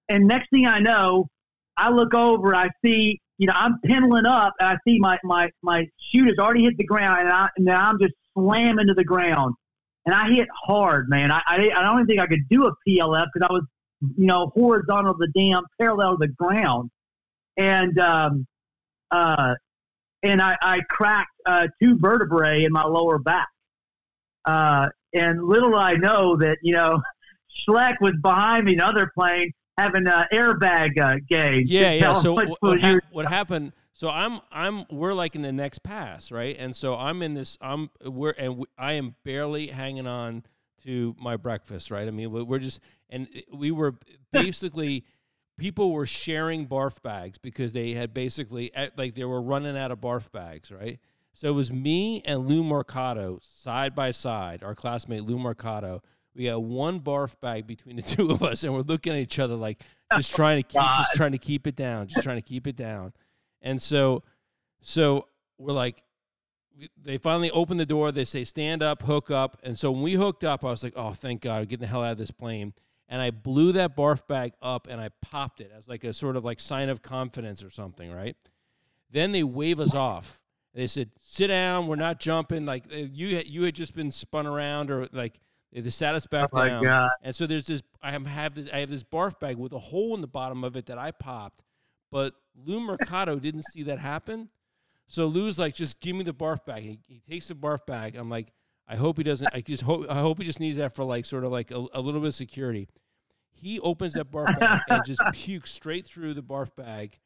And 0.08 0.26
next 0.26 0.50
thing 0.50 0.66
I 0.66 0.80
know, 0.80 1.28
I 1.76 1.90
look 1.90 2.14
over, 2.14 2.56
I 2.56 2.70
see, 2.84 3.20
you 3.36 3.46
know, 3.46 3.52
I'm 3.54 3.76
pendling 3.86 4.26
up, 4.26 4.54
and 4.58 4.70
I 4.70 4.76
see 4.86 4.98
my 4.98 5.16
my 5.22 5.48
my 5.62 5.86
chute 6.10 6.26
has 6.26 6.38
already 6.38 6.64
hit 6.64 6.76
the 6.76 6.84
ground, 6.84 7.20
and 7.20 7.28
I 7.28 7.48
and 7.56 7.70
I'm 7.70 8.00
just 8.00 8.14
slamming 8.34 8.88
to 8.88 8.94
the 8.94 9.04
ground. 9.04 9.54
And 10.06 10.14
I 10.14 10.30
hit 10.30 10.48
hard, 10.66 11.08
man. 11.08 11.30
I 11.30 11.42
I, 11.46 11.70
I 11.76 11.82
don't 11.82 12.06
think 12.06 12.20
I 12.20 12.26
could 12.26 12.48
do 12.48 12.64
a 12.64 12.72
PLF 12.86 13.26
because 13.32 13.48
I 13.48 13.52
was 13.52 13.64
you 14.16 14.26
know 14.26 14.50
horizontal 14.54 15.14
to 15.14 15.18
the 15.18 15.32
damn 15.34 15.64
parallel 15.80 16.12
to 16.12 16.26
the 16.26 16.28
ground, 16.28 16.90
and 17.56 17.98
um, 17.98 18.46
uh, 19.10 19.54
and 20.22 20.40
I, 20.40 20.56
I 20.60 20.80
cracked 20.88 21.32
uh, 21.46 21.68
two 21.82 21.96
vertebrae 21.98 22.64
in 22.64 22.72
my 22.72 22.84
lower 22.84 23.18
back. 23.18 23.48
Uh, 24.44 24.88
and 25.14 25.44
little 25.44 25.74
I 25.76 25.94
know 25.94 26.36
that 26.36 26.58
you 26.62 26.72
know 26.72 27.00
Schleck 27.68 28.00
was 28.00 28.14
behind 28.22 28.64
me, 28.64 28.74
another 28.74 29.10
plane 29.14 29.52
having 29.78 30.06
an 30.06 30.26
airbag 30.32 30.98
uh, 30.98 31.20
game. 31.28 31.64
Yeah, 31.66 31.92
yeah. 31.92 32.12
So 32.12 32.32
what, 32.32 32.48
what, 32.60 32.80
ha- 32.80 33.00
what, 33.10 33.26
happened? 33.26 33.72
So 33.92 34.08
I'm 34.08 34.40
I'm 34.50 34.84
we're 34.90 35.14
like 35.14 35.34
in 35.34 35.42
the 35.42 35.52
next 35.52 35.82
pass, 35.82 36.30
right? 36.30 36.56
And 36.58 36.74
so 36.74 36.94
I'm 36.94 37.22
in 37.22 37.34
this. 37.34 37.58
I'm 37.60 37.90
we're 38.04 38.34
and 38.38 38.58
we, 38.58 38.66
I 38.76 38.94
am 38.94 39.14
barely 39.24 39.68
hanging 39.68 40.06
on 40.06 40.44
to 40.84 41.16
my 41.20 41.36
breakfast, 41.36 41.90
right? 41.90 42.06
I 42.06 42.10
mean, 42.10 42.30
we're 42.30 42.58
just 42.58 42.80
and 43.10 43.28
we 43.52 43.70
were 43.70 43.94
basically 44.32 45.04
people 45.58 45.92
were 45.92 46.06
sharing 46.06 46.66
barf 46.66 47.02
bags 47.02 47.36
because 47.36 47.72
they 47.72 47.92
had 47.92 48.14
basically 48.14 48.72
like 48.96 49.14
they 49.14 49.24
were 49.24 49.42
running 49.42 49.76
out 49.76 49.90
of 49.90 50.00
barf 50.00 50.30
bags, 50.32 50.70
right? 50.70 50.98
So 51.34 51.48
it 51.48 51.52
was 51.52 51.70
me 51.70 52.22
and 52.24 52.48
Lou 52.48 52.64
Mercado 52.64 53.38
side 53.42 53.94
by 53.94 54.10
side, 54.10 54.64
our 54.64 54.74
classmate 54.74 55.22
Lou 55.22 55.38
Mercado. 55.38 56.02
We 56.38 56.46
had 56.46 56.56
one 56.56 57.00
barf 57.00 57.38
bag 57.40 57.66
between 57.66 57.96
the 57.96 58.02
two 58.16 58.30
of 58.30 58.42
us, 58.42 58.64
and 58.64 58.72
we're 58.72 58.80
looking 58.80 59.12
at 59.12 59.18
each 59.18 59.38
other 59.38 59.54
like 59.54 59.82
just 60.16 60.34
trying 60.34 60.62
to 60.62 60.62
keep, 60.62 60.80
God. 60.80 60.98
just 60.98 61.14
trying 61.14 61.32
to 61.32 61.38
keep 61.38 61.66
it 61.66 61.76
down, 61.76 62.06
just 62.06 62.22
trying 62.22 62.38
to 62.38 62.48
keep 62.48 62.66
it 62.66 62.76
down. 62.76 63.12
And 63.60 63.82
so, 63.82 64.22
so 64.80 65.26
we're 65.58 65.72
like, 65.72 66.02
they 66.96 67.18
finally 67.18 67.50
open 67.50 67.76
the 67.76 67.84
door. 67.84 68.12
They 68.12 68.24
say, 68.24 68.44
stand 68.44 68.82
up, 68.82 69.02
hook 69.02 69.30
up. 69.30 69.58
And 69.62 69.78
so 69.78 69.90
when 69.90 70.02
we 70.02 70.14
hooked 70.14 70.44
up, 70.44 70.64
I 70.64 70.68
was 70.68 70.82
like, 70.82 70.94
oh, 70.96 71.12
thank 71.12 71.42
God, 71.42 71.68
getting 71.68 71.82
the 71.82 71.88
hell 71.88 72.04
out 72.04 72.12
of 72.12 72.18
this 72.18 72.30
plane 72.30 72.72
and 73.08 73.22
I 73.22 73.30
blew 73.30 73.72
that 73.72 73.96
barf 73.96 74.26
bag 74.26 74.52
up 74.60 74.86
and 74.88 75.00
I 75.00 75.08
popped 75.22 75.60
it 75.60 75.72
as 75.76 75.88
like 75.88 76.04
a 76.04 76.12
sort 76.12 76.36
of 76.36 76.44
like 76.44 76.60
sign 76.60 76.88
of 76.88 77.02
confidence 77.02 77.62
or 77.62 77.70
something, 77.70 78.12
right? 78.12 78.36
Then 79.10 79.32
they 79.32 79.42
wave 79.42 79.80
us 79.80 79.94
off. 79.94 80.40
They 80.74 80.86
said, 80.86 81.10
"Sit 81.18 81.46
down. 81.46 81.86
We're 81.86 81.96
not 81.96 82.20
jumping." 82.20 82.66
Like 82.66 82.84
uh, 82.92 82.96
you, 82.96 83.42
you 83.46 83.62
had 83.62 83.74
just 83.74 83.94
been 83.94 84.10
spun 84.10 84.46
around, 84.46 84.90
or 84.90 85.08
like 85.12 85.40
they 85.72 85.90
sat 85.90 86.14
us 86.14 86.26
back 86.26 86.50
oh 86.52 86.66
down. 86.66 86.82
God. 86.82 87.10
And 87.22 87.34
so 87.34 87.46
there's 87.46 87.66
this. 87.66 87.82
I 88.02 88.10
have 88.12 88.54
this. 88.54 88.68
I 88.72 88.78
have 88.78 88.90
this 88.90 89.02
barf 89.02 89.38
bag 89.38 89.56
with 89.56 89.72
a 89.72 89.78
hole 89.78 90.14
in 90.14 90.20
the 90.20 90.26
bottom 90.26 90.64
of 90.64 90.76
it 90.76 90.86
that 90.86 90.98
I 90.98 91.10
popped, 91.10 91.62
but 92.10 92.34
Lou 92.54 92.80
Mercado 92.80 93.38
didn't 93.40 93.64
see 93.72 93.82
that 93.84 93.98
happen. 93.98 94.48
So 95.08 95.26
Lou's 95.26 95.58
like, 95.58 95.74
"Just 95.74 96.00
give 96.00 96.16
me 96.16 96.24
the 96.24 96.34
barf 96.34 96.64
bag." 96.64 96.82
He, 96.82 96.98
he 97.06 97.20
takes 97.28 97.48
the 97.48 97.54
barf 97.54 97.84
bag. 97.86 98.16
I'm 98.16 98.30
like, 98.30 98.52
I 98.88 98.96
hope 98.96 99.18
he 99.18 99.24
doesn't. 99.24 99.48
I 99.52 99.60
just 99.60 99.82
hope. 99.82 100.06
I 100.08 100.20
hope 100.20 100.38
he 100.38 100.44
just 100.44 100.60
needs 100.60 100.78
that 100.78 100.94
for 100.94 101.04
like 101.04 101.26
sort 101.26 101.44
of 101.44 101.52
like 101.52 101.70
a, 101.70 101.84
a 101.92 102.00
little 102.00 102.20
bit 102.20 102.28
of 102.28 102.34
security. 102.34 102.88
He 103.50 103.78
opens 103.80 104.14
that 104.14 104.30
barf 104.30 104.58
bag 104.58 104.80
and 104.88 105.04
just 105.04 105.20
pukes 105.32 105.70
straight 105.70 106.06
through 106.06 106.34
the 106.34 106.42
barf 106.42 106.74
bag, 106.74 107.18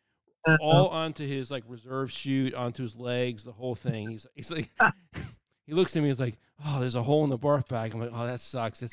uh-huh. 0.46 0.58
all 0.60 0.88
onto 0.88 1.26
his 1.26 1.50
like 1.50 1.62
reserve 1.68 2.10
chute, 2.10 2.54
onto 2.54 2.82
his 2.82 2.96
legs, 2.96 3.44
the 3.44 3.52
whole 3.52 3.76
thing. 3.76 4.10
He's 4.10 4.26
he's 4.34 4.50
like, 4.50 4.70
he 5.66 5.74
looks 5.74 5.96
at 5.96 6.02
me. 6.02 6.08
He's 6.08 6.20
like, 6.20 6.38
"Oh, 6.64 6.80
there's 6.80 6.94
a 6.94 7.02
hole 7.02 7.24
in 7.24 7.30
the 7.30 7.38
barf 7.38 7.68
bag." 7.68 7.94
I'm 7.94 8.00
like, 8.00 8.10
"Oh, 8.12 8.26
that 8.26 8.40
sucks. 8.40 8.80
That's 8.80 8.92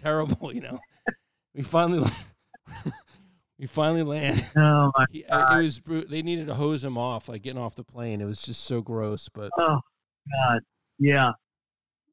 terrible." 0.00 0.52
You 0.54 0.60
know. 0.60 0.78
We 1.54 1.62
finally. 1.62 2.10
we 3.58 3.66
finally 3.66 4.02
land. 4.02 4.46
Oh 4.56 4.90
my 4.96 5.04
he, 5.10 5.24
God. 5.28 5.58
It 5.58 5.62
was 5.62 5.80
they 6.08 6.22
needed 6.22 6.46
to 6.46 6.54
hose 6.54 6.84
him 6.84 6.96
off, 6.96 7.28
like 7.28 7.42
getting 7.42 7.60
off 7.60 7.74
the 7.74 7.84
plane. 7.84 8.20
It 8.20 8.26
was 8.26 8.42
just 8.42 8.64
so 8.64 8.80
gross. 8.80 9.28
But 9.28 9.50
oh 9.58 9.80
God, 10.32 10.60
yeah. 10.98 11.32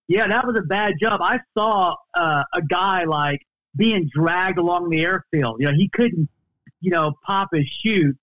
Yeah, 0.08 0.28
that 0.28 0.48
was 0.48 0.58
a 0.58 0.64
bad 0.64 0.94
job. 1.02 1.22
I 1.22 1.40
saw 1.58 1.96
uh, 2.16 2.44
a 2.54 2.62
guy 2.62 3.04
like 3.04 3.42
being 3.76 4.10
dragged 4.14 4.58
along 4.58 4.90
the 4.90 5.04
airfield. 5.04 5.58
You 5.60 5.68
know, 5.68 5.74
he 5.76 5.90
couldn't, 5.90 6.30
you 6.80 6.92
know, 6.92 7.14
pop 7.26 7.50
his 7.54 7.68
chute, 7.68 8.18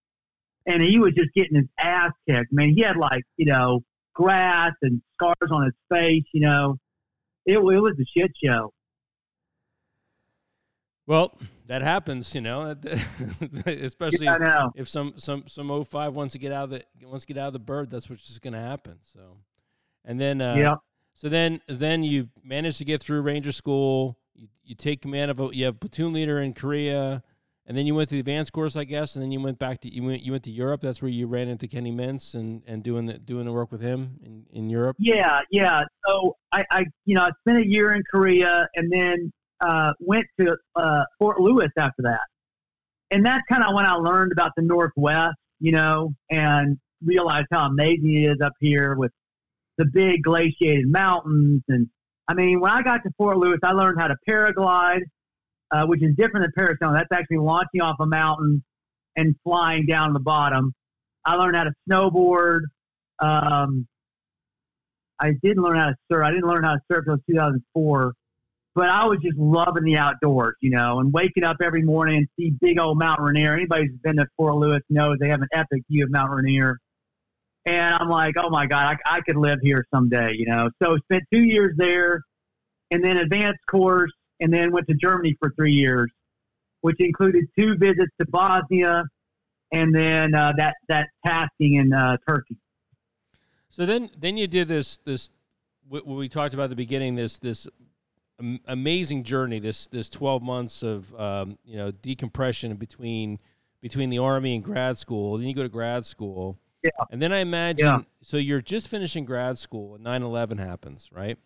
and 0.66 0.82
he 0.82 0.98
was 0.98 1.12
just 1.14 1.32
getting 1.34 1.56
his 1.56 1.68
ass 1.78 2.10
kicked. 2.28 2.52
Man, 2.52 2.70
he 2.70 2.80
had 2.80 2.96
like, 2.96 3.22
you 3.36 3.46
know, 3.46 3.82
grass 4.14 4.72
and 4.82 5.02
scars 5.14 5.50
on 5.50 5.64
his 5.64 5.74
face. 5.92 6.24
You 6.32 6.40
know, 6.42 6.78
it, 7.46 7.58
it 7.58 7.60
was 7.60 7.94
a 8.00 8.18
shit 8.18 8.32
show. 8.42 8.72
Well, 11.06 11.36
that 11.66 11.82
happens, 11.82 12.34
you 12.34 12.40
know, 12.40 12.74
especially 13.66 14.24
yeah, 14.24 14.38
know. 14.38 14.72
if 14.74 14.88
some 14.88 15.14
some 15.16 15.44
some 15.46 15.84
05 15.84 16.14
wants 16.14 16.32
to 16.32 16.38
get 16.38 16.50
out 16.50 16.64
of 16.64 16.70
the 16.70 16.84
wants 17.02 17.26
to 17.26 17.34
get 17.34 17.40
out 17.40 17.48
of 17.48 17.52
the 17.52 17.58
bird. 17.58 17.90
That's 17.90 18.08
what's 18.08 18.26
just 18.26 18.40
going 18.40 18.54
to 18.54 18.60
happen. 18.60 18.96
So, 19.02 19.36
and 20.04 20.18
then 20.18 20.40
uh, 20.40 20.54
yeah, 20.54 20.74
so 21.14 21.28
then, 21.28 21.60
then 21.68 22.02
you 22.02 22.28
manage 22.42 22.78
to 22.78 22.84
get 22.84 23.00
through 23.02 23.22
Ranger 23.22 23.52
School. 23.52 24.18
You, 24.34 24.48
you 24.64 24.74
take 24.74 25.00
command 25.00 25.30
of 25.30 25.40
a, 25.40 25.50
you 25.52 25.64
have 25.66 25.78
platoon 25.78 26.12
leader 26.12 26.40
in 26.40 26.52
Korea, 26.52 27.22
and 27.66 27.76
then 27.76 27.86
you 27.86 27.94
went 27.94 28.08
to 28.10 28.14
the 28.14 28.20
advanced 28.20 28.52
course, 28.52 28.76
I 28.76 28.84
guess, 28.84 29.14
and 29.14 29.22
then 29.22 29.32
you 29.32 29.40
went 29.40 29.58
back 29.58 29.80
to 29.80 29.92
you 29.92 30.02
went 30.02 30.22
you 30.22 30.32
went 30.32 30.44
to 30.44 30.50
Europe. 30.50 30.82
That's 30.82 31.00
where 31.00 31.10
you 31.10 31.26
ran 31.26 31.48
into 31.48 31.66
Kenny 31.66 31.92
Mintz 31.92 32.34
and, 32.34 32.62
and 32.66 32.82
doing 32.82 33.06
the 33.06 33.18
doing 33.18 33.46
the 33.46 33.52
work 33.52 33.72
with 33.72 33.80
him 33.80 34.18
in, 34.22 34.44
in 34.52 34.70
Europe. 34.70 34.96
Yeah, 34.98 35.40
yeah. 35.50 35.82
So 36.06 36.36
I, 36.52 36.64
I 36.70 36.84
you 37.06 37.14
know 37.14 37.22
I 37.22 37.30
spent 37.40 37.64
a 37.64 37.66
year 37.66 37.94
in 37.94 38.02
Korea 38.10 38.68
and 38.74 38.92
then 38.92 39.32
uh, 39.64 39.92
went 40.00 40.26
to 40.40 40.56
uh, 40.76 41.04
Fort 41.18 41.40
Lewis 41.40 41.70
after 41.78 42.02
that, 42.02 42.20
and 43.10 43.24
that's 43.24 43.42
kind 43.50 43.64
of 43.64 43.74
when 43.74 43.86
I 43.86 43.94
learned 43.94 44.32
about 44.32 44.52
the 44.56 44.62
Northwest, 44.62 45.36
you 45.58 45.72
know, 45.72 46.12
and 46.30 46.78
realized 47.02 47.46
how 47.50 47.66
amazing 47.66 48.14
it 48.14 48.30
is 48.32 48.40
up 48.42 48.52
here 48.60 48.94
with 48.94 49.12
the 49.78 49.86
big 49.86 50.22
glaciated 50.22 50.86
mountains. 50.86 51.62
And 51.68 51.88
I 52.28 52.34
mean, 52.34 52.60
when 52.60 52.70
I 52.70 52.82
got 52.82 53.02
to 53.04 53.10
Fort 53.16 53.38
Lewis, 53.38 53.58
I 53.64 53.72
learned 53.72 53.98
how 53.98 54.08
to 54.08 54.16
paraglide, 54.28 55.00
uh, 55.74 55.84
which 55.86 56.02
is 56.02 56.14
different 56.16 56.46
than 56.46 56.66
parasailing. 56.66 56.96
That's 56.96 57.12
actually 57.12 57.38
launching 57.38 57.80
off 57.80 57.96
a 57.98 58.06
mountain 58.06 58.62
and 59.16 59.34
flying 59.42 59.86
down 59.86 60.12
the 60.12 60.20
bottom. 60.20 60.72
I 61.24 61.34
learned 61.34 61.56
how 61.56 61.64
to 61.64 61.72
snowboard. 61.90 62.60
Um, 63.20 63.86
I 65.20 65.32
didn't 65.42 65.62
learn 65.62 65.76
how 65.76 65.86
to 65.86 65.96
surf. 66.10 66.22
I 66.24 66.30
didn't 66.30 66.48
learn 66.48 66.62
how 66.62 66.74
to 66.74 66.80
surf 66.90 67.04
until 67.06 67.18
2004. 67.28 68.12
But 68.76 68.88
I 68.88 69.06
was 69.06 69.18
just 69.22 69.36
loving 69.36 69.84
the 69.84 69.96
outdoors, 69.96 70.54
you 70.60 70.70
know, 70.70 70.98
and 71.00 71.12
waking 71.12 71.44
up 71.44 71.56
every 71.62 71.82
morning 71.82 72.18
and 72.18 72.28
see 72.38 72.50
big 72.60 72.78
old 72.78 72.98
Mount 72.98 73.20
Rainier. 73.20 73.54
Anybody 73.54 73.86
who's 73.86 73.98
been 74.02 74.16
to 74.16 74.26
Fort 74.36 74.56
Lewis 74.56 74.82
knows 74.90 75.16
they 75.20 75.28
have 75.28 75.42
an 75.42 75.48
epic 75.52 75.82
view 75.88 76.04
of 76.04 76.10
Mount 76.10 76.30
Rainier 76.32 76.78
and 77.66 77.94
I'm 77.94 78.08
like, 78.08 78.34
oh 78.36 78.50
my 78.50 78.66
God, 78.66 78.98
I, 79.06 79.16
I 79.16 79.20
could 79.22 79.36
live 79.36 79.58
here 79.62 79.86
someday, 79.92 80.34
you 80.36 80.46
know. 80.46 80.68
So 80.82 80.96
spent 81.04 81.24
two 81.32 81.42
years 81.42 81.74
there, 81.76 82.22
and 82.90 83.02
then 83.02 83.16
advanced 83.16 83.60
course, 83.70 84.12
and 84.40 84.52
then 84.52 84.72
went 84.72 84.86
to 84.88 84.94
Germany 84.94 85.36
for 85.40 85.52
three 85.56 85.72
years, 85.72 86.10
which 86.80 86.96
included 86.98 87.44
two 87.58 87.76
visits 87.76 88.12
to 88.20 88.26
Bosnia, 88.28 89.04
and 89.72 89.94
then 89.94 90.34
uh, 90.34 90.52
that 90.56 90.76
that 90.88 91.08
tasking 91.26 91.74
in 91.74 91.92
uh, 91.92 92.16
Turkey. 92.28 92.56
So 93.70 93.86
then, 93.86 94.10
then 94.16 94.36
you 94.36 94.46
did 94.46 94.68
this 94.68 94.98
this 95.04 95.30
what 95.88 96.06
we 96.06 96.28
talked 96.28 96.54
about 96.54 96.64
at 96.64 96.70
the 96.70 96.76
beginning 96.76 97.14
this 97.16 97.38
this 97.38 97.66
amazing 98.66 99.22
journey 99.22 99.60
this 99.60 99.86
this 99.86 100.10
12 100.10 100.42
months 100.42 100.82
of 100.82 101.14
um, 101.14 101.58
you 101.64 101.76
know 101.76 101.90
decompression 101.90 102.74
between 102.76 103.38
between 103.80 104.10
the 104.10 104.18
army 104.18 104.54
and 104.54 104.64
grad 104.64 104.98
school. 104.98 105.38
Then 105.38 105.48
you 105.48 105.54
go 105.54 105.62
to 105.62 105.68
grad 105.68 106.04
school 106.04 106.58
yeah. 106.84 106.90
And 107.10 107.20
then 107.20 107.32
I 107.32 107.38
imagine, 107.38 107.86
yeah. 107.86 107.98
so 108.20 108.36
you're 108.36 108.60
just 108.60 108.88
finishing 108.88 109.24
grad 109.24 109.58
school 109.58 109.94
and 109.94 110.04
9 110.04 110.22
11 110.22 110.58
happens, 110.58 111.08
right? 111.10 111.38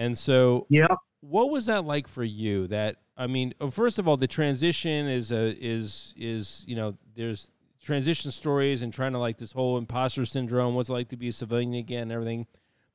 And 0.00 0.16
so, 0.16 0.66
yeah. 0.70 0.96
What 1.20 1.50
was 1.50 1.66
that 1.66 1.84
like 1.84 2.08
for 2.08 2.24
you? 2.24 2.66
That 2.68 2.96
I 3.18 3.26
mean, 3.26 3.52
oh, 3.60 3.68
first 3.68 3.98
of 3.98 4.08
all, 4.08 4.16
the 4.16 4.26
transition 4.26 5.06
is 5.06 5.30
a 5.30 5.54
is 5.62 6.14
is 6.16 6.64
you 6.66 6.74
know 6.74 6.96
there's 7.14 7.50
transition 7.82 8.30
stories 8.30 8.80
and 8.80 8.94
trying 8.94 9.12
to 9.12 9.18
like 9.18 9.36
this 9.36 9.52
whole 9.52 9.76
imposter 9.76 10.24
syndrome. 10.24 10.74
What's 10.74 10.88
it 10.88 10.94
like 10.94 11.10
to 11.10 11.18
be 11.18 11.28
a 11.28 11.32
civilian 11.32 11.74
again? 11.74 12.04
And 12.04 12.12
everything. 12.12 12.46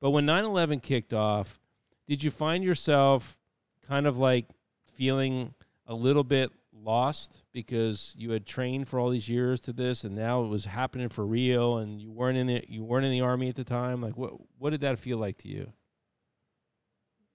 But 0.01 0.09
when 0.09 0.25
9/11 0.25 0.81
kicked 0.81 1.13
off, 1.13 1.59
did 2.07 2.23
you 2.23 2.31
find 2.31 2.63
yourself 2.63 3.37
kind 3.87 4.07
of 4.07 4.17
like 4.17 4.47
feeling 4.91 5.53
a 5.85 5.93
little 5.93 6.23
bit 6.23 6.51
lost 6.73 7.43
because 7.51 8.15
you 8.17 8.31
had 8.31 8.47
trained 8.47 8.87
for 8.87 8.99
all 8.99 9.11
these 9.11 9.29
years 9.29 9.61
to 9.61 9.73
this 9.73 10.03
and 10.03 10.15
now 10.15 10.43
it 10.43 10.47
was 10.47 10.65
happening 10.65 11.09
for 11.09 11.25
real 11.25 11.77
and 11.77 12.01
you 12.01 12.11
weren't 12.11 12.37
in 12.37 12.49
it 12.49 12.69
you 12.69 12.83
weren't 12.83 13.05
in 13.05 13.11
the 13.11 13.21
army 13.21 13.49
at 13.49 13.55
the 13.55 13.63
time 13.63 14.01
like 14.01 14.15
what 14.17 14.33
what 14.59 14.69
did 14.69 14.81
that 14.81 14.99
feel 14.99 15.17
like 15.17 15.37
to 15.37 15.47
you 15.47 15.71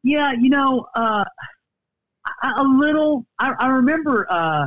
yeah 0.02 0.32
you 0.32 0.48
know 0.48 0.86
uh 0.94 1.24
a 2.42 2.62
little 2.62 3.24
i, 3.38 3.52
I 3.58 3.68
remember 3.68 4.26
uh 4.30 4.66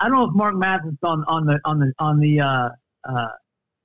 i 0.00 0.08
don't 0.08 0.12
know 0.12 0.24
if 0.24 0.34
mark 0.34 0.54
mathis 0.54 0.94
on 1.02 1.24
on 1.26 1.46
the 1.46 1.60
on 1.64 1.78
the 1.78 1.92
on 1.98 2.18
the 2.20 2.40
uh 2.40 2.68
uh 3.08 3.28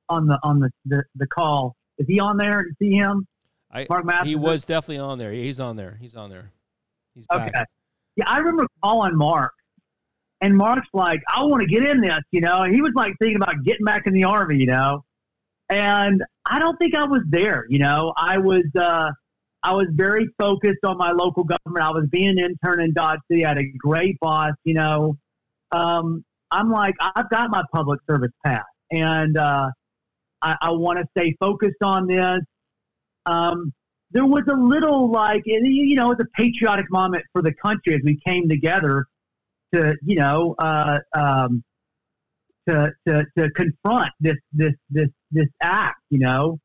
on 0.09 0.27
the 0.27 0.39
on 0.43 0.59
the 0.59 0.69
the, 0.85 1.03
the 1.15 1.27
call 1.27 1.75
is 1.97 2.07
he 2.07 2.19
on 2.19 2.37
there 2.37 2.63
to 2.63 2.69
see 2.79 2.93
him 2.93 3.27
I, 3.71 3.85
mark 3.89 4.05
mathis 4.05 4.27
he 4.27 4.35
was 4.35 4.65
definitely 4.65 4.99
on 4.99 5.17
there 5.17 5.31
he's 5.31 5.59
on 5.59 5.75
there 5.75 5.97
he's 5.99 6.15
on 6.15 6.29
there 6.29 6.51
he's 7.15 7.27
back. 7.27 7.49
okay 7.49 7.63
yeah 8.15 8.25
i 8.27 8.37
remember 8.37 8.65
calling 8.81 9.15
mark 9.15 9.51
and 10.41 10.55
Mark's 10.55 10.87
like, 10.93 11.21
I 11.33 11.43
want 11.43 11.61
to 11.61 11.67
get 11.67 11.83
in 11.83 12.01
this, 12.01 12.19
you 12.31 12.41
know. 12.41 12.61
And 12.61 12.73
he 12.73 12.81
was 12.81 12.91
like 12.95 13.13
thinking 13.19 13.37
about 13.37 13.63
getting 13.63 13.85
back 13.85 14.05
in 14.05 14.13
the 14.13 14.23
army, 14.23 14.57
you 14.57 14.67
know. 14.67 15.03
And 15.69 16.23
I 16.45 16.59
don't 16.59 16.77
think 16.77 16.95
I 16.95 17.03
was 17.03 17.21
there, 17.29 17.65
you 17.69 17.79
know. 17.79 18.13
I 18.15 18.37
was, 18.37 18.63
uh, 18.79 19.09
I 19.67 19.73
was 19.73 19.87
very 19.91 20.29
focused 20.39 20.85
on 20.85 20.97
my 20.97 21.11
local 21.11 21.43
government. 21.43 21.83
I 21.83 21.89
was 21.89 22.05
being 22.09 22.29
an 22.29 22.39
intern 22.39 22.81
in 22.81 22.93
Dodge 22.93 23.19
City. 23.29 23.43
I 23.43 23.49
had 23.49 23.57
a 23.57 23.65
great 23.77 24.17
boss, 24.21 24.53
you 24.63 24.73
know. 24.73 25.17
Um, 25.73 26.23
I'm 26.51 26.71
like, 26.71 26.95
I've 27.01 27.29
got 27.29 27.49
my 27.49 27.63
public 27.75 27.99
service 28.09 28.31
path, 28.45 28.63
and 28.91 29.37
uh, 29.37 29.69
I, 30.41 30.55
I 30.61 30.69
want 30.71 30.99
to 30.99 31.05
stay 31.17 31.35
focused 31.41 31.83
on 31.83 32.07
this. 32.07 32.39
Um, 33.25 33.73
there 34.11 34.25
was 34.25 34.43
a 34.49 34.55
little 34.55 35.11
like, 35.11 35.43
you 35.45 35.95
know, 35.95 36.11
it 36.11 36.17
was 36.17 36.25
a 36.25 36.41
patriotic 36.41 36.85
moment 36.89 37.25
for 37.33 37.41
the 37.41 37.53
country 37.53 37.93
as 37.93 37.99
we 38.05 38.17
came 38.25 38.47
together 38.47 39.05
to, 39.73 39.95
you 40.01 40.15
know, 40.15 40.55
uh, 40.59 40.99
um, 41.13 41.61
to, 42.69 42.89
to, 43.05 43.25
to 43.37 43.49
confront 43.51 44.11
this, 44.21 44.37
this, 44.53 44.71
this, 44.89 45.09
this 45.31 45.49
act, 45.61 45.99
you 46.09 46.19
know. 46.19 46.57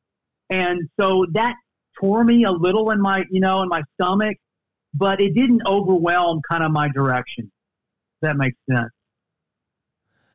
And 0.50 0.88
so 1.00 1.26
that 1.32 1.56
tore 2.02 2.24
me 2.24 2.44
a 2.44 2.50
little 2.50 2.90
in 2.90 3.00
my, 3.00 3.22
you 3.30 3.40
know, 3.40 3.62
in 3.62 3.68
my 3.68 3.82
stomach, 3.94 4.36
but 4.92 5.20
it 5.20 5.34
didn't 5.34 5.62
overwhelm 5.66 6.40
kind 6.50 6.64
of 6.64 6.72
my 6.72 6.88
direction. 6.88 7.50
that 8.20 8.36
makes 8.36 8.56
sense. 8.70 8.90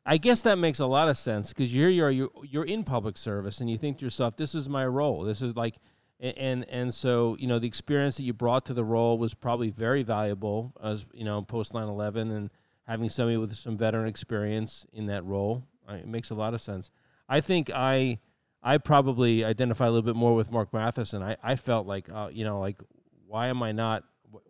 I 0.04 0.16
guess 0.16 0.40
that 0.42 0.56
makes 0.56 0.78
a 0.78 0.86
lot 0.86 1.10
of 1.10 1.18
sense 1.18 1.50
because 1.50 1.72
you're 1.74 1.90
you're 1.90 2.10
you're 2.10 2.30
you're 2.42 2.64
in 2.64 2.82
public 2.82 3.18
service 3.18 3.60
and 3.60 3.70
you 3.70 3.76
think 3.76 3.98
to 3.98 4.06
yourself, 4.06 4.36
this 4.36 4.54
is 4.54 4.66
my 4.66 4.86
role. 4.86 5.22
This 5.22 5.42
is 5.42 5.54
like, 5.54 5.76
and 6.18 6.66
and 6.70 6.94
so 6.94 7.36
you 7.38 7.46
know 7.46 7.58
the 7.58 7.66
experience 7.66 8.16
that 8.16 8.22
you 8.22 8.32
brought 8.32 8.64
to 8.66 8.74
the 8.74 8.84
role 8.84 9.18
was 9.18 9.34
probably 9.34 9.68
very 9.68 10.02
valuable 10.02 10.72
as 10.82 11.04
you 11.12 11.24
know 11.24 11.42
post 11.42 11.74
9/11 11.74 12.34
and 12.34 12.50
having 12.86 13.10
somebody 13.10 13.36
with 13.36 13.54
some 13.54 13.76
veteran 13.76 14.08
experience 14.08 14.86
in 14.94 15.06
that 15.06 15.26
role. 15.26 15.64
It 15.90 16.08
makes 16.08 16.30
a 16.30 16.34
lot 16.34 16.54
of 16.54 16.62
sense. 16.62 16.90
I 17.28 17.42
think 17.42 17.70
I 17.74 18.18
I 18.62 18.78
probably 18.78 19.44
identify 19.44 19.86
a 19.86 19.90
little 19.90 20.02
bit 20.02 20.16
more 20.16 20.34
with 20.34 20.50
Mark 20.50 20.72
Matheson. 20.72 21.22
I, 21.22 21.36
I 21.42 21.56
felt 21.56 21.86
like 21.86 22.10
uh, 22.10 22.28
you 22.32 22.44
know 22.44 22.60
like 22.60 22.80
why 23.26 23.48
am 23.48 23.62
I 23.62 23.72
not 23.72 24.04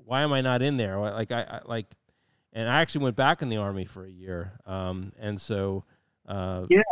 why 0.05 0.23
am 0.23 0.33
I 0.33 0.41
not 0.41 0.63
in 0.63 0.77
there? 0.77 0.99
Like 0.99 1.33
I, 1.33 1.43
I 1.43 1.61
like 1.65 1.87
and 2.53 2.69
I 2.69 2.81
actually 2.81 3.05
went 3.05 3.17
back 3.17 3.43
in 3.43 3.49
the 3.49 3.59
army 3.59 3.85
for 3.85 4.05
a 4.05 4.11
year. 4.11 4.53
Um, 4.67 5.13
and 5.19 5.41
so, 5.41 5.85
uh, 6.27 6.67
yeah, 6.69 6.83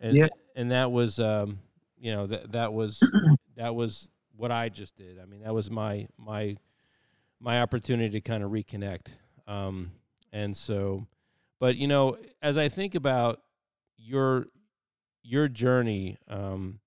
and, 0.00 0.16
yeah. 0.16 0.28
and 0.54 0.70
that 0.70 0.92
was, 0.92 1.18
um, 1.18 1.58
you 1.98 2.12
know, 2.12 2.26
that, 2.26 2.52
that 2.52 2.72
was, 2.72 3.02
that 3.56 3.74
was 3.74 4.10
what 4.36 4.52
I 4.52 4.68
just 4.68 4.96
did. 4.96 5.18
I 5.18 5.24
mean, 5.24 5.42
that 5.42 5.54
was 5.54 5.70
my, 5.70 6.06
my, 6.18 6.56
my 7.40 7.60
opportunity 7.60 8.10
to 8.10 8.20
kind 8.20 8.44
of 8.44 8.50
reconnect. 8.50 9.08
Um, 9.46 9.92
and 10.32 10.56
so, 10.56 11.06
but 11.58 11.76
you 11.76 11.88
know, 11.88 12.18
as 12.42 12.56
I 12.56 12.68
think 12.68 12.94
about 12.94 13.40
your, 13.96 14.46
your 15.26 15.48
journey, 15.48 16.16
um, 16.28 16.80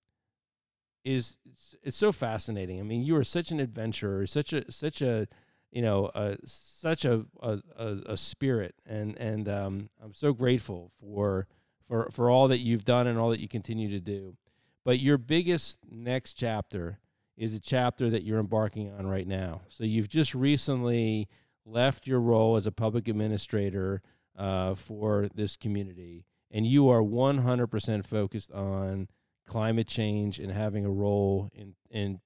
is 1.03 1.38
it's, 1.84 1.98
so 1.98 2.11
fascinating. 2.11 2.80
I 2.80 2.84
mean, 2.84 3.03
you 3.03 3.16
are 3.16 3.24
such 3.24 3.52
an 3.52 3.60
adventurer, 3.60 4.26
such 4.26 4.53
a, 4.53 4.72
such 4.72 5.02
a, 5.02 5.28
you 5.72 5.82
know, 5.82 6.06
uh, 6.07 6.36
such 6.45 7.06
a, 7.06 7.26
a, 7.41 7.60
a 8.06 8.18
spirit, 8.18 8.76
and 8.86 9.18
and 9.18 9.48
um, 9.48 9.90
I'm 10.03 10.14
so 10.14 10.34
grateful 10.34 10.91
for 10.99 11.48
for 11.88 12.10
for 12.11 12.30
all 12.30 12.48
that 12.48 12.60
you've 12.60 12.86
done 12.86 13.07
and 13.07 13.18
all 13.18 13.30
that 13.30 13.40
you 13.40 13.48
continue 13.48 13.90
to 13.90 13.99
do. 13.99 14.36
But 14.84 14.99
your 14.99 15.18
biggest 15.18 15.80
next 15.90 16.34
chapter 16.34 16.99
is 17.38 17.53
a 17.53 17.60
chapter 17.60 18.10
that 18.10 18.24
you're 18.24 18.40
embarking 18.40 18.91
on 18.91 19.07
right 19.07 19.28
now. 19.28 19.61
So 19.70 19.84
you've 19.84 20.10
just 20.10 20.36
recently 20.36 21.28
left 21.66 22.07
your 22.07 22.20
role 22.20 22.56
as 22.56 22.66
a 22.66 22.72
public 22.72 23.07
administrator 23.07 24.02
uh, 24.38 24.76
for 24.76 25.28
this 25.34 25.56
community, 25.56 26.26
and 26.51 26.65
you 26.65 26.89
are 26.89 27.01
100% 27.01 28.05
focused 28.05 28.51
on 28.51 29.07
climate 29.47 29.88
change 29.88 30.39
and 30.39 30.51
having 30.51 30.85
a 30.85 30.89
role 30.89 31.49
in 31.53 31.73
in 31.89 32.19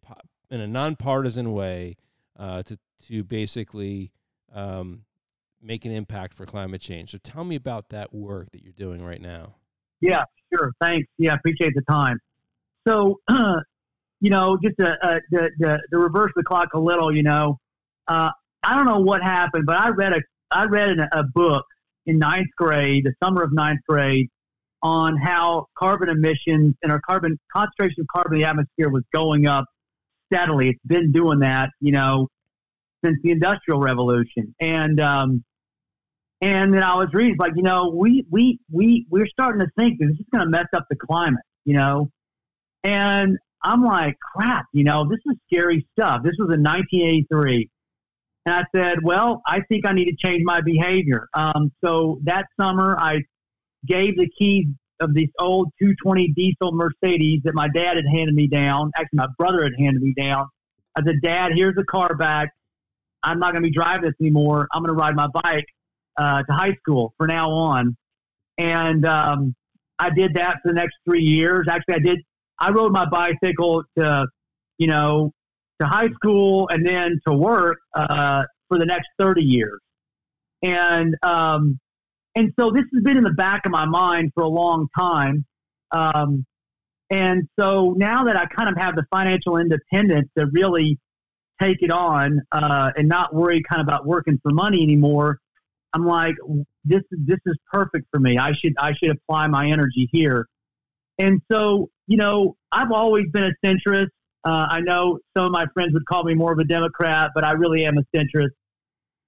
in 0.49 0.59
a 0.59 0.67
nonpartisan 0.67 1.53
way 1.53 1.95
uh, 2.37 2.61
to 2.63 2.77
to 3.07 3.23
basically 3.23 4.11
um, 4.53 5.03
make 5.61 5.85
an 5.85 5.91
impact 5.91 6.33
for 6.33 6.45
climate 6.45 6.81
change. 6.81 7.11
So 7.11 7.17
tell 7.17 7.43
me 7.43 7.55
about 7.55 7.89
that 7.89 8.13
work 8.13 8.51
that 8.51 8.61
you're 8.61 8.73
doing 8.73 9.03
right 9.03 9.21
now. 9.21 9.55
Yeah, 10.01 10.23
sure. 10.53 10.73
Thanks. 10.81 11.07
Yeah, 11.17 11.33
appreciate 11.33 11.73
the 11.75 11.81
time. 11.89 12.19
So, 12.87 13.19
uh, 13.27 13.59
you 14.19 14.29
know, 14.29 14.57
just 14.61 14.75
to, 14.79 14.97
uh, 15.01 15.19
to, 15.33 15.49
to, 15.61 15.79
to, 15.91 15.97
reverse 15.97 16.31
the 16.35 16.43
clock 16.43 16.69
a 16.73 16.79
little, 16.79 17.15
you 17.15 17.23
know, 17.23 17.57
uh, 18.07 18.29
I 18.63 18.75
don't 18.75 18.85
know 18.85 18.99
what 18.99 19.21
happened, 19.21 19.65
but 19.65 19.77
I 19.77 19.89
read 19.89 20.13
a 20.13 20.21
I 20.51 20.65
read 20.65 20.99
a, 20.99 21.19
a 21.19 21.23
book 21.23 21.65
in 22.05 22.19
ninth 22.19 22.49
grade, 22.57 23.05
the 23.05 23.13
summer 23.23 23.43
of 23.43 23.53
ninth 23.53 23.79
grade, 23.87 24.29
on 24.81 25.15
how 25.17 25.67
carbon 25.77 26.09
emissions 26.09 26.75
and 26.83 26.91
our 26.91 26.99
carbon 27.01 27.39
concentration 27.55 28.01
of 28.01 28.07
carbon 28.13 28.33
in 28.35 28.41
the 28.41 28.47
atmosphere 28.47 28.89
was 28.89 29.03
going 29.13 29.47
up 29.47 29.65
steadily. 30.31 30.69
It's 30.69 30.79
been 30.85 31.11
doing 31.11 31.39
that, 31.39 31.69
you 31.79 31.91
know, 31.91 32.27
since 33.03 33.17
the 33.23 33.31
Industrial 33.31 33.79
Revolution. 33.79 34.53
And 34.59 34.99
um, 34.99 35.43
and 36.41 36.73
then 36.73 36.83
I 36.83 36.95
was 36.95 37.07
reading 37.13 37.37
like, 37.39 37.53
you 37.55 37.63
know, 37.63 37.93
we 37.95 38.25
we 38.29 38.59
we 38.69 39.05
we're 39.09 39.27
starting 39.27 39.61
to 39.61 39.67
think 39.77 39.99
that 39.99 40.07
this 40.07 40.19
is 40.19 40.25
going 40.33 40.43
to 40.43 40.49
mess 40.49 40.67
up 40.75 40.85
the 40.89 40.97
climate, 40.97 41.43
you 41.63 41.75
know. 41.75 42.09
And 42.83 43.37
I'm 43.63 43.83
like, 43.83 44.17
crap, 44.19 44.65
you 44.73 44.83
know, 44.83 45.07
this 45.09 45.19
is 45.25 45.37
scary 45.49 45.87
stuff. 45.97 46.21
This 46.23 46.33
was 46.37 46.53
in 46.53 46.61
1983. 46.61 47.69
And 48.45 48.55
I 48.55 48.63
said, 48.75 48.97
well, 49.03 49.41
I 49.45 49.61
think 49.69 49.85
I 49.87 49.93
need 49.93 50.05
to 50.05 50.15
change 50.15 50.41
my 50.43 50.59
behavior. 50.61 51.29
Um, 51.33 51.71
so 51.83 52.19
that 52.23 52.45
summer, 52.59 52.97
I 52.99 53.19
gave 53.85 54.17
the 54.17 54.29
keys 54.37 54.65
of 54.99 55.13
this 55.13 55.29
old 55.39 55.71
220 55.79 56.29
diesel 56.29 56.71
Mercedes 56.73 57.41
that 57.43 57.53
my 57.53 57.67
dad 57.69 57.95
had 57.95 58.05
handed 58.11 58.35
me 58.35 58.47
down. 58.47 58.91
Actually, 58.97 59.17
my 59.17 59.27
brother 59.37 59.63
had 59.63 59.73
handed 59.77 60.01
me 60.01 60.13
down. 60.15 60.47
I 60.95 61.03
said, 61.05 61.21
Dad, 61.21 61.53
here's 61.55 61.75
the 61.75 61.85
car 61.85 62.15
back. 62.15 62.49
I'm 63.23 63.39
not 63.39 63.53
going 63.53 63.63
to 63.63 63.69
be 63.69 63.73
driving 63.73 64.03
this 64.03 64.13
anymore. 64.19 64.67
I'm 64.71 64.83
going 64.83 64.95
to 64.95 64.99
ride 64.99 65.15
my 65.15 65.27
bike 65.27 65.65
uh, 66.17 66.43
to 66.43 66.53
high 66.53 66.75
school 66.75 67.13
for 67.17 67.27
now 67.27 67.49
on. 67.49 67.95
And 68.57 69.05
um, 69.05 69.55
I 69.97 70.09
did 70.09 70.33
that 70.35 70.57
for 70.61 70.69
the 70.69 70.73
next 70.73 70.95
three 71.05 71.23
years. 71.23 71.67
Actually, 71.69 71.95
I 71.95 71.99
did. 71.99 72.19
I 72.59 72.69
rode 72.71 72.91
my 72.91 73.05
bicycle 73.05 73.83
to, 73.97 74.27
you 74.77 74.87
know, 74.87 75.31
to 75.81 75.87
high 75.87 76.09
school 76.09 76.67
and 76.71 76.85
then 76.85 77.19
to 77.27 77.33
work 77.33 77.79
uh, 77.95 78.43
for 78.69 78.79
the 78.79 78.85
next 78.85 79.07
30 79.19 79.41
years. 79.41 79.79
And 80.61 81.15
um, 81.23 81.79
and 82.35 82.51
so 82.59 82.71
this 82.71 82.85
has 82.93 83.03
been 83.03 83.17
in 83.17 83.23
the 83.23 83.33
back 83.33 83.65
of 83.65 83.71
my 83.71 83.85
mind 83.85 84.31
for 84.33 84.43
a 84.43 84.49
long 84.49 84.87
time. 84.97 85.45
Um, 85.91 86.45
and 87.11 87.47
so 87.59 87.93
now 87.97 88.23
that 88.23 88.35
I 88.35 88.45
kind 88.45 88.69
of 88.69 88.75
have 88.77 88.95
the 88.95 89.05
financial 89.11 89.57
independence 89.57 90.29
to 90.37 90.47
really 90.51 90.97
take 91.61 91.77
it 91.81 91.91
on 91.91 92.41
uh, 92.51 92.91
and 92.97 93.07
not 93.07 93.35
worry 93.35 93.61
kind 93.69 93.81
of 93.81 93.87
about 93.87 94.07
working 94.07 94.39
for 94.41 94.51
money 94.51 94.81
anymore, 94.81 95.37
I'm 95.93 96.05
like, 96.05 96.35
this 96.83 97.03
this 97.11 97.37
is 97.45 97.55
perfect 97.71 98.07
for 98.11 98.19
me. 98.19 98.37
I 98.37 98.53
should 98.53 98.73
I 98.79 98.93
should 98.93 99.11
apply 99.11 99.47
my 99.47 99.67
energy 99.67 100.09
here. 100.11 100.47
And 101.19 101.41
so, 101.51 101.89
you 102.07 102.17
know, 102.17 102.55
I've 102.71 102.91
always 102.91 103.25
been 103.31 103.43
a 103.43 103.51
centrist. 103.63 104.07
Uh, 104.45 104.67
I 104.69 104.81
know 104.81 105.19
some 105.35 105.45
of 105.45 105.51
my 105.51 105.65
friends 105.73 105.93
would 105.93 106.05
call 106.05 106.23
me 106.23 106.33
more 106.33 106.51
of 106.51 106.59
a 106.59 106.65
Democrat, 106.65 107.31
but 107.33 107.43
I 107.43 107.51
really 107.51 107.85
am 107.85 107.97
a 107.97 108.03
centrist. 108.15 108.49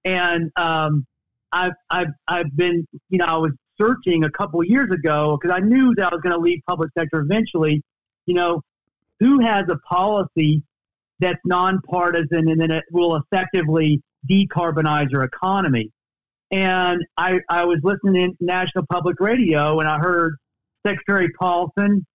And 0.04 0.52
um, 0.58 1.06
I've 1.52 1.74
I've 1.90 2.14
I've 2.28 2.56
been, 2.56 2.86
you 3.10 3.18
know, 3.18 3.26
I 3.26 3.38
was 3.38 3.52
searching 3.80 4.24
a 4.26 4.32
couple 4.32 4.64
years 4.64 4.92
ago 4.92 5.38
because 5.40 5.56
I 5.56 5.60
knew 5.60 5.94
that 5.96 6.12
I 6.12 6.16
was 6.16 6.22
going 6.22 6.36
to 6.36 6.42
leave 6.42 6.60
public 6.68 6.92
sector 6.98 7.20
eventually. 7.20 7.82
You 8.26 8.36
know, 8.36 8.62
who 9.20 9.40
has 9.42 9.64
a 9.70 9.78
policy 9.88 10.64
that's 11.20 11.40
nonpartisan 11.46 12.50
and 12.50 12.60
then 12.60 12.72
it 12.72 12.84
will 12.92 13.16
effectively 13.16 14.02
decarbonize 14.30 15.16
our 15.16 15.24
economy. 15.24 15.92
And 16.52 17.04
I, 17.18 17.40
I 17.50 17.66
was 17.66 17.80
listening 17.84 18.32
to 18.32 18.46
National 18.46 18.86
Public 18.92 19.20
Radio 19.20 19.80
and 19.80 19.88
I 19.88 19.98
heard 19.98 20.36
Secretary 20.86 21.30
Paulson, 21.40 22.06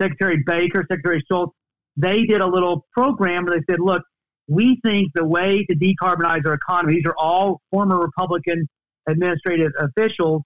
Secretary 0.00 0.42
Baker, 0.46 0.84
Secretary 0.90 1.22
Shultz, 1.30 1.55
they 1.96 2.24
did 2.24 2.40
a 2.40 2.46
little 2.46 2.84
program 2.92 3.44
where 3.44 3.56
they 3.56 3.72
said, 3.72 3.80
look, 3.80 4.02
we 4.48 4.78
think 4.84 5.10
the 5.14 5.24
way 5.24 5.64
to 5.64 5.76
decarbonize 5.76 6.46
our 6.46 6.54
economy, 6.54 6.94
these 6.94 7.06
are 7.06 7.16
all 7.18 7.60
former 7.70 7.98
Republican 7.98 8.68
administrative 9.08 9.72
officials, 9.80 10.42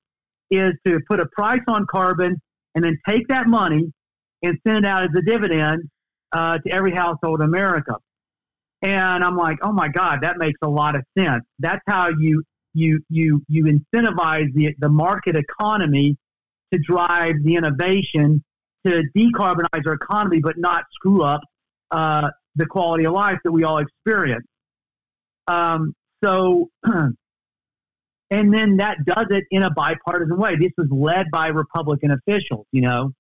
is 0.51 0.73
to 0.87 0.99
put 1.09 1.21
a 1.21 1.27
price 1.37 1.61
on 1.69 1.87
carbon 1.91 2.41
and 2.75 2.85
then 2.85 2.97
take 3.09 3.27
that 3.29 3.47
money 3.47 3.93
and 4.43 4.59
send 4.67 4.79
it 4.79 4.87
out 4.87 5.03
as 5.03 5.11
a 5.17 5.23
dividend 5.23 5.83
uh, 6.33 6.59
to 6.59 6.73
every 6.73 6.93
household 6.93 7.41
in 7.41 7.47
America. 7.47 7.95
And 8.83 9.23
I'm 9.23 9.37
like, 9.37 9.59
oh 9.63 9.73
my 9.73 9.89
God, 9.89 10.21
that 10.23 10.39
makes 10.39 10.59
a 10.63 10.69
lot 10.69 10.97
of 10.97 11.03
sense. 11.17 11.45
That's 11.59 11.83
how 11.87 12.09
you 12.19 12.43
you 12.73 13.01
you 13.11 13.43
you 13.49 13.65
incentivize 13.65 14.53
the 14.55 14.75
the 14.79 14.89
market 14.89 15.37
economy 15.37 16.17
to 16.73 16.79
drive 16.79 17.35
the 17.45 17.57
innovation 17.57 18.43
to 18.87 19.03
decarbonize 19.17 19.87
our 19.87 19.95
economy, 19.95 20.41
but 20.41 20.59
not 20.59 20.85
screw 20.93 21.23
up 21.23 21.41
uh, 21.91 22.31
the 22.57 22.67
quality 22.67 23.05
of 23.07 23.13
life 23.13 23.39
that 23.45 23.53
we 23.53 23.65
all 23.65 23.79
experience. 23.79 24.47
Um, 25.47 25.95
so, 26.23 26.71
and 26.85 28.55
then 28.55 28.77
that 28.79 28.99
does 29.05 29.27
it 29.31 29.45
in 29.51 29.65
a 29.65 29.71
bipartisan 29.71 30.37
way. 30.37 30.57
This 30.57 30.73
was 30.79 30.89
led 30.91 31.27
by 31.33 31.49
Republican 31.49 32.13
officials, 32.13 32.67
you 32.73 32.83
know, 32.83 33.13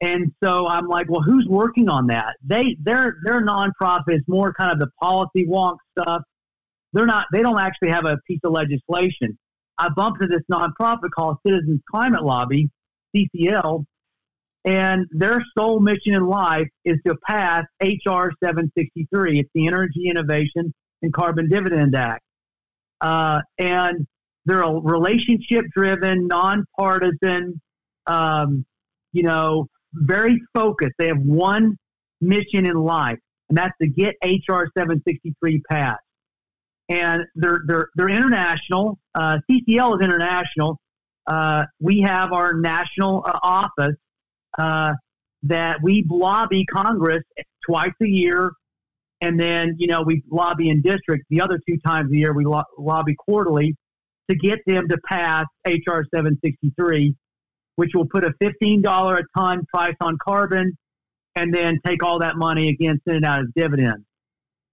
And 0.00 0.32
so 0.42 0.68
I'm 0.68 0.86
like, 0.86 1.10
well, 1.10 1.22
who's 1.22 1.46
working 1.48 1.88
on 1.88 2.06
that? 2.08 2.36
They 2.44 2.76
their 2.80 3.16
their 3.24 3.44
nonprofit 3.44 4.14
is 4.14 4.22
more 4.28 4.52
kind 4.52 4.72
of 4.72 4.78
the 4.78 4.88
policy 5.02 5.46
wonk 5.46 5.76
stuff. 5.98 6.22
They're 6.92 7.06
not. 7.06 7.26
They 7.32 7.42
don't 7.42 7.58
actually 7.58 7.90
have 7.90 8.06
a 8.06 8.16
piece 8.26 8.40
of 8.44 8.52
legislation. 8.52 9.36
I 9.76 9.88
bumped 9.90 10.22
into 10.22 10.36
this 10.36 10.44
nonprofit 10.52 11.10
called 11.16 11.38
Citizens 11.46 11.80
Climate 11.90 12.24
Lobby, 12.24 12.70
CCL, 13.14 13.84
and 14.64 15.06
their 15.10 15.42
sole 15.56 15.80
mission 15.80 16.14
in 16.14 16.26
life 16.26 16.68
is 16.84 16.96
to 17.06 17.14
pass 17.26 17.64
HR 17.80 18.30
763. 18.42 19.40
It's 19.40 19.50
the 19.54 19.66
Energy 19.66 20.08
Innovation 20.08 20.74
and 21.02 21.12
Carbon 21.12 21.48
Dividend 21.48 21.94
Act, 21.94 22.22
uh, 23.00 23.40
and 23.58 24.06
they're 24.44 24.62
a 24.62 24.72
relationship-driven, 24.72 26.26
nonpartisan, 26.26 27.60
um, 28.06 28.64
you 29.12 29.22
know, 29.22 29.66
very 29.92 30.40
focused. 30.54 30.94
They 30.98 31.08
have 31.08 31.20
one 31.20 31.76
mission 32.20 32.66
in 32.66 32.74
life, 32.74 33.18
and 33.48 33.58
that's 33.58 33.74
to 33.80 33.88
get 33.88 34.16
HR 34.22 34.64
763 34.76 35.62
passed. 35.70 36.00
And 36.88 37.24
they're 37.34 37.60
they're 37.66 37.88
they're 37.96 38.08
international. 38.08 38.98
Uh, 39.14 39.38
CCL 39.50 40.00
is 40.00 40.04
international. 40.04 40.78
Uh, 41.26 41.64
we 41.78 42.00
have 42.00 42.32
our 42.32 42.54
national 42.54 43.22
uh, 43.26 43.38
office 43.42 43.94
uh, 44.58 44.92
that 45.44 45.78
we 45.82 46.04
lobby 46.08 46.64
Congress 46.66 47.22
twice 47.64 47.92
a 48.02 48.06
year, 48.06 48.52
and 49.20 49.38
then 49.38 49.76
you 49.78 49.86
know 49.86 50.02
we 50.02 50.22
lobby 50.30 50.68
in 50.68 50.82
district 50.82 51.24
the 51.30 51.40
other 51.40 51.58
two 51.68 51.78
times 51.86 52.10
a 52.12 52.16
year. 52.16 52.32
We 52.34 52.44
lo- 52.44 52.62
lobby 52.78 53.14
quarterly 53.16 53.76
to 54.28 54.36
get 54.36 54.58
them 54.66 54.88
to 54.88 54.98
pass 55.08 55.46
HR 55.66 56.02
763 56.14 57.14
which 57.78 57.92
will 57.94 58.06
put 58.06 58.24
a 58.24 58.32
$15 58.42 59.20
a 59.20 59.22
ton 59.38 59.64
price 59.72 59.94
on 60.00 60.18
carbon 60.26 60.76
and 61.36 61.54
then 61.54 61.78
take 61.86 62.02
all 62.02 62.18
that 62.18 62.36
money 62.36 62.70
again, 62.70 63.00
send 63.06 63.18
it 63.18 63.24
out 63.24 63.38
as 63.38 63.46
dividends. 63.54 64.04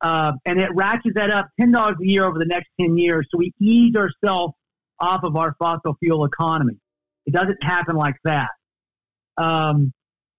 Uh, 0.01 0.31
and 0.47 0.59
it 0.59 0.69
ratchets 0.73 1.13
that 1.13 1.29
up 1.29 1.45
$10 1.61 1.75
a 1.75 1.93
year 1.99 2.25
over 2.25 2.39
the 2.39 2.47
next 2.47 2.67
10 2.81 2.97
years. 2.97 3.27
So 3.29 3.37
we 3.37 3.53
ease 3.61 3.95
ourselves 3.95 4.55
off 4.99 5.23
of 5.23 5.35
our 5.35 5.53
fossil 5.59 5.95
fuel 5.99 6.25
economy. 6.25 6.79
It 7.27 7.33
doesn't 7.35 7.63
happen 7.63 7.95
like 7.95 8.15
that. 8.23 8.49
Um, 9.37 9.93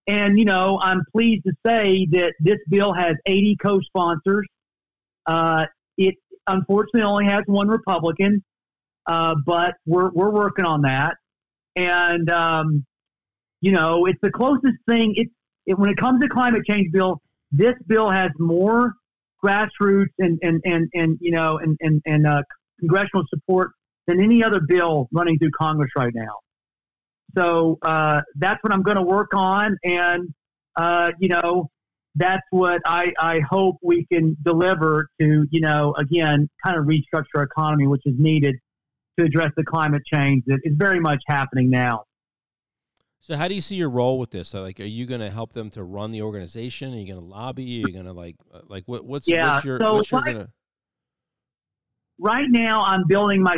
and, 0.06 0.39
you 0.39 0.44
know, 0.44 0.78
I'm 0.81 1.02
pleased 1.12 1.44
to 1.47 1.52
say 1.66 2.06
that 2.12 2.35
this 2.40 2.59
bill 2.68 2.93
has 2.94 3.16
80 3.27 3.56
co 3.62 3.81
sponsors. 3.81 4.47
Uh, 5.27 5.66
it 5.98 6.14
unfortunately 6.47 7.02
only 7.02 7.24
has 7.24 7.43
one 7.47 7.68
Republican, 7.68 8.44
uh, 9.06 9.35
but 9.44 9.74
we're, 9.85 10.10
we're 10.10 10.31
working 10.31 10.64
on 10.64 10.82
that 10.82 11.16
and 11.77 12.31
um, 12.31 12.85
you 13.60 13.70
know 13.70 14.06
it's 14.06 14.18
the 14.23 14.31
closest 14.31 14.77
thing. 14.89 15.12
It's 15.16 15.31
it, 15.66 15.78
when 15.78 15.90
it 15.90 15.97
comes 15.97 16.20
to 16.23 16.28
climate 16.28 16.62
change 16.66 16.90
bill, 16.93 17.20
this 17.52 17.74
bill 17.86 18.10
has 18.10 18.31
more 18.39 18.94
grassroots 19.44 20.06
and 20.18 20.39
and 20.43 20.60
and, 20.64 20.89
and 20.94 21.18
you 21.20 21.31
know 21.31 21.59
and 21.59 21.77
and, 21.81 22.02
and 22.06 22.27
uh, 22.27 22.43
congressional 22.81 23.24
support 23.28 23.70
than 24.06 24.20
any 24.20 24.43
other 24.43 24.60
bill 24.66 25.09
running 25.12 25.39
through 25.39 25.51
Congress 25.59 25.90
right 25.97 26.14
now. 26.14 26.35
So 27.37 27.79
uh, 27.83 28.23
that's 28.37 28.63
what 28.63 28.73
I'm 28.73 28.83
going 28.83 28.97
to 28.97 29.03
work 29.03 29.31
on, 29.35 29.77
and 29.85 30.33
uh, 30.77 31.13
you 31.19 31.29
know 31.29 31.71
that's 32.15 32.47
what 32.51 32.81
I, 32.87 33.13
I 33.19 33.41
hope 33.41 33.77
we 33.83 34.07
can 34.11 34.37
deliver 34.43 35.09
to 35.21 35.47
you 35.51 35.61
know 35.61 35.95
again 35.99 36.49
kind 36.65 36.79
of 36.79 36.87
restructure 36.87 37.37
our 37.37 37.43
economy, 37.43 37.87
which 37.87 38.03
is 38.07 38.15
needed 38.19 38.57
to 39.19 39.25
address 39.25 39.51
the 39.57 39.65
climate 39.65 40.03
change 40.13 40.45
that 40.47 40.61
is 40.65 40.75
very 40.77 41.01
much 41.01 41.23
happening 41.27 41.71
now. 41.71 42.05
So, 43.21 43.37
how 43.37 43.49
do 43.49 43.55
you 43.55 43.61
see 43.61 43.77
your 43.77 43.91
role 43.91 44.19
with 44.19 44.31
this? 44.31 44.49
So, 44.51 44.63
like, 44.63 44.79
are 44.79 44.85
you 44.85 45.05
going 45.05 45.21
to 45.21 45.31
help 45.31 45.53
them 45.53 45.69
to 45.71 45.83
run 45.83 46.13
the 46.13 46.23
organization? 46.23 46.95
Are 46.95 46.97
you 46.97 47.07
going 47.13 47.19
to 47.19 47.27
lobby? 47.27 47.83
Are 47.83 47.89
you 47.89 47.93
going 47.93 48.05
to 48.05 48.13
like, 48.13 48.37
uh, 48.55 48.61
like, 48.69 48.85
what, 48.87 49.05
what's, 49.05 49.27
yeah, 49.27 49.55
what's 49.55 49.65
your, 49.65 49.81
so 49.81 49.95
what's 49.95 50.13
your 50.13 50.21
right, 50.21 50.33
gonna... 50.33 50.49
right 52.21 52.47
now, 52.49 52.85
I'm 52.85 53.05
building 53.09 53.43
my 53.43 53.57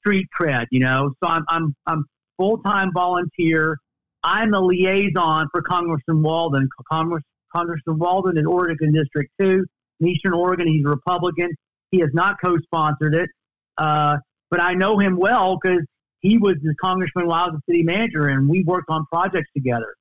street 0.00 0.26
cred. 0.38 0.66
You 0.72 0.80
know, 0.80 1.12
so 1.22 1.30
I'm, 1.30 1.44
I'm, 1.48 1.76
I'm 1.86 2.04
full 2.38 2.58
time 2.58 2.90
volunteer. 2.92 3.78
I'm 4.22 4.50
the 4.50 4.60
liaison 4.60 5.48
for 5.52 5.62
Congressman 5.62 6.22
Walden. 6.22 6.68
Congress, 6.90 7.22
Congressman 7.54 7.98
Walden 7.98 8.38
in 8.38 8.46
Oregon 8.46 8.92
District 8.92 9.30
Two, 9.40 9.64
in 10.00 10.08
Eastern 10.08 10.32
Oregon. 10.32 10.66
He's 10.66 10.84
a 10.84 10.88
Republican. 10.88 11.50
He 11.90 12.00
has 12.00 12.10
not 12.12 12.36
co-sponsored 12.42 13.14
it. 13.14 13.30
Uh, 13.76 14.16
but 14.50 14.60
I 14.60 14.74
know 14.74 14.98
him 14.98 15.16
well 15.16 15.58
because 15.60 15.82
he 16.20 16.38
was 16.38 16.54
the 16.62 16.74
congressman 16.80 17.26
while 17.26 17.44
I 17.44 17.46
was 17.48 17.60
the 17.66 17.72
city 17.72 17.82
manager, 17.82 18.28
and 18.28 18.48
we 18.48 18.64
worked 18.64 18.88
on 18.88 19.04
projects 19.12 19.50
together. 19.54 19.94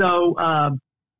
So 0.00 0.34
uh, 0.34 0.70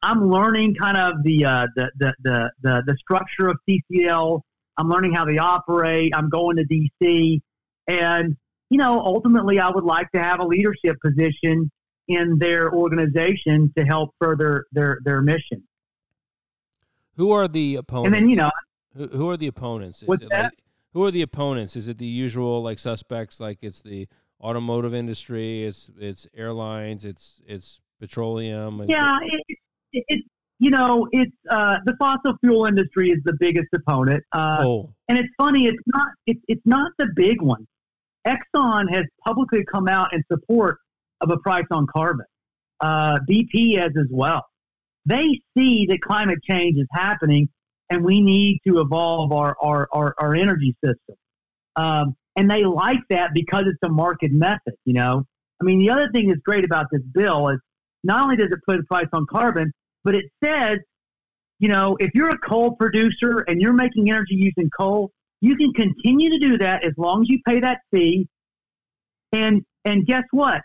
I'm 0.02 0.30
learning 0.30 0.76
kind 0.76 0.96
of 0.96 1.22
the, 1.22 1.44
uh, 1.44 1.66
the, 1.76 1.90
the, 1.98 2.14
the, 2.22 2.50
the, 2.62 2.82
the 2.86 2.96
structure 2.96 3.48
of 3.48 3.58
CCL. 3.68 4.40
I'm 4.78 4.88
learning 4.88 5.12
how 5.12 5.26
they 5.26 5.36
operate. 5.36 6.12
I'm 6.14 6.30
going 6.30 6.56
to 6.56 6.64
DC, 6.64 7.40
and 7.86 8.34
you 8.70 8.78
know, 8.78 9.00
ultimately, 9.00 9.58
I 9.58 9.68
would 9.68 9.84
like 9.84 10.10
to 10.12 10.22
have 10.22 10.40
a 10.40 10.44
leadership 10.44 10.96
position 11.04 11.70
in 12.08 12.38
their 12.38 12.72
organization 12.72 13.72
to 13.76 13.84
help 13.84 14.14
further 14.20 14.66
their 14.72 14.98
their 15.04 15.20
mission. 15.20 15.62
Who 17.16 17.32
are 17.32 17.48
the 17.48 17.76
opponents? 17.76 18.06
And 18.06 18.14
then 18.14 18.30
you 18.30 18.36
know, 18.36 18.50
who, 18.96 19.08
who 19.08 19.28
are 19.28 19.36
the 19.36 19.48
opponents? 19.48 20.02
Is 20.02 20.08
what's 20.08 20.22
that? 20.30 20.44
Like, 20.44 20.62
who 20.92 21.04
are 21.04 21.10
the 21.10 21.22
opponents? 21.22 21.76
Is 21.76 21.88
it 21.88 21.98
the 21.98 22.06
usual 22.06 22.62
like 22.62 22.78
suspects? 22.78 23.40
Like 23.40 23.58
it's 23.62 23.82
the 23.82 24.08
automotive 24.40 24.94
industry, 24.94 25.64
it's 25.64 25.90
it's 25.98 26.26
airlines, 26.36 27.04
it's 27.04 27.40
it's 27.46 27.80
petroleum. 28.00 28.84
Yeah, 28.88 29.18
it, 29.22 29.58
it, 29.92 30.04
it 30.08 30.24
you 30.58 30.70
know 30.70 31.08
it's 31.12 31.36
uh, 31.50 31.76
the 31.86 31.94
fossil 31.98 32.36
fuel 32.40 32.66
industry 32.66 33.10
is 33.10 33.18
the 33.24 33.36
biggest 33.38 33.68
opponent. 33.74 34.22
Uh, 34.32 34.58
oh. 34.60 34.94
And 35.08 35.18
it's 35.18 35.28
funny, 35.36 35.66
it's 35.66 35.82
not 35.86 36.08
it's 36.26 36.40
it's 36.48 36.62
not 36.64 36.92
the 36.98 37.08
big 37.14 37.42
one. 37.42 37.66
Exxon 38.26 38.92
has 38.94 39.04
publicly 39.26 39.64
come 39.72 39.88
out 39.88 40.12
in 40.14 40.22
support 40.30 40.78
of 41.20 41.30
a 41.30 41.38
price 41.38 41.66
on 41.70 41.86
carbon. 41.94 42.26
Uh, 42.80 43.18
BP 43.28 43.78
has 43.78 43.90
as 43.98 44.06
well. 44.10 44.44
They 45.06 45.40
see 45.56 45.86
that 45.86 46.00
climate 46.02 46.38
change 46.42 46.78
is 46.78 46.86
happening 46.92 47.48
and 47.88 48.04
we 48.04 48.20
need 48.20 48.60
to 48.66 48.80
evolve 48.80 49.32
our, 49.32 49.56
our, 49.60 49.88
our, 49.92 50.14
our 50.18 50.34
energy 50.34 50.74
system. 50.84 51.16
Um, 51.76 52.14
and 52.36 52.50
they 52.50 52.64
like 52.64 53.00
that 53.10 53.30
because 53.34 53.64
it's 53.66 53.78
a 53.84 53.88
market 53.88 54.32
method, 54.32 54.74
you 54.84 54.94
know. 54.94 55.24
I 55.60 55.64
mean, 55.64 55.78
the 55.78 55.90
other 55.90 56.08
thing 56.12 56.28
that's 56.28 56.40
great 56.40 56.64
about 56.64 56.86
this 56.92 57.02
bill 57.12 57.48
is 57.48 57.58
not 58.04 58.22
only 58.22 58.36
does 58.36 58.48
it 58.50 58.60
put 58.66 58.78
a 58.78 58.82
price 58.84 59.08
on 59.12 59.26
carbon, 59.26 59.72
but 60.04 60.14
it 60.14 60.26
says, 60.42 60.78
you 61.58 61.68
know, 61.68 61.96
if 62.00 62.10
you're 62.14 62.30
a 62.30 62.38
coal 62.38 62.76
producer 62.76 63.44
and 63.46 63.60
you're 63.60 63.74
making 63.74 64.10
energy 64.10 64.34
using 64.36 64.70
coal, 64.70 65.10
you 65.40 65.56
can 65.56 65.72
continue 65.72 66.30
to 66.30 66.38
do 66.38 66.58
that 66.58 66.84
as 66.84 66.92
long 66.96 67.22
as 67.22 67.28
you 67.28 67.40
pay 67.46 67.60
that 67.60 67.80
fee. 67.90 68.28
And 69.32 69.64
and 69.84 70.06
guess 70.06 70.24
what? 70.30 70.62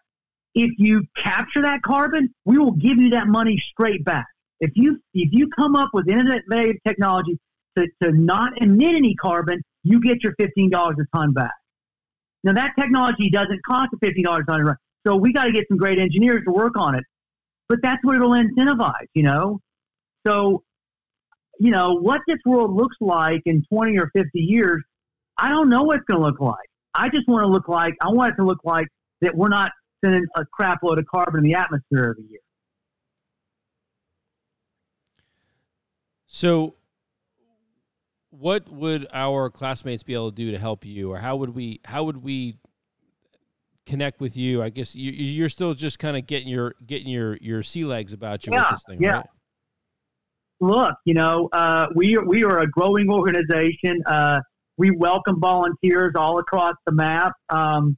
If 0.54 0.72
you 0.78 1.04
capture 1.18 1.62
that 1.62 1.82
carbon, 1.82 2.34
we 2.46 2.58
will 2.58 2.72
give 2.72 2.98
you 2.98 3.10
that 3.12 3.28
money 3.28 3.58
straight 3.72 4.04
back. 4.06 4.26
If 4.60 4.72
you 4.76 5.00
if 5.14 5.30
you 5.32 5.50
come 5.50 5.76
up 5.76 5.90
with 5.94 6.08
innovative 6.08 6.78
technology 6.86 7.38
to, 7.78 7.88
to 8.02 8.12
not 8.12 8.62
emit 8.62 8.96
any 8.96 9.16
carbon, 9.16 9.62
you 9.84 10.02
get 10.02 10.24
your 10.24 10.34
fifteen 10.40 10.70
dollars 10.70 10.98
a 11.00 11.18
ton 11.18 11.34
back. 11.34 11.54
Now 12.44 12.54
that 12.54 12.74
technology 12.80 13.30
doesn't 13.30 13.62
cost 13.66 13.90
a 13.94 13.98
fifteen 13.98 14.24
dollars 14.24 14.46
a 14.48 14.52
ton, 14.52 14.76
so 15.06 15.16
we 15.16 15.34
got 15.34 15.46
to 15.46 15.52
get 15.52 15.66
some 15.68 15.78
great 15.78 16.00
engineers 16.00 16.44
to 16.46 16.52
work 16.52 16.74
on 16.78 16.96
it. 16.96 17.04
But 17.68 17.80
that's 17.82 18.04
what 18.04 18.16
it'll 18.16 18.32
incentivize, 18.32 19.08
you 19.14 19.24
know. 19.24 19.60
So, 20.26 20.64
you 21.60 21.72
know 21.72 21.96
what 21.96 22.22
this 22.28 22.40
world 22.46 22.76
looks 22.76 22.98
like 23.02 23.42
in 23.46 23.64
twenty 23.72 23.98
or 23.98 24.10
fifty 24.16 24.42
years, 24.42 24.84
I 25.38 25.50
don't 25.50 25.70
know 25.70 25.84
what 25.84 25.98
it's 25.98 26.06
going 26.06 26.22
to 26.22 26.26
look 26.26 26.40
like. 26.40 26.68
I 26.94 27.10
just 27.10 27.28
want 27.28 27.44
to 27.44 27.48
look 27.48 27.68
like 27.68 27.94
I 28.02 28.10
want 28.10 28.34
it 28.34 28.36
to 28.38 28.46
look 28.46 28.60
like 28.64 28.88
that 29.22 29.36
we're 29.36 29.50
not 29.50 29.72
sending 30.04 30.26
a 30.36 30.46
crap 30.46 30.84
load 30.84 31.00
of 31.00 31.06
carbon 31.06 31.40
in 31.40 31.52
the 31.52 31.56
atmosphere 31.56 32.10
every 32.12 32.30
year. 32.30 32.40
So, 36.28 36.76
what 38.30 38.70
would 38.70 39.08
our 39.14 39.50
classmates 39.50 40.04
be 40.04 40.14
able 40.14 40.32
to 40.32 40.36
do 40.36 40.52
to 40.52 40.60
help 40.60 40.86
you, 40.86 41.12
or 41.12 41.18
how 41.20 41.38
would 41.38 41.56
we 41.56 41.80
how 41.86 42.04
would 42.04 42.18
we 42.18 42.58
connect 43.86 44.20
with 44.20 44.36
you? 44.36 44.62
I 44.62 44.70
guess 44.70 44.96
you, 44.96 45.12
you're 45.12 45.50
still 45.50 45.74
just 45.74 46.00
kind 46.00 46.18
of 46.18 46.28
getting 46.28 46.50
your 46.50 46.76
getting 46.86 47.08
your 47.08 47.38
your 47.38 47.64
sea 47.64 47.86
legs 47.86 48.14
about 48.14 48.46
you 48.46 48.54
yeah, 48.54 48.64
with 48.64 48.72
this 48.72 48.84
thing, 48.88 49.02
yeah. 49.02 49.12
right? 49.12 49.26
Look, 50.62 50.96
you 51.06 51.14
know, 51.14 51.50
uh, 51.52 51.88
we 51.96 52.18
we 52.18 52.44
are 52.44 52.60
a 52.60 52.68
growing 52.68 53.10
organization. 53.10 54.02
Uh, 54.06 54.40
we 54.78 54.92
welcome 54.92 55.40
volunteers 55.40 56.14
all 56.18 56.40
across 56.40 56.76
the 56.86 56.94
map, 56.94 57.34
um, 57.50 57.98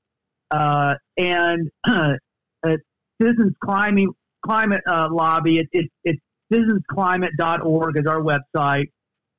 uh, 0.51 0.95
and 1.17 1.69
Citizens 3.21 3.53
Climate 3.63 4.09
Climate 4.43 4.81
uh, 4.87 5.07
Lobby. 5.11 5.59
It, 5.59 5.67
it, 5.71 5.85
it's 6.03 6.21
citizensclimate.org 6.51 7.97
is 7.97 8.05
our 8.05 8.21
website. 8.21 8.87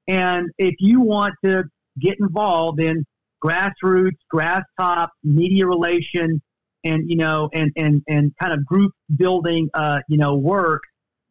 And 0.06 0.50
if 0.58 0.74
you 0.78 1.00
want 1.00 1.34
to 1.44 1.64
get 2.00 2.16
involved 2.20 2.80
in 2.80 3.04
grassroots, 3.44 4.16
grass 4.30 4.62
top, 4.78 5.10
media 5.22 5.66
relation, 5.66 6.40
and 6.84 7.10
you 7.10 7.16
know 7.16 7.50
and 7.52 7.72
and 7.76 8.02
and 8.08 8.32
kind 8.40 8.52
of 8.52 8.64
group 8.64 8.92
building 9.16 9.68
uh, 9.74 10.00
you 10.08 10.18
know 10.18 10.36
work, 10.36 10.82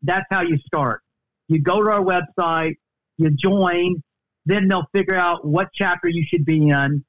that's 0.04 0.26
how 0.30 0.42
you 0.42 0.58
start. 0.66 1.02
You 1.48 1.62
go 1.62 1.84
to 1.84 1.92
our 1.92 2.04
website, 2.04 2.76
you 3.18 3.30
join, 3.32 4.02
then 4.46 4.68
they'll 4.68 4.88
figure 4.94 5.16
out 5.16 5.46
what 5.46 5.70
chapter 5.74 6.08
you 6.08 6.26
should 6.28 6.46
be 6.46 6.70
in. 6.70 7.04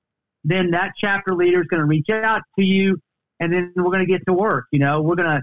Then 0.44 0.70
that 0.70 0.92
chapter 0.96 1.34
leader 1.34 1.60
is 1.60 1.66
going 1.66 1.80
to 1.80 1.86
reach 1.86 2.08
out 2.10 2.42
to 2.58 2.64
you, 2.64 2.98
and 3.40 3.52
then 3.52 3.72
we're 3.76 3.84
going 3.84 4.00
to 4.00 4.06
get 4.06 4.22
to 4.26 4.34
work. 4.34 4.66
You 4.72 4.80
know, 4.80 5.02
we're 5.02 5.16
going 5.16 5.30
to 5.36 5.42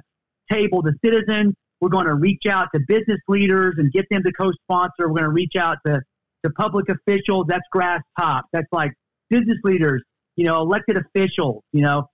table 0.52 0.82
the 0.82 0.94
citizens. 1.04 1.54
We're 1.82 1.90
going 1.90 2.06
to 2.06 2.16
reach 2.16 2.46
out 2.50 2.70
to 2.74 2.82
business 2.88 3.20
leaders 3.28 3.76
and 3.78 3.92
get 3.92 4.06
them 4.10 4.24
to 4.24 4.32
co-sponsor. 4.32 4.92
We're 5.00 5.10
going 5.10 5.24
to 5.24 5.30
reach 5.30 5.56
out 5.56 5.78
to, 5.86 6.02
to 6.44 6.50
public 6.52 6.90
officials. 6.90 7.46
That's 7.48 7.66
grass 7.72 8.02
top. 8.20 8.46
That's 8.54 8.68
like 8.72 8.94
business 9.30 9.58
leaders, 9.64 10.02
you 10.36 10.46
know, 10.46 10.62
elected 10.62 10.98
officials, 10.98 11.64
you 11.74 11.82
know, 11.82 12.08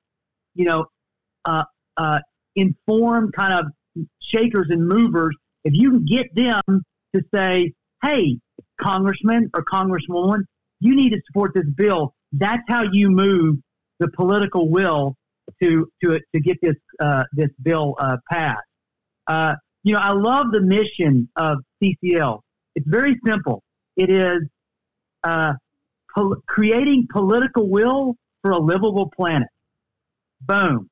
you 0.56 0.66
know, 0.66 0.86
uh, 1.46 1.64
uh, 1.98 2.20
informed 2.56 3.34
kind 3.34 3.54
of 3.54 3.66
shakers 4.20 4.68
and 4.70 4.88
movers. 4.88 5.36
If 5.64 5.74
you 5.76 5.92
can 5.92 6.06
get 6.06 6.28
them 6.36 6.84
to 7.16 7.22
say, 7.34 7.74
"Hey, 8.04 8.40
congressman 8.82 9.50
or 9.54 9.64
congresswoman, 9.64 10.44
you 10.80 10.96
need 10.96 11.12
to 11.12 11.22
support 11.28 11.54
this 11.54 11.70
bill," 11.76 12.14
that's 12.32 12.64
how 12.68 12.84
you 12.92 13.10
move 13.10 13.58
the 14.00 14.10
political 14.10 14.70
will 14.70 15.16
to 15.62 15.88
to 16.04 16.20
to 16.34 16.42
get 16.42 16.58
this 16.62 16.76
uh, 17.00 17.24
this 17.34 17.50
bill 17.62 17.96
uh, 18.00 18.18
passed. 18.32 18.60
Uh, 19.28 19.56
you 19.84 19.94
know, 19.94 20.00
I 20.00 20.12
love 20.12 20.52
the 20.52 20.62
mission 20.62 21.30
of 21.36 21.58
CCL. 21.82 22.42
It's 22.76 22.88
very 22.88 23.18
simple. 23.26 23.64
It 23.96 24.10
is 24.10 24.40
uh, 25.24 25.54
pol- 26.16 26.38
creating 26.48 27.08
political 27.12 27.70
will 27.70 28.16
for 28.42 28.52
a 28.52 28.60
livable 28.60 29.12
planet. 29.16 29.48
Boom. 30.42 30.90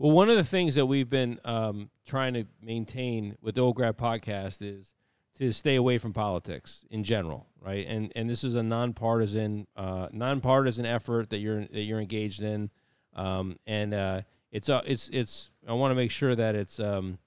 Well, 0.00 0.12
one 0.12 0.30
of 0.30 0.36
the 0.36 0.44
things 0.44 0.76
that 0.76 0.86
we've 0.86 1.10
been 1.10 1.38
um, 1.44 1.90
trying 2.06 2.32
to 2.32 2.46
maintain 2.62 3.36
with 3.42 3.56
the 3.56 3.60
Old 3.60 3.76
Grad 3.76 3.98
podcast 3.98 4.62
is 4.62 4.94
to 5.34 5.52
stay 5.52 5.76
away 5.76 5.98
from 5.98 6.14
politics 6.14 6.86
in 6.88 7.04
general, 7.04 7.46
right? 7.60 7.86
And 7.86 8.10
and 8.16 8.28
this 8.28 8.42
is 8.42 8.54
a 8.54 8.62
nonpartisan 8.62 9.66
uh, 9.76 10.08
nonpartisan 10.10 10.86
effort 10.86 11.28
that 11.28 11.40
you're 11.40 11.66
that 11.66 11.82
you're 11.82 12.00
engaged 12.00 12.40
in, 12.40 12.70
um, 13.14 13.58
and 13.66 13.92
uh, 13.92 14.22
it's 14.50 14.70
uh, 14.70 14.80
it's 14.86 15.10
it's. 15.10 15.52
I 15.68 15.74
want 15.74 15.90
to 15.90 15.96
make 15.96 16.10
sure 16.10 16.34
that 16.34 16.54
it's. 16.54 16.80
Um, 16.80 17.18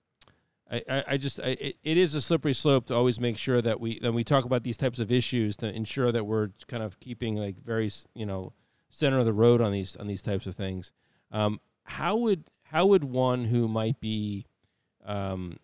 I, 0.71 1.03
I 1.09 1.17
just 1.17 1.39
I, 1.39 1.49
it, 1.49 1.75
it 1.83 1.97
is 1.97 2.15
a 2.15 2.21
slippery 2.21 2.55
slope 2.55 2.87
to 2.87 2.95
always 2.95 3.19
make 3.19 3.37
sure 3.37 3.61
that 3.61 3.79
we 3.79 3.99
when 4.01 4.15
we 4.15 4.23
talk 4.23 4.45
about 4.45 4.63
these 4.63 4.77
types 4.77 4.97
of 4.97 5.11
issues 5.11 5.55
to 5.57 5.71
ensure 5.71 6.11
that 6.11 6.25
we're 6.25 6.49
kind 6.67 6.81
of 6.81 6.99
keeping 6.99 7.35
like 7.35 7.59
very 7.59 7.91
you 8.15 8.25
know 8.25 8.51
center 8.89 9.19
of 9.19 9.25
the 9.25 9.33
road 9.33 9.61
on 9.61 9.71
these 9.71 9.95
on 9.95 10.07
these 10.07 10.23
types 10.23 10.47
of 10.47 10.55
things. 10.55 10.91
Um, 11.31 11.59
how 11.83 12.15
would 12.17 12.45
how 12.73 12.87
would 12.87 13.03
one 13.03 13.45
who 13.45 13.67
might 13.67 13.99
be 13.99 14.47
um, 15.05 15.57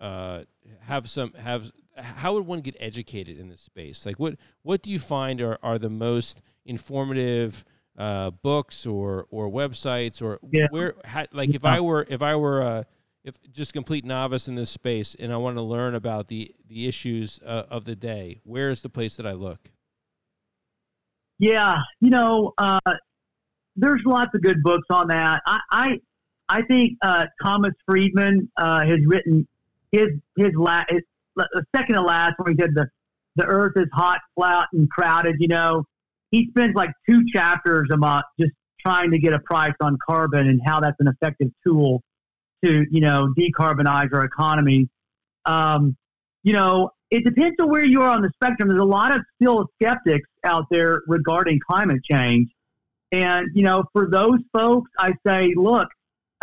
uh, 0.00 0.42
have 0.82 1.10
some 1.10 1.32
have 1.32 1.72
how 1.96 2.34
would 2.34 2.46
one 2.46 2.60
get 2.60 2.76
educated 2.78 3.40
in 3.40 3.48
this 3.48 3.60
space? 3.60 4.06
Like 4.06 4.20
what 4.20 4.36
what 4.62 4.80
do 4.80 4.90
you 4.90 5.00
find 5.00 5.40
are, 5.40 5.58
are 5.64 5.78
the 5.78 5.90
most 5.90 6.40
informative 6.64 7.64
uh, 7.98 8.30
books 8.30 8.86
or 8.86 9.26
or 9.30 9.50
websites 9.50 10.22
or 10.22 10.38
yeah. 10.52 10.68
where 10.70 10.94
how, 11.04 11.26
like 11.32 11.52
if 11.52 11.64
I 11.64 11.80
were 11.80 12.06
if 12.08 12.22
I 12.22 12.36
were 12.36 12.60
a 12.60 12.86
if 13.24 13.34
just 13.50 13.72
complete 13.72 14.04
novice 14.04 14.46
in 14.46 14.54
this 14.54 14.70
space 14.70 15.16
and 15.18 15.32
I 15.32 15.38
want 15.38 15.56
to 15.56 15.62
learn 15.62 15.96
about 15.96 16.28
the 16.28 16.54
the 16.68 16.86
issues 16.86 17.40
uh, 17.44 17.64
of 17.68 17.84
the 17.84 17.96
day, 17.96 18.40
where 18.44 18.70
is 18.70 18.82
the 18.82 18.88
place 18.88 19.16
that 19.16 19.26
I 19.26 19.32
look? 19.32 19.72
Yeah, 21.40 21.78
you 22.00 22.10
know, 22.10 22.52
uh, 22.58 22.78
there's 23.74 24.02
lots 24.06 24.30
of 24.36 24.42
good 24.42 24.62
books 24.62 24.86
on 24.88 25.08
that. 25.08 25.42
I 25.46 25.60
I, 25.72 26.00
I 26.48 26.62
think 26.62 26.98
uh, 27.02 27.26
Thomas 27.42 27.72
Friedman 27.86 28.50
uh, 28.56 28.84
has 28.84 28.98
written 29.06 29.46
his 29.92 30.08
his, 30.36 30.50
la- 30.56 30.84
the 31.36 31.64
second 31.74 31.94
to 31.94 32.02
last 32.02 32.34
when 32.38 32.54
he 32.54 32.60
said 32.60 32.70
the 32.74 32.88
the 33.36 33.44
Earth 33.44 33.72
is 33.76 33.88
hot, 33.92 34.20
flat, 34.34 34.68
and 34.72 34.88
crowded. 34.90 35.36
You 35.38 35.48
know, 35.48 35.84
he 36.30 36.48
spends 36.50 36.74
like 36.74 36.90
two 37.08 37.24
chapters 37.32 37.88
a 37.92 37.96
month 37.96 38.24
just 38.38 38.52
trying 38.84 39.10
to 39.10 39.18
get 39.18 39.32
a 39.32 39.38
price 39.40 39.74
on 39.80 39.98
carbon 40.06 40.48
and 40.48 40.60
how 40.64 40.80
that's 40.80 40.96
an 41.00 41.08
effective 41.08 41.48
tool 41.66 42.02
to 42.64 42.84
you 42.90 43.00
know 43.00 43.32
decarbonize 43.38 44.12
our 44.12 44.24
economy. 44.24 44.88
Um, 45.46 45.96
you 46.42 46.52
know, 46.52 46.90
it 47.10 47.24
depends 47.24 47.56
on 47.60 47.70
where 47.70 47.84
you 47.84 48.02
are 48.02 48.10
on 48.10 48.22
the 48.22 48.30
spectrum. 48.34 48.68
There's 48.68 48.80
a 48.80 48.84
lot 48.84 49.12
of 49.12 49.22
still 49.40 49.66
skeptics 49.80 50.28
out 50.44 50.66
there 50.70 51.02
regarding 51.06 51.58
climate 51.66 52.02
change, 52.04 52.50
and 53.12 53.48
you 53.54 53.62
know, 53.62 53.84
for 53.92 54.08
those 54.10 54.40
folks, 54.52 54.90
I 54.98 55.12
say, 55.26 55.54
look, 55.56 55.88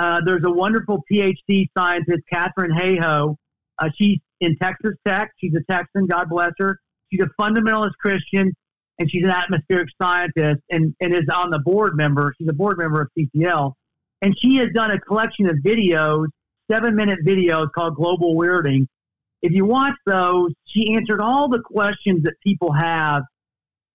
uh, 0.01 0.21
there's 0.25 0.43
a 0.45 0.51
wonderful 0.51 1.03
PhD 1.11 1.67
scientist, 1.77 2.21
Katharine 2.31 2.71
Hayhoe. 2.71 3.35
Uh, 3.79 3.89
she's 3.95 4.19
in 4.39 4.57
Texas 4.57 4.95
Tech. 5.07 5.31
She's 5.37 5.53
a 5.55 5.71
Texan. 5.71 6.07
God 6.07 6.29
bless 6.29 6.51
her. 6.59 6.79
She's 7.11 7.21
a 7.21 7.29
fundamentalist 7.41 7.93
Christian, 7.99 8.53
and 8.99 9.11
she's 9.11 9.23
an 9.23 9.31
atmospheric 9.31 9.89
scientist, 10.01 10.61
and, 10.69 10.95
and 11.01 11.13
is 11.13 11.25
on 11.33 11.49
the 11.49 11.59
board 11.59 11.95
member. 11.95 12.33
She's 12.37 12.47
a 12.49 12.53
board 12.53 12.77
member 12.77 13.01
of 13.01 13.09
CCL 13.17 13.73
and 14.21 14.37
she 14.39 14.57
has 14.57 14.69
done 14.73 14.91
a 14.91 14.99
collection 14.99 15.47
of 15.47 15.57
videos, 15.57 16.27
seven 16.69 16.95
minute 16.95 17.19
videos 17.25 17.71
called 17.71 17.95
Global 17.95 18.35
Weirding. 18.35 18.87
If 19.41 19.51
you 19.51 19.65
watch 19.65 19.95
those, 20.05 20.51
she 20.65 20.95
answered 20.95 21.21
all 21.21 21.49
the 21.49 21.61
questions 21.61 22.23
that 22.23 22.33
people 22.43 22.71
have, 22.71 23.23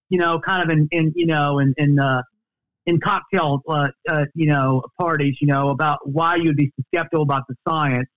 you 0.08 0.18
know, 0.18 0.40
kind 0.40 0.62
of 0.62 0.76
in, 0.76 0.88
in 0.90 1.12
you 1.14 1.26
know, 1.26 1.60
in, 1.60 1.74
in, 1.78 1.98
uh, 2.00 2.22
in 2.86 3.00
cocktail, 3.00 3.60
uh, 3.68 3.88
uh, 4.08 4.24
you 4.34 4.46
know, 4.46 4.82
parties, 4.98 5.36
you 5.40 5.48
know, 5.48 5.70
about 5.70 5.98
why 6.04 6.36
you'd 6.36 6.56
be 6.56 6.72
skeptical 6.94 7.22
about 7.22 7.42
the 7.48 7.54
science. 7.68 8.08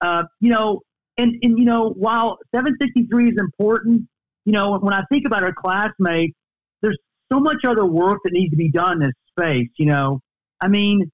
Uh, 0.00 0.24
you 0.40 0.50
know, 0.50 0.80
and, 1.16 1.34
and, 1.42 1.58
you 1.58 1.64
know, 1.64 1.94
while 1.96 2.36
763 2.54 3.30
is 3.30 3.36
important, 3.38 4.06
you 4.44 4.52
know, 4.52 4.78
when 4.78 4.92
I 4.92 5.02
think 5.10 5.26
about 5.26 5.42
our 5.42 5.54
classmates, 5.54 6.36
there's 6.82 6.98
so 7.32 7.40
much 7.40 7.64
other 7.66 7.86
work 7.86 8.20
that 8.24 8.32
needs 8.32 8.50
to 8.50 8.56
be 8.56 8.70
done 8.70 9.02
in 9.02 9.08
this 9.08 9.12
space, 9.30 9.68
you 9.78 9.86
know. 9.86 10.20
I 10.60 10.68
mean, 10.68 11.10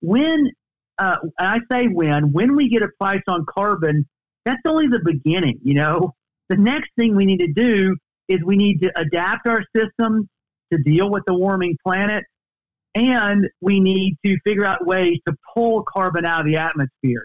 when 0.00 0.50
uh, 0.98 1.16
I 1.38 1.58
say 1.70 1.86
when 1.86 2.32
when 2.32 2.56
we 2.56 2.68
get 2.68 2.82
a 2.82 2.88
price 3.00 3.22
on 3.28 3.46
carbon, 3.48 4.06
that's 4.44 4.60
only 4.66 4.88
the 4.88 5.00
beginning. 5.04 5.58
You 5.62 5.74
know, 5.74 6.14
the 6.48 6.56
next 6.56 6.90
thing 6.98 7.14
we 7.14 7.24
need 7.24 7.40
to 7.40 7.52
do 7.52 7.96
is 8.28 8.40
we 8.44 8.56
need 8.56 8.80
to 8.82 8.92
adapt 8.98 9.46
our 9.46 9.62
systems 9.76 10.26
to 10.72 10.78
deal 10.82 11.10
with 11.10 11.22
the 11.26 11.34
warming 11.34 11.76
planet, 11.84 12.24
and 12.94 13.48
we 13.60 13.80
need 13.80 14.16
to 14.24 14.36
figure 14.44 14.66
out 14.66 14.86
ways 14.86 15.18
to 15.26 15.34
pull 15.54 15.84
carbon 15.84 16.24
out 16.24 16.40
of 16.40 16.46
the 16.46 16.56
atmosphere. 16.56 17.24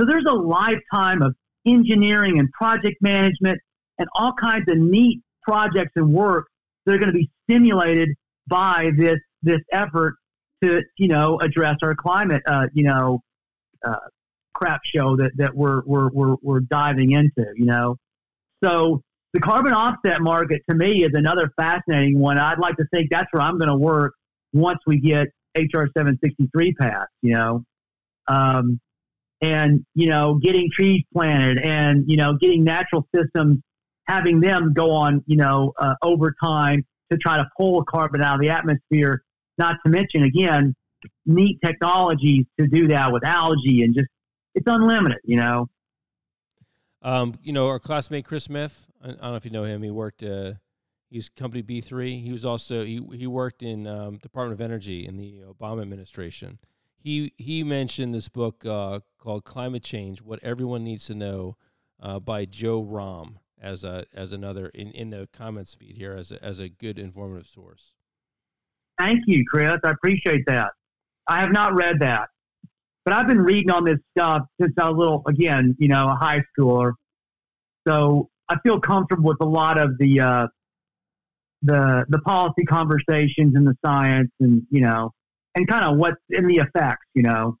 So 0.00 0.06
there's 0.06 0.26
a 0.28 0.34
lifetime 0.34 1.22
of 1.22 1.34
engineering 1.66 2.38
and 2.38 2.50
project 2.52 2.96
management 3.00 3.58
and 3.98 4.08
all 4.14 4.32
kinds 4.40 4.64
of 4.70 4.78
neat 4.78 5.22
projects 5.42 5.92
and 5.96 6.12
work 6.12 6.46
that 6.84 6.94
are 6.94 6.98
going 6.98 7.12
to 7.12 7.16
be 7.18 7.30
stimulated 7.44 8.10
by 8.46 8.90
this 8.96 9.18
this 9.42 9.60
effort 9.72 10.16
to 10.62 10.82
you 10.96 11.08
know 11.08 11.38
address 11.40 11.76
our 11.82 11.94
climate 11.94 12.42
uh, 12.46 12.66
you 12.72 12.84
know 12.84 13.20
uh, 13.84 13.96
crap 14.54 14.80
show 14.84 15.16
that 15.16 15.32
that 15.36 15.54
we're, 15.54 15.82
we're 15.84 16.08
we're 16.10 16.36
we're 16.42 16.60
diving 16.60 17.12
into 17.12 17.44
you 17.56 17.66
know 17.66 17.96
so 18.62 19.02
the 19.36 19.40
carbon 19.40 19.74
offset 19.74 20.22
market 20.22 20.62
to 20.70 20.74
me 20.74 21.04
is 21.04 21.10
another 21.12 21.50
fascinating 21.58 22.18
one 22.18 22.38
I'd 22.38 22.58
like 22.58 22.76
to 22.76 22.86
think 22.92 23.10
that's 23.10 23.28
where 23.32 23.42
I'm 23.42 23.58
going 23.58 23.70
to 23.70 23.76
work 23.76 24.14
once 24.54 24.78
we 24.86 24.98
get 24.98 25.26
HR 25.54 25.84
763 25.96 26.72
passed 26.74 27.10
you 27.20 27.34
know 27.34 27.64
um, 28.28 28.80
and 29.42 29.84
you 29.94 30.06
know 30.06 30.36
getting 30.42 30.70
trees 30.72 31.02
planted 31.12 31.58
and 31.58 32.04
you 32.06 32.16
know 32.16 32.34
getting 32.40 32.64
natural 32.64 33.06
systems 33.14 33.58
having 34.08 34.40
them 34.40 34.72
go 34.72 34.90
on 34.90 35.22
you 35.26 35.36
know 35.36 35.72
uh, 35.78 35.94
over 36.02 36.34
time 36.42 36.82
to 37.12 37.18
try 37.18 37.36
to 37.36 37.46
pull 37.58 37.84
carbon 37.84 38.22
out 38.22 38.36
of 38.36 38.40
the 38.40 38.48
atmosphere 38.48 39.22
not 39.58 39.76
to 39.84 39.90
mention, 39.90 40.24
again, 40.24 40.74
neat 41.24 41.58
technologies 41.64 42.44
to 42.58 42.66
do 42.66 42.88
that 42.88 43.12
with 43.12 43.24
algae 43.24 43.82
and 43.82 43.94
just 43.94 44.08
it's 44.54 44.66
unlimited, 44.66 45.18
you 45.24 45.36
know. 45.36 45.66
Um, 47.06 47.38
you 47.40 47.52
know, 47.52 47.68
our 47.68 47.78
classmate 47.78 48.24
Chris 48.24 48.44
Smith. 48.44 48.88
I 49.00 49.06
don't 49.06 49.20
know 49.20 49.36
if 49.36 49.44
you 49.44 49.52
know 49.52 49.62
him. 49.62 49.80
He 49.84 49.92
worked. 49.92 50.24
Uh, 50.24 50.54
he's 51.08 51.28
company 51.28 51.62
B 51.62 51.80
three. 51.80 52.18
He 52.18 52.32
was 52.32 52.44
also 52.44 52.84
he 52.84 53.00
he 53.14 53.28
worked 53.28 53.62
in 53.62 53.86
um, 53.86 54.16
Department 54.16 54.60
of 54.60 54.64
Energy 54.64 55.06
in 55.06 55.16
the 55.16 55.42
Obama 55.48 55.82
administration. 55.82 56.58
He 56.98 57.32
he 57.36 57.62
mentioned 57.62 58.12
this 58.12 58.28
book 58.28 58.66
uh, 58.66 58.98
called 59.18 59.44
Climate 59.44 59.84
Change: 59.84 60.20
What 60.20 60.42
Everyone 60.42 60.82
Needs 60.82 61.06
to 61.06 61.14
Know 61.14 61.56
uh, 62.00 62.18
by 62.18 62.44
Joe 62.44 62.82
Romm 62.82 63.36
as 63.62 63.84
a 63.84 64.06
as 64.12 64.32
another 64.32 64.66
in, 64.74 64.90
in 64.90 65.10
the 65.10 65.28
comments 65.32 65.76
feed 65.76 65.96
here 65.96 66.14
as 66.14 66.32
a, 66.32 66.44
as 66.44 66.58
a 66.58 66.68
good 66.68 66.98
informative 66.98 67.46
source. 67.46 67.94
Thank 68.98 69.20
you, 69.28 69.44
Chris. 69.48 69.78
I 69.84 69.90
appreciate 69.90 70.44
that. 70.48 70.72
I 71.28 71.38
have 71.38 71.52
not 71.52 71.76
read 71.76 72.00
that, 72.00 72.30
but 73.06 73.14
I've 73.14 73.28
been 73.28 73.40
reading 73.40 73.70
on 73.70 73.84
this 73.84 73.98
stuff 74.18 74.42
since 74.60 74.74
I 74.78 74.90
was 74.90 74.96
a 74.96 74.98
little, 74.98 75.22
again, 75.28 75.76
you 75.78 75.86
know, 75.86 76.06
a 76.06 76.16
high 76.16 76.42
schooler. 76.58 76.92
So 77.86 78.28
I 78.48 78.56
feel 78.64 78.80
comfortable 78.80 79.28
with 79.28 79.36
a 79.40 79.46
lot 79.46 79.78
of 79.78 79.96
the 79.98 80.20
uh, 80.20 80.46
the 81.62 82.04
the 82.08 82.18
policy 82.18 82.64
conversations 82.64 83.54
and 83.54 83.64
the 83.64 83.76
science, 83.84 84.30
and 84.40 84.62
you 84.70 84.80
know, 84.80 85.12
and 85.54 85.68
kind 85.68 85.84
of 85.84 85.96
what's 85.98 86.16
in 86.30 86.48
the 86.48 86.56
effects, 86.56 87.06
you 87.14 87.22
know. 87.22 87.56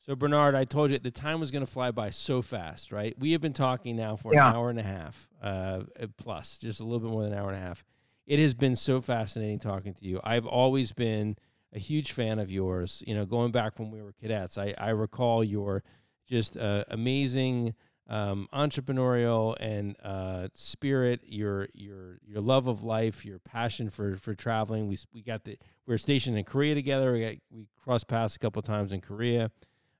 So 0.00 0.16
Bernard, 0.16 0.54
I 0.54 0.64
told 0.64 0.90
you 0.90 0.98
the 0.98 1.10
time 1.10 1.38
was 1.38 1.50
going 1.50 1.64
to 1.64 1.70
fly 1.70 1.90
by 1.90 2.10
so 2.10 2.40
fast, 2.40 2.92
right? 2.92 3.14
We 3.18 3.32
have 3.32 3.42
been 3.42 3.54
talking 3.54 3.94
now 3.96 4.16
for 4.16 4.32
Yeah. 4.34 4.48
an 4.48 4.56
hour 4.56 4.70
and 4.70 4.78
a 4.78 4.82
half, 4.82 5.28
uh, 5.42 5.80
plus, 6.16 6.58
just 6.58 6.80
a 6.80 6.84
little 6.84 7.00
bit 7.00 7.10
more 7.10 7.22
than 7.22 7.32
an 7.32 7.38
hour 7.38 7.48
and 7.48 7.56
a 7.56 7.60
half. 7.60 7.84
It 8.26 8.38
has 8.38 8.54
been 8.54 8.76
so 8.76 9.00
fascinating 9.02 9.58
talking 9.58 9.92
to 9.94 10.04
you. 10.06 10.20
I've 10.24 10.46
always 10.46 10.92
been 10.92 11.36
a 11.74 11.78
huge 11.78 12.12
fan 12.12 12.38
of 12.38 12.50
yours. 12.50 13.02
You 13.06 13.14
know, 13.14 13.26
going 13.26 13.52
back 13.52 13.78
when 13.78 13.90
we 13.90 14.02
were 14.02 14.12
cadets, 14.12 14.56
I, 14.58 14.74
I 14.78 14.90
recall 14.90 15.42
your 15.42 15.82
just 16.26 16.56
uh, 16.56 16.84
amazing 16.88 17.74
um, 18.08 18.48
entrepreneurial 18.52 19.56
and 19.58 19.96
uh, 20.02 20.48
spirit, 20.54 21.20
your 21.26 21.68
your 21.74 22.18
your 22.26 22.40
love 22.40 22.68
of 22.68 22.82
life, 22.84 23.24
your 23.24 23.38
passion 23.38 23.90
for 23.90 24.16
for 24.16 24.34
traveling. 24.34 24.88
We 24.88 24.98
we 25.12 25.22
got 25.22 25.44
the 25.44 25.58
we 25.86 25.92
were 25.92 25.98
stationed 25.98 26.38
in 26.38 26.44
Korea 26.44 26.74
together. 26.74 27.12
We 27.12 27.20
got, 27.20 27.34
we 27.50 27.66
crossed 27.82 28.08
paths 28.08 28.36
a 28.36 28.38
couple 28.38 28.60
of 28.60 28.66
times 28.66 28.92
in 28.92 29.00
Korea. 29.00 29.50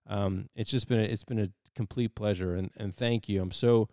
Um, 0.06 0.48
it's 0.54 0.70
just 0.70 0.86
been 0.86 1.00
a, 1.00 1.04
it's 1.04 1.24
been 1.24 1.40
a 1.40 1.48
complete 1.74 2.14
pleasure 2.14 2.54
and, 2.54 2.70
and 2.76 2.94
thank 2.94 3.28
you. 3.28 3.40
I'm 3.42 3.50
so 3.50 3.88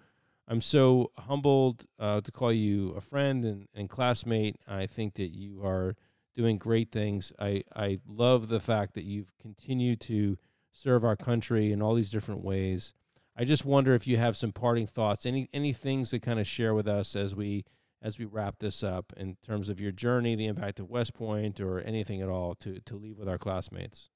I'm 0.48 0.62
so 0.62 1.12
humbled 1.18 1.86
uh, 1.98 2.20
to 2.22 2.32
call 2.32 2.52
you 2.52 2.90
a 2.92 3.02
friend 3.02 3.46
and, 3.46 3.68
and 3.74 3.90
classmate. 3.90 4.58
I 4.68 4.86
think 4.86 5.14
that 5.16 5.30
you 5.30 5.64
are 5.64 5.96
doing 6.36 6.58
great 6.58 6.92
things. 6.92 7.32
I, 7.40 7.64
I 7.76 8.00
love 8.08 8.48
the 8.48 8.60
fact 8.60 8.94
that 8.96 9.04
you've 9.04 9.32
continued 9.42 10.00
to 10.02 10.38
serve 10.72 11.04
our 11.04 11.16
country 11.16 11.72
in 11.72 11.82
all 11.82 11.94
these 11.94 12.12
different 12.12 12.44
ways. 12.44 12.94
I 13.36 13.46
just 13.46 13.66
wonder 13.66 13.94
if 13.94 14.08
you 14.08 14.18
have 14.18 14.36
some 14.36 14.52
parting 14.52 14.88
thoughts, 14.88 15.26
any 15.26 15.50
any 15.54 15.74
things 15.74 16.10
to 16.10 16.20
kind 16.20 16.40
of 16.40 16.48
share 16.48 16.74
with 16.74 16.88
us 16.88 17.16
as 17.16 17.34
we 17.34 17.66
as 18.02 18.18
we 18.18 18.26
wrap 18.26 18.60
this 18.60 18.84
up 18.84 19.14
in 19.16 19.38
terms 19.46 19.70
of 19.70 19.80
your 19.80 19.92
journey, 19.92 20.36
the 20.36 20.48
impact 20.48 20.80
of 20.80 20.90
West 20.90 21.14
Point, 21.14 21.62
or 21.62 21.80
anything 21.82 22.22
at 22.22 22.30
all 22.30 22.56
to 22.56 22.80
to 22.82 22.96
leave 22.96 23.18
with 23.18 23.30
our 23.30 23.38
classmates. 23.38 24.10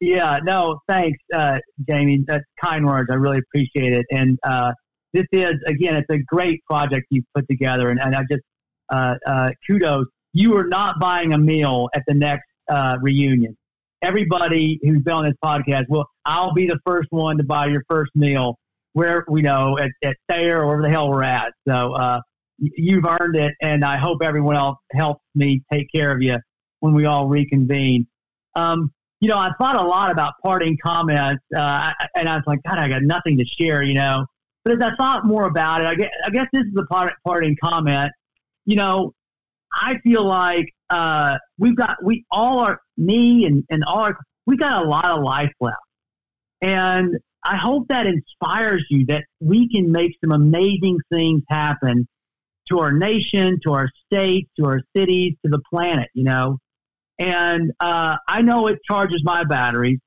Yeah, 0.00 0.38
no, 0.42 0.80
thanks, 0.88 1.18
uh, 1.34 1.58
Jamie. 1.88 2.24
That's 2.26 2.44
kind 2.62 2.84
words. 2.84 3.08
I 3.10 3.14
really 3.14 3.38
appreciate 3.38 3.92
it. 3.92 4.04
And 4.10 4.38
uh, 4.42 4.72
this 5.12 5.24
is 5.32 5.54
again, 5.66 5.94
it's 5.96 6.10
a 6.10 6.18
great 6.26 6.64
project 6.64 7.06
you've 7.10 7.24
put 7.34 7.46
together, 7.48 7.90
and, 7.90 8.00
and 8.00 8.14
I 8.14 8.20
just 8.30 8.42
uh, 8.92 9.14
uh, 9.26 9.48
kudos. 9.68 10.06
You 10.34 10.56
are 10.56 10.66
not 10.66 10.98
buying 11.00 11.32
a 11.32 11.38
meal 11.38 11.88
at 11.94 12.02
the 12.08 12.14
next 12.14 12.44
uh, 12.68 12.96
reunion. 13.00 13.56
Everybody 14.02 14.80
who's 14.82 15.00
been 15.00 15.14
on 15.14 15.24
this 15.24 15.36
podcast, 15.42 15.84
well, 15.88 16.06
I'll 16.24 16.52
be 16.52 16.66
the 16.66 16.78
first 16.84 17.06
one 17.10 17.38
to 17.38 17.44
buy 17.44 17.66
your 17.66 17.84
first 17.88 18.10
meal 18.16 18.58
where 18.94 19.24
we 19.28 19.42
know 19.42 19.78
at, 19.78 19.90
at 20.02 20.16
Thayer 20.28 20.58
or 20.58 20.66
wherever 20.66 20.82
the 20.82 20.90
hell 20.90 21.08
we're 21.08 21.22
at. 21.22 21.52
So 21.68 21.94
uh, 21.94 22.20
you've 22.58 23.06
earned 23.06 23.36
it, 23.36 23.54
and 23.62 23.84
I 23.84 23.96
hope 23.96 24.18
everyone 24.22 24.56
else 24.56 24.76
helps 24.92 25.22
me 25.36 25.62
take 25.72 25.86
care 25.94 26.10
of 26.10 26.20
you 26.20 26.36
when 26.80 26.94
we 26.94 27.06
all 27.06 27.28
reconvene. 27.28 28.06
Um, 28.56 28.92
you 29.20 29.28
know, 29.28 29.38
I 29.38 29.50
thought 29.60 29.76
a 29.76 29.86
lot 29.86 30.10
about 30.10 30.34
parting 30.44 30.76
comments, 30.84 31.42
uh, 31.56 31.92
and 32.16 32.28
I 32.28 32.34
was 32.34 32.44
like, 32.48 32.58
God, 32.68 32.78
I 32.78 32.88
got 32.88 33.02
nothing 33.02 33.38
to 33.38 33.44
share, 33.44 33.84
you 33.84 33.94
know. 33.94 34.26
But 34.64 34.74
as 34.74 34.82
I 34.82 34.96
thought 34.96 35.26
more 35.26 35.46
about 35.46 35.80
it, 35.80 35.86
I 35.86 35.94
guess, 35.94 36.10
I 36.26 36.30
guess 36.30 36.46
this 36.52 36.64
is 36.64 36.72
the 36.74 36.86
part, 36.86 37.12
parting 37.24 37.56
comment. 37.62 38.10
You 38.66 38.76
know, 38.76 39.12
I 39.74 39.98
feel 40.04 40.26
like 40.26 40.66
uh, 40.90 41.36
we've 41.58 41.76
got 41.76 41.96
we 42.02 42.24
all 42.30 42.60
are 42.60 42.78
me 42.96 43.44
and 43.46 43.64
and 43.70 43.82
all 43.84 44.00
our, 44.00 44.16
we 44.46 44.56
got 44.56 44.84
a 44.84 44.88
lot 44.88 45.06
of 45.06 45.22
life 45.22 45.52
left, 45.60 45.76
and 46.60 47.16
I 47.42 47.56
hope 47.56 47.88
that 47.88 48.06
inspires 48.06 48.84
you 48.90 49.06
that 49.06 49.24
we 49.40 49.68
can 49.68 49.90
make 49.90 50.12
some 50.22 50.32
amazing 50.32 50.98
things 51.12 51.42
happen 51.48 52.06
to 52.70 52.78
our 52.78 52.92
nation, 52.92 53.58
to 53.66 53.72
our 53.72 53.88
states, 54.06 54.50
to 54.58 54.66
our 54.66 54.80
cities, 54.96 55.34
to 55.44 55.50
the 55.50 55.60
planet. 55.70 56.08
You 56.14 56.24
know, 56.24 56.58
and 57.18 57.72
uh, 57.80 58.16
I 58.28 58.42
know 58.42 58.68
it 58.68 58.78
charges 58.88 59.22
my 59.24 59.44
batteries. 59.44 59.98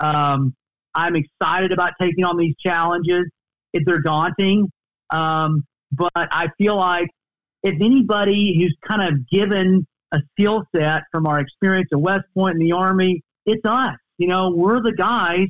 Um, 0.00 0.54
I'm 0.94 1.16
excited 1.16 1.72
about 1.72 1.92
taking 2.00 2.24
on 2.24 2.36
these 2.36 2.54
challenges. 2.64 3.24
If 3.72 3.84
they're 3.84 4.00
daunting, 4.00 4.70
um, 5.10 5.64
but 5.92 6.10
I 6.14 6.48
feel 6.58 6.76
like 6.76 7.08
if 7.62 7.74
anybody 7.80 8.56
who's 8.58 8.76
kind 8.86 9.02
of 9.02 9.28
given 9.28 9.86
a 10.12 10.20
skill 10.32 10.64
set 10.74 11.02
from 11.10 11.26
our 11.26 11.40
experience 11.40 11.88
at 11.92 12.00
West 12.00 12.24
Point 12.34 12.54
in 12.54 12.60
the 12.60 12.72
Army, 12.72 13.22
it's 13.44 13.64
us. 13.64 13.96
You 14.18 14.28
know, 14.28 14.50
we're 14.50 14.80
the 14.80 14.92
guys 14.92 15.48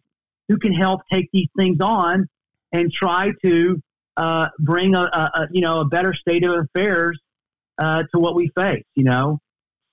who 0.49 0.59
can 0.59 0.73
help 0.73 1.01
take 1.11 1.29
these 1.33 1.49
things 1.57 1.79
on 1.81 2.29
and 2.73 2.93
try 2.93 3.33
to 3.45 3.81
uh, 4.17 4.49
bring 4.59 4.95
a, 4.95 5.03
a, 5.03 5.31
a 5.35 5.49
you 5.51 5.61
know 5.61 5.81
a 5.81 5.85
better 5.85 6.15
state 6.15 6.45
of 6.45 6.53
affairs 6.53 7.19
uh, 7.79 8.03
to 8.13 8.19
what 8.19 8.35
we 8.35 8.51
face. 8.57 8.85
You 8.95 9.05
know, 9.05 9.39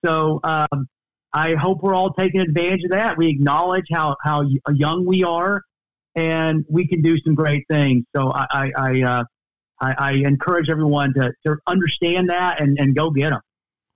so 0.04 0.40
um, 0.44 0.88
I 1.34 1.56
hope 1.56 1.82
we're 1.82 1.96
all 1.96 2.14
taking 2.14 2.42
advantage 2.42 2.84
of 2.86 2.92
that. 2.92 3.18
We 3.18 3.30
acknowledge 3.30 3.86
how 3.92 4.16
how 4.24 4.44
young 4.74 5.06
we 5.06 5.24
are, 5.24 5.62
and 6.16 6.66
we 6.70 6.88
can 6.88 7.02
do 7.02 7.18
some 7.20 7.36
great 7.36 7.66
things. 7.70 8.06
So 8.16 8.32
I 8.32 8.46
I, 8.52 8.72
I, 8.78 9.02
uh, 9.02 9.24
I, 9.84 9.96
I 9.98 10.12
encourage 10.14 10.70
everyone 10.70 11.14
to, 11.16 11.34
to 11.46 11.58
understand 11.68 12.30
that 12.30 12.62
and, 12.62 12.78
and 12.80 12.96
go 12.96 13.10
get 13.10 13.32
them. 13.32 13.42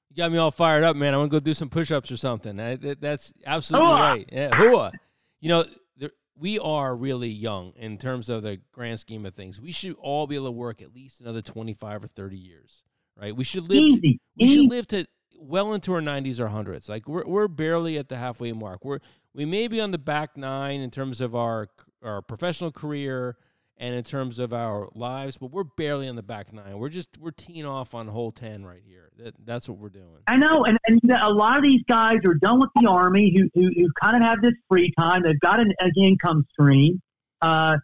You 0.09 0.17
got 0.17 0.31
me 0.31 0.37
all 0.37 0.51
fired 0.51 0.83
up, 0.83 0.95
man. 0.95 1.13
I 1.13 1.17
want 1.17 1.31
to 1.31 1.35
go 1.35 1.39
do 1.39 1.53
some 1.53 1.69
push-ups 1.69 2.11
or 2.11 2.17
something. 2.17 2.59
I, 2.59 2.75
that, 2.75 3.01
that's 3.01 3.33
absolutely 3.45 3.89
Hooah! 3.89 3.99
right. 3.99 4.29
Yeah, 4.31 4.49
hooah. 4.49 4.91
You 5.39 5.49
know, 5.49 5.65
there, 5.95 6.11
we 6.35 6.59
are 6.59 6.95
really 6.95 7.29
young 7.29 7.73
in 7.77 7.97
terms 7.97 8.27
of 8.29 8.43
the 8.43 8.59
grand 8.71 8.99
scheme 8.99 9.25
of 9.25 9.35
things. 9.35 9.61
We 9.61 9.71
should 9.71 9.95
all 9.99 10.27
be 10.27 10.35
able 10.35 10.47
to 10.47 10.51
work 10.51 10.81
at 10.81 10.93
least 10.93 11.21
another 11.21 11.41
25 11.41 12.03
or 12.03 12.07
30 12.07 12.37
years, 12.37 12.83
right? 13.15 13.35
We 13.35 13.43
should 13.43 13.69
live. 13.69 14.01
To, 14.01 14.01
we 14.01 14.19
easy. 14.39 14.55
should 14.55 14.69
live 14.69 14.87
to 14.87 15.05
well 15.39 15.73
into 15.73 15.93
our 15.93 16.01
90s 16.01 16.39
or 16.39 16.47
100s. 16.47 16.89
Like 16.89 17.07
we're 17.07 17.25
we're 17.25 17.47
barely 17.47 17.97
at 17.97 18.09
the 18.09 18.17
halfway 18.17 18.51
mark. 18.51 18.83
We're 18.83 18.99
we 19.33 19.45
may 19.45 19.67
be 19.67 19.79
on 19.79 19.91
the 19.91 19.97
back 19.97 20.35
nine 20.35 20.81
in 20.81 20.89
terms 20.89 21.21
of 21.21 21.35
our 21.35 21.67
our 22.03 22.21
professional 22.21 22.71
career 22.71 23.37
and 23.79 23.93
in 23.93 24.03
terms 24.03 24.39
of 24.39 24.53
our 24.53 24.89
lives, 24.95 25.37
but 25.37 25.51
we're 25.51 25.63
barely 25.63 26.07
on 26.07 26.15
the 26.15 26.23
back 26.23 26.51
nine. 26.51 26.77
We're 26.77 26.89
just 26.89 27.17
we're 27.19 27.31
teeing 27.31 27.65
off 27.65 27.93
on 27.93 28.07
hole 28.07 28.31
10 28.31 28.65
right 28.65 28.81
here. 28.85 29.09
That, 29.17 29.35
that's 29.45 29.69
what 29.69 29.77
we're 29.77 29.89
doing. 29.89 30.17
I 30.27 30.37
know, 30.37 30.65
and, 30.65 30.77
and 30.87 30.99
a 31.11 31.29
lot 31.29 31.57
of 31.57 31.63
these 31.63 31.81
guys 31.87 32.17
are 32.27 32.35
done 32.35 32.59
with 32.59 32.69
the 32.75 32.87
army 32.89 33.35
who 33.35 33.49
who, 33.53 33.69
who 33.75 33.87
kind 34.01 34.15
of 34.15 34.23
have 34.23 34.41
this 34.41 34.53
free 34.69 34.91
time. 34.97 35.23
They've 35.23 35.39
got 35.39 35.59
an, 35.59 35.73
an 35.79 35.91
income 35.97 36.45
stream, 36.51 37.01
uh, 37.41 37.77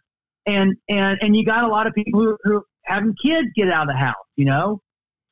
and 0.46 0.74
and 0.88 1.18
and 1.20 1.36
you 1.36 1.44
got 1.44 1.64
a 1.64 1.68
lot 1.68 1.86
of 1.86 1.94
people 1.94 2.20
who, 2.20 2.36
who 2.42 2.56
are 2.56 2.62
having 2.84 3.14
kids 3.22 3.48
get 3.54 3.70
out 3.70 3.88
of 3.88 3.94
the 3.94 3.98
house. 3.98 4.14
You 4.36 4.46
know, 4.46 4.80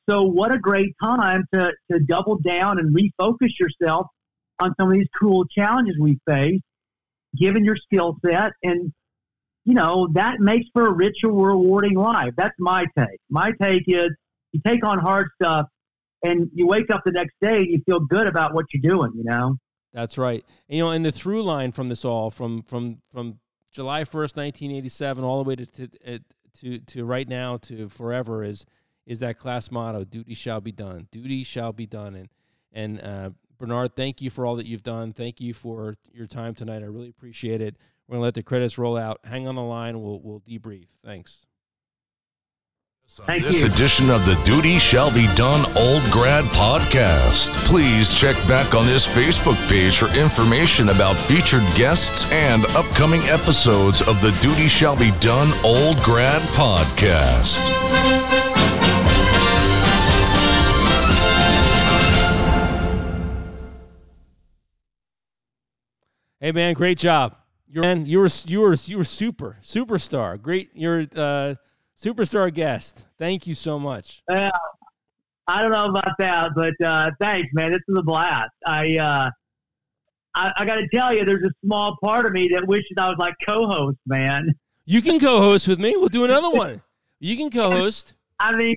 so 0.09 0.23
what 0.23 0.53
a 0.53 0.57
great 0.57 0.93
time 1.03 1.45
to 1.53 1.71
to 1.91 1.99
double 1.99 2.37
down 2.37 2.79
and 2.79 2.95
refocus 2.95 3.51
yourself 3.59 4.07
on 4.59 4.73
some 4.79 4.89
of 4.89 4.93
these 4.93 5.07
cool 5.19 5.45
challenges 5.45 5.95
we 5.99 6.19
face, 6.27 6.61
given 7.37 7.65
your 7.65 7.75
skill 7.75 8.17
set, 8.25 8.51
and 8.63 8.93
you 9.65 9.73
know 9.73 10.07
that 10.13 10.39
makes 10.39 10.67
for 10.73 10.87
a 10.87 10.91
richer, 10.91 11.31
rewarding 11.31 11.95
life. 11.95 12.33
That's 12.37 12.55
my 12.59 12.85
take. 12.97 13.19
My 13.29 13.51
take 13.61 13.83
is 13.87 14.09
you 14.51 14.61
take 14.65 14.85
on 14.85 14.99
hard 14.99 15.29
stuff 15.41 15.67
and 16.23 16.49
you 16.53 16.67
wake 16.67 16.89
up 16.89 17.01
the 17.05 17.11
next 17.11 17.33
day 17.41 17.57
and 17.57 17.67
you 17.67 17.81
feel 17.85 17.99
good 17.99 18.27
about 18.27 18.53
what 18.53 18.65
you're 18.73 18.91
doing, 18.91 19.11
you 19.15 19.23
know? 19.23 19.57
That's 19.93 20.17
right. 20.17 20.43
You 20.67 20.83
know, 20.83 20.91
and 20.91 21.05
the 21.05 21.11
through 21.11 21.43
line 21.43 21.71
from 21.71 21.89
this 21.89 22.03
all, 22.03 22.31
from 22.31 22.63
from 22.63 23.01
from 23.11 23.39
July 23.71 24.05
first, 24.05 24.35
nineteen 24.35 24.71
eighty 24.71 24.89
seven, 24.89 25.23
all 25.23 25.43
the 25.43 25.47
way 25.47 25.55
to 25.55 25.65
to, 25.65 25.89
uh, 26.07 26.17
to 26.61 26.79
to 26.79 27.05
right 27.05 27.27
now 27.27 27.57
to 27.57 27.89
forever 27.89 28.43
is 28.43 28.65
is 29.05 29.19
that 29.19 29.37
class 29.37 29.69
motto: 29.69 30.03
"Duty 30.03 30.33
shall 30.33 30.61
be 30.61 30.71
done. 30.71 31.07
Duty 31.11 31.43
shall 31.43 31.73
be 31.73 31.85
done." 31.85 32.15
And 32.15 32.29
and 32.71 33.01
uh, 33.01 33.29
Bernard, 33.59 33.95
thank 33.95 34.19
you 34.19 34.31
for 34.31 34.47
all 34.47 34.55
that 34.55 34.65
you've 34.65 34.81
done. 34.81 35.13
Thank 35.13 35.39
you 35.39 35.53
for 35.53 35.95
your 36.11 36.25
time 36.25 36.55
tonight. 36.55 36.81
I 36.81 36.87
really 36.87 37.09
appreciate 37.09 37.61
it. 37.61 37.75
We're 38.07 38.15
gonna 38.15 38.23
let 38.23 38.33
the 38.33 38.43
credits 38.43 38.77
roll 38.77 38.97
out. 38.97 39.19
Hang 39.23 39.47
on 39.47 39.55
the 39.55 39.61
line. 39.61 40.01
We'll 40.01 40.19
we'll 40.21 40.41
debrief. 40.41 40.87
Thanks. 41.03 41.45
Thank 43.07 43.43
this 43.43 43.61
you. 43.61 43.67
edition 43.69 44.09
of 44.09 44.25
the 44.25 44.33
Duty 44.43 44.79
Shall 44.79 45.13
Be 45.13 45.27
Done 45.35 45.65
Old 45.77 46.01
Grad 46.09 46.45
podcast. 46.45 47.51
Please 47.65 48.13
check 48.13 48.35
back 48.47 48.73
on 48.73 48.87
this 48.87 49.05
Facebook 49.05 49.57
page 49.69 49.97
for 49.97 50.07
information 50.17 50.89
about 50.89 51.15
featured 51.15 51.63
guests 51.75 52.25
and 52.31 52.65
upcoming 52.67 53.21
episodes 53.23 54.01
of 54.01 54.19
the 54.21 54.31
Duty 54.41 54.67
Shall 54.67 54.95
Be 54.95 55.11
Done 55.19 55.51
Old 55.63 55.97
Grad 55.97 56.41
podcast. 56.53 57.61
Hey 66.39 66.51
man, 66.51 66.73
great 66.73 66.97
job. 66.97 67.37
You're 67.73 67.81
man, 67.83 68.05
you 68.05 68.19
were 68.19 68.29
you 68.45 68.59
were 68.61 68.75
you 68.85 68.97
were 68.99 69.03
super 69.03 69.57
superstar. 69.63 70.39
Great, 70.39 70.69
you're 70.75 71.07
uh, 71.15 71.55
superstar 71.99 72.53
guest. 72.53 73.05
Thank 73.17 73.47
you 73.47 73.55
so 73.55 73.79
much. 73.79 74.21
Uh, 74.31 74.51
I 75.47 75.63
don't 75.63 75.71
know 75.71 75.89
about 75.89 76.11
that, 76.19 76.51
but 76.55 76.73
uh, 76.85 77.09
thanks, 77.19 77.49
man. 77.53 77.71
This 77.71 77.81
is 77.87 77.97
a 77.97 78.03
blast. 78.03 78.51
I, 78.65 78.97
uh, 78.97 79.29
I, 80.35 80.53
I 80.55 80.65
got 80.65 80.75
to 80.75 80.87
tell 80.93 81.13
you, 81.15 81.25
there's 81.25 81.43
a 81.43 81.51
small 81.65 81.97
part 82.01 82.27
of 82.27 82.31
me 82.31 82.47
that 82.53 82.67
wishes 82.67 82.93
I 82.97 83.07
was 83.07 83.17
like 83.17 83.33
co-host, 83.45 83.97
man. 84.05 84.53
You 84.85 85.01
can 85.01 85.19
co-host 85.19 85.67
with 85.67 85.79
me. 85.79 85.95
We'll 85.97 86.07
do 86.09 86.25
another 86.25 86.49
one. 86.55 86.81
You 87.19 87.35
can 87.35 87.49
co-host. 87.49 88.13
I 88.39 88.55
mean, 88.55 88.75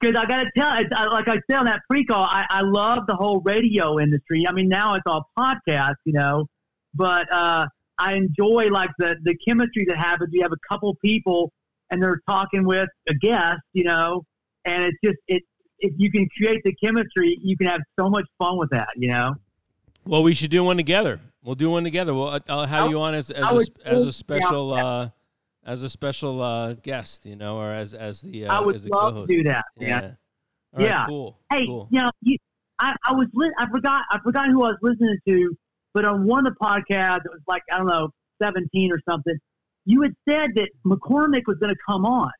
because 0.00 0.16
I 0.16 0.24
got 0.26 0.44
to 0.44 0.50
tell, 0.56 0.78
it's, 0.78 0.90
I- 0.96 1.06
like 1.06 1.28
I 1.28 1.36
said 1.50 1.58
on 1.58 1.66
that 1.66 1.80
pre-call, 1.90 2.24
I, 2.24 2.46
I 2.48 2.62
love 2.62 3.06
the 3.06 3.14
whole 3.14 3.40
radio 3.44 4.00
industry. 4.00 4.46
I 4.48 4.52
mean, 4.52 4.68
now 4.68 4.94
it's 4.94 5.04
all 5.06 5.28
podcast, 5.38 5.94
you 6.06 6.14
know, 6.14 6.46
but 6.94 7.32
uh, 7.32 7.66
I 7.98 8.14
enjoy 8.14 8.68
like 8.70 8.90
the 8.98 9.16
the 9.22 9.36
chemistry 9.46 9.84
that 9.88 9.96
happens. 9.98 10.30
You 10.32 10.42
have 10.42 10.52
a 10.52 10.72
couple 10.72 10.94
people 10.96 11.52
and 11.90 12.02
they're 12.02 12.20
talking 12.28 12.64
with 12.64 12.88
a 13.08 13.14
guest, 13.14 13.60
you 13.72 13.84
know, 13.84 14.24
and 14.64 14.84
it's 14.84 14.96
just 15.04 15.18
it. 15.28 15.42
If 15.82 15.94
you 15.96 16.10
can 16.10 16.28
create 16.36 16.60
the 16.64 16.74
chemistry, 16.74 17.38
you 17.42 17.56
can 17.56 17.66
have 17.66 17.80
so 17.98 18.10
much 18.10 18.26
fun 18.38 18.58
with 18.58 18.68
that, 18.70 18.88
you 18.96 19.08
know. 19.08 19.34
Well, 20.06 20.22
we 20.22 20.34
should 20.34 20.50
do 20.50 20.62
one 20.62 20.76
together. 20.76 21.20
We'll 21.42 21.54
do 21.54 21.70
one 21.70 21.84
together. 21.84 22.12
Well, 22.12 22.38
I'll 22.48 22.66
have 22.66 22.84
I- 22.86 22.88
you 22.90 23.00
on 23.00 23.14
as 23.14 23.30
as 23.30 23.50
a, 23.84 23.88
as 23.88 24.04
a 24.04 24.12
special 24.12 24.74
yeah. 24.76 24.84
uh, 24.84 25.08
as 25.64 25.82
a 25.82 25.88
special 25.90 26.42
uh, 26.42 26.74
guest, 26.74 27.24
you 27.26 27.36
know, 27.36 27.56
or 27.58 27.72
as 27.72 27.94
as 27.94 28.20
the 28.20 28.46
uh, 28.46 28.54
I 28.56 28.60
would 28.60 28.76
as 28.76 28.86
love 28.88 29.14
co-host. 29.14 29.30
to 29.30 29.36
do 29.36 29.42
that. 29.44 29.64
Yeah. 29.78 30.00
right, 30.00 30.14
Yeah. 30.86 31.06
Cool. 31.06 31.38
Hey, 31.50 31.66
Cool. 31.66 31.88
you 31.90 32.00
know, 32.00 32.10
you, 32.22 32.36
I, 32.78 32.94
I 33.06 33.12
was 33.12 33.28
li- 33.34 33.52
I 33.58 33.66
forgot 33.70 34.02
I 34.10 34.18
forgot 34.22 34.48
who 34.48 34.64
I 34.64 34.68
was 34.70 34.78
listening 34.82 35.18
to, 35.28 35.56
but 35.94 36.04
on 36.04 36.26
one 36.26 36.46
of 36.46 36.54
the 36.54 36.64
podcasts, 36.64 37.24
it 37.24 37.30
was 37.30 37.42
like 37.46 37.62
I 37.72 37.78
don't 37.78 37.86
know, 37.86 38.10
seventeen 38.42 38.92
or 38.92 39.00
something. 39.08 39.34
You 39.86 40.02
had 40.02 40.14
said 40.28 40.50
that 40.56 40.68
McCormick 40.86 41.42
was 41.46 41.56
going 41.58 41.70
to 41.70 41.78
come 41.88 42.04
on, 42.04 42.30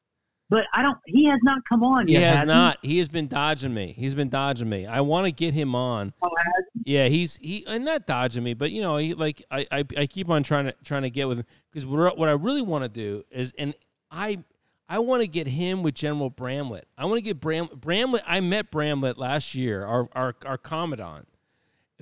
but 0.51 0.66
I 0.74 0.82
don't. 0.82 0.98
He 1.06 1.24
has 1.27 1.39
not 1.43 1.59
come 1.68 1.82
on 1.82 2.06
He 2.06 2.14
yet. 2.14 2.22
has 2.22 2.39
has 2.40 2.47
not. 2.47 2.78
He 2.82 2.98
has 2.98 3.09
been 3.09 3.28
dodging 3.28 3.72
me. 3.72 3.94
He's 3.97 4.14
been 4.14 4.28
dodging 4.28 4.68
me. 4.68 4.86
I 4.86 5.01
want 5.01 5.27
to 5.27 5.32
get 5.32 5.55
him 5.55 5.74
on. 5.74 6.12
Oh, 6.22 6.28
has 6.36 6.64
he? 6.85 6.94
Yeah, 6.94 7.09
he's 7.09 7.36
he 7.36 7.64
and 7.66 7.85
not 7.85 8.06
dodging 8.06 8.44
me, 8.44 8.55
but 8.55 8.70
you 8.70 8.82
know, 8.82 8.97
he 8.97 9.14
like 9.14 9.43
I 9.51 9.66
I, 9.72 9.85
I 9.97 10.06
keep 10.06 10.28
on 10.28 10.43
trying 10.43 10.66
to 10.66 10.74
trying 10.85 11.02
to 11.02 11.10
get 11.10 11.28
with 11.28 11.39
him 11.39 11.47
because 11.70 11.86
what 11.86 12.18
what 12.18 12.28
I 12.28 12.32
really 12.32 12.62
want 12.62 12.85
to 12.85 12.89
do 12.89 13.24
is 13.31 13.55
and 13.59 13.74
I 14.10 14.44
I 14.89 14.98
want 14.98 15.22
to 15.22 15.28
get 15.28 15.47
him 15.47 15.85
with 15.85 15.94
General 15.94 16.31
Bramlett. 16.31 16.89
I 16.98 17.05
want 17.05 17.18
to 17.18 17.22
get 17.22 17.40
Bram 17.40 17.68
Bramlett. 17.74 18.24
I 18.27 18.40
met 18.40 18.72
Bramlett 18.72 19.18
last 19.18 19.55
year, 19.55 19.85
our 19.85 20.09
our 20.12 20.35
our 20.44 20.59
commandant, 20.59 21.28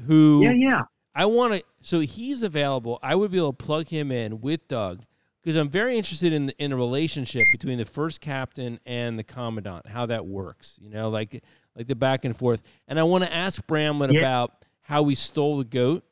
who 0.06 0.40
Yeah, 0.42 0.52
yeah. 0.52 0.82
I 1.18 1.26
want 1.26 1.54
to. 1.54 1.62
So 1.82 2.00
he's 2.00 2.42
available. 2.42 2.98
I 3.02 3.14
would 3.14 3.30
be 3.32 3.38
able 3.38 3.52
to 3.52 3.64
plug 3.64 3.88
him 3.88 4.12
in 4.12 4.40
with 4.40 4.68
Doug 4.68 5.02
because 5.42 5.56
I'm 5.56 5.68
very 5.68 5.96
interested 5.96 6.32
in 6.32 6.50
in 6.58 6.72
a 6.72 6.76
relationship 6.76 7.42
between 7.52 7.78
the 7.78 7.84
first 7.84 8.20
captain 8.20 8.78
and 8.86 9.18
the 9.18 9.24
commandant, 9.24 9.88
how 9.88 10.06
that 10.06 10.26
works. 10.26 10.78
You 10.80 10.90
know, 10.90 11.08
like 11.10 11.42
like 11.76 11.88
the 11.88 11.96
back 11.96 12.24
and 12.24 12.36
forth. 12.36 12.62
And 12.86 13.00
I 13.00 13.02
want 13.02 13.24
to 13.24 13.32
ask 13.32 13.66
Bramlett 13.66 14.12
Yeah. 14.12 14.20
about 14.20 14.64
how 14.82 15.02
we 15.02 15.14
stole 15.14 15.58
the 15.58 15.64
goat 15.64 16.04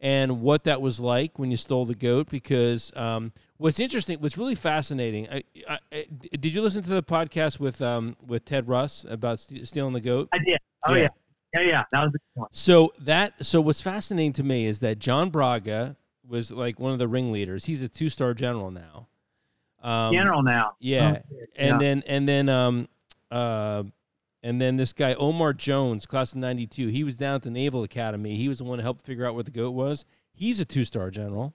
and 0.00 0.40
what 0.42 0.64
that 0.64 0.80
was 0.80 1.00
like 1.00 1.38
when 1.38 1.50
you 1.50 1.56
stole 1.56 1.84
the 1.84 1.94
goat. 1.94 2.28
Because 2.28 2.92
um, 2.96 3.32
what's 3.58 3.78
interesting, 3.80 4.18
what's 4.20 4.36
really 4.38 4.54
fascinating. 4.56 5.28
I, 5.30 5.42
I, 5.68 5.78
I, 5.92 6.06
did 6.10 6.52
you 6.54 6.62
listen 6.62 6.82
to 6.82 6.90
the 6.90 7.02
podcast 7.02 7.60
with 7.60 7.80
um, 7.80 8.16
with 8.26 8.44
Ted 8.44 8.66
Russ 8.68 9.06
about 9.08 9.38
st- 9.40 9.68
stealing 9.68 9.92
the 9.92 10.00
goat? 10.00 10.28
I 10.32 10.38
did. 10.38 10.58
Oh 10.86 10.94
Yeah. 10.94 11.02
yeah. 11.02 11.08
Yeah, 11.60 11.68
yeah, 11.68 11.84
That 11.92 12.02
was 12.04 12.12
the 12.12 12.18
one. 12.34 12.48
So 12.52 12.92
that 13.00 13.44
so 13.44 13.60
what's 13.60 13.80
fascinating 13.80 14.32
to 14.34 14.42
me 14.42 14.66
is 14.66 14.80
that 14.80 14.98
John 14.98 15.30
Braga 15.30 15.96
was 16.26 16.50
like 16.50 16.78
one 16.78 16.92
of 16.92 16.98
the 16.98 17.08
ringleaders. 17.08 17.64
He's 17.66 17.82
a 17.82 17.88
two 17.88 18.08
star 18.08 18.34
general 18.34 18.70
now. 18.70 19.06
Um, 19.82 20.12
General 20.12 20.42
now. 20.42 20.72
yeah, 20.80 21.18
Oh, 21.24 21.36
and 21.56 21.68
yeah. 21.74 21.78
then 21.78 22.02
and 22.06 22.28
then 22.28 22.48
um 22.48 22.88
uh 23.30 23.84
and 24.42 24.60
then 24.60 24.76
this 24.76 24.92
guy 24.92 25.14
Omar 25.14 25.52
Jones, 25.52 26.04
class 26.06 26.32
of 26.32 26.38
'92. 26.38 26.88
He 26.88 27.04
was 27.04 27.16
down 27.16 27.36
at 27.36 27.42
the 27.42 27.50
Naval 27.50 27.82
Academy. 27.84 28.36
He 28.36 28.48
was 28.48 28.58
the 28.58 28.64
one 28.64 28.78
to 28.78 28.82
help 28.82 29.00
figure 29.02 29.24
out 29.26 29.34
what 29.34 29.44
the 29.44 29.50
goat 29.52 29.70
was. 29.72 30.04
He's 30.32 30.58
a 30.60 30.64
two 30.64 30.84
star 30.84 31.10
general. 31.10 31.54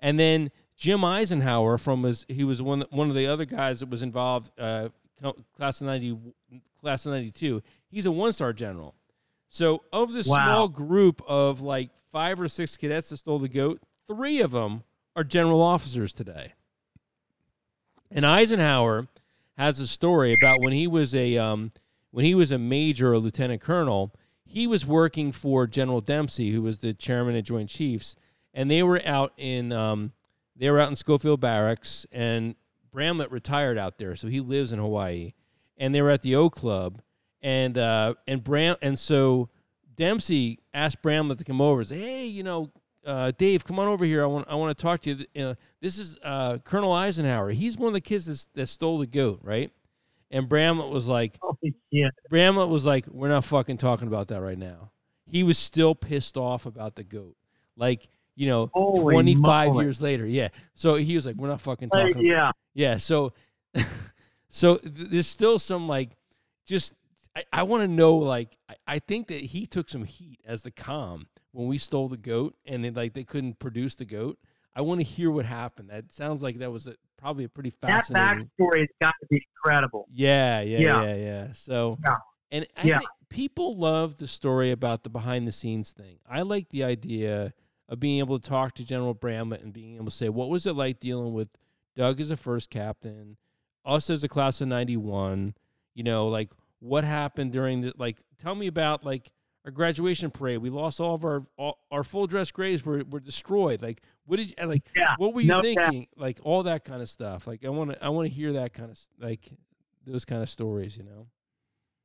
And 0.00 0.18
then 0.20 0.50
Jim 0.76 1.04
Eisenhower 1.04 1.78
from 1.78 2.04
his 2.04 2.24
he 2.28 2.44
was 2.44 2.62
one 2.62 2.84
one 2.90 3.08
of 3.08 3.16
the 3.16 3.26
other 3.26 3.44
guys 3.44 3.80
that 3.80 3.88
was 3.88 4.02
involved 4.02 4.50
uh 4.58 4.88
class 5.56 5.80
of 5.80 5.88
90 5.88 6.16
class 6.80 7.04
of 7.06 7.12
92. 7.12 7.60
He's 7.90 8.06
a 8.06 8.12
one 8.12 8.32
star 8.32 8.52
general. 8.52 8.94
So 9.48 9.82
of 9.92 10.12
this 10.12 10.28
Wow. 10.28 10.36
small 10.36 10.68
group 10.68 11.22
of 11.26 11.60
like 11.60 11.90
five 12.12 12.40
or 12.40 12.48
six 12.48 12.76
cadets 12.76 13.08
that 13.10 13.16
stole 13.18 13.38
the 13.38 13.48
goat, 13.48 13.80
three 14.06 14.40
of 14.40 14.50
them 14.50 14.82
are 15.16 15.24
general 15.24 15.60
officers 15.62 16.12
today. 16.12 16.52
And 18.10 18.24
Eisenhower 18.24 19.08
has 19.56 19.80
a 19.80 19.86
story 19.86 20.32
about 20.32 20.60
when 20.60 20.72
he 20.72 20.86
was 20.86 21.14
a 21.14 21.36
um, 21.36 21.72
when 22.10 22.24
he 22.24 22.34
was 22.34 22.52
a 22.52 22.58
major 22.58 23.12
or 23.12 23.18
lieutenant 23.18 23.60
colonel. 23.60 24.12
He 24.46 24.66
was 24.66 24.86
working 24.86 25.30
for 25.30 25.66
General 25.66 26.00
Dempsey, 26.00 26.52
who 26.52 26.62
was 26.62 26.78
the 26.78 26.94
chairman 26.94 27.36
of 27.36 27.44
Joint 27.44 27.68
Chiefs, 27.68 28.16
and 28.54 28.70
they 28.70 28.82
were 28.82 29.02
out 29.04 29.32
in 29.36 29.72
um, 29.72 30.12
they 30.56 30.70
were 30.70 30.80
out 30.80 30.88
in 30.88 30.96
Schofield 30.96 31.40
Barracks, 31.40 32.06
and 32.10 32.54
Bramlett 32.90 33.30
retired 33.30 33.76
out 33.76 33.98
there, 33.98 34.16
so 34.16 34.28
he 34.28 34.40
lives 34.40 34.72
in 34.72 34.78
Hawaii, 34.78 35.34
and 35.76 35.94
they 35.94 36.00
were 36.00 36.10
at 36.10 36.22
the 36.22 36.34
O 36.34 36.48
Club, 36.48 37.02
and 37.42 37.78
uh, 37.78 38.14
and 38.26 38.42
Bram 38.42 38.76
and 38.82 38.98
so 38.98 39.48
Dempsey 39.96 40.60
asked 40.72 41.02
Bramlett 41.02 41.38
to 41.38 41.44
come 41.44 41.60
over 41.60 41.80
and 41.80 41.88
say, 41.88 41.98
hey, 41.98 42.26
you 42.26 42.42
know, 42.42 42.70
uh, 43.04 43.32
Dave, 43.36 43.64
come 43.64 43.78
on 43.78 43.88
over 43.88 44.04
here. 44.04 44.22
I 44.22 44.26
want 44.26 44.46
I 44.48 44.54
want 44.54 44.76
to 44.76 44.82
talk 44.82 45.02
to 45.02 45.14
you. 45.14 45.44
Uh, 45.44 45.54
this 45.80 45.98
is 45.98 46.18
uh, 46.22 46.58
Colonel 46.58 46.92
Eisenhower. 46.92 47.50
He's 47.50 47.76
one 47.76 47.88
of 47.88 47.94
the 47.94 48.00
kids 48.00 48.26
that's, 48.26 48.46
that 48.54 48.68
stole 48.68 48.98
the 48.98 49.06
goat, 49.06 49.40
right? 49.42 49.72
And 50.30 50.48
Bramlett 50.48 50.90
was 50.90 51.08
like, 51.08 51.38
Holy 51.40 51.74
shit. 51.92 52.12
Bramlett 52.28 52.68
was 52.68 52.84
like, 52.84 53.06
we're 53.06 53.28
not 53.28 53.44
fucking 53.44 53.78
talking 53.78 54.08
about 54.08 54.28
that 54.28 54.40
right 54.40 54.58
now. 54.58 54.90
He 55.26 55.42
was 55.42 55.58
still 55.58 55.94
pissed 55.94 56.36
off 56.36 56.66
about 56.66 56.96
the 56.96 57.04
goat, 57.04 57.36
like 57.76 58.08
you 58.38 58.46
know, 58.46 58.70
Holy 58.72 59.14
25 59.14 59.72
moly. 59.72 59.84
years 59.84 60.00
later. 60.00 60.24
Yeah. 60.24 60.48
So 60.74 60.94
he 60.94 61.16
was 61.16 61.26
like, 61.26 61.34
we're 61.34 61.48
not 61.48 61.60
fucking 61.60 61.90
talking. 61.90 62.24
yeah. 62.24 62.52
Yeah. 62.72 62.96
So, 62.98 63.32
so 64.48 64.76
th- 64.76 64.92
there's 65.10 65.26
still 65.26 65.58
some 65.58 65.88
like, 65.88 66.10
just 66.64 66.94
I, 67.38 67.60
I 67.60 67.62
want 67.62 67.82
to 67.82 67.88
know 67.88 68.16
like 68.16 68.56
I, 68.68 68.74
I 68.86 68.98
think 68.98 69.28
that 69.28 69.40
he 69.40 69.66
took 69.66 69.88
some 69.88 70.04
heat 70.04 70.40
as 70.44 70.62
the 70.62 70.70
com 70.70 71.26
when 71.52 71.68
we 71.68 71.78
stole 71.78 72.08
the 72.08 72.16
goat 72.16 72.56
and 72.66 72.94
like 72.96 73.14
they 73.14 73.24
couldn't 73.24 73.58
produce 73.58 73.94
the 73.94 74.04
goat. 74.04 74.38
I 74.74 74.80
want 74.80 75.00
to 75.00 75.04
hear 75.04 75.30
what 75.30 75.44
happened. 75.44 75.90
That 75.90 76.12
sounds 76.12 76.42
like 76.42 76.58
that 76.58 76.70
was 76.70 76.86
a, 76.86 76.94
probably 77.16 77.44
a 77.44 77.48
pretty 77.48 77.70
fascinating. 77.70 78.50
That 78.58 78.64
backstory 78.64 78.80
has 78.80 78.88
got 79.00 79.14
to 79.20 79.26
be 79.28 79.44
incredible. 79.56 80.06
Yeah, 80.12 80.60
yeah, 80.60 80.78
Yeah. 80.78 81.02
yeah, 81.02 81.14
yeah. 81.14 81.52
So, 81.52 81.98
Yeah. 82.04 82.14
and 82.52 82.66
I 82.76 82.86
Yeah. 82.86 82.98
think 82.98 83.10
people 83.28 83.76
love 83.76 84.18
the 84.18 84.26
story 84.28 84.70
about 84.70 85.02
the 85.02 85.10
behind 85.10 85.46
the 85.48 85.52
scenes 85.52 85.92
thing. 85.92 86.18
I 86.28 86.42
like 86.42 86.68
the 86.68 86.84
idea 86.84 87.54
of 87.88 87.98
being 87.98 88.18
able 88.18 88.38
to 88.38 88.48
talk 88.48 88.74
to 88.74 88.84
General 88.84 89.14
Bramlett 89.14 89.62
and 89.62 89.72
being 89.72 89.96
able 89.96 90.06
to 90.06 90.10
say, 90.12 90.28
what 90.28 90.48
was 90.48 90.66
it 90.66 90.74
like 90.74 91.00
dealing 91.00 91.32
with 91.34 91.48
Doug 91.96 92.20
as 92.20 92.30
a 92.30 92.36
first 92.36 92.70
captain, 92.70 93.36
us 93.84 94.10
as 94.10 94.22
a 94.22 94.28
class 94.28 94.60
of 94.60 94.68
91, 94.68 95.54
you 95.94 96.04
know, 96.04 96.28
like 96.28 96.52
what 96.80 97.04
happened 97.04 97.52
during 97.52 97.80
the, 97.82 97.92
like, 97.98 98.18
tell 98.38 98.54
me 98.54 98.66
about 98.66 99.04
like 99.04 99.30
our 99.64 99.70
graduation 99.70 100.30
parade. 100.30 100.58
We 100.58 100.70
lost 100.70 101.00
all 101.00 101.14
of 101.14 101.24
our, 101.24 101.44
all, 101.56 101.78
our 101.90 102.04
full 102.04 102.26
dress 102.26 102.50
grays 102.50 102.84
were, 102.84 103.02
were 103.10 103.20
destroyed. 103.20 103.82
Like, 103.82 104.02
what 104.26 104.36
did 104.36 104.48
you, 104.58 104.66
like, 104.66 104.82
Yeah. 104.96 105.14
what 105.18 105.34
were 105.34 105.40
you 105.40 105.48
no 105.48 105.62
thinking? 105.62 106.06
Like 106.16 106.38
all 106.42 106.62
that 106.64 106.84
kind 106.84 107.02
of 107.02 107.08
stuff. 107.08 107.46
Like 107.46 107.64
I 107.64 107.68
want 107.68 107.90
to, 107.92 108.04
I 108.04 108.08
want 108.10 108.28
to 108.28 108.32
hear 108.34 108.52
that 108.54 108.72
kind 108.72 108.90
of 108.90 108.98
like 109.20 109.48
those 110.06 110.24
kind 110.24 110.42
of 110.42 110.48
stories. 110.48 110.96
You 110.96 111.04
know? 111.04 111.26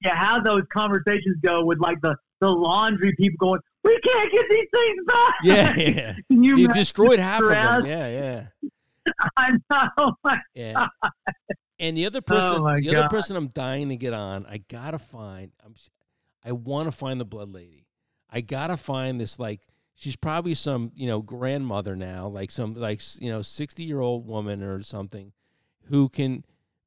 Yeah, 0.02 0.16
how 0.16 0.41
those 0.41 0.64
conversations 0.76 1.38
go 1.44 1.64
with 1.64 1.80
like 1.80 2.02
the, 2.02 2.16
the 2.41 2.50
laundry 2.50 3.14
people 3.18 3.38
going, 3.48 3.60
we 3.86 3.98
can't 4.04 4.32
get 4.32 4.45
these 4.50 4.68
things 4.74 5.06
back. 5.08 5.34
Yeah, 5.44 5.76
yeah. 5.78 6.16
You 6.30 6.58
You 6.58 6.68
destroyed 6.70 7.20
half 7.20 7.41
of 7.44 7.50
them. 7.50 7.86
Yeah, 7.86 8.08
yeah, 8.10 8.70
I 9.38 9.52
know. 9.70 9.90
Oh 10.26 10.32
yeah. 10.56 10.88
And 11.84 11.98
the 11.98 12.06
other 12.06 12.22
person, 12.22 12.62
Oh, 12.62 12.80
the 12.80 12.96
other 12.96 13.10
person 13.10 13.36
I'm 13.36 13.48
dying 13.50 13.90
to 13.90 13.96
get 13.96 14.14
on, 14.14 14.46
I 14.48 14.58
gotta 14.58 14.98
find. 15.00 15.52
I'm, 15.66 15.76
I 16.44 16.52
want 16.54 16.88
to 16.88 16.92
find 16.92 17.20
the 17.20 17.26
blood 17.26 17.52
lady. 17.54 17.88
I 18.30 18.42
gotta 18.42 18.78
find 18.78 19.20
this 19.20 19.38
like. 19.38 19.62
She's 19.96 20.16
probably 20.16 20.56
some, 20.56 20.92
you 20.96 21.06
know, 21.06 21.22
grandmother 21.22 21.96
now, 21.96 22.28
like 22.28 22.50
some, 22.50 22.74
like 22.74 23.00
you 23.22 23.30
know, 23.30 23.44
sixty 23.44 23.84
year 23.84 24.00
old 24.00 24.26
woman 24.26 24.64
or 24.64 24.82
something, 24.82 25.34
who 25.84 26.10
can, 26.10 26.44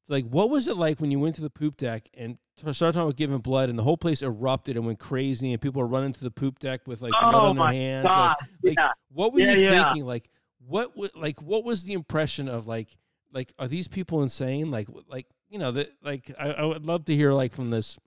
like, 0.09 0.25
what 0.25 0.51
was 0.51 0.67
it 0.67 0.77
like 0.77 0.99
when 1.01 1.13
you 1.13 1.21
went 1.21 1.37
to 1.37 1.41
the 1.43 1.49
poop 1.49 1.77
deck 1.77 2.09
and 2.15 2.37
started 2.57 2.81
talking 2.95 3.03
about 3.03 3.15
giving 3.17 3.39
blood, 3.39 3.69
and 3.69 3.79
the 3.79 3.85
whole 3.85 3.97
place 3.97 4.23
erupted 4.23 4.77
and 4.77 4.85
went 4.87 4.99
crazy, 4.99 5.53
and 5.53 5.63
people 5.63 5.81
were 5.83 5.87
running 5.87 6.15
to 6.15 6.25
the 6.25 6.33
poop 6.33 6.59
deck 6.59 6.81
with 6.89 7.01
like 7.01 7.13
blood 7.13 7.35
Oh, 7.35 7.39
on 7.51 7.57
their 7.57 7.67
hands. 7.69 8.05
like, 8.07 8.37
like, 8.65 8.75
yeah. 8.77 8.91
what 9.13 9.33
were 9.33 9.39
Yeah, 9.39 9.53
you 9.53 9.65
yeah. 9.67 9.85
thinking? 9.85 10.05
Like, 10.05 10.29
what 10.67 10.91
like 11.15 11.41
what 11.41 11.63
was 11.65 11.85
the 11.85 11.93
impression 11.93 12.49
of 12.49 12.67
like 12.67 12.97
like 13.33 13.53
are 13.59 13.69
these 13.69 13.89
people 13.89 14.23
insane? 14.23 14.71
Like 14.71 14.89
like 15.09 15.27
you 15.49 15.59
know 15.59 15.73
that 15.73 15.93
like 16.03 16.33
I, 16.39 16.53
I 16.53 16.65
would 16.65 16.87
love 16.87 17.05
to 17.07 17.17
hear 17.17 17.33
like 17.33 17.55
from 17.55 17.71
this 17.71 17.99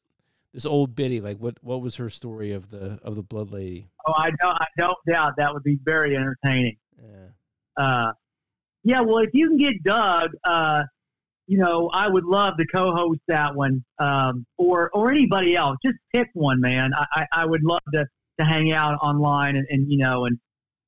this 0.54 0.66
old 0.66 0.96
biddy 0.96 1.22
like 1.22 1.38
what 1.38 1.58
what 1.62 1.82
was 1.82 1.96
her 1.96 2.10
story 2.10 2.52
of 2.52 2.70
the 2.70 3.00
of 3.04 3.16
the 3.16 3.24
blood 3.24 3.52
lady? 3.52 3.90
Oh, 4.08 4.14
I 4.16 4.32
don't, 4.42 4.56
I 4.56 4.66
don't 4.78 4.98
doubt 5.08 5.34
that 5.38 5.54
would 5.54 5.64
be 5.64 5.78
very 5.84 6.16
entertaining. 6.16 6.78
Yeah. 6.98 7.28
Uh, 7.78 8.12
yeah, 8.84 9.02
well, 9.02 9.20
if 9.20 9.30
you 9.34 9.48
can 9.50 9.58
get 9.58 9.84
Doug, 9.84 10.32
uh, 10.46 10.84
you 11.48 11.58
know, 11.58 11.90
I 11.94 12.08
would 12.08 12.26
love 12.26 12.58
to 12.58 12.66
co-host 12.66 13.20
that 13.28 13.56
one, 13.56 13.84
um, 13.98 14.46
or 14.58 14.90
or 14.94 15.12
anybody 15.12 15.56
else. 15.56 15.78
Just 15.84 15.98
pick 16.14 16.28
one, 16.34 16.62
man. 16.62 16.92
I, 16.94 17.06
I, 17.12 17.26
I 17.42 17.46
would 17.46 17.64
love 17.64 17.82
to, 17.94 18.06
to 18.40 18.46
hang 18.46 18.72
out 18.72 18.96
online 19.02 19.56
and, 19.56 19.66
and 19.70 19.92
you 19.92 19.98
know 19.98 20.26
and 20.26 20.40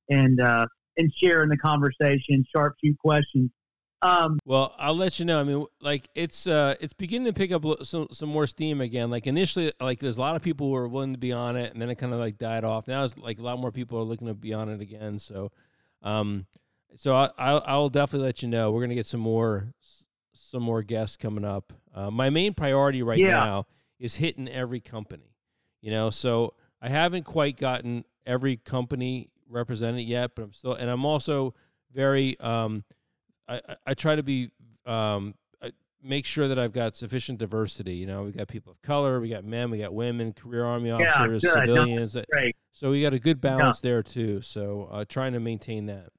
and 0.09 0.39
uh, 0.39 0.65
and 0.97 1.11
share 1.21 1.43
in 1.43 1.49
the 1.49 1.57
conversation, 1.57 2.45
sharp 2.55 2.75
shoot 2.83 2.97
questions. 2.99 3.49
Um, 4.03 4.39
Well, 4.45 4.73
I'll 4.79 4.95
let 4.95 5.19
you 5.19 5.25
know. 5.25 5.39
I 5.39 5.43
mean, 5.43 5.65
like 5.79 6.09
it's 6.15 6.47
uh, 6.47 6.75
it's 6.79 6.93
beginning 6.93 7.27
to 7.27 7.33
pick 7.33 7.51
up 7.51 7.63
some 7.83 8.07
some 8.11 8.29
more 8.29 8.47
steam 8.47 8.81
again. 8.81 9.09
Like 9.09 9.27
initially, 9.27 9.71
like 9.79 9.99
there's 9.99 10.17
a 10.17 10.21
lot 10.21 10.35
of 10.35 10.41
people 10.41 10.67
who 10.67 10.73
were 10.73 10.87
willing 10.87 11.13
to 11.13 11.19
be 11.19 11.31
on 11.31 11.55
it, 11.55 11.71
and 11.73 11.81
then 11.81 11.89
it 11.89 11.95
kind 11.95 12.13
of 12.13 12.19
like 12.19 12.37
died 12.37 12.63
off. 12.63 12.87
Now 12.87 13.03
it's 13.03 13.17
like 13.17 13.39
a 13.39 13.43
lot 13.43 13.59
more 13.59 13.71
people 13.71 13.99
are 13.99 14.03
looking 14.03 14.27
to 14.27 14.33
be 14.33 14.53
on 14.53 14.69
it 14.69 14.81
again. 14.81 15.19
So, 15.19 15.51
um, 16.01 16.47
so 16.97 17.15
I, 17.15 17.29
I'll 17.37 17.63
I'll 17.65 17.89
definitely 17.89 18.25
let 18.25 18.41
you 18.41 18.47
know. 18.47 18.71
We're 18.71 18.81
gonna 18.81 18.95
get 18.95 19.05
some 19.05 19.21
more 19.21 19.73
some 20.33 20.63
more 20.63 20.81
guests 20.81 21.15
coming 21.17 21.45
up. 21.45 21.71
Uh, 21.93 22.09
my 22.09 22.29
main 22.29 22.53
priority 22.53 23.03
right 23.03 23.19
Yeah. 23.19 23.31
now 23.31 23.65
is 23.99 24.15
hitting 24.15 24.47
every 24.47 24.79
company. 24.79 25.35
You 25.81 25.91
know, 25.91 26.09
so 26.09 26.53
I 26.81 26.89
haven't 26.89 27.23
quite 27.23 27.57
gotten 27.57 28.05
every 28.25 28.57
company 28.57 29.29
represented 29.49 30.05
yet, 30.07 30.31
but 30.35 30.43
I'm 30.43 30.53
still, 30.53 30.73
and 30.73 30.89
I'm 30.89 31.05
also 31.05 31.53
very 31.93 32.39
um, 32.39 32.83
I, 33.55 33.75
I- 33.87 33.93
try 33.93 34.15
to 34.15 34.23
be 34.23 34.51
um, 34.85 35.35
I 35.61 35.71
make 36.03 36.25
sure 36.25 36.47
that 36.47 36.57
I've 36.57 36.71
got 36.73 36.95
sufficient 36.95 37.37
diversity. 37.39 37.95
You 37.95 38.07
know, 38.07 38.23
we 38.23 38.31
got 38.31 38.47
people 38.47 38.71
of 38.71 38.81
color, 38.81 39.19
we 39.19 39.29
got 39.29 39.43
men, 39.43 39.69
we 39.71 39.77
got 39.79 39.93
women, 39.93 40.33
career 40.33 40.65
army 40.65 40.89
Yeah, 40.89 40.95
officers. 40.95 41.43
No, 41.43 41.53
civilians. 41.53 42.13
that- 42.13 42.27
great. 42.31 42.55
So 42.73 42.91
we 42.91 43.01
got 43.01 43.13
a 43.13 43.19
good 43.19 43.41
balance 43.41 43.81
there 43.81 44.01
too. 44.01 44.41
So 44.41 44.87
uh, 44.91 45.05
trying 45.07 45.33
to 45.33 45.39
maintain 45.39 45.87
that. 45.87 46.09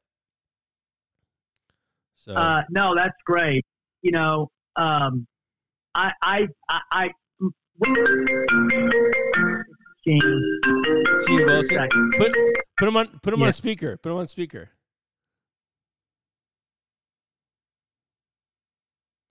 So 2.16 2.34
Uh, 2.34 2.62
no, 2.70 2.94
that's 2.94 3.16
great. 3.24 3.64
You 4.02 4.12
know, 4.12 4.50
um, 4.76 5.26
I, 5.94 6.12
I, 6.22 6.48
I, 6.68 6.80
I 6.92 7.10
Gene 10.04 10.20
Wilson, 11.46 11.88
put 12.18 12.32
put 12.76 12.88
him 12.88 12.96
on 12.96 13.20
put 13.22 13.32
him 13.34 13.40
Yeah. 13.40 13.46
on 13.46 13.52
speaker. 13.52 13.96
Put 13.96 14.10
him 14.12 14.18
on 14.18 14.26
speaker. 14.26 14.70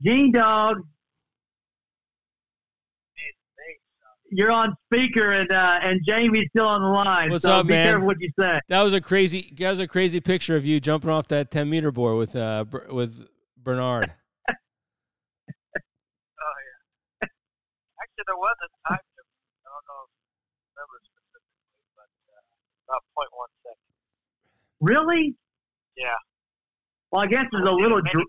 Gene 0.03 0.31
Dog. 0.31 0.77
You're 4.33 4.51
on 4.51 4.73
speaker 4.85 5.33
and 5.33 5.51
uh, 5.51 5.79
and 5.81 5.99
Jamie's 6.07 6.47
still 6.55 6.65
on 6.65 6.81
the 6.81 6.87
line. 6.87 7.29
What's 7.31 7.43
so 7.43 7.51
up, 7.55 7.67
be 7.67 7.73
man? 7.73 7.85
careful 7.87 8.07
what 8.07 8.15
you 8.21 8.31
say. 8.39 8.61
That 8.69 8.81
was 8.81 8.93
a 8.93 9.01
crazy. 9.01 9.53
That 9.57 9.69
was 9.71 9.81
a 9.81 9.87
crazy 9.87 10.21
picture 10.21 10.55
of 10.55 10.65
you 10.65 10.79
jumping 10.79 11.09
off 11.09 11.27
that 11.27 11.51
ten 11.51 11.69
meter 11.69 11.91
board 11.91 12.17
with 12.17 12.33
uh 12.35 12.63
with 12.89 13.27
Bernard. 13.57 14.13
Oh 16.41 16.57
yeah. 17.21 17.27
Actually, 18.01 18.23
there 18.25 18.37
was 18.39 18.55
a 18.63 18.69
time. 18.87 18.97
I 18.97 19.67
don't 19.67 19.85
know 19.85 20.01
if 20.07 20.11
I 20.15 20.79
remember 20.79 20.97
specifically, 21.05 21.75
but 21.99 22.09
uh, 22.31 22.41
about 22.87 23.03
point 23.13 23.29
one 23.35 23.51
second. 23.61 23.91
Really? 24.79 25.35
Yeah. 25.97 26.15
Well, 27.11 27.21
I 27.21 27.27
guess 27.27 27.45
there's 27.51 27.67
a 27.67 27.71
We 27.73 27.83
did 27.83 27.85
it 27.85 27.89
little 27.89 28.01
dr- 28.01 28.25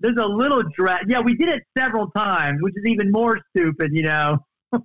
there's 0.00 0.16
a 0.20 0.26
little 0.26 0.62
drag. 0.76 1.08
Yeah, 1.08 1.20
we 1.20 1.36
did 1.36 1.48
it 1.48 1.62
several 1.78 2.10
times, 2.10 2.58
which 2.60 2.74
is 2.76 2.84
even 2.86 3.10
more 3.10 3.38
stupid, 3.56 3.90
you 3.92 4.02
know. 4.02 4.38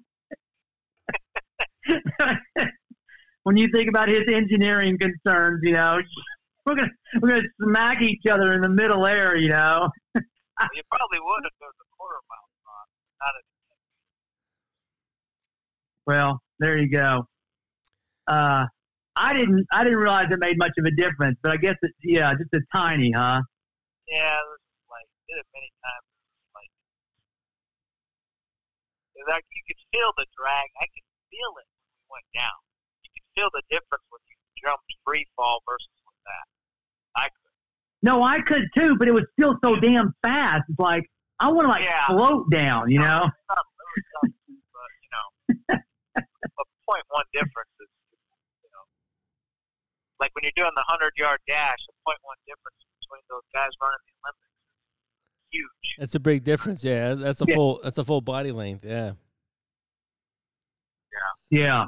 when 3.44 3.58
you 3.58 3.68
think 3.74 3.90
about 3.90 4.08
his 4.08 4.22
engineering 4.28 4.98
concerns, 5.00 5.62
you 5.64 5.74
know, 5.74 6.00
we're 6.66 6.76
gonna 6.76 6.92
we're 7.22 7.30
gonna 7.30 7.48
smack 7.62 8.02
each 8.02 8.28
other 8.32 8.54
in 8.54 8.62
the 8.62 8.70
middle 8.70 9.06
air, 9.08 9.36
you 9.36 9.50
know. 9.50 9.90
You 10.16 10.82
probably 10.92 11.20
would 11.20 11.46
if 11.46 11.54
there 11.60 11.70
was 11.70 11.76
a 11.82 11.88
quarter 11.98 12.20
mile 12.30 12.50
on. 12.68 12.86
Not 13.22 13.34
a 13.36 13.42
Well, 16.06 16.42
there 16.60 16.78
you 16.78 16.90
go. 16.90 17.26
Uh, 18.28 18.66
I 19.20 19.34
didn't 19.36 19.68
I 19.72 19.84
didn't 19.84 20.00
realize 20.00 20.28
it 20.32 20.40
made 20.40 20.58
much 20.58 20.72
of 20.80 20.86
a 20.86 20.92
difference, 20.92 21.38
but 21.44 21.52
I 21.52 21.58
guess 21.58 21.76
it's 21.82 21.94
yeah, 22.02 22.32
just 22.34 22.54
a 22.56 22.62
tiny, 22.74 23.12
huh? 23.12 23.42
Yeah, 24.08 24.40
it 24.40 24.48
was 24.48 24.64
like 24.88 25.08
did 25.28 25.38
it 25.38 25.46
many 25.54 25.68
times. 25.84 26.08
Like, 26.56 26.72
like 29.28 29.46
you 29.52 29.62
could 29.68 29.82
feel 29.92 30.16
the 30.16 30.26
drag. 30.40 30.72
I 30.80 30.88
could 30.88 31.04
feel 31.28 31.52
it 31.60 31.68
when 31.68 31.92
we 32.00 32.04
went 32.16 32.28
down. 32.34 32.56
You 33.04 33.10
could 33.12 33.28
feel 33.36 33.50
the 33.52 33.64
difference 33.70 34.08
when 34.08 34.24
you 34.24 34.36
jumped 34.64 34.88
free 35.04 35.28
fall 35.36 35.60
versus 35.68 35.92
with 36.08 36.16
that. 36.24 36.46
I 37.20 37.28
could. 37.28 37.52
No, 38.02 38.24
I 38.24 38.40
could 38.40 38.72
too, 38.72 38.96
but 38.96 39.08
it 39.08 39.14
was 39.14 39.28
still 39.36 39.60
so 39.62 39.76
damn 39.76 40.16
fast. 40.24 40.64
It's 40.70 40.80
like 40.80 41.04
I 41.40 41.52
want 41.52 41.66
to 41.68 41.70
like 41.76 41.84
Yeah. 41.84 42.08
float 42.08 42.50
down, 42.50 42.90
you 42.90 43.00
know. 43.00 43.28
It's 43.28 43.48
not 43.52 43.68
really 43.84 44.04
tough, 44.16 44.32
but 44.72 44.90
you 45.04 45.10
know, 45.12 45.28
a 45.76 46.64
point 46.88 47.04
one 47.12 47.28
difference 47.36 47.44
is, 47.44 47.52
you 47.52 47.56
know, 47.60 47.69
like 50.20 50.34
when 50.36 50.44
you're 50.44 50.52
doing 50.56 50.72
the 50.76 50.84
hundred 50.88 51.14
yard 51.18 51.40
dash, 51.48 51.78
a 51.90 51.94
point 52.06 52.18
one 52.24 52.38
difference 52.48 52.76
between 53.02 53.22
those 53.30 53.44
guys 53.54 53.70
running 53.82 53.98
the 54.06 54.14
Olympics 54.24 54.52
is 54.52 55.48
huge. 55.52 55.96
That's 55.98 56.16
a 56.16 56.20
big 56.20 56.44
difference. 56.44 56.84
Yeah, 56.84 57.14
that's 57.16 57.42
a 57.42 57.46
Yeah. 57.48 57.56
full. 57.56 57.80
That's 57.84 57.98
a 57.98 58.04
full 58.04 58.22
body 58.22 58.52
length. 58.52 58.86
Yeah. 58.86 59.14
Yeah. 61.52 61.60
Yeah. 61.62 61.86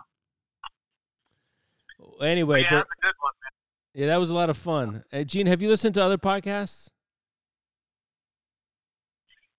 Anyway, 2.21 2.61
yeah, 2.61 2.69
but- 2.69 2.75
that's 2.77 2.89
a 2.97 3.01
good 3.01 3.15
one, 3.19 3.33
man. 3.43 3.51
yeah, 3.93 4.07
that 4.07 4.17
was 4.17 4.29
a 4.29 4.33
lot 4.33 4.49
of 4.49 4.57
fun. 4.57 5.03
Uh, 5.13 5.23
Gene, 5.23 5.47
have 5.47 5.61
you 5.61 5.69
listened 5.69 5.93
to 5.95 6.03
other 6.03 6.17
podcasts? 6.17 6.89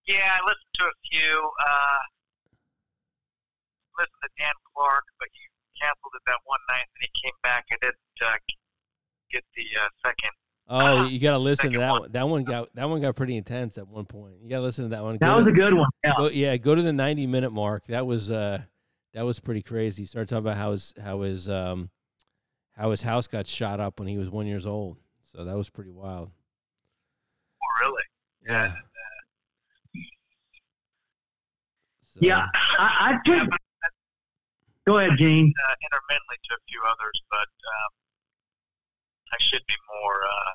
Yeah, 0.06 0.38
I 0.38 0.40
listened 0.44 0.74
to 0.78 0.84
a 0.86 0.92
few. 1.10 1.50
Uh, 1.66 1.98
listened 3.98 4.22
to 4.22 4.28
Dan 4.38 4.52
Clark, 4.74 5.04
but 5.18 5.28
you 5.34 5.46
canceled 5.80 6.12
it 6.16 6.22
that 6.26 6.38
one 6.44 6.58
night, 6.68 6.86
and 6.94 7.02
he 7.06 7.10
came 7.22 7.36
back. 7.42 7.66
I 7.70 7.76
didn't 7.80 7.96
uh, 8.20 8.36
get 9.32 9.44
the 9.56 9.64
uh, 9.80 9.88
second. 10.04 10.30
Oh, 10.68 11.04
you 11.08 11.18
got 11.18 11.32
to 11.32 11.38
listen 11.38 11.72
to 11.72 11.78
that 11.80 11.90
one. 11.90 12.00
one. 12.02 12.12
That 12.12 12.28
one 12.28 12.44
got 12.44 12.74
that 12.74 12.88
one 12.88 13.00
got 13.00 13.16
pretty 13.16 13.36
intense 13.36 13.78
at 13.78 13.88
one 13.88 14.04
point. 14.04 14.34
You 14.42 14.48
got 14.50 14.56
to 14.56 14.62
listen 14.62 14.84
to 14.84 14.90
that 14.90 15.02
one. 15.02 15.18
That 15.18 15.26
Go 15.26 15.36
was 15.36 15.44
to- 15.46 15.50
a 15.50 15.54
good 15.54 15.74
one. 15.74 15.88
Yeah. 16.04 16.12
Go, 16.16 16.28
yeah, 16.28 16.56
go 16.56 16.74
to 16.74 16.82
the 16.82 16.92
90 16.92 17.26
minute 17.26 17.50
mark. 17.52 17.84
That 17.86 18.06
was 18.06 18.30
uh 18.30 18.62
that 19.14 19.24
was 19.26 19.40
pretty 19.40 19.62
crazy. 19.62 20.02
He 20.02 20.06
started 20.06 20.28
talking 20.28 20.44
about 20.46 20.56
how 20.56 20.70
his 20.72 20.94
how 21.02 21.20
his 21.22 21.48
um 21.48 21.90
how 22.76 22.90
his 22.90 23.02
house 23.02 23.26
got 23.26 23.46
shot 23.46 23.80
up 23.80 23.98
when 23.98 24.08
he 24.08 24.16
was 24.16 24.30
1 24.30 24.46
years 24.46 24.64
old. 24.66 24.96
So 25.32 25.44
that 25.44 25.56
was 25.56 25.68
pretty 25.68 25.90
wild. 25.90 26.30
Oh, 27.62 27.86
really? 27.86 28.02
Yeah. 28.46 28.72
So, 32.04 32.18
Yeah. 32.22 32.46
I, 32.78 33.18
I 33.26 33.30
Yeah, 33.30 33.44
Go 34.86 34.98
ahead, 34.98 35.16
Gene. 35.18 35.52
uh, 35.68 35.74
intermittently 35.84 36.36
to 36.48 36.54
a 36.54 36.60
few 36.68 36.82
others, 36.86 37.22
but 37.30 37.38
um, 37.48 37.90
I 39.32 39.36
should 39.40 39.62
be 39.66 39.74
more 39.88 40.18
uh, 40.24 40.52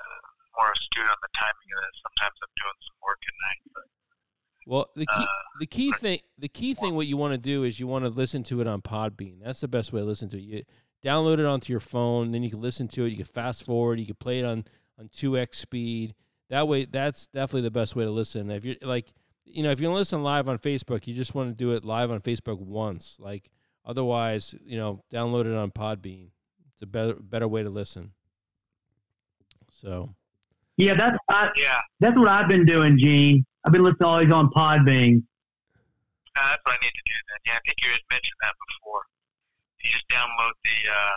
uh, 0.00 0.20
more 0.56 0.72
astute 0.72 1.08
on 1.08 1.16
the 1.22 1.28
timing 1.38 1.70
of 1.76 1.80
this. 1.84 1.96
Sometimes 2.02 2.36
I'm 2.42 2.54
doing 2.56 2.78
some 2.80 2.98
work 3.06 3.20
at 3.26 3.34
night, 3.48 3.62
but 3.74 3.86
Well, 4.66 4.86
the 4.96 5.06
key 5.06 5.24
uh, 5.24 5.42
the 5.60 5.66
key 5.66 5.92
thing 5.92 6.20
the 6.38 6.48
key 6.48 6.74
thing 6.74 6.94
what 6.94 7.06
you 7.06 7.16
want 7.16 7.34
to 7.34 7.38
do 7.38 7.64
is 7.64 7.78
you 7.78 7.86
want 7.86 8.04
to 8.04 8.10
listen 8.10 8.42
to 8.44 8.60
it 8.60 8.66
on 8.66 8.82
Podbean. 8.82 9.38
That's 9.44 9.60
the 9.60 9.68
best 9.68 9.92
way 9.92 10.00
to 10.00 10.06
listen 10.06 10.28
to 10.30 10.38
it. 10.38 10.42
You 10.42 10.62
download 11.04 11.38
it 11.38 11.46
onto 11.46 11.72
your 11.72 11.80
phone, 11.80 12.30
then 12.32 12.42
you 12.42 12.50
can 12.50 12.60
listen 12.60 12.88
to 12.88 13.04
it. 13.04 13.10
You 13.10 13.16
can 13.16 13.26
fast 13.26 13.64
forward. 13.64 14.00
You 14.00 14.06
can 14.06 14.16
play 14.16 14.40
it 14.40 14.44
on 14.44 14.64
on 14.98 15.08
two 15.12 15.38
x 15.38 15.58
speed. 15.58 16.14
That 16.50 16.66
way, 16.66 16.84
that's 16.84 17.28
definitely 17.28 17.62
the 17.62 17.70
best 17.70 17.94
way 17.94 18.04
to 18.04 18.10
listen. 18.10 18.50
If 18.50 18.64
you're 18.64 18.74
like, 18.82 19.12
you 19.44 19.62
know, 19.62 19.70
if 19.70 19.80
you're 19.80 19.92
listen 19.92 20.22
live 20.22 20.48
on 20.48 20.58
Facebook, 20.58 21.06
you 21.06 21.14
just 21.14 21.34
want 21.34 21.50
to 21.50 21.54
do 21.54 21.72
it 21.72 21.84
live 21.84 22.10
on 22.10 22.20
Facebook 22.20 22.58
once. 22.58 23.16
Like 23.20 23.50
otherwise, 23.84 24.54
you 24.64 24.76
know, 24.76 25.02
download 25.12 25.46
it 25.46 25.56
on 25.56 25.70
Podbean. 25.70 26.30
It's 26.80 26.84
a 26.84 26.86
better 26.86 27.12
better 27.14 27.46
way 27.46 27.62
to 27.62 27.68
listen. 27.68 28.12
So 29.70 30.14
Yeah, 30.78 30.94
that's 30.94 31.18
I, 31.28 31.50
yeah, 31.56 31.76
that's 32.00 32.16
what 32.16 32.26
I've 32.28 32.48
been 32.48 32.64
doing, 32.64 32.96
Gene. 32.98 33.44
I've 33.66 33.72
been 33.72 33.82
listening 33.84 34.08
always 34.08 34.32
on 34.32 34.48
Podbean. 34.48 35.18
uh, 36.36 36.48
that's 36.48 36.62
what 36.64 36.72
I 36.72 36.78
need 36.82 36.88
to 36.88 37.02
do 37.04 37.12
then. 37.28 37.38
Yeah, 37.44 37.52
I 37.52 37.60
think 37.66 37.76
you 37.82 37.90
had 37.90 38.00
mentioned 38.10 38.32
that 38.40 38.54
before. 38.66 39.02
You 39.84 39.90
just 39.90 40.08
download 40.08 40.52
the 40.64 40.90
uh, 40.90 41.16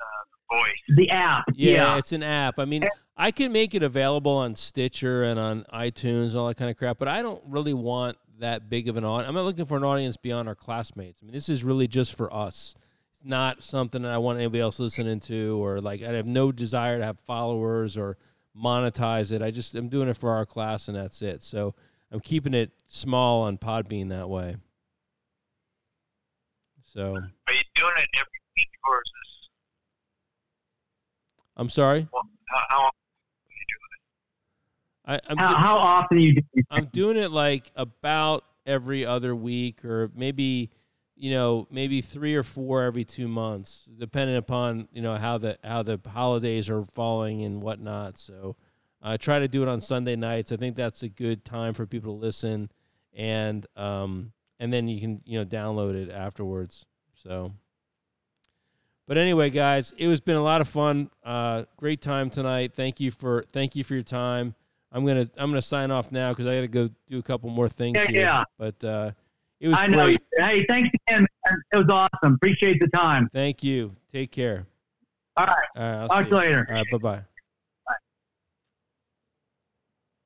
uh, 0.00 0.58
voice. 0.62 0.96
The 0.96 1.10
app. 1.10 1.44
Yeah, 1.54 1.72
Yeah. 1.72 1.96
it's 1.98 2.10
an 2.10 2.24
app. 2.24 2.58
I 2.58 2.64
mean, 2.64 2.84
I 3.16 3.30
can 3.30 3.52
make 3.52 3.72
it 3.76 3.84
available 3.84 4.32
on 4.32 4.56
Stitcher 4.56 5.22
and 5.22 5.38
on 5.38 5.64
iTunes 5.72 6.30
and 6.30 6.36
all 6.38 6.48
that 6.48 6.56
kind 6.56 6.70
of 6.72 6.76
crap, 6.76 6.98
but 6.98 7.06
I 7.06 7.22
don't 7.22 7.42
really 7.46 7.74
want 7.74 8.18
that 8.40 8.68
big 8.68 8.88
of 8.88 8.96
an 8.96 9.04
audience. 9.04 9.28
I'm 9.28 9.34
not 9.36 9.44
looking 9.44 9.66
for 9.66 9.76
an 9.76 9.84
audience 9.84 10.16
beyond 10.16 10.48
our 10.48 10.56
classmates. 10.56 11.20
I 11.22 11.26
mean, 11.26 11.34
this 11.34 11.48
is 11.48 11.62
really 11.62 11.86
just 11.86 12.16
for 12.16 12.34
us. 12.34 12.74
It's 13.22 13.28
not 13.28 13.62
something 13.62 14.02
that 14.02 14.10
I 14.10 14.18
want 14.18 14.38
anybody 14.38 14.60
else 14.60 14.80
listening 14.80 15.20
to, 15.20 15.62
or 15.64 15.80
like 15.80 16.02
I 16.02 16.10
have 16.12 16.26
no 16.26 16.50
desire 16.50 16.98
to 16.98 17.04
have 17.04 17.20
followers 17.20 17.96
or 17.96 18.16
monetize 18.56 19.30
it. 19.30 19.42
I 19.42 19.50
just 19.52 19.74
I'm 19.76 19.88
doing 19.88 20.08
it 20.08 20.16
for 20.16 20.30
our 20.30 20.44
class, 20.44 20.88
and 20.88 20.96
that's 20.96 21.22
it. 21.22 21.40
So 21.42 21.74
I'm 22.10 22.18
keeping 22.20 22.52
it 22.52 22.72
small 22.86 23.42
on 23.42 23.58
Podbean 23.58 24.08
that 24.08 24.28
way. 24.28 24.56
So 26.82 27.14
Are 27.14 27.52
you 27.54 27.62
doing 27.74 27.92
it 27.96 28.08
every 28.14 28.40
week, 28.56 28.68
or 28.88 28.96
is 28.96 29.12
this 29.14 29.48
I'm 31.56 31.68
sorry. 31.68 32.08
well, 32.12 32.22
how, 32.48 32.60
how 32.68 32.78
often 32.80 32.98
are 33.46 33.54
you 33.54 33.64
doing 33.68 35.20
it? 35.20 35.24
I, 35.28 35.30
I'm 35.30 35.36
How, 35.38 35.48
do- 35.48 35.54
how 35.62 35.76
often 35.76 36.18
do 36.18 36.24
you 36.24 36.34
do 36.34 36.42
it? 36.54 36.66
I'm 36.70 36.86
doing 36.86 37.16
it 37.16 37.30
like 37.30 37.70
about 37.76 38.44
every 38.66 39.06
other 39.06 39.34
week 39.36 39.84
or 39.84 40.10
maybe 40.16 40.70
you 41.22 41.30
know, 41.30 41.68
maybe 41.70 42.00
three 42.00 42.34
or 42.34 42.42
four 42.42 42.82
every 42.82 43.04
two 43.04 43.28
months, 43.28 43.88
depending 43.96 44.34
upon 44.34 44.88
you 44.92 45.00
know 45.00 45.14
how 45.14 45.38
the 45.38 45.56
how 45.62 45.84
the 45.84 46.00
holidays 46.04 46.68
are 46.68 46.82
falling 46.82 47.44
and 47.44 47.62
whatnot. 47.62 48.18
So, 48.18 48.56
I 49.00 49.14
uh, 49.14 49.16
try 49.18 49.38
to 49.38 49.46
do 49.46 49.62
it 49.62 49.68
on 49.68 49.80
Sunday 49.80 50.16
nights. 50.16 50.50
I 50.50 50.56
think 50.56 50.74
that's 50.74 51.04
a 51.04 51.08
good 51.08 51.44
time 51.44 51.74
for 51.74 51.86
people 51.86 52.18
to 52.18 52.20
listen, 52.20 52.72
and 53.14 53.64
um, 53.76 54.32
and 54.58 54.72
then 54.72 54.88
you 54.88 55.00
can 55.00 55.22
you 55.24 55.38
know 55.38 55.44
download 55.44 55.94
it 55.94 56.10
afterwards. 56.10 56.86
So, 57.14 57.52
but 59.06 59.16
anyway, 59.16 59.48
guys, 59.48 59.94
it 59.96 60.08
was 60.08 60.18
been 60.18 60.34
a 60.34 60.42
lot 60.42 60.60
of 60.60 60.66
fun. 60.66 61.08
Uh, 61.22 61.66
great 61.76 62.02
time 62.02 62.30
tonight. 62.30 62.72
Thank 62.74 62.98
you 62.98 63.12
for 63.12 63.44
thank 63.52 63.76
you 63.76 63.84
for 63.84 63.94
your 63.94 64.02
time. 64.02 64.56
I'm 64.90 65.06
gonna 65.06 65.30
I'm 65.36 65.50
gonna 65.50 65.62
sign 65.62 65.92
off 65.92 66.10
now 66.10 66.30
because 66.32 66.46
I 66.46 66.56
got 66.56 66.60
to 66.62 66.68
go 66.68 66.90
do 67.08 67.18
a 67.20 67.22
couple 67.22 67.48
more 67.48 67.68
things 67.68 67.96
Yeah, 67.96 68.06
here. 68.10 68.20
yeah. 68.22 68.44
But 68.58 68.82
uh, 68.82 69.12
it 69.62 69.68
was 69.68 69.78
I 69.80 69.86
know. 69.86 70.04
great. 70.04 70.20
Hey, 70.36 70.66
thanks 70.68 70.90
again. 71.06 71.24
Man. 71.48 71.58
It 71.72 71.76
was 71.76 71.86
awesome. 71.88 72.34
Appreciate 72.34 72.80
the 72.80 72.88
time. 72.88 73.28
Thank 73.32 73.62
you. 73.62 73.94
Take 74.12 74.32
care. 74.32 74.66
All 75.36 75.46
right. 75.46 75.56
All 75.76 75.82
right. 75.82 75.94
I'll 76.02 76.08
Talk 76.08 76.24
see 76.24 76.30
to 76.30 76.30
you 76.30 76.36
later. 76.36 76.66
All 76.68 76.74
right. 76.74 76.90
Bye 76.90 76.98
bye. 76.98 77.22